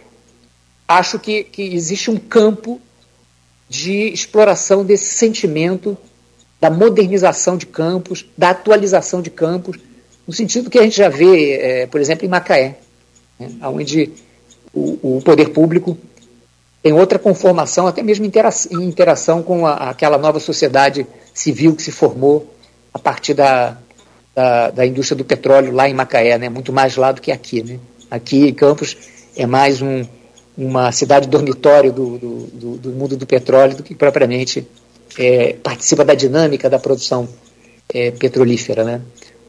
acho 0.86 1.18
que, 1.18 1.42
que 1.42 1.62
existe 1.62 2.10
um 2.10 2.16
campo 2.16 2.80
de 3.68 4.12
exploração 4.12 4.84
desse 4.84 5.16
sentimento 5.16 5.96
da 6.60 6.70
modernização 6.70 7.56
de 7.56 7.66
campos, 7.66 8.24
da 8.36 8.50
atualização 8.50 9.22
de 9.22 9.30
campos, 9.30 9.78
no 10.26 10.32
sentido 10.32 10.70
que 10.70 10.78
a 10.78 10.82
gente 10.82 10.96
já 10.96 11.08
vê, 11.08 11.54
é, 11.54 11.86
por 11.86 12.00
exemplo, 12.00 12.24
em 12.24 12.28
Macaé, 12.28 12.78
né, 13.39 13.51
onde 13.62 14.10
o, 14.73 15.16
o, 15.16 15.23
poder 15.23 15.51
público 15.51 15.97
tem 16.82 16.93
outra 16.93 17.19
conformação, 17.19 17.86
até 17.86 18.02
mesmo 18.02 18.24
em 18.24 18.85
interação 18.85 19.43
com 19.43 19.66
a, 19.66 19.90
aquela 19.90 20.19
nova 20.19 20.39
sociedade 20.40 21.06
civil 21.35 21.74
que 21.74 21.82
se 21.82 21.90
formou 21.90 22.55
a 22.93 22.98
partir 22.98 23.35
da, 23.35 23.77
da, 24.35 24.70
da, 24.70 24.86
indústria 24.86 25.16
do 25.16 25.24
petróleo 25.24 25.73
lá 25.73 25.89
em 25.89 25.94
Macaé, 25.94 26.39
né, 26.39 26.48
muito 26.48 26.73
mais 26.73 26.97
lá 26.97 27.12
do 27.12 27.20
que 27.20 27.32
aqui. 27.32 27.62
Né. 27.62 27.78
Aqui 28.10 28.48
em 28.48 28.55
Campos 28.55 28.97
é 29.36 29.47
mais 29.47 29.82
um, 29.82 30.05
uma 30.56 30.90
cidade 30.93 31.28
dormitório 31.28 31.93
do, 31.93 32.19
do, 32.19 32.36
do, 32.47 32.77
do 32.78 32.90
mundo 32.90 33.16
do 33.16 33.27
petróleo 33.27 33.77
do 33.77 33.82
que 33.82 33.94
propriamente 33.94 34.66
é, 35.19 35.55
participa 35.62 36.05
da 36.05 36.15
dinâmica 36.15 36.69
da 36.69 36.78
produção 36.78 37.28
é, 37.93 38.10
petrolífera. 38.10 38.85
Né? 38.85 39.01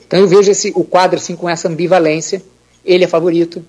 Então 0.05 0.19
eu 0.19 0.27
vejo 0.27 0.51
esse, 0.51 0.71
o 0.75 0.83
quadro 0.83 1.17
assim, 1.17 1.35
com 1.35 1.49
essa 1.49 1.67
ambivalência. 1.67 2.41
Ele 2.85 3.03
é 3.03 3.07
favorito, 3.07 3.63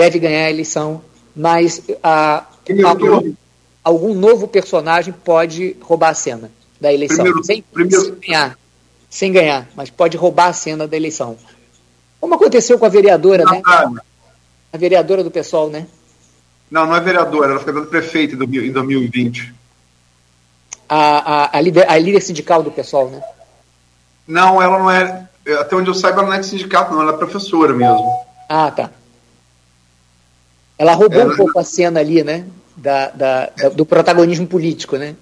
deve 0.00 0.18
ganhar 0.18 0.46
a 0.46 0.50
eleição, 0.50 1.02
mas 1.36 1.82
a, 2.02 2.46
algum, 2.86 3.34
algum, 3.84 4.14
novo 4.14 4.48
personagem 4.48 5.12
pode 5.12 5.76
roubar 5.82 6.08
a 6.08 6.14
cena 6.14 6.50
da 6.80 6.90
eleição. 6.90 7.22
Primeiro, 7.22 7.44
sem, 7.44 7.62
primeiro... 7.62 8.02
sem, 8.02 8.14
ganhar, 8.14 8.58
sem 9.10 9.32
ganhar, 9.32 9.68
mas 9.76 9.90
pode 9.90 10.16
roubar 10.16 10.46
a 10.46 10.52
cena 10.54 10.88
da 10.88 10.96
eleição. 10.96 11.36
Como 12.18 12.34
aconteceu 12.34 12.78
com 12.78 12.86
a 12.86 12.88
vereadora, 12.88 13.44
Não, 13.44 13.52
né? 13.90 14.00
A 14.72 14.78
vereadora 14.78 15.22
do 15.22 15.30
pessoal, 15.30 15.68
né? 15.68 15.86
Não, 16.70 16.86
não 16.86 16.96
é 16.96 17.00
vereadora, 17.00 17.50
ela 17.50 17.60
foi 17.60 17.70
candidata 17.70 17.90
prefeita 17.90 18.34
em 18.34 18.38
2020. 18.72 19.54
A, 20.88 20.96
a, 20.96 21.58
a, 21.58 21.60
líder, 21.60 21.90
a 21.90 21.98
líder 21.98 22.20
sindical 22.22 22.62
do 22.62 22.70
pessoal, 22.70 23.10
né? 23.10 23.22
Não, 24.26 24.62
ela 24.62 24.78
não 24.78 24.90
é. 24.90 25.28
Até 25.60 25.76
onde 25.76 25.90
eu 25.90 25.94
saiba, 25.94 26.20
ela 26.20 26.28
não 26.28 26.34
é 26.36 26.38
de 26.38 26.46
sindicato, 26.46 26.94
não, 26.94 27.02
ela 27.02 27.12
é 27.12 27.16
professora 27.16 27.74
mesmo. 27.74 28.08
Ah, 28.48 28.70
tá. 28.70 28.90
Ela 30.80 30.94
roubou 30.94 31.20
ela... 31.20 31.34
um 31.34 31.36
pouco 31.36 31.58
a 31.58 31.64
cena 31.64 32.00
ali, 32.00 32.24
né? 32.24 32.46
Da, 32.74 33.10
da, 33.10 33.50
da, 33.54 33.68
do 33.68 33.84
protagonismo 33.84 34.46
político, 34.46 34.96
né? 34.96 35.14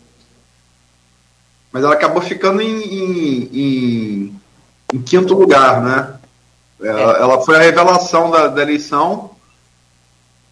Mas 1.73 1.83
ela 1.83 1.95
acabou 1.95 2.23
ficando 2.23 2.63
em, 2.63 2.81
em, 2.81 3.51
em, 3.53 4.41
em 4.95 5.03
quinto 5.03 5.35
lugar, 5.35 5.83
né? 5.83 6.15
Ela, 6.81 7.01
é. 7.01 7.23
ela, 7.23 7.41
foi 7.41 7.57
a 7.57 7.61
revelação 7.61 8.31
da, 8.31 8.47
da 8.47 8.63
eleição 8.63 9.31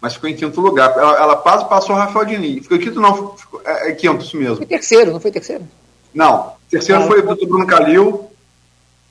mas 0.01 0.13
ficou 0.13 0.29
em 0.29 0.35
quinto 0.35 0.61
lugar. 0.61 0.91
Ela, 0.95 1.17
ela 1.17 1.35
quase 1.37 1.67
passou 1.67 1.95
o 1.95 1.97
Rafael 1.97 2.25
Diniz. 2.25 2.63
Ficou 2.63 2.77
em 2.77 2.81
quinto, 2.81 3.01
não, 3.01 3.35
ficou, 3.35 3.61
é, 3.65 3.89
é 3.89 3.91
quinto, 3.93 4.23
isso 4.23 4.37
mesmo. 4.37 4.57
Foi 4.57 4.65
terceiro, 4.65 5.11
não 5.11 5.19
foi 5.19 5.31
terceiro? 5.31 5.67
Não, 6.13 6.53
terceiro 6.69 7.01
ah, 7.01 7.07
foi 7.07 7.19
o 7.19 7.25
doutor 7.25 7.47
Bruno 7.47 7.65
Calil. 7.65 8.29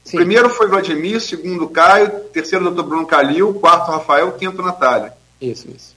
Sim. 0.05 0.19
Primeiro 0.19 0.49
foi 0.51 0.69
Vladimir, 0.69 1.21
segundo 1.21 1.69
Caio, 1.69 2.11
terceiro 2.33 2.67
doutor 2.67 2.85
Bruno 2.85 3.07
Calil, 3.07 3.55
quarto 3.55 3.91
Rafael, 3.91 4.31
quinto 4.33 4.63
Natália. 4.63 5.13
Isso, 5.41 5.69
isso. 5.71 5.95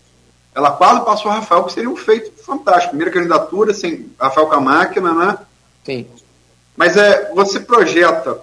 Ela 0.53 0.71
quase 0.71 1.05
passou 1.05 1.31
o 1.31 1.33
Rafael, 1.33 1.63
que 1.63 1.73
seria 1.73 1.89
um 1.89 1.95
feito 1.95 2.31
fantástico. 2.43 2.89
Primeira 2.89 3.11
candidatura, 3.11 3.73
sem 3.73 4.11
Rafael 4.19 4.47
com 4.47 4.55
a 4.55 4.61
máquina, 4.61 5.13
né? 5.13 5.37
Sim. 5.85 6.07
Mas 6.75 6.97
é, 6.97 7.31
você 7.33 7.59
projeta 7.59 8.41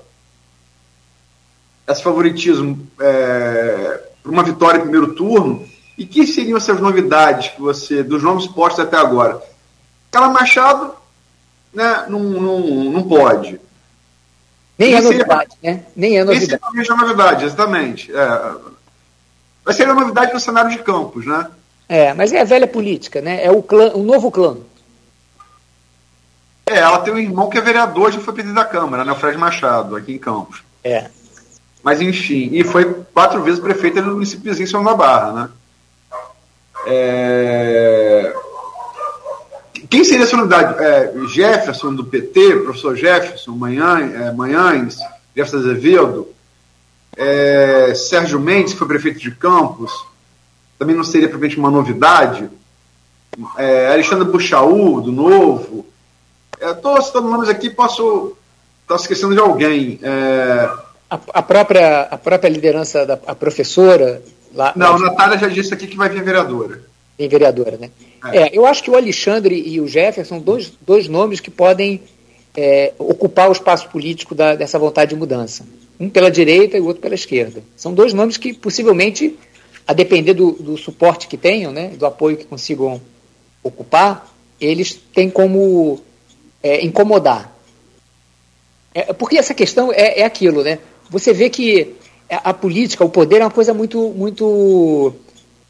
esse 1.89 2.03
favoritismo 2.03 2.87
é, 3.01 4.03
para 4.23 4.33
uma 4.33 4.43
vitória 4.43 4.79
em 4.79 4.83
primeiro 4.83 5.15
turno, 5.15 5.67
e 5.97 6.05
que 6.05 6.27
seriam 6.27 6.57
essas 6.57 6.81
novidades 6.81 7.49
que 7.53 7.61
você, 7.61 8.03
dos 8.03 8.23
nomes 8.23 8.47
postos 8.47 8.85
até 8.85 8.97
agora? 8.97 9.41
Cala 10.11 10.29
Machado, 10.29 10.95
né, 11.73 12.07
não, 12.09 12.21
não, 12.21 12.61
não 12.93 13.03
pode. 13.03 13.61
Nem 14.79 14.95
é 14.95 15.01
novidade, 15.01 15.57
né? 15.63 15.85
Nem 15.95 16.19
é 16.19 16.25
novidade. 16.25 16.79
Esse 16.79 16.93
é 16.93 16.97
novidade, 16.97 17.45
exatamente. 17.47 18.15
É. 18.15 18.76
Vai 19.67 19.75
ser 19.75 19.89
a 19.89 19.95
novidade 19.95 20.33
no 20.33 20.39
cenário 20.39 20.71
de 20.71 20.79
campos, 20.79 21.27
né? 21.27 21.49
É, 21.89 22.15
mas 22.15 22.33
é 22.33 22.41
a 22.41 22.45
velha 22.45 22.69
política, 22.69 23.21
né? 23.21 23.45
É 23.45 23.51
o, 23.51 23.61
clã, 23.61 23.91
o 23.95 24.03
novo 24.05 24.31
clã. 24.31 24.59
É, 26.67 26.79
ela 26.79 27.01
tem 27.01 27.13
um 27.13 27.19
irmão 27.19 27.51
que 27.51 27.59
é 27.59 27.61
vereador, 27.61 28.13
já 28.13 28.21
foi 28.21 28.33
presidente 28.33 28.55
da 28.55 28.65
Câmara, 28.65 29.05
né? 29.05 29.11
O 29.11 29.17
Fred 29.17 29.37
Machado, 29.37 29.97
aqui 29.97 30.13
em 30.13 30.19
Campos. 30.19 30.63
É. 30.85 31.11
Mas 31.83 32.01
enfim, 32.01 32.51
e 32.53 32.63
foi 32.63 32.85
quatro 33.13 33.43
vezes 33.43 33.59
prefeito 33.59 34.01
no 34.01 34.13
municípiozinho 34.13 34.69
São 34.69 34.85
da 34.85 34.95
Barra, 34.95 35.33
né? 35.33 35.49
É... 36.87 38.35
Quem 39.91 40.05
seria 40.05 40.25
essa 40.25 40.37
unidade? 40.37 40.81
É, 40.81 41.13
Jefferson 41.29 41.93
do 41.93 42.05
PT, 42.05 42.61
professor 42.61 42.95
Jefferson, 42.95 43.51
Manhães, 43.51 44.15
é, 44.15 44.33
Manhães 44.33 44.97
Jefferson 45.35 45.69
Azevedo, 45.69 46.36
é, 47.17 47.95
Sérgio 47.95 48.39
Mendes, 48.39 48.73
que 48.73 48.79
foi 48.79 48.89
prefeito 48.89 49.19
de 49.19 49.31
Campos, 49.31 49.93
também 50.79 50.95
não 50.95 51.05
seria 51.05 51.29
propriamente 51.29 51.59
uma 51.59 51.71
novidade. 51.71 52.49
É, 53.57 53.93
Alexandre 53.93 54.29
Buchaú, 54.29 55.01
do 55.01 55.13
Novo. 55.13 55.87
Estou 56.61 56.97
é, 56.97 57.03
citando 57.03 57.29
nomes 57.29 57.49
aqui, 57.49 57.71
posso 57.71 58.37
estar 58.83 58.97
esquecendo 58.97 59.35
de 59.35 59.41
alguém. 59.41 59.99
É... 60.03 60.71
A, 61.09 61.21
a, 61.35 61.43
própria, 61.43 62.03
a 62.03 62.19
própria 62.19 62.49
liderança 62.49 63.07
da 63.07 63.19
a 63.27 63.35
professora 63.35 64.23
Lá, 64.57 64.73
não, 64.75 64.97
a 64.97 64.99
Natália 64.99 65.39
já 65.39 65.49
disse 65.49 65.75
aqui 65.75 65.87
que 65.87 65.97
vai 65.97 66.09
vir 66.09 66.23
vereadora. 66.23 66.81
Em 67.19 67.29
vereadora, 67.29 67.77
né? 67.77 67.91
É. 68.33 68.45
é. 68.45 68.51
eu 68.53 68.65
acho 68.65 68.83
que 68.83 68.91
o 68.91 68.97
Alexandre 68.97 69.55
e 69.55 69.81
o 69.81 69.87
Jefferson 69.87 70.37
são 70.37 70.41
dois, 70.41 70.73
dois 70.81 71.09
nomes 71.09 71.41
que 71.41 71.51
podem 71.51 72.01
é, 72.57 72.95
ocupar 72.99 73.51
o 73.51 73.53
espaço 73.53 73.89
político 73.91 74.35
da, 74.35 74.55
dessa 74.55 74.79
vontade 74.79 75.11
de 75.11 75.17
mudança. 75.17 75.67
Um 75.99 76.09
pela 76.09 76.31
direita 76.31 76.77
e 76.77 76.81
o 76.81 76.87
outro 76.87 77.03
pela 77.03 77.15
esquerda. 77.15 77.63
São 77.77 77.95
dois 77.95 78.13
nomes 78.13 78.37
que 78.37 78.53
possivelmente, 78.53 79.37
a 79.87 79.93
depender 79.93 80.35
do, 80.35 80.53
do 80.53 80.77
suporte 80.77 81.27
que 81.27 81.37
tenham, 81.37 81.73
né, 81.73 81.89
do 81.89 82.05
apoio 82.05 82.37
que 82.37 82.45
consigam 82.45 83.01
ocupar, 83.63 84.33
eles 84.61 84.99
têm 85.15 85.31
como 85.31 86.01
é, 86.63 86.85
incomodar. 86.85 87.57
É, 88.95 89.13
porque 89.13 89.39
essa 89.39 89.55
questão 89.55 89.93
é, 89.93 90.21
é 90.21 90.25
aquilo, 90.25 90.63
né? 90.63 90.79
Você 91.11 91.33
vê 91.33 91.51
que 91.51 91.95
a 92.29 92.53
política, 92.53 93.05
o 93.05 93.11
poder 93.11 93.41
é 93.41 93.45
uma 93.45 93.51
coisa 93.51 93.73
muito, 93.73 94.09
muito, 94.11 95.15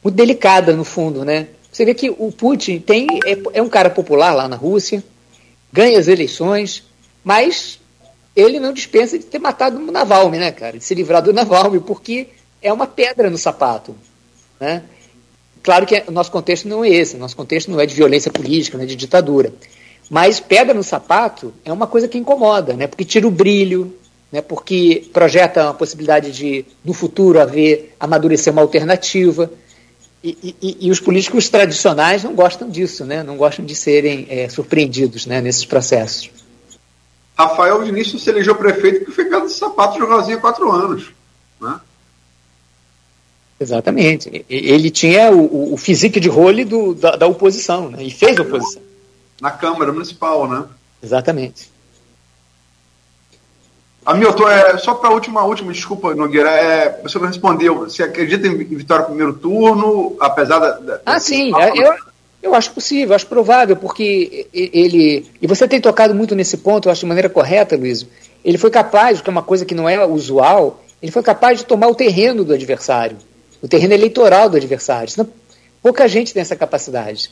muito 0.03 0.15
delicada 0.15 0.75
no 0.75 0.85
fundo, 0.85 1.25
né? 1.25 1.49
Você 1.71 1.85
vê 1.85 1.93
que 1.93 2.09
o 2.09 2.33
Putin 2.33 2.79
tem 2.79 3.07
é, 3.27 3.59
é 3.59 3.63
um 3.63 3.69
cara 3.69 3.91
popular 3.91 4.33
lá 4.33 4.49
na 4.49 4.57
Rússia, 4.57 5.05
ganha 5.73 5.99
as 5.99 6.09
eleições, 6.09 6.85
mas 7.23 7.79
ele 8.37 8.61
não 8.61 8.73
dispensa 8.73 9.19
de 9.19 9.25
ter 9.25 9.39
matado 9.39 9.79
o 9.79 9.91
Navalny, 9.91 10.39
né, 10.39 10.53
cara? 10.53 10.79
De 10.79 10.85
se 10.85 10.95
livrar 10.95 11.23
do 11.23 11.33
Navalny, 11.33 11.81
porque 11.81 12.29
é 12.61 12.73
uma 12.73 12.87
pedra 12.87 13.31
no 13.31 13.39
sapato, 13.39 13.97
né? 14.61 14.83
Claro 15.63 15.87
que 15.87 16.05
o 16.07 16.13
nosso 16.13 16.31
contexto 16.31 16.69
não 16.69 16.85
é 16.85 16.91
esse, 16.91 17.17
o 17.17 17.19
nosso 17.19 17.35
contexto 17.35 17.71
não 17.71 17.81
é 17.81 17.87
de 17.87 17.95
violência 17.95 18.31
política, 18.31 18.77
não 18.77 18.85
é 18.85 18.87
de 18.87 18.95
ditadura. 18.95 19.53
Mas 20.09 20.39
pedra 20.39 20.73
no 20.73 20.83
sapato 20.83 21.53
é 21.65 21.73
uma 21.73 21.87
coisa 21.87 22.07
que 22.07 22.17
incomoda, 22.17 22.75
né? 22.75 22.87
Porque 22.87 23.05
tira 23.05 23.27
o 23.27 23.31
brilho, 23.31 23.93
né, 24.31 24.41
porque 24.41 25.09
projeta 25.13 25.71
a 25.71 25.75
possibilidade 25.75 26.31
de, 26.31 26.65
no 26.85 26.93
futuro, 26.93 27.41
haver, 27.41 27.95
amadurecer 27.99 28.53
uma 28.53 28.63
alternativa. 28.63 29.51
E, 30.23 30.55
e, 30.61 30.77
e, 30.81 30.91
os 30.91 31.01
políticos 31.01 31.49
tradicionais 31.49 32.25
não 32.25 32.35
gostam 32.35 32.69
disso, 32.69 33.05
né, 33.05 33.23
não 33.23 33.37
gostam 33.37 33.65
de 33.65 33.75
serem 33.75 34.27
é, 34.29 34.49
surpreendidos 34.49 35.25
né, 35.27 35.41
nesses 35.41 35.65
processos. 35.65 36.31
Rafael 37.37 37.83
Vinícius 37.83 38.23
se 38.23 38.31
elegeu 38.31 38.55
prefeito 38.55 39.01
porque 39.01 39.13
foi 39.13 39.27
casa 39.27 39.47
de 39.47 39.53
sapato 39.53 39.99
de 39.99 40.37
quatro 40.39 40.73
anos. 40.73 41.13
Né? 41.61 41.79
Exatamente. 43.61 44.45
Ele 44.49 44.91
tinha 44.91 45.31
o, 45.31 45.75
o 45.75 45.77
físico 45.77 46.19
de 46.19 46.29
role 46.29 46.65
do, 46.65 46.95
da, 46.95 47.17
da, 47.17 47.27
oposição, 47.27 47.91
né? 47.91 48.03
e 48.03 48.11
fez 48.11 48.39
oposição. 48.39 48.83
Na 49.41 49.51
Câmara 49.51 49.93
Municipal, 49.93 50.49
né? 50.49 50.65
Exatamente. 51.03 51.71
Hamilton, 54.05 54.49
é, 54.49 54.79
só 54.79 54.95
para 54.95 55.11
a 55.11 55.13
última, 55.13 55.45
última, 55.45 55.73
desculpa, 55.73 56.15
Nogueira, 56.15 56.51
é, 56.51 57.03
você 57.03 57.19
não 57.19 57.27
respondeu. 57.27 57.81
Você 57.81 58.05
acredita 58.05 58.47
em 58.47 58.57
vitória 58.57 59.03
no 59.03 59.09
primeiro 59.09 59.35
turno, 59.35 60.17
apesar 60.21 60.61
da. 60.61 60.71
da 60.79 61.01
ah, 61.05 61.19
sim, 61.19 61.53
é, 61.57 61.71
eu, 61.77 61.93
eu 62.47 62.55
acho 62.55 62.73
possível, 62.73 63.15
acho 63.15 63.27
provável, 63.27 63.77
porque 63.77 64.47
ele. 64.53 65.27
E 65.41 65.47
você 65.47 65.69
tem 65.69 65.81
tocado 65.81 66.15
muito 66.15 66.35
nesse 66.35 66.57
ponto, 66.57 66.89
eu 66.89 66.93
acho 66.93 67.01
de 67.01 67.07
maneira 67.07 67.29
correta, 67.29 67.77
Luiz. 67.77 68.07
Ele 68.45 68.57
foi 68.57 68.71
capaz, 68.71 69.21
que 69.21 69.29
é 69.29 69.33
uma 69.33 69.43
coisa 69.43 69.65
que 69.65 69.75
não 69.75 69.89
é 69.89 70.07
usual, 70.07 70.83
ele 71.03 71.13
foi 71.13 71.23
capaz 71.23 71.59
de 71.59 71.65
tomar 71.65 71.89
o 71.89 71.95
terreno 71.95 72.45
do 72.45 72.53
adversário, 72.53 73.17
o 73.61 73.69
terreno 73.69 73.93
eleitoral 73.93 74.49
do 74.49 74.57
adversário. 74.57 75.11
Senão, 75.11 75.29
pouca 75.83 76.09
gente 76.09 76.33
tem 76.33 76.41
essa 76.41 76.57
capacidade. 76.57 77.31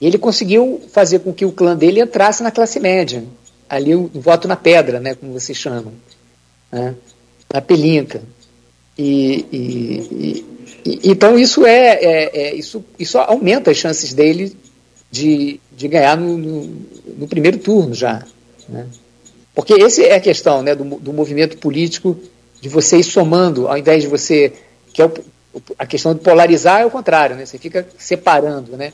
E 0.00 0.06
ele 0.06 0.18
conseguiu 0.18 0.80
fazer 0.92 1.20
com 1.20 1.32
que 1.32 1.44
o 1.44 1.52
clã 1.52 1.76
dele 1.76 2.00
entrasse 2.00 2.42
na 2.42 2.50
classe 2.50 2.80
média. 2.80 3.24
Ali 3.68 3.94
o, 3.94 4.10
o 4.12 4.20
voto 4.20 4.48
na 4.48 4.56
pedra, 4.56 4.98
né, 4.98 5.14
como 5.14 5.32
vocês 5.32 5.56
chamam. 5.56 5.92
Né, 6.70 6.94
na 7.52 7.60
pelinca. 7.60 8.20
E, 8.98 9.46
e, 9.52 10.44
então 10.84 11.38
isso 11.38 11.64
é, 11.66 11.94
é, 11.94 12.30
é, 12.34 12.54
isso, 12.54 12.84
isso 12.98 13.18
aumenta 13.18 13.70
as 13.70 13.76
chances 13.76 14.12
dele 14.12 14.56
de, 15.10 15.60
de 15.76 15.88
ganhar 15.88 16.16
no, 16.16 16.36
no, 16.36 16.76
no 17.18 17.28
primeiro 17.28 17.58
turno 17.58 17.94
já. 17.94 18.24
Né? 18.68 18.86
Porque 19.54 19.74
essa 19.74 20.02
é 20.02 20.14
a 20.14 20.20
questão 20.20 20.62
né, 20.62 20.74
do, 20.74 20.84
do 20.84 21.12
movimento 21.12 21.58
político, 21.58 22.16
de 22.60 22.68
você 22.68 22.98
ir 22.98 23.04
somando, 23.04 23.68
ao 23.68 23.76
invés 23.76 24.02
de 24.02 24.08
você. 24.08 24.52
que 24.92 25.02
é 25.02 25.06
o, 25.06 25.12
a 25.78 25.86
questão 25.86 26.14
de 26.14 26.20
polarizar 26.20 26.80
é 26.80 26.86
o 26.86 26.90
contrário, 26.90 27.36
né? 27.36 27.44
você 27.44 27.58
fica 27.58 27.86
separando. 27.98 28.76
Né? 28.76 28.92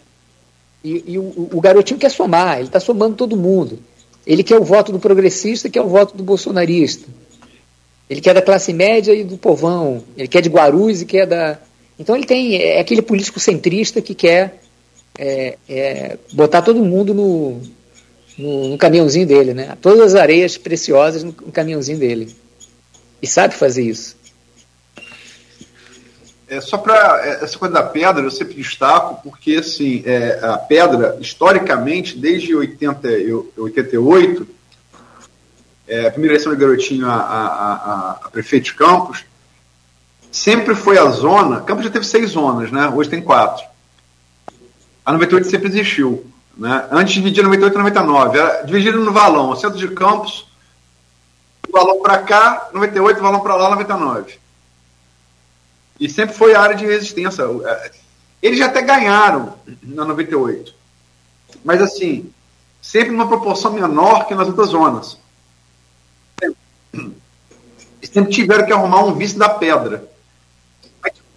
E, 0.83 1.05
e 1.07 1.19
o, 1.19 1.51
o, 1.53 1.61
garotinho 1.61 1.99
quer 1.99 2.11
somar, 2.11 2.59
ele 2.59 2.67
está 2.67 2.81
somando 2.81 3.15
todo 3.15 3.37
mundo. 3.37 3.79
Ele 4.27 4.43
quer 4.43 4.59
o 4.59 4.65
voto 4.65 4.93
do 4.93 4.99
progressista, 4.99 5.71
quer 5.71 5.81
o 5.81 5.89
voto 5.89 6.17
do 6.17 6.23
bolsonarista. 6.23 7.09
Ele 8.11 8.21
quer 8.21 8.35
da 8.35 8.43
classe 8.43 8.73
média 8.73 9.13
e 9.13 9.23
do 9.23 9.37
povão. 9.37 10.03
Ele 10.17 10.29
quer 10.29 10.41
de 10.41 10.49
Guarulhos 10.49 11.03
e 11.03 11.07
quer 11.07 11.27
da. 11.27 11.59
Então 11.99 12.15
ele 12.15 12.27
tem. 12.27 12.57
É 12.57 12.81
aquele 12.81 13.03
político 13.03 13.41
centrista 13.41 14.01
que 14.01 14.15
quer 14.15 14.61
é, 15.19 15.59
é, 15.69 16.19
botar 16.33 16.63
todo 16.63 16.85
mundo 16.85 17.13
no, 17.13 17.61
no, 18.39 18.69
no, 18.69 18.79
caminhãozinho 18.79 19.27
dele, 19.27 19.53
né? 19.53 19.77
Todas 19.83 20.01
as 20.01 20.15
areias 20.15 20.57
preciosas 20.57 21.25
no, 21.25 21.33
no 21.33 21.53
caminhãozinho 21.53 21.99
dele. 21.99 22.35
E 23.21 23.27
sabe 23.27 23.55
fazer 23.55 23.83
isso. 23.83 24.17
É, 26.49 26.61
só 26.61 26.79
para 26.79 27.27
é, 27.27 27.45
essa 27.45 27.59
coisa 27.59 27.75
da 27.75 27.83
pedra, 27.83 28.23
eu 28.23 28.31
sempre 28.31 28.55
destaco, 28.55 29.21
porque 29.23 29.57
assim, 29.57 30.03
é, 30.07 30.39
a 30.41 30.57
pedra, 30.57 31.19
historicamente, 31.21 32.17
desde 32.17 32.55
80, 32.55 33.09
88, 33.57 34.49
é, 35.87 36.07
a 36.07 36.11
primeira 36.11 36.35
eleição 36.35 36.55
de 36.55 36.61
garotinho 36.61 37.07
a, 37.07 37.15
a, 37.15 37.47
a, 37.47 38.11
a, 38.25 38.31
prefeito 38.31 38.65
de 38.65 38.75
Campos, 38.75 39.25
sempre 40.31 40.75
foi 40.75 40.99
a 40.99 41.07
zona. 41.11 41.61
Campos 41.61 41.85
já 41.85 41.91
teve 41.91 42.07
seis 42.07 42.31
zonas, 42.31 42.71
né? 42.71 42.89
Hoje 42.89 43.11
tem 43.11 43.23
quatro. 43.23 43.65
A 45.05 45.13
98 45.13 45.49
sempre 45.49 45.69
existiu. 45.69 46.27
Né? 46.57 46.89
Antes 46.91 47.15
dividia 47.15 47.43
98 47.43 47.75
e 47.75 47.79
99. 47.79 48.39
Era 48.39 48.63
dividido 48.63 49.01
no 49.01 49.13
valão, 49.13 49.55
centro 49.57 49.79
de 49.79 49.89
campos, 49.89 50.49
valão 51.71 52.01
para 52.03 52.19
cá, 52.19 52.69
98, 52.73 53.19
o 53.19 53.23
valão 53.23 53.41
para 53.41 53.55
lá, 53.55 53.71
99. 53.71 54.39
E 56.01 56.09
sempre 56.09 56.35
foi 56.35 56.55
a 56.55 56.61
área 56.61 56.77
de 56.77 56.85
resistência. 56.85 57.45
Eles 58.43 58.59
já 58.59 58.67
até 58.67 58.83
ganharam 58.83 59.55
na 59.83 60.05
98. 60.05 60.75
Mas 61.65 61.81
assim, 61.83 62.31
sempre 62.81 63.11
numa 63.11 63.29
proporção 63.29 63.73
menor 63.73 64.27
que 64.27 64.35
nas 64.35 64.49
outras 64.49 64.69
zonas. 64.69 65.19
Sempre 68.03 68.33
tiveram 68.33 68.65
que 68.65 68.73
arrumar 68.73 69.05
um 69.05 69.15
vice 69.15 69.37
da 69.37 69.49
pedra. 69.49 70.09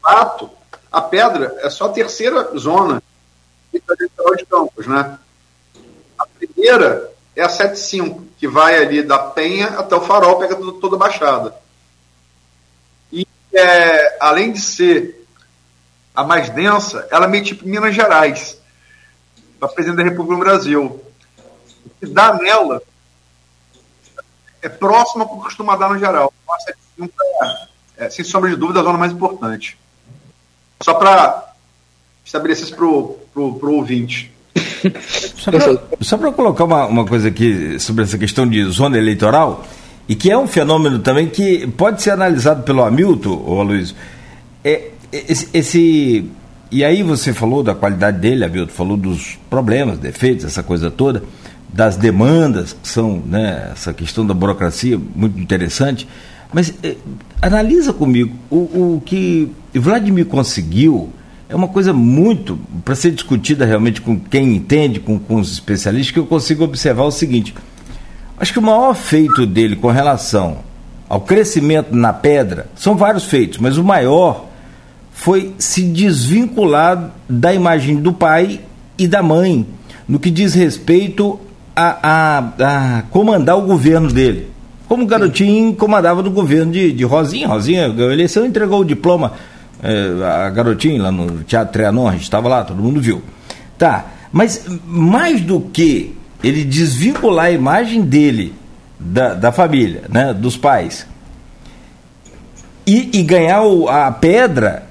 Fato, 0.01 0.49
a 0.91 1.01
pedra 1.01 1.57
é 1.61 1.69
só 1.69 1.85
a 1.85 1.93
terceira 1.93 2.57
zona 2.57 3.01
de 3.71 4.45
Campos, 4.45 4.87
né? 4.87 5.17
A 6.17 6.25
primeira 6.25 7.11
é 7.35 7.41
a 7.41 7.49
75, 7.49 8.25
que 8.37 8.47
vai 8.47 8.75
ali 8.75 9.01
da 9.01 9.17
Penha 9.17 9.67
até 9.79 9.95
o 9.95 10.01
Farol, 10.01 10.39
pega 10.39 10.55
toda 10.55 10.95
a 10.95 10.99
Baixada. 10.99 11.55
E, 13.11 13.25
é, 13.53 14.17
além 14.19 14.51
de 14.51 14.59
ser 14.59 15.25
a 16.13 16.23
mais 16.23 16.49
densa, 16.49 17.07
ela 17.09 17.25
é 17.25 17.29
meio 17.29 17.43
tipo 17.43 17.65
Minas 17.65 17.95
Gerais, 17.95 18.57
para 19.59 19.69
presidente 19.69 19.97
da 19.97 20.03
República 20.03 20.33
no 20.33 20.39
Brasil. 20.39 21.01
O 21.85 21.89
que 21.99 22.05
dá 22.05 22.33
nela 22.33 22.81
é 24.61 24.69
próxima 24.69 25.23
ao 25.23 25.29
que 25.29 25.43
costuma 25.43 25.75
dar 25.75 25.89
no 25.89 25.99
geral. 25.99 26.33
A 26.49 26.59
75 26.59 27.13
é, 27.97 28.05
é, 28.05 28.09
sem 28.09 28.23
sombra 28.23 28.49
de 28.49 28.55
dúvida, 28.55 28.81
a 28.81 28.83
zona 28.83 28.97
mais 28.97 29.11
importante. 29.11 29.79
Só 30.81 30.93
para 30.93 31.53
estabelecer 32.25 32.65
isso 32.65 32.75
para 32.75 32.85
o 32.85 33.75
ouvinte. 33.75 34.31
Só 36.01 36.17
para 36.17 36.31
colocar 36.31 36.63
uma, 36.63 36.85
uma 36.85 37.05
coisa 37.05 37.27
aqui 37.27 37.79
sobre 37.79 38.03
essa 38.03 38.17
questão 38.17 38.47
de 38.47 38.63
zona 38.65 38.97
eleitoral, 38.97 39.65
e 40.07 40.15
que 40.15 40.31
é 40.31 40.37
um 40.37 40.47
fenômeno 40.47 40.99
também 40.99 41.27
que 41.27 41.67
pode 41.67 42.01
ser 42.01 42.11
analisado 42.11 42.63
pelo 42.63 42.83
Hamilton, 42.83 43.43
ô 43.45 43.63
Luiz. 43.63 43.95
É, 44.63 44.89
esse, 45.11 45.49
esse, 45.53 46.29
e 46.71 46.83
aí 46.83 47.03
você 47.03 47.33
falou 47.33 47.63
da 47.63 47.75
qualidade 47.75 48.19
dele, 48.19 48.43
Hamilton, 48.43 48.73
falou 48.73 48.97
dos 48.97 49.37
problemas, 49.49 49.99
defeitos, 49.99 50.45
essa 50.45 50.63
coisa 50.63 50.89
toda, 50.89 51.23
das 51.69 51.95
demandas, 51.95 52.73
que 52.73 52.87
são 52.87 53.21
né, 53.25 53.69
essa 53.71 53.93
questão 53.93 54.25
da 54.25 54.33
burocracia, 54.33 54.99
muito 55.15 55.39
interessante. 55.39 56.07
Mas 56.53 56.73
é, 56.83 56.95
analisa 57.41 57.93
comigo 57.93 58.35
o, 58.49 58.95
o 58.95 59.03
que 59.05 59.51
Vladimir 59.73 60.25
conseguiu 60.25 61.09
é 61.47 61.55
uma 61.55 61.67
coisa 61.67 61.91
muito 61.91 62.57
para 62.85 62.95
ser 62.95 63.11
discutida 63.11 63.65
realmente 63.65 64.01
com 64.01 64.19
quem 64.19 64.55
entende, 64.55 64.99
com, 64.99 65.19
com 65.19 65.35
os 65.35 65.51
especialistas, 65.51 66.11
que 66.11 66.19
eu 66.19 66.25
consigo 66.25 66.63
observar 66.63 67.03
o 67.03 67.11
seguinte: 67.11 67.53
acho 68.37 68.53
que 68.53 68.59
o 68.59 68.61
maior 68.61 68.93
feito 68.93 69.45
dele 69.45 69.75
com 69.75 69.89
relação 69.89 70.59
ao 71.09 71.21
crescimento 71.21 71.93
na 71.95 72.13
pedra 72.13 72.67
são 72.75 72.95
vários 72.95 73.25
feitos, 73.25 73.57
mas 73.57 73.77
o 73.77 73.83
maior 73.83 74.45
foi 75.11 75.53
se 75.57 75.83
desvincular 75.83 77.11
da 77.29 77.53
imagem 77.53 77.97
do 77.97 78.13
pai 78.13 78.61
e 78.97 79.07
da 79.07 79.21
mãe 79.21 79.67
no 80.07 80.19
que 80.19 80.31
diz 80.31 80.53
respeito 80.53 81.39
a, 81.75 81.97
a, 82.01 82.97
a 82.97 83.01
comandar 83.03 83.57
o 83.57 83.63
governo 83.63 84.11
dele. 84.11 84.50
Como 84.91 85.05
garotinho 85.05 85.73
comandava 85.73 86.21
no 86.21 86.29
governo 86.29 86.69
de, 86.69 86.91
de 86.91 87.05
Rosinha. 87.05 87.47
Rosinha 87.47 87.87
ganhou 87.87 88.09
a 88.09 88.13
eleição 88.13 88.45
entregou 88.45 88.81
o 88.81 88.83
diploma 88.83 89.31
é, 89.81 90.21
a 90.21 90.49
garotinha 90.49 91.01
lá 91.01 91.09
no 91.09 91.45
Teatro 91.45 91.71
Trianon, 91.71 92.09
a 92.09 92.11
gente 92.11 92.23
estava 92.23 92.49
lá, 92.49 92.65
todo 92.65 92.83
mundo 92.83 92.99
viu. 92.99 93.21
Tá, 93.77 94.07
mas 94.33 94.65
mais 94.85 95.39
do 95.39 95.61
que 95.61 96.13
ele 96.43 96.65
desvincular 96.65 97.45
a 97.45 97.51
imagem 97.51 98.01
dele 98.01 98.53
da, 98.99 99.33
da 99.33 99.49
família, 99.53 100.03
né, 100.09 100.33
dos 100.33 100.57
pais, 100.57 101.07
e, 102.85 103.17
e 103.17 103.23
ganhar 103.23 103.61
o, 103.61 103.87
a 103.87 104.11
pedra, 104.11 104.83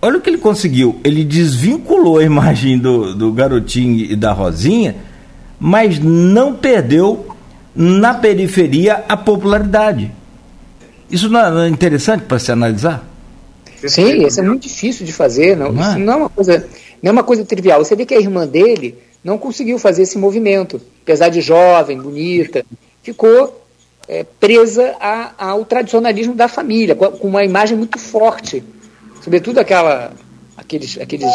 olha 0.00 0.16
o 0.16 0.20
que 0.22 0.30
ele 0.30 0.38
conseguiu. 0.38 0.98
Ele 1.04 1.22
desvinculou 1.22 2.20
a 2.20 2.24
imagem 2.24 2.78
do, 2.78 3.14
do 3.14 3.30
garotinho 3.32 3.98
e 3.98 4.16
da 4.16 4.32
Rosinha, 4.32 4.96
mas 5.60 5.98
não 5.98 6.54
perdeu 6.54 7.35
na 7.76 8.14
periferia 8.14 9.04
a 9.08 9.16
popularidade. 9.16 10.10
Isso 11.10 11.28
não 11.28 11.60
é 11.60 11.68
interessante 11.68 12.24
para 12.24 12.38
se 12.38 12.50
analisar? 12.50 13.06
Sim, 13.86 14.26
isso 14.26 14.40
é 14.40 14.42
muito 14.42 14.62
difícil 14.62 15.04
de 15.04 15.12
fazer. 15.12 15.56
Não, 15.56 15.70
não, 15.70 15.92
é? 15.92 15.98
não 15.98 16.12
é 16.12 16.16
uma 16.16 16.28
coisa, 16.30 16.66
não 17.02 17.10
é 17.10 17.12
uma 17.12 17.22
coisa 17.22 17.44
trivial. 17.44 17.84
Você 17.84 17.94
vê 17.94 18.06
que 18.06 18.14
a 18.14 18.18
irmã 18.18 18.46
dele 18.46 18.96
não 19.22 19.38
conseguiu 19.38 19.78
fazer 19.78 20.02
esse 20.02 20.16
movimento, 20.16 20.80
apesar 21.02 21.28
de 21.28 21.40
jovem, 21.40 22.00
bonita, 22.00 22.64
ficou 23.02 23.62
é, 24.08 24.24
presa 24.24 24.94
a, 25.00 25.32
ao 25.36 25.64
tradicionalismo 25.64 26.34
da 26.34 26.48
família, 26.48 26.94
com, 26.94 27.06
com, 27.10 27.28
uma 27.28 27.44
imagem 27.44 27.76
muito 27.76 27.98
forte, 27.98 28.62
sobretudo 29.22 29.58
aquela, 29.58 30.12
aqueles, 30.56 30.98
aqueles, 30.98 31.32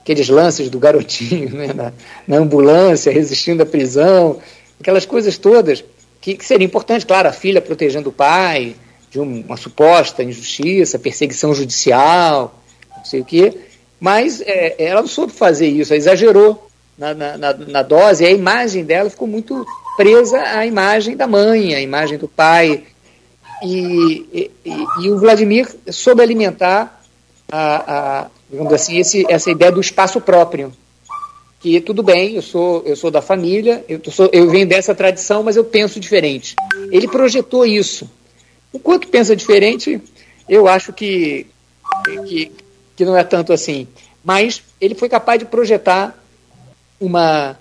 aqueles 0.00 0.28
lances 0.28 0.68
do 0.70 0.78
garotinho 0.78 1.50
né, 1.56 1.72
na, 1.72 1.92
na 2.28 2.36
ambulância, 2.36 3.12
resistindo 3.12 3.62
à 3.62 3.66
prisão, 3.66 4.38
aquelas 4.80 5.04
coisas 5.04 5.36
todas 5.36 5.84
que, 6.20 6.34
que 6.34 6.44
seria 6.44 6.66
importante, 6.66 7.06
claro, 7.06 7.28
a 7.28 7.32
filha 7.32 7.60
protegendo 7.60 8.08
o 8.08 8.12
pai, 8.12 8.74
de 9.10 9.18
uma 9.18 9.56
suposta 9.56 10.22
injustiça, 10.22 10.98
perseguição 10.98 11.54
judicial, 11.54 12.54
não 12.96 13.04
sei 13.04 13.20
o 13.20 13.24
quê, 13.24 13.58
mas 13.98 14.40
é, 14.40 14.76
ela 14.78 15.00
não 15.00 15.08
soube 15.08 15.32
fazer 15.32 15.66
isso, 15.66 15.92
ela 15.92 15.98
exagerou 15.98 16.68
na, 16.96 17.14
na, 17.14 17.36
na, 17.36 17.82
dose, 17.82 18.22
e 18.22 18.26
a 18.26 18.30
imagem 18.30 18.84
dela 18.84 19.10
ficou 19.10 19.26
muito 19.26 19.66
presa 19.96 20.38
à 20.40 20.66
imagem 20.66 21.16
da 21.16 21.26
mãe, 21.26 21.74
à 21.74 21.80
imagem 21.80 22.18
do 22.18 22.28
pai, 22.28 22.84
e, 23.62 24.26
e, 24.32 24.50
e 25.02 25.10
o 25.10 25.18
Vladimir 25.18 25.68
soube 25.90 26.22
alimentar 26.22 27.02
a, 27.50 28.20
a, 28.20 28.26
digamos 28.50 28.72
assim, 28.72 28.98
esse, 28.98 29.26
essa 29.28 29.50
ideia 29.50 29.72
do 29.72 29.80
espaço 29.80 30.20
próprio, 30.20 30.72
que 31.60 31.80
tudo 31.80 32.02
bem, 32.02 32.34
eu 32.34 32.42
sou, 32.42 32.82
eu 32.84 32.96
sou 32.96 33.10
da 33.10 33.20
família, 33.20 33.84
eu, 33.88 34.00
sou, 34.10 34.28
eu 34.32 34.48
venho 34.48 34.66
dessa 34.66 34.94
tradição, 34.94 35.42
mas 35.42 35.56
eu 35.56 35.64
penso 35.64 36.00
diferente. 36.00 36.56
Ele 36.90 37.06
projetou 37.06 37.64
isso 37.66 38.08
Enquanto 38.72 39.08
pensa 39.08 39.34
diferente, 39.34 40.00
eu 40.48 40.68
acho 40.68 40.92
que, 40.92 41.46
que, 42.26 42.52
que 42.94 43.04
não 43.04 43.16
é 43.16 43.24
tanto 43.24 43.52
assim. 43.52 43.88
Mas 44.24 44.62
ele 44.80 44.94
foi 44.94 45.08
capaz 45.08 45.38
de 45.40 45.44
projetar 45.44 46.16
uma, 47.00 47.58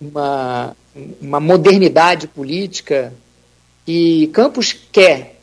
uma, 0.00 0.76
uma 1.20 1.40
modernidade 1.40 2.28
política 2.28 3.12
que 3.86 4.26
Campos 4.28 4.76
quer. 4.92 5.40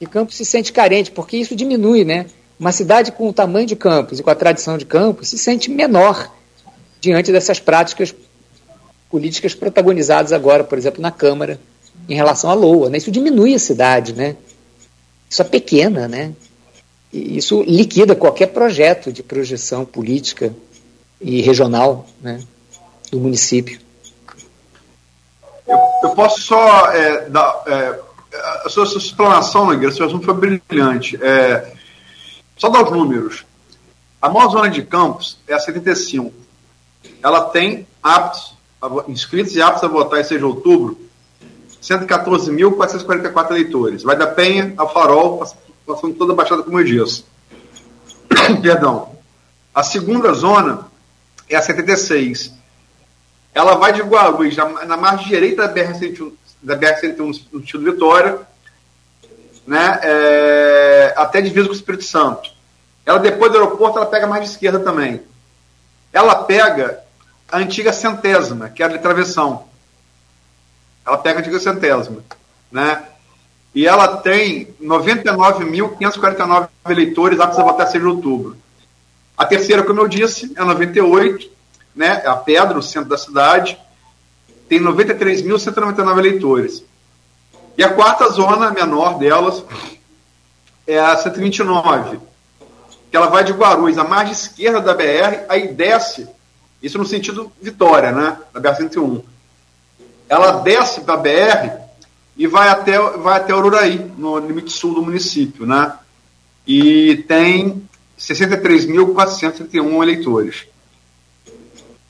E 0.00 0.06
Campos 0.06 0.36
se 0.36 0.44
sente 0.44 0.72
carente, 0.72 1.12
porque 1.12 1.36
isso 1.36 1.54
diminui, 1.54 2.04
né? 2.04 2.26
Uma 2.58 2.72
cidade 2.72 3.12
com 3.12 3.28
o 3.28 3.32
tamanho 3.32 3.66
de 3.66 3.76
Campos 3.76 4.18
e 4.18 4.22
com 4.22 4.30
a 4.30 4.34
tradição 4.34 4.76
de 4.76 4.84
Campos 4.84 5.28
se 5.28 5.38
sente 5.38 5.70
menor 5.70 6.32
diante 7.02 7.32
dessas 7.32 7.58
práticas 7.58 8.14
políticas 9.10 9.54
protagonizadas 9.54 10.32
agora, 10.32 10.62
por 10.62 10.78
exemplo, 10.78 11.02
na 11.02 11.10
Câmara, 11.10 11.60
em 12.08 12.14
relação 12.14 12.48
à 12.48 12.54
LOA. 12.54 12.88
Né? 12.88 12.98
Isso 12.98 13.10
diminui 13.10 13.54
a 13.54 13.58
cidade, 13.58 14.14
né? 14.14 14.36
Isso 15.28 15.42
é 15.42 15.44
pequena, 15.44 16.06
né? 16.06 16.32
E 17.12 17.36
isso 17.36 17.60
liquida 17.62 18.14
qualquer 18.14 18.46
projeto 18.46 19.12
de 19.12 19.22
projeção 19.22 19.84
política 19.84 20.54
e 21.20 21.42
regional 21.42 22.06
né, 22.22 22.40
do 23.10 23.18
município. 23.18 23.80
Eu, 25.66 25.78
eu 26.04 26.10
posso 26.10 26.40
só 26.40 26.92
é, 26.92 27.28
dar. 27.28 27.62
É, 27.66 28.00
a 28.64 28.68
sua, 28.68 28.86
sua 28.86 28.98
explanação, 28.98 29.66
Nogueira, 29.66 29.92
seu 29.92 30.06
assunto 30.06 30.24
foi 30.24 30.34
brilhante. 30.34 31.18
É, 31.22 31.74
só 32.56 32.70
dar 32.70 32.84
os 32.84 32.90
números. 32.90 33.44
A 34.20 34.28
maior 34.28 34.48
zona 34.50 34.70
de 34.70 34.82
campos 34.82 35.38
é 35.46 35.52
a 35.52 35.58
75. 35.58 36.41
Ela 37.22 37.44
tem 37.44 37.86
aptos, 38.02 38.54
inscritos 39.08 39.54
e 39.54 39.62
aptos 39.62 39.84
a 39.84 39.88
votar 39.88 40.20
em 40.20 40.24
6 40.24 40.40
de 40.40 40.46
outubro, 40.46 40.98
114.444 41.82 43.50
eleitores. 43.50 44.02
Vai 44.02 44.16
da 44.16 44.26
Penha 44.26 44.72
ao 44.76 44.92
Farol, 44.92 45.44
passando 45.86 46.14
toda 46.14 46.32
a 46.32 46.36
Baixada, 46.36 46.62
como 46.62 46.78
eu 46.80 46.84
disse. 46.84 47.24
Perdão. 48.62 49.10
A 49.74 49.82
segunda 49.82 50.32
zona 50.32 50.86
é 51.48 51.56
a 51.56 51.62
76. 51.62 52.52
Ela 53.54 53.74
vai 53.74 53.92
de 53.92 54.02
Guarulhos, 54.02 54.56
na, 54.56 54.84
na 54.84 54.96
margem 54.96 55.28
direita 55.28 55.66
da 55.66 55.74
BR-101, 55.74 56.32
da 56.62 56.76
BR-101 56.76 57.46
no 57.52 57.60
sentido 57.60 57.92
Vitória, 57.92 58.38
né, 59.66 60.00
é, 60.02 61.14
até 61.16 61.40
divisa 61.40 61.66
com 61.66 61.72
o 61.72 61.76
Espírito 61.76 62.04
Santo. 62.04 62.50
Ela, 63.04 63.18
depois 63.18 63.50
do 63.50 63.58
aeroporto, 63.58 63.98
ela 63.98 64.06
pega 64.06 64.26
mais 64.26 64.44
de 64.44 64.50
esquerda 64.50 64.80
também. 64.80 65.20
Ela 66.12 66.34
pega 66.44 67.02
a 67.50 67.58
antiga 67.58 67.92
centésima, 67.92 68.68
que 68.68 68.82
era 68.82 68.92
de 68.92 68.98
travessão. 68.98 69.64
Ela 71.06 71.18
pega 71.18 71.38
a 71.38 71.40
antiga 71.40 71.58
centésima. 71.58 72.22
Né? 72.70 73.02
E 73.74 73.86
ela 73.86 74.16
tem 74.18 74.74
99.549 74.82 76.68
eleitores 76.88 77.40
aptos 77.40 77.58
a 77.58 77.62
votar 77.62 77.86
6 77.86 78.02
de 78.02 78.08
outubro. 78.08 78.56
A 79.36 79.46
terceira, 79.46 79.82
como 79.82 80.00
eu 80.00 80.08
disse, 80.08 80.52
é 80.56 80.62
98, 80.62 81.50
né? 81.94 82.22
a 82.26 82.36
Pedra, 82.36 82.78
o 82.78 82.82
centro 82.82 83.08
da 83.08 83.18
cidade, 83.18 83.78
tem 84.68 84.80
93.199 84.80 86.18
eleitores. 86.18 86.84
E 87.76 87.82
a 87.82 87.92
quarta 87.92 88.28
zona, 88.28 88.70
menor 88.70 89.18
delas, 89.18 89.64
é 90.86 90.98
a 90.98 91.16
129, 91.16 92.20
que 93.12 93.16
ela 93.16 93.28
vai 93.28 93.44
de 93.44 93.52
Guarulhos, 93.52 93.98
a 93.98 94.04
margem 94.04 94.32
esquerda 94.32 94.80
da 94.80 94.94
BR, 94.94 95.44
aí 95.46 95.68
desce, 95.68 96.26
isso 96.82 96.96
no 96.96 97.04
sentido 97.04 97.52
Vitória, 97.60 98.10
né? 98.10 98.38
Da 98.54 98.58
BR-101. 98.58 99.22
Ela 100.30 100.52
desce 100.62 101.02
da 101.02 101.14
BR 101.14 101.72
e 102.38 102.46
vai 102.46 102.70
até, 102.70 102.98
vai 102.98 103.36
até 103.36 103.54
Ururaí, 103.54 103.98
no 104.16 104.38
limite 104.38 104.72
sul 104.72 104.94
do 104.94 105.02
município, 105.02 105.66
né? 105.66 105.92
E 106.66 107.22
tem 107.28 107.86
63.431 108.18 110.02
eleitores. 110.02 110.64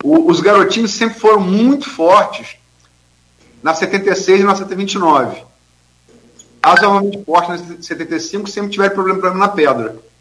O, 0.04 0.30
os 0.30 0.38
garotinhos 0.38 0.92
sempre 0.92 1.18
foram 1.18 1.40
muito 1.40 1.90
fortes 1.90 2.58
na 3.60 3.74
76 3.74 4.40
e 4.40 4.44
na 4.44 4.54
129. 4.54 5.42
Razoavelmente 6.64 7.24
fortes 7.24 7.68
na 7.68 7.82
75, 7.82 8.48
sempre 8.48 8.70
tiveram 8.70 8.94
problema, 8.94 9.18
problema 9.18 9.46
na 9.46 9.52
pedra. 9.52 10.11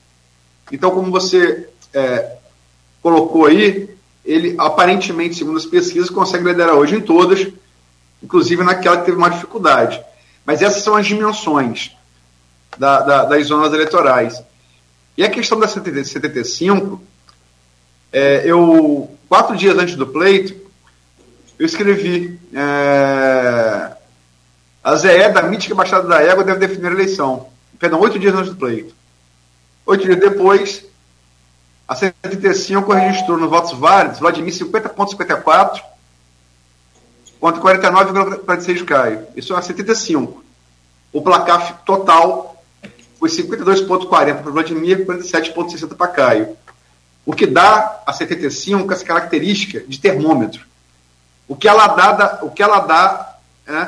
Então, 0.70 0.92
como 0.92 1.12
você 1.12 1.70
é, 1.94 2.38
colocou 3.02 3.46
aí, 3.46 3.90
ele 4.26 4.56
aparentemente, 4.58 5.36
segundo 5.36 5.58
as 5.58 5.66
pesquisas, 5.66 6.10
consegue 6.10 6.46
liderar 6.46 6.76
hoje 6.76 6.96
em 6.96 7.02
todas, 7.02 7.48
inclusive 8.22 8.64
naquela 8.64 8.98
que 8.98 9.06
teve 9.06 9.18
mais 9.18 9.36
dificuldade. 9.36 10.04
Mas 10.46 10.62
essas 10.62 10.84
são 10.84 10.96
as 10.96 11.06
dimensões 11.06 11.92
da, 12.78 13.02
da, 13.02 13.26
das 13.26 13.48
zonas 13.48 13.74
eleitorais. 13.74 14.42
E 15.18 15.24
a 15.24 15.30
questão 15.30 15.60
da 15.60 15.68
75, 15.68 17.02
é, 18.12 18.44
eu, 18.46 19.10
quatro 19.28 19.56
dias 19.56 19.78
antes 19.78 19.96
do 19.96 20.08
pleito, 20.08 20.56
eu 21.60 21.66
escrevi 21.66 22.40
é, 22.54 23.92
a 24.84 24.96
ZE 24.96 25.30
da 25.30 25.44
mítica 25.44 25.76
Baixada 25.76 26.08
da 26.08 26.22
Égua 26.22 26.44
deve 26.44 26.60
definir 26.60 26.88
a 26.88 26.92
eleição. 26.92 27.50
Perdão, 27.78 28.00
oito 28.00 28.18
dias 28.18 28.34
antes 28.34 28.50
do 28.50 28.56
pleito. 28.56 28.96
Oito 29.86 30.04
dias 30.04 30.20
depois, 30.20 30.86
a 31.88 31.96
75 31.96 32.94
registrou 32.94 33.38
nos 33.38 33.50
votos 33.50 33.78
válidos 33.78 34.20
Vladimir 34.20 34.54
50,54 34.54 35.82
contra 37.40 37.62
49,46 37.62 38.74
de 38.76 38.84
Caio. 38.86 39.28
Isso 39.36 39.54
é 39.54 39.58
a 39.58 39.62
75. 39.62 40.44
O 41.12 41.22
placar 41.22 41.82
total 41.84 42.64
foi 43.20 43.30
52,40 43.30 44.08
para 44.08 44.52
Vladimir, 44.52 45.06
47,60 45.06 45.96
para 45.96 46.08
Caio. 46.08 46.58
O 47.26 47.34
que 47.34 47.46
dá 47.46 48.02
a 48.06 48.14
75 48.14 48.94
essa 48.94 49.06
característica 49.06 49.82
de 49.82 50.00
termômetro. 50.00 50.66
O 51.48 51.56
que 51.56 51.68
ela 51.68 51.88
dá, 51.88 52.40
o 52.42 52.50
que 52.50 52.64
ela 52.64 52.80
dá 52.80 53.36
é, 53.68 53.88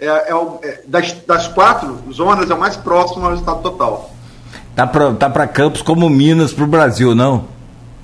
é, 0.00 0.06
é, 0.06 0.32
é 0.62 0.82
das, 0.86 1.12
das, 1.12 1.48
quatro 1.48 2.02
zonas 2.12 2.50
é 2.50 2.54
o 2.54 2.58
mais 2.58 2.76
próximo 2.76 3.24
ao 3.24 3.30
resultado 3.30 3.62
total. 3.62 4.10
Tá 4.80 4.86
para 4.86 5.12
tá 5.12 5.46
Campos 5.46 5.82
como 5.82 6.08
Minas 6.08 6.54
para 6.54 6.64
o 6.64 6.66
Brasil, 6.66 7.14
não? 7.14 7.44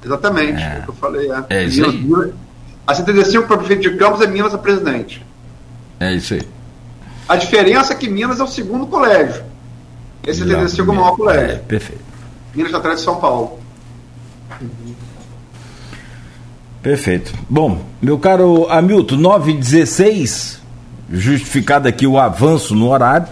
Exatamente, 0.04 0.62
é, 0.62 0.76
é 0.76 0.78
o 0.80 0.82
que 0.82 0.88
eu 0.90 0.94
falei. 0.94 1.30
É, 1.48 1.56
é 1.56 1.64
isso 1.64 1.82
aí. 1.82 2.32
A 2.86 2.94
75 2.94 3.46
para 3.46 3.56
prefeito 3.56 3.82
de 3.82 3.96
Campos 3.96 4.20
é 4.20 4.26
Minas 4.26 4.52
a 4.52 4.58
presidente. 4.58 5.24
É 5.98 6.12
isso 6.12 6.34
aí. 6.34 6.42
A 7.26 7.36
diferença 7.36 7.94
é 7.94 7.96
que 7.96 8.10
Minas 8.10 8.40
é 8.40 8.44
o 8.44 8.46
segundo 8.46 8.86
colégio. 8.86 9.42
Esse 10.26 10.40
75 10.40 10.90
é 10.90 10.92
o 10.92 10.96
maior 10.96 11.16
colégio. 11.16 11.50
É, 11.50 11.54
perfeito. 11.56 12.02
Minas 12.54 12.68
está 12.68 12.78
atrás 12.78 12.98
de 12.98 13.04
São 13.04 13.16
Paulo. 13.16 13.58
Perfeito. 16.82 17.32
Bom, 17.48 17.86
meu 18.02 18.18
caro 18.18 18.70
Hamilton, 18.70 19.16
916, 19.16 20.60
justificado 21.10 21.88
aqui 21.88 22.06
o 22.06 22.18
avanço 22.18 22.74
no 22.74 22.90
horário. 22.90 23.26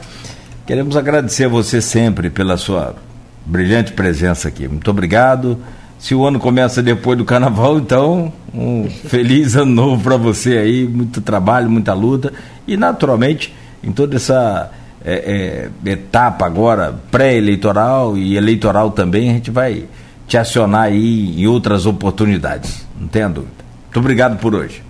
Queremos 0.67 0.97
agradecer 0.97 1.45
a 1.45 1.49
você 1.49 1.83
sempre 1.83 2.31
pela 2.31 2.57
sua 2.57 2.97
brilhante 3.45 3.93
presença 3.93 4.49
aqui. 4.49 4.67
Muito 4.67 4.91
obrigado. 4.91 5.59
Se 5.99 6.15
o 6.15 6.27
ano 6.27 6.39
começa 6.39 6.83
depois 6.83 7.17
do 7.17 7.25
carnaval, 7.25 7.79
então 7.79 8.33
um 8.53 8.89
feliz 8.89 9.57
ano 9.57 9.73
novo 9.73 10.03
para 10.03 10.17
você 10.17 10.59
aí, 10.59 10.87
muito 10.87 11.21
trabalho, 11.21 11.71
muita 11.71 11.95
luta 11.95 12.33
e 12.67 12.77
naturalmente 12.77 13.55
em 13.83 13.93
toda 13.93 14.17
essa 14.17 14.71
é, 15.05 15.71
é, 15.85 15.91
etapa 15.91 16.47
agora 16.47 16.95
pré-eleitoral 17.11 18.17
e 18.17 18.37
eleitoral 18.37 18.91
também 18.91 19.31
a 19.31 19.33
gente 19.35 19.51
vai 19.51 19.85
te 20.27 20.39
acionar 20.39 20.85
aí 20.85 21.41
em 21.41 21.47
outras 21.47 21.87
oportunidades. 21.87 22.87
Não 22.99 23.09
tenha 23.09 23.29
dúvida. 23.29 23.65
Muito 23.85 23.99
obrigado 23.99 24.39
por 24.39 24.55
hoje. 24.55 24.83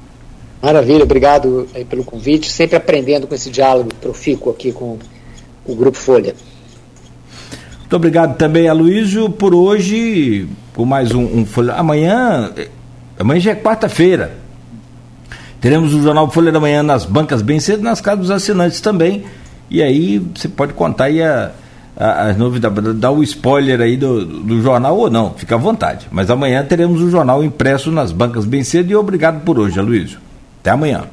Maravilha, 0.63 1.05
obrigado 1.05 1.69
pelo 1.91 2.05
convite. 2.05 2.51
Sempre 2.51 2.77
aprendendo 2.77 3.27
com 3.27 3.35
esse 3.35 3.51
diálogo 3.51 3.93
profícuo 4.01 4.53
aqui 4.53 4.73
com 4.73 4.99
o 5.67 5.75
Grupo 5.75 5.99
Folha. 5.99 6.35
Muito 7.85 7.97
obrigado 7.97 8.37
também, 8.39 8.67
Aloysio, 8.67 9.29
por 9.29 9.55
hoje, 9.55 10.49
por 10.73 10.87
mais 10.87 11.13
um, 11.13 11.23
um 11.23 11.45
Folha. 11.45 11.75
Amanhã, 11.75 12.51
amanhã 13.19 13.41
já 13.41 13.51
é 13.51 13.55
quarta-feira. 13.55 14.33
Teremos 15.61 15.93
o 15.93 16.03
Jornal 16.03 16.31
Folha 16.31 16.51
da 16.51 16.59
Manhã 16.59 16.83
nas 16.83 17.05
bancas 17.05 17.43
bem 17.43 17.61
cedo, 17.61 17.83
nas 17.83 18.01
casas 18.01 18.21
dos 18.21 18.31
assinantes 18.31 18.81
também. 18.81 19.27
E 19.71 19.83
aí 19.83 20.19
você 20.19 20.49
pode 20.49 20.73
contar 20.73 21.05
aí 21.05 21.23
a, 21.23 21.53
a, 21.95 22.29
as 22.29 22.39
novidades, 22.39 22.95
dar 22.95 23.11
o 23.11 23.23
spoiler 23.23 23.83
aí 23.83 23.99
do, 23.99 24.25
do 24.25 24.63
jornal 24.63 24.97
ou 24.97 25.11
não, 25.11 25.35
fica 25.35 25.55
à 25.55 25.59
vontade. 25.59 26.09
Mas 26.11 26.31
amanhã 26.31 26.65
teremos 26.65 27.03
o 27.03 27.11
jornal 27.11 27.45
impresso 27.45 27.93
nas 27.93 28.13
bancas 28.13 28.47
bem 28.47 28.65
cedo 28.65 28.91
e 28.91 28.97
obrigado 28.97 29.45
por 29.45 29.59
hoje, 29.59 29.79
Aloysio. 29.79 30.19
Até 30.61 30.71
amanhã. 30.71 31.05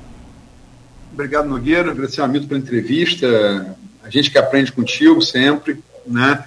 Obrigado, 1.14 1.50
Nogueira. 1.50 1.92
Agradecer 1.92 2.22
ao 2.22 2.28
Hamilton 2.28 2.48
pela 2.48 2.60
entrevista. 2.62 3.76
A 4.02 4.10
gente 4.10 4.32
que 4.32 4.38
aprende 4.38 4.72
contigo 4.72 5.22
sempre, 5.22 5.78
né? 6.08 6.46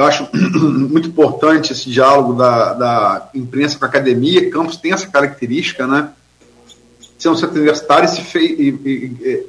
Eu 0.00 0.06
acho 0.06 0.26
muito 0.32 1.08
importante 1.08 1.74
esse 1.74 1.90
diálogo 1.90 2.32
da, 2.32 2.72
da 2.72 3.30
imprensa 3.34 3.78
com 3.78 3.84
a 3.84 3.88
academia. 3.88 4.50
Campos 4.50 4.78
tem 4.78 4.94
essa 4.94 5.06
característica, 5.06 5.86
né? 5.86 6.08
Ser 7.18 7.28
um 7.28 7.36
centro 7.36 7.56
universitário 7.56 8.08
se 8.08 8.22
fez, 8.22 8.58
e, 8.58 8.68
e, 8.82 9.46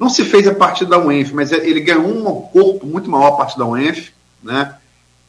não 0.00 0.08
se 0.08 0.24
fez 0.24 0.48
a 0.48 0.54
partir 0.54 0.86
da 0.86 0.98
UENF, 0.98 1.34
mas 1.34 1.52
ele 1.52 1.80
ganhou 1.80 2.08
um 2.08 2.40
corpo 2.40 2.86
muito 2.86 3.10
maior 3.10 3.34
a 3.34 3.36
partir 3.36 3.58
da 3.58 3.66
UENF, 3.66 4.12
né? 4.42 4.76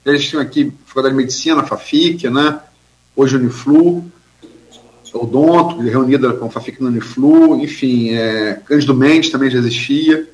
Eles 0.05 0.29
tinham 0.29 0.41
aqui 0.41 0.71
Faculdade 0.85 1.13
de 1.13 1.21
Medicina, 1.21 1.63
FAFIC, 1.63 2.29
né? 2.29 2.61
Hoje 3.17 3.35
Uniflu, 3.35 4.09
Odonto, 5.13 5.81
reunida 5.81 6.31
com 6.31 6.45
a 6.45 6.49
FAFIC 6.49 6.81
no 6.81 6.87
Uniflu, 6.87 7.61
enfim, 7.61 8.11
é, 8.11 8.61
Cândido 8.65 8.95
Mendes 8.95 9.29
também 9.29 9.51
já 9.51 9.59
existia. 9.59 10.25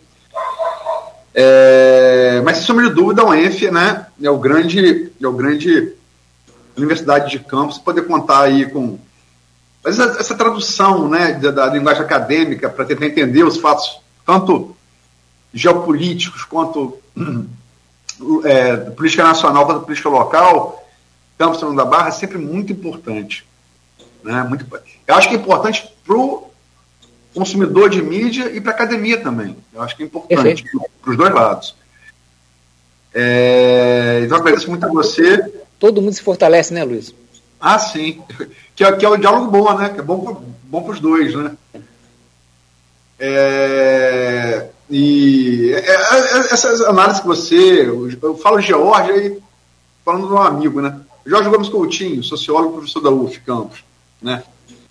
É, 1.42 2.42
mas 2.44 2.58
sem 2.58 2.66
sombra 2.66 2.90
de 2.90 2.94
dúvida, 2.94 3.22
a 3.22 3.26
UENF 3.30 3.72
né, 3.72 4.08
é 4.22 4.30
o 4.30 4.38
grande, 4.38 5.10
é 5.22 5.26
o 5.26 5.32
grande 5.32 5.94
Universidade 6.76 7.32
de 7.32 7.40
Campos, 7.40 7.78
poder 7.78 8.02
contar 8.02 8.42
aí 8.42 8.70
com 8.70 9.00
essa, 9.86 10.04
essa 10.20 10.36
tradução 10.36 11.08
né, 11.08 11.32
da, 11.36 11.50
da 11.50 11.68
linguagem 11.68 12.04
acadêmica 12.04 12.70
para 12.70 12.84
tentar 12.84 13.06
entender 13.06 13.44
os 13.44 13.56
fatos, 13.56 14.02
tanto 14.26 14.76
geopolíticos 15.54 16.44
quanto 16.44 16.98
é, 18.44 18.76
política 18.76 19.24
nacional 19.24 19.66
quanto 19.66 19.86
política 19.86 20.10
local, 20.10 20.86
Campos 21.38 21.74
da 21.74 21.86
Barra 21.86 22.10
é 22.10 22.12
sempre 22.12 22.38
muito 22.38 22.74
importante. 22.74 23.48
Né? 24.22 24.44
Muito, 24.44 24.66
eu 25.08 25.16
acho 25.16 25.30
que 25.30 25.36
é 25.36 25.38
importante 25.38 25.90
para 26.06 26.18
o 26.18 26.49
consumidor 27.34 27.90
de 27.90 28.02
mídia 28.02 28.52
e 28.52 28.60
para 28.60 28.72
a 28.72 28.76
academia 28.76 29.22
também. 29.22 29.56
Eu 29.74 29.82
acho 29.82 29.96
que 29.96 30.04
é 30.04 30.06
importante 30.06 30.66
para 31.02 31.12
os 31.12 31.18
dois 31.18 31.34
lados. 31.34 31.76
É, 33.14 34.22
então, 34.24 34.38
agradeço 34.38 34.70
muito 34.70 34.86
a 34.86 34.90
você. 34.90 35.44
Todo 35.80 36.02
mundo 36.02 36.14
se 36.14 36.22
fortalece, 36.22 36.74
né, 36.74 36.84
Luiz? 36.84 37.14
Ah, 37.60 37.80
sim. 37.80 38.22
Que 38.76 38.84
é, 38.84 38.92
que 38.94 39.06
é 39.06 39.10
o 39.10 39.18
diálogo 39.18 39.52
bom, 39.52 39.78
né? 39.78 39.90
Que 39.90 40.00
é 40.00 40.04
bom, 40.04 40.44
bom 40.64 40.84
para 40.84 40.94
os 40.94 41.00
dois, 41.00 41.36
né? 41.36 41.52
É, 43.20 44.68
e 44.90 45.74
é, 45.74 45.80
é, 45.80 46.38
essas 46.54 46.82
análises 46.82 47.20
que 47.20 47.28
você. 47.28 47.86
Eu 48.22 48.38
falo 48.38 48.62
George 48.62 49.12
aí, 49.12 49.38
falando 50.06 50.28
de 50.28 50.34
um 50.34 50.42
amigo, 50.42 50.82
né? 50.82 51.00
Jorge 51.26 51.50
Gomes 51.50 51.70
Coutinho, 51.70 52.24
sociólogo 52.24 52.78
professor 52.78 53.02
da 53.02 53.10
UF 53.10 53.40
Campos, 53.42 53.84
né? 54.22 54.42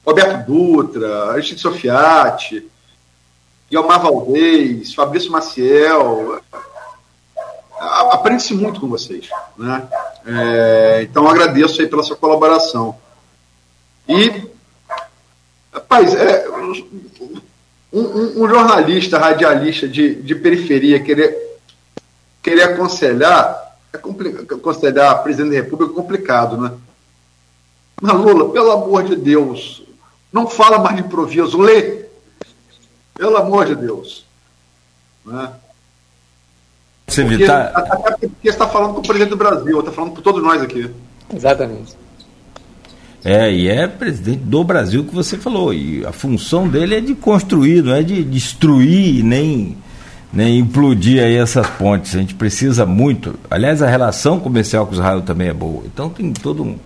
Roberto 0.08 0.46
Dutra, 0.46 1.32
Aristide 1.32 1.60
Sofiati, 1.60 2.66
Guilmar 3.70 4.00
Valdez, 4.00 4.94
Fabrício 4.94 5.30
Maciel. 5.30 6.40
Aprende-se 7.78 8.54
muito 8.54 8.80
com 8.80 8.88
vocês. 8.88 9.28
Né? 9.58 9.86
É, 10.24 11.02
então 11.02 11.28
agradeço 11.28 11.82
aí 11.82 11.86
pela 11.86 12.02
sua 12.02 12.16
colaboração. 12.16 12.96
E, 14.08 14.48
rapaz, 15.70 16.14
é, 16.14 16.48
um, 17.92 18.42
um, 18.42 18.48
jornalista, 18.48 19.18
radialista 19.18 19.86
de, 19.86 20.14
de 20.14 20.34
periferia 20.34 21.00
querer, 21.00 21.60
querer 22.42 22.62
aconselhar, 22.62 23.76
é 23.92 23.98
aconselhar 24.54 25.22
presidente 25.22 25.50
da 25.50 25.56
República 25.56 25.92
é 25.92 25.94
complicado, 25.94 26.56
né? 26.56 26.72
Mas 28.00 28.14
Lula, 28.14 28.50
pelo 28.50 28.70
amor 28.70 29.04
de 29.04 29.14
Deus, 29.14 29.86
não 30.32 30.46
fala 30.46 30.78
mais 30.78 30.96
de 30.96 31.02
improviso, 31.02 31.58
lê. 31.58 32.06
Pelo 33.14 33.36
amor 33.36 33.66
de 33.66 33.74
Deus. 33.74 34.24
Né? 35.24 35.50
Você 37.06 37.24
porque, 37.24 37.46
tá... 37.46 37.72
Até 37.74 37.96
porque 37.96 38.30
você 38.42 38.48
está 38.50 38.68
falando 38.68 38.94
com 38.94 39.00
o 39.00 39.02
presidente 39.02 39.30
do 39.30 39.36
Brasil, 39.36 39.80
está 39.80 39.90
falando 39.90 40.14
com 40.14 40.20
todos 40.20 40.42
nós 40.42 40.62
aqui. 40.62 40.90
Exatamente. 41.34 41.96
É, 43.24 43.52
e 43.52 43.68
é 43.68 43.86
presidente 43.86 44.40
do 44.44 44.62
Brasil 44.62 45.04
que 45.04 45.14
você 45.14 45.36
falou. 45.36 45.74
E 45.74 46.04
a 46.06 46.12
função 46.12 46.68
dele 46.68 46.94
é 46.94 47.00
de 47.00 47.14
construir, 47.14 47.82
não 47.82 47.94
é 47.94 48.02
de 48.02 48.22
destruir 48.22 49.24
nem, 49.24 49.76
nem 50.32 50.58
implodir 50.58 51.22
aí 51.22 51.34
essas 51.34 51.66
pontes. 51.66 52.14
A 52.14 52.18
gente 52.18 52.34
precisa 52.34 52.86
muito. 52.86 53.38
Aliás, 53.50 53.82
a 53.82 53.88
relação 53.88 54.38
comercial 54.38 54.86
com 54.86 54.92
Israel 54.92 55.22
também 55.22 55.48
é 55.48 55.54
boa. 55.54 55.82
Então 55.86 56.08
tem 56.08 56.32
todo 56.32 56.62
um, 56.62 56.78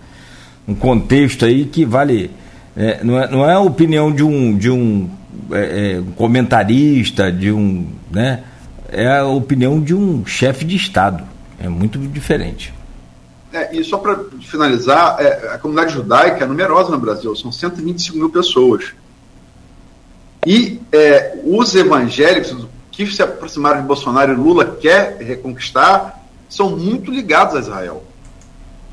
um 0.67 0.75
contexto 0.75 1.45
aí 1.45 1.67
que 1.67 1.85
vale 1.85 2.31
é, 2.77 3.03
não, 3.05 3.19
é, 3.19 3.31
não 3.31 3.49
é 3.49 3.55
a 3.55 3.61
opinião 3.61 4.13
de 4.13 4.23
um, 4.23 4.57
de 4.57 4.71
um 4.71 5.11
é, 5.51 5.97
é, 5.99 6.03
comentarista, 6.17 7.31
de 7.31 7.53
um. 7.53 7.87
Né, 8.11 8.45
é 8.91 9.19
a 9.19 9.27
opinião 9.27 9.81
de 9.81 9.95
um 9.95 10.25
chefe 10.27 10.65
de 10.65 10.77
Estado. 10.77 11.25
É 11.59 11.69
muito 11.69 11.99
diferente. 11.99 12.73
É, 13.53 13.77
e 13.77 13.85
só 13.85 13.99
para 13.99 14.19
finalizar, 14.41 15.17
é, 15.21 15.55
a 15.55 15.59
comunidade 15.59 15.93
judaica 15.93 16.45
é 16.45 16.47
numerosa 16.47 16.91
no 16.91 16.99
Brasil, 16.99 17.35
são 17.37 17.53
125 17.53 18.17
mil 18.17 18.31
pessoas. 18.31 18.93
E 20.47 20.81
é, 20.91 21.39
os 21.45 21.75
evangélicos 21.75 22.67
que 22.91 23.07
se 23.07 23.23
aproximaram 23.23 23.81
de 23.81 23.87
Bolsonaro 23.87 24.33
e 24.33 24.37
Lula 24.37 24.77
quer 24.81 25.19
reconquistar 25.21 26.23
são 26.49 26.77
muito 26.77 27.11
ligados 27.11 27.55
a 27.55 27.61
Israel. 27.61 28.05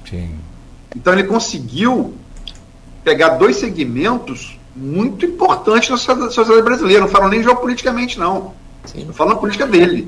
Sim. 0.10 0.36
Então 0.96 1.14
ele 1.14 1.24
conseguiu 1.24 2.14
pegar 3.10 3.30
dois 3.30 3.56
segmentos 3.56 4.56
muito 4.76 5.26
importantes 5.26 5.90
na 5.90 5.98
sociedade 5.98 6.62
brasileira. 6.62 7.02
Não 7.02 7.08
falam 7.08 7.28
nem 7.28 7.42
geopoliticamente, 7.42 8.20
não. 8.20 8.54
Sim. 8.86 9.06
Não 9.06 9.14
falam 9.14 9.34
na 9.34 9.40
política 9.40 9.66
dele. 9.66 10.08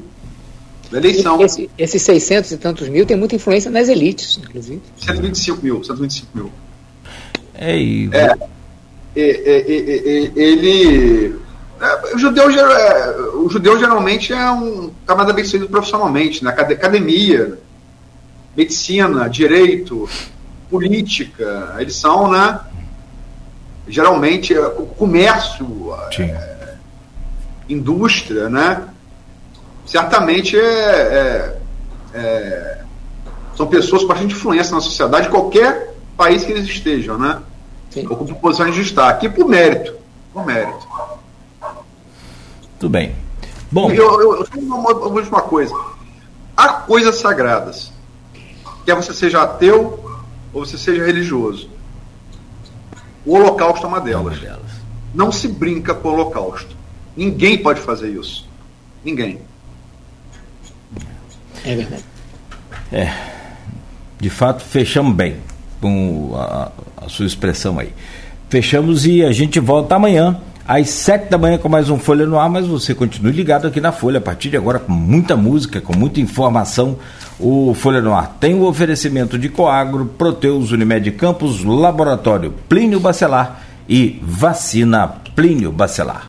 Da 0.92 1.00
eleição. 1.00 1.42
Esse, 1.42 1.68
esses 1.80 2.00
600 2.04 2.52
e 2.52 2.58
tantos 2.58 2.88
mil 2.90 3.04
tem 3.04 3.18
muita 3.18 3.36
influência 3.36 3.72
nas 3.72 3.90
elites, 3.90 4.38
inclusive. 4.38 4.80
125 4.98 5.64
mil. 5.64 5.84
125 5.84 6.30
mil. 6.36 6.52
É, 7.56 7.76
e... 7.76 8.10
é, 8.14 8.38
é, 9.16 9.22
é, 9.66 10.32
ele. 10.36 11.36
o, 12.14 12.18
judeu, 12.20 12.46
o 13.44 13.50
judeu 13.50 13.80
geralmente 13.80 14.32
é 14.32 14.52
um 14.52 14.92
camada 15.08 15.34
bem 15.34 15.44
sucedido 15.44 15.72
profissionalmente, 15.72 16.44
na 16.44 16.52
né? 16.52 16.62
academia, 16.62 17.58
medicina, 18.56 19.28
direito, 19.28 20.08
política. 20.70 21.76
Eles 21.80 21.96
são, 21.96 22.30
né? 22.30 22.60
Geralmente 23.88 24.54
é, 24.54 24.68
o 24.68 24.86
comércio, 24.86 25.94
é, 26.20 26.76
indústria, 27.68 28.50
né? 28.50 28.88
Certamente 29.86 30.58
é, 30.58 30.62
é, 30.64 31.58
é, 32.14 32.82
são 33.56 33.68
pessoas 33.68 34.04
com 34.04 34.10
bastante 34.10 34.34
influência 34.34 34.74
na 34.74 34.82
sociedade, 34.82 35.30
qualquer 35.30 35.96
país 36.16 36.44
que 36.44 36.52
eles 36.52 36.66
estejam, 36.66 37.18
né? 37.18 37.40
Sim. 37.90 38.06
Ocupam 38.06 38.34
posições 38.36 38.74
de 38.74 38.84
destaque, 38.84 39.26
e 39.26 39.30
por 39.30 39.48
mérito. 39.48 39.96
Por 40.34 40.46
mérito. 40.46 40.88
Tudo 42.80 42.92
bem. 42.92 43.16
Bom. 43.70 43.92
Eu, 43.92 44.22
eu, 44.22 44.36
eu 44.36 44.48
uma, 44.62 44.92
uma 44.92 45.08
última 45.08 45.42
coisa. 45.42 45.74
Há 46.56 46.70
coisas 46.70 47.16
sagradas. 47.16 47.92
Quer 48.86 48.96
você 48.96 49.14
seja 49.14 49.42
ateu 49.42 50.00
ou 50.54 50.66
você 50.66 50.78
seja 50.78 51.06
religioso 51.06 51.70
o 53.26 53.36
Holocausto 53.36 53.86
é 53.86 53.90
uma 53.90 54.02
delas. 54.02 54.36
É 54.36 54.38
uma 54.38 54.40
delas. 54.40 54.72
Não 55.14 55.32
se 55.32 55.48
brinca 55.48 55.94
com 55.94 56.10
o 56.10 56.14
Holocausto. 56.14 56.76
Ninguém 57.16 57.58
pode 57.58 57.82
fazer 57.82 58.10
isso. 58.10 58.48
Ninguém. 59.04 59.40
É 61.66 61.76
verdade. 61.76 62.06
É. 62.92 63.14
De 64.20 64.30
fato, 64.30 64.64
fechamos 64.64 65.16
bem 65.16 65.38
com 65.80 66.32
a, 66.36 66.72
a 66.98 67.10
sua 67.10 67.26
expressão 67.26 67.80
aí. 67.80 67.94
Fechamos 68.50 69.06
e 69.06 69.24
a 69.24 69.32
gente 69.32 69.60
volta 69.60 69.96
amanhã 69.96 70.40
às 70.74 70.90
sete 70.90 71.30
da 71.30 71.38
manhã 71.38 71.58
com 71.58 71.68
mais 71.68 71.90
um 71.90 72.00
Folha 72.00 72.26
no 72.26 72.40
Ar, 72.40 72.50
mas 72.50 72.66
você 72.66 72.96
continue 72.96 73.34
ligado 73.34 73.68
aqui 73.68 73.82
na 73.82 73.92
Folha, 73.92 74.20
a 74.20 74.22
partir 74.22 74.50
de 74.50 74.56
agora 74.56 74.80
com 74.80 74.94
muita 74.94 75.36
música, 75.36 75.82
com 75.82 75.94
muita 75.94 76.22
informação. 76.22 76.96
O 77.38 77.74
Folha 77.74 78.02
no 78.02 78.14
Ar 78.14 78.38
tem 78.40 78.56
o 78.56 78.64
oferecimento 78.64 79.38
de 79.38 79.50
Coagro, 79.50 80.06
Proteus, 80.18 80.72
Unimed 80.72 81.12
Campos, 81.12 81.62
Laboratório 81.62 82.54
Plínio 82.70 83.02
Bacelar 83.02 83.64
e 83.90 84.18
Vacina 84.24 85.10
Plínio 85.36 85.74
Bacelar. 85.74 86.20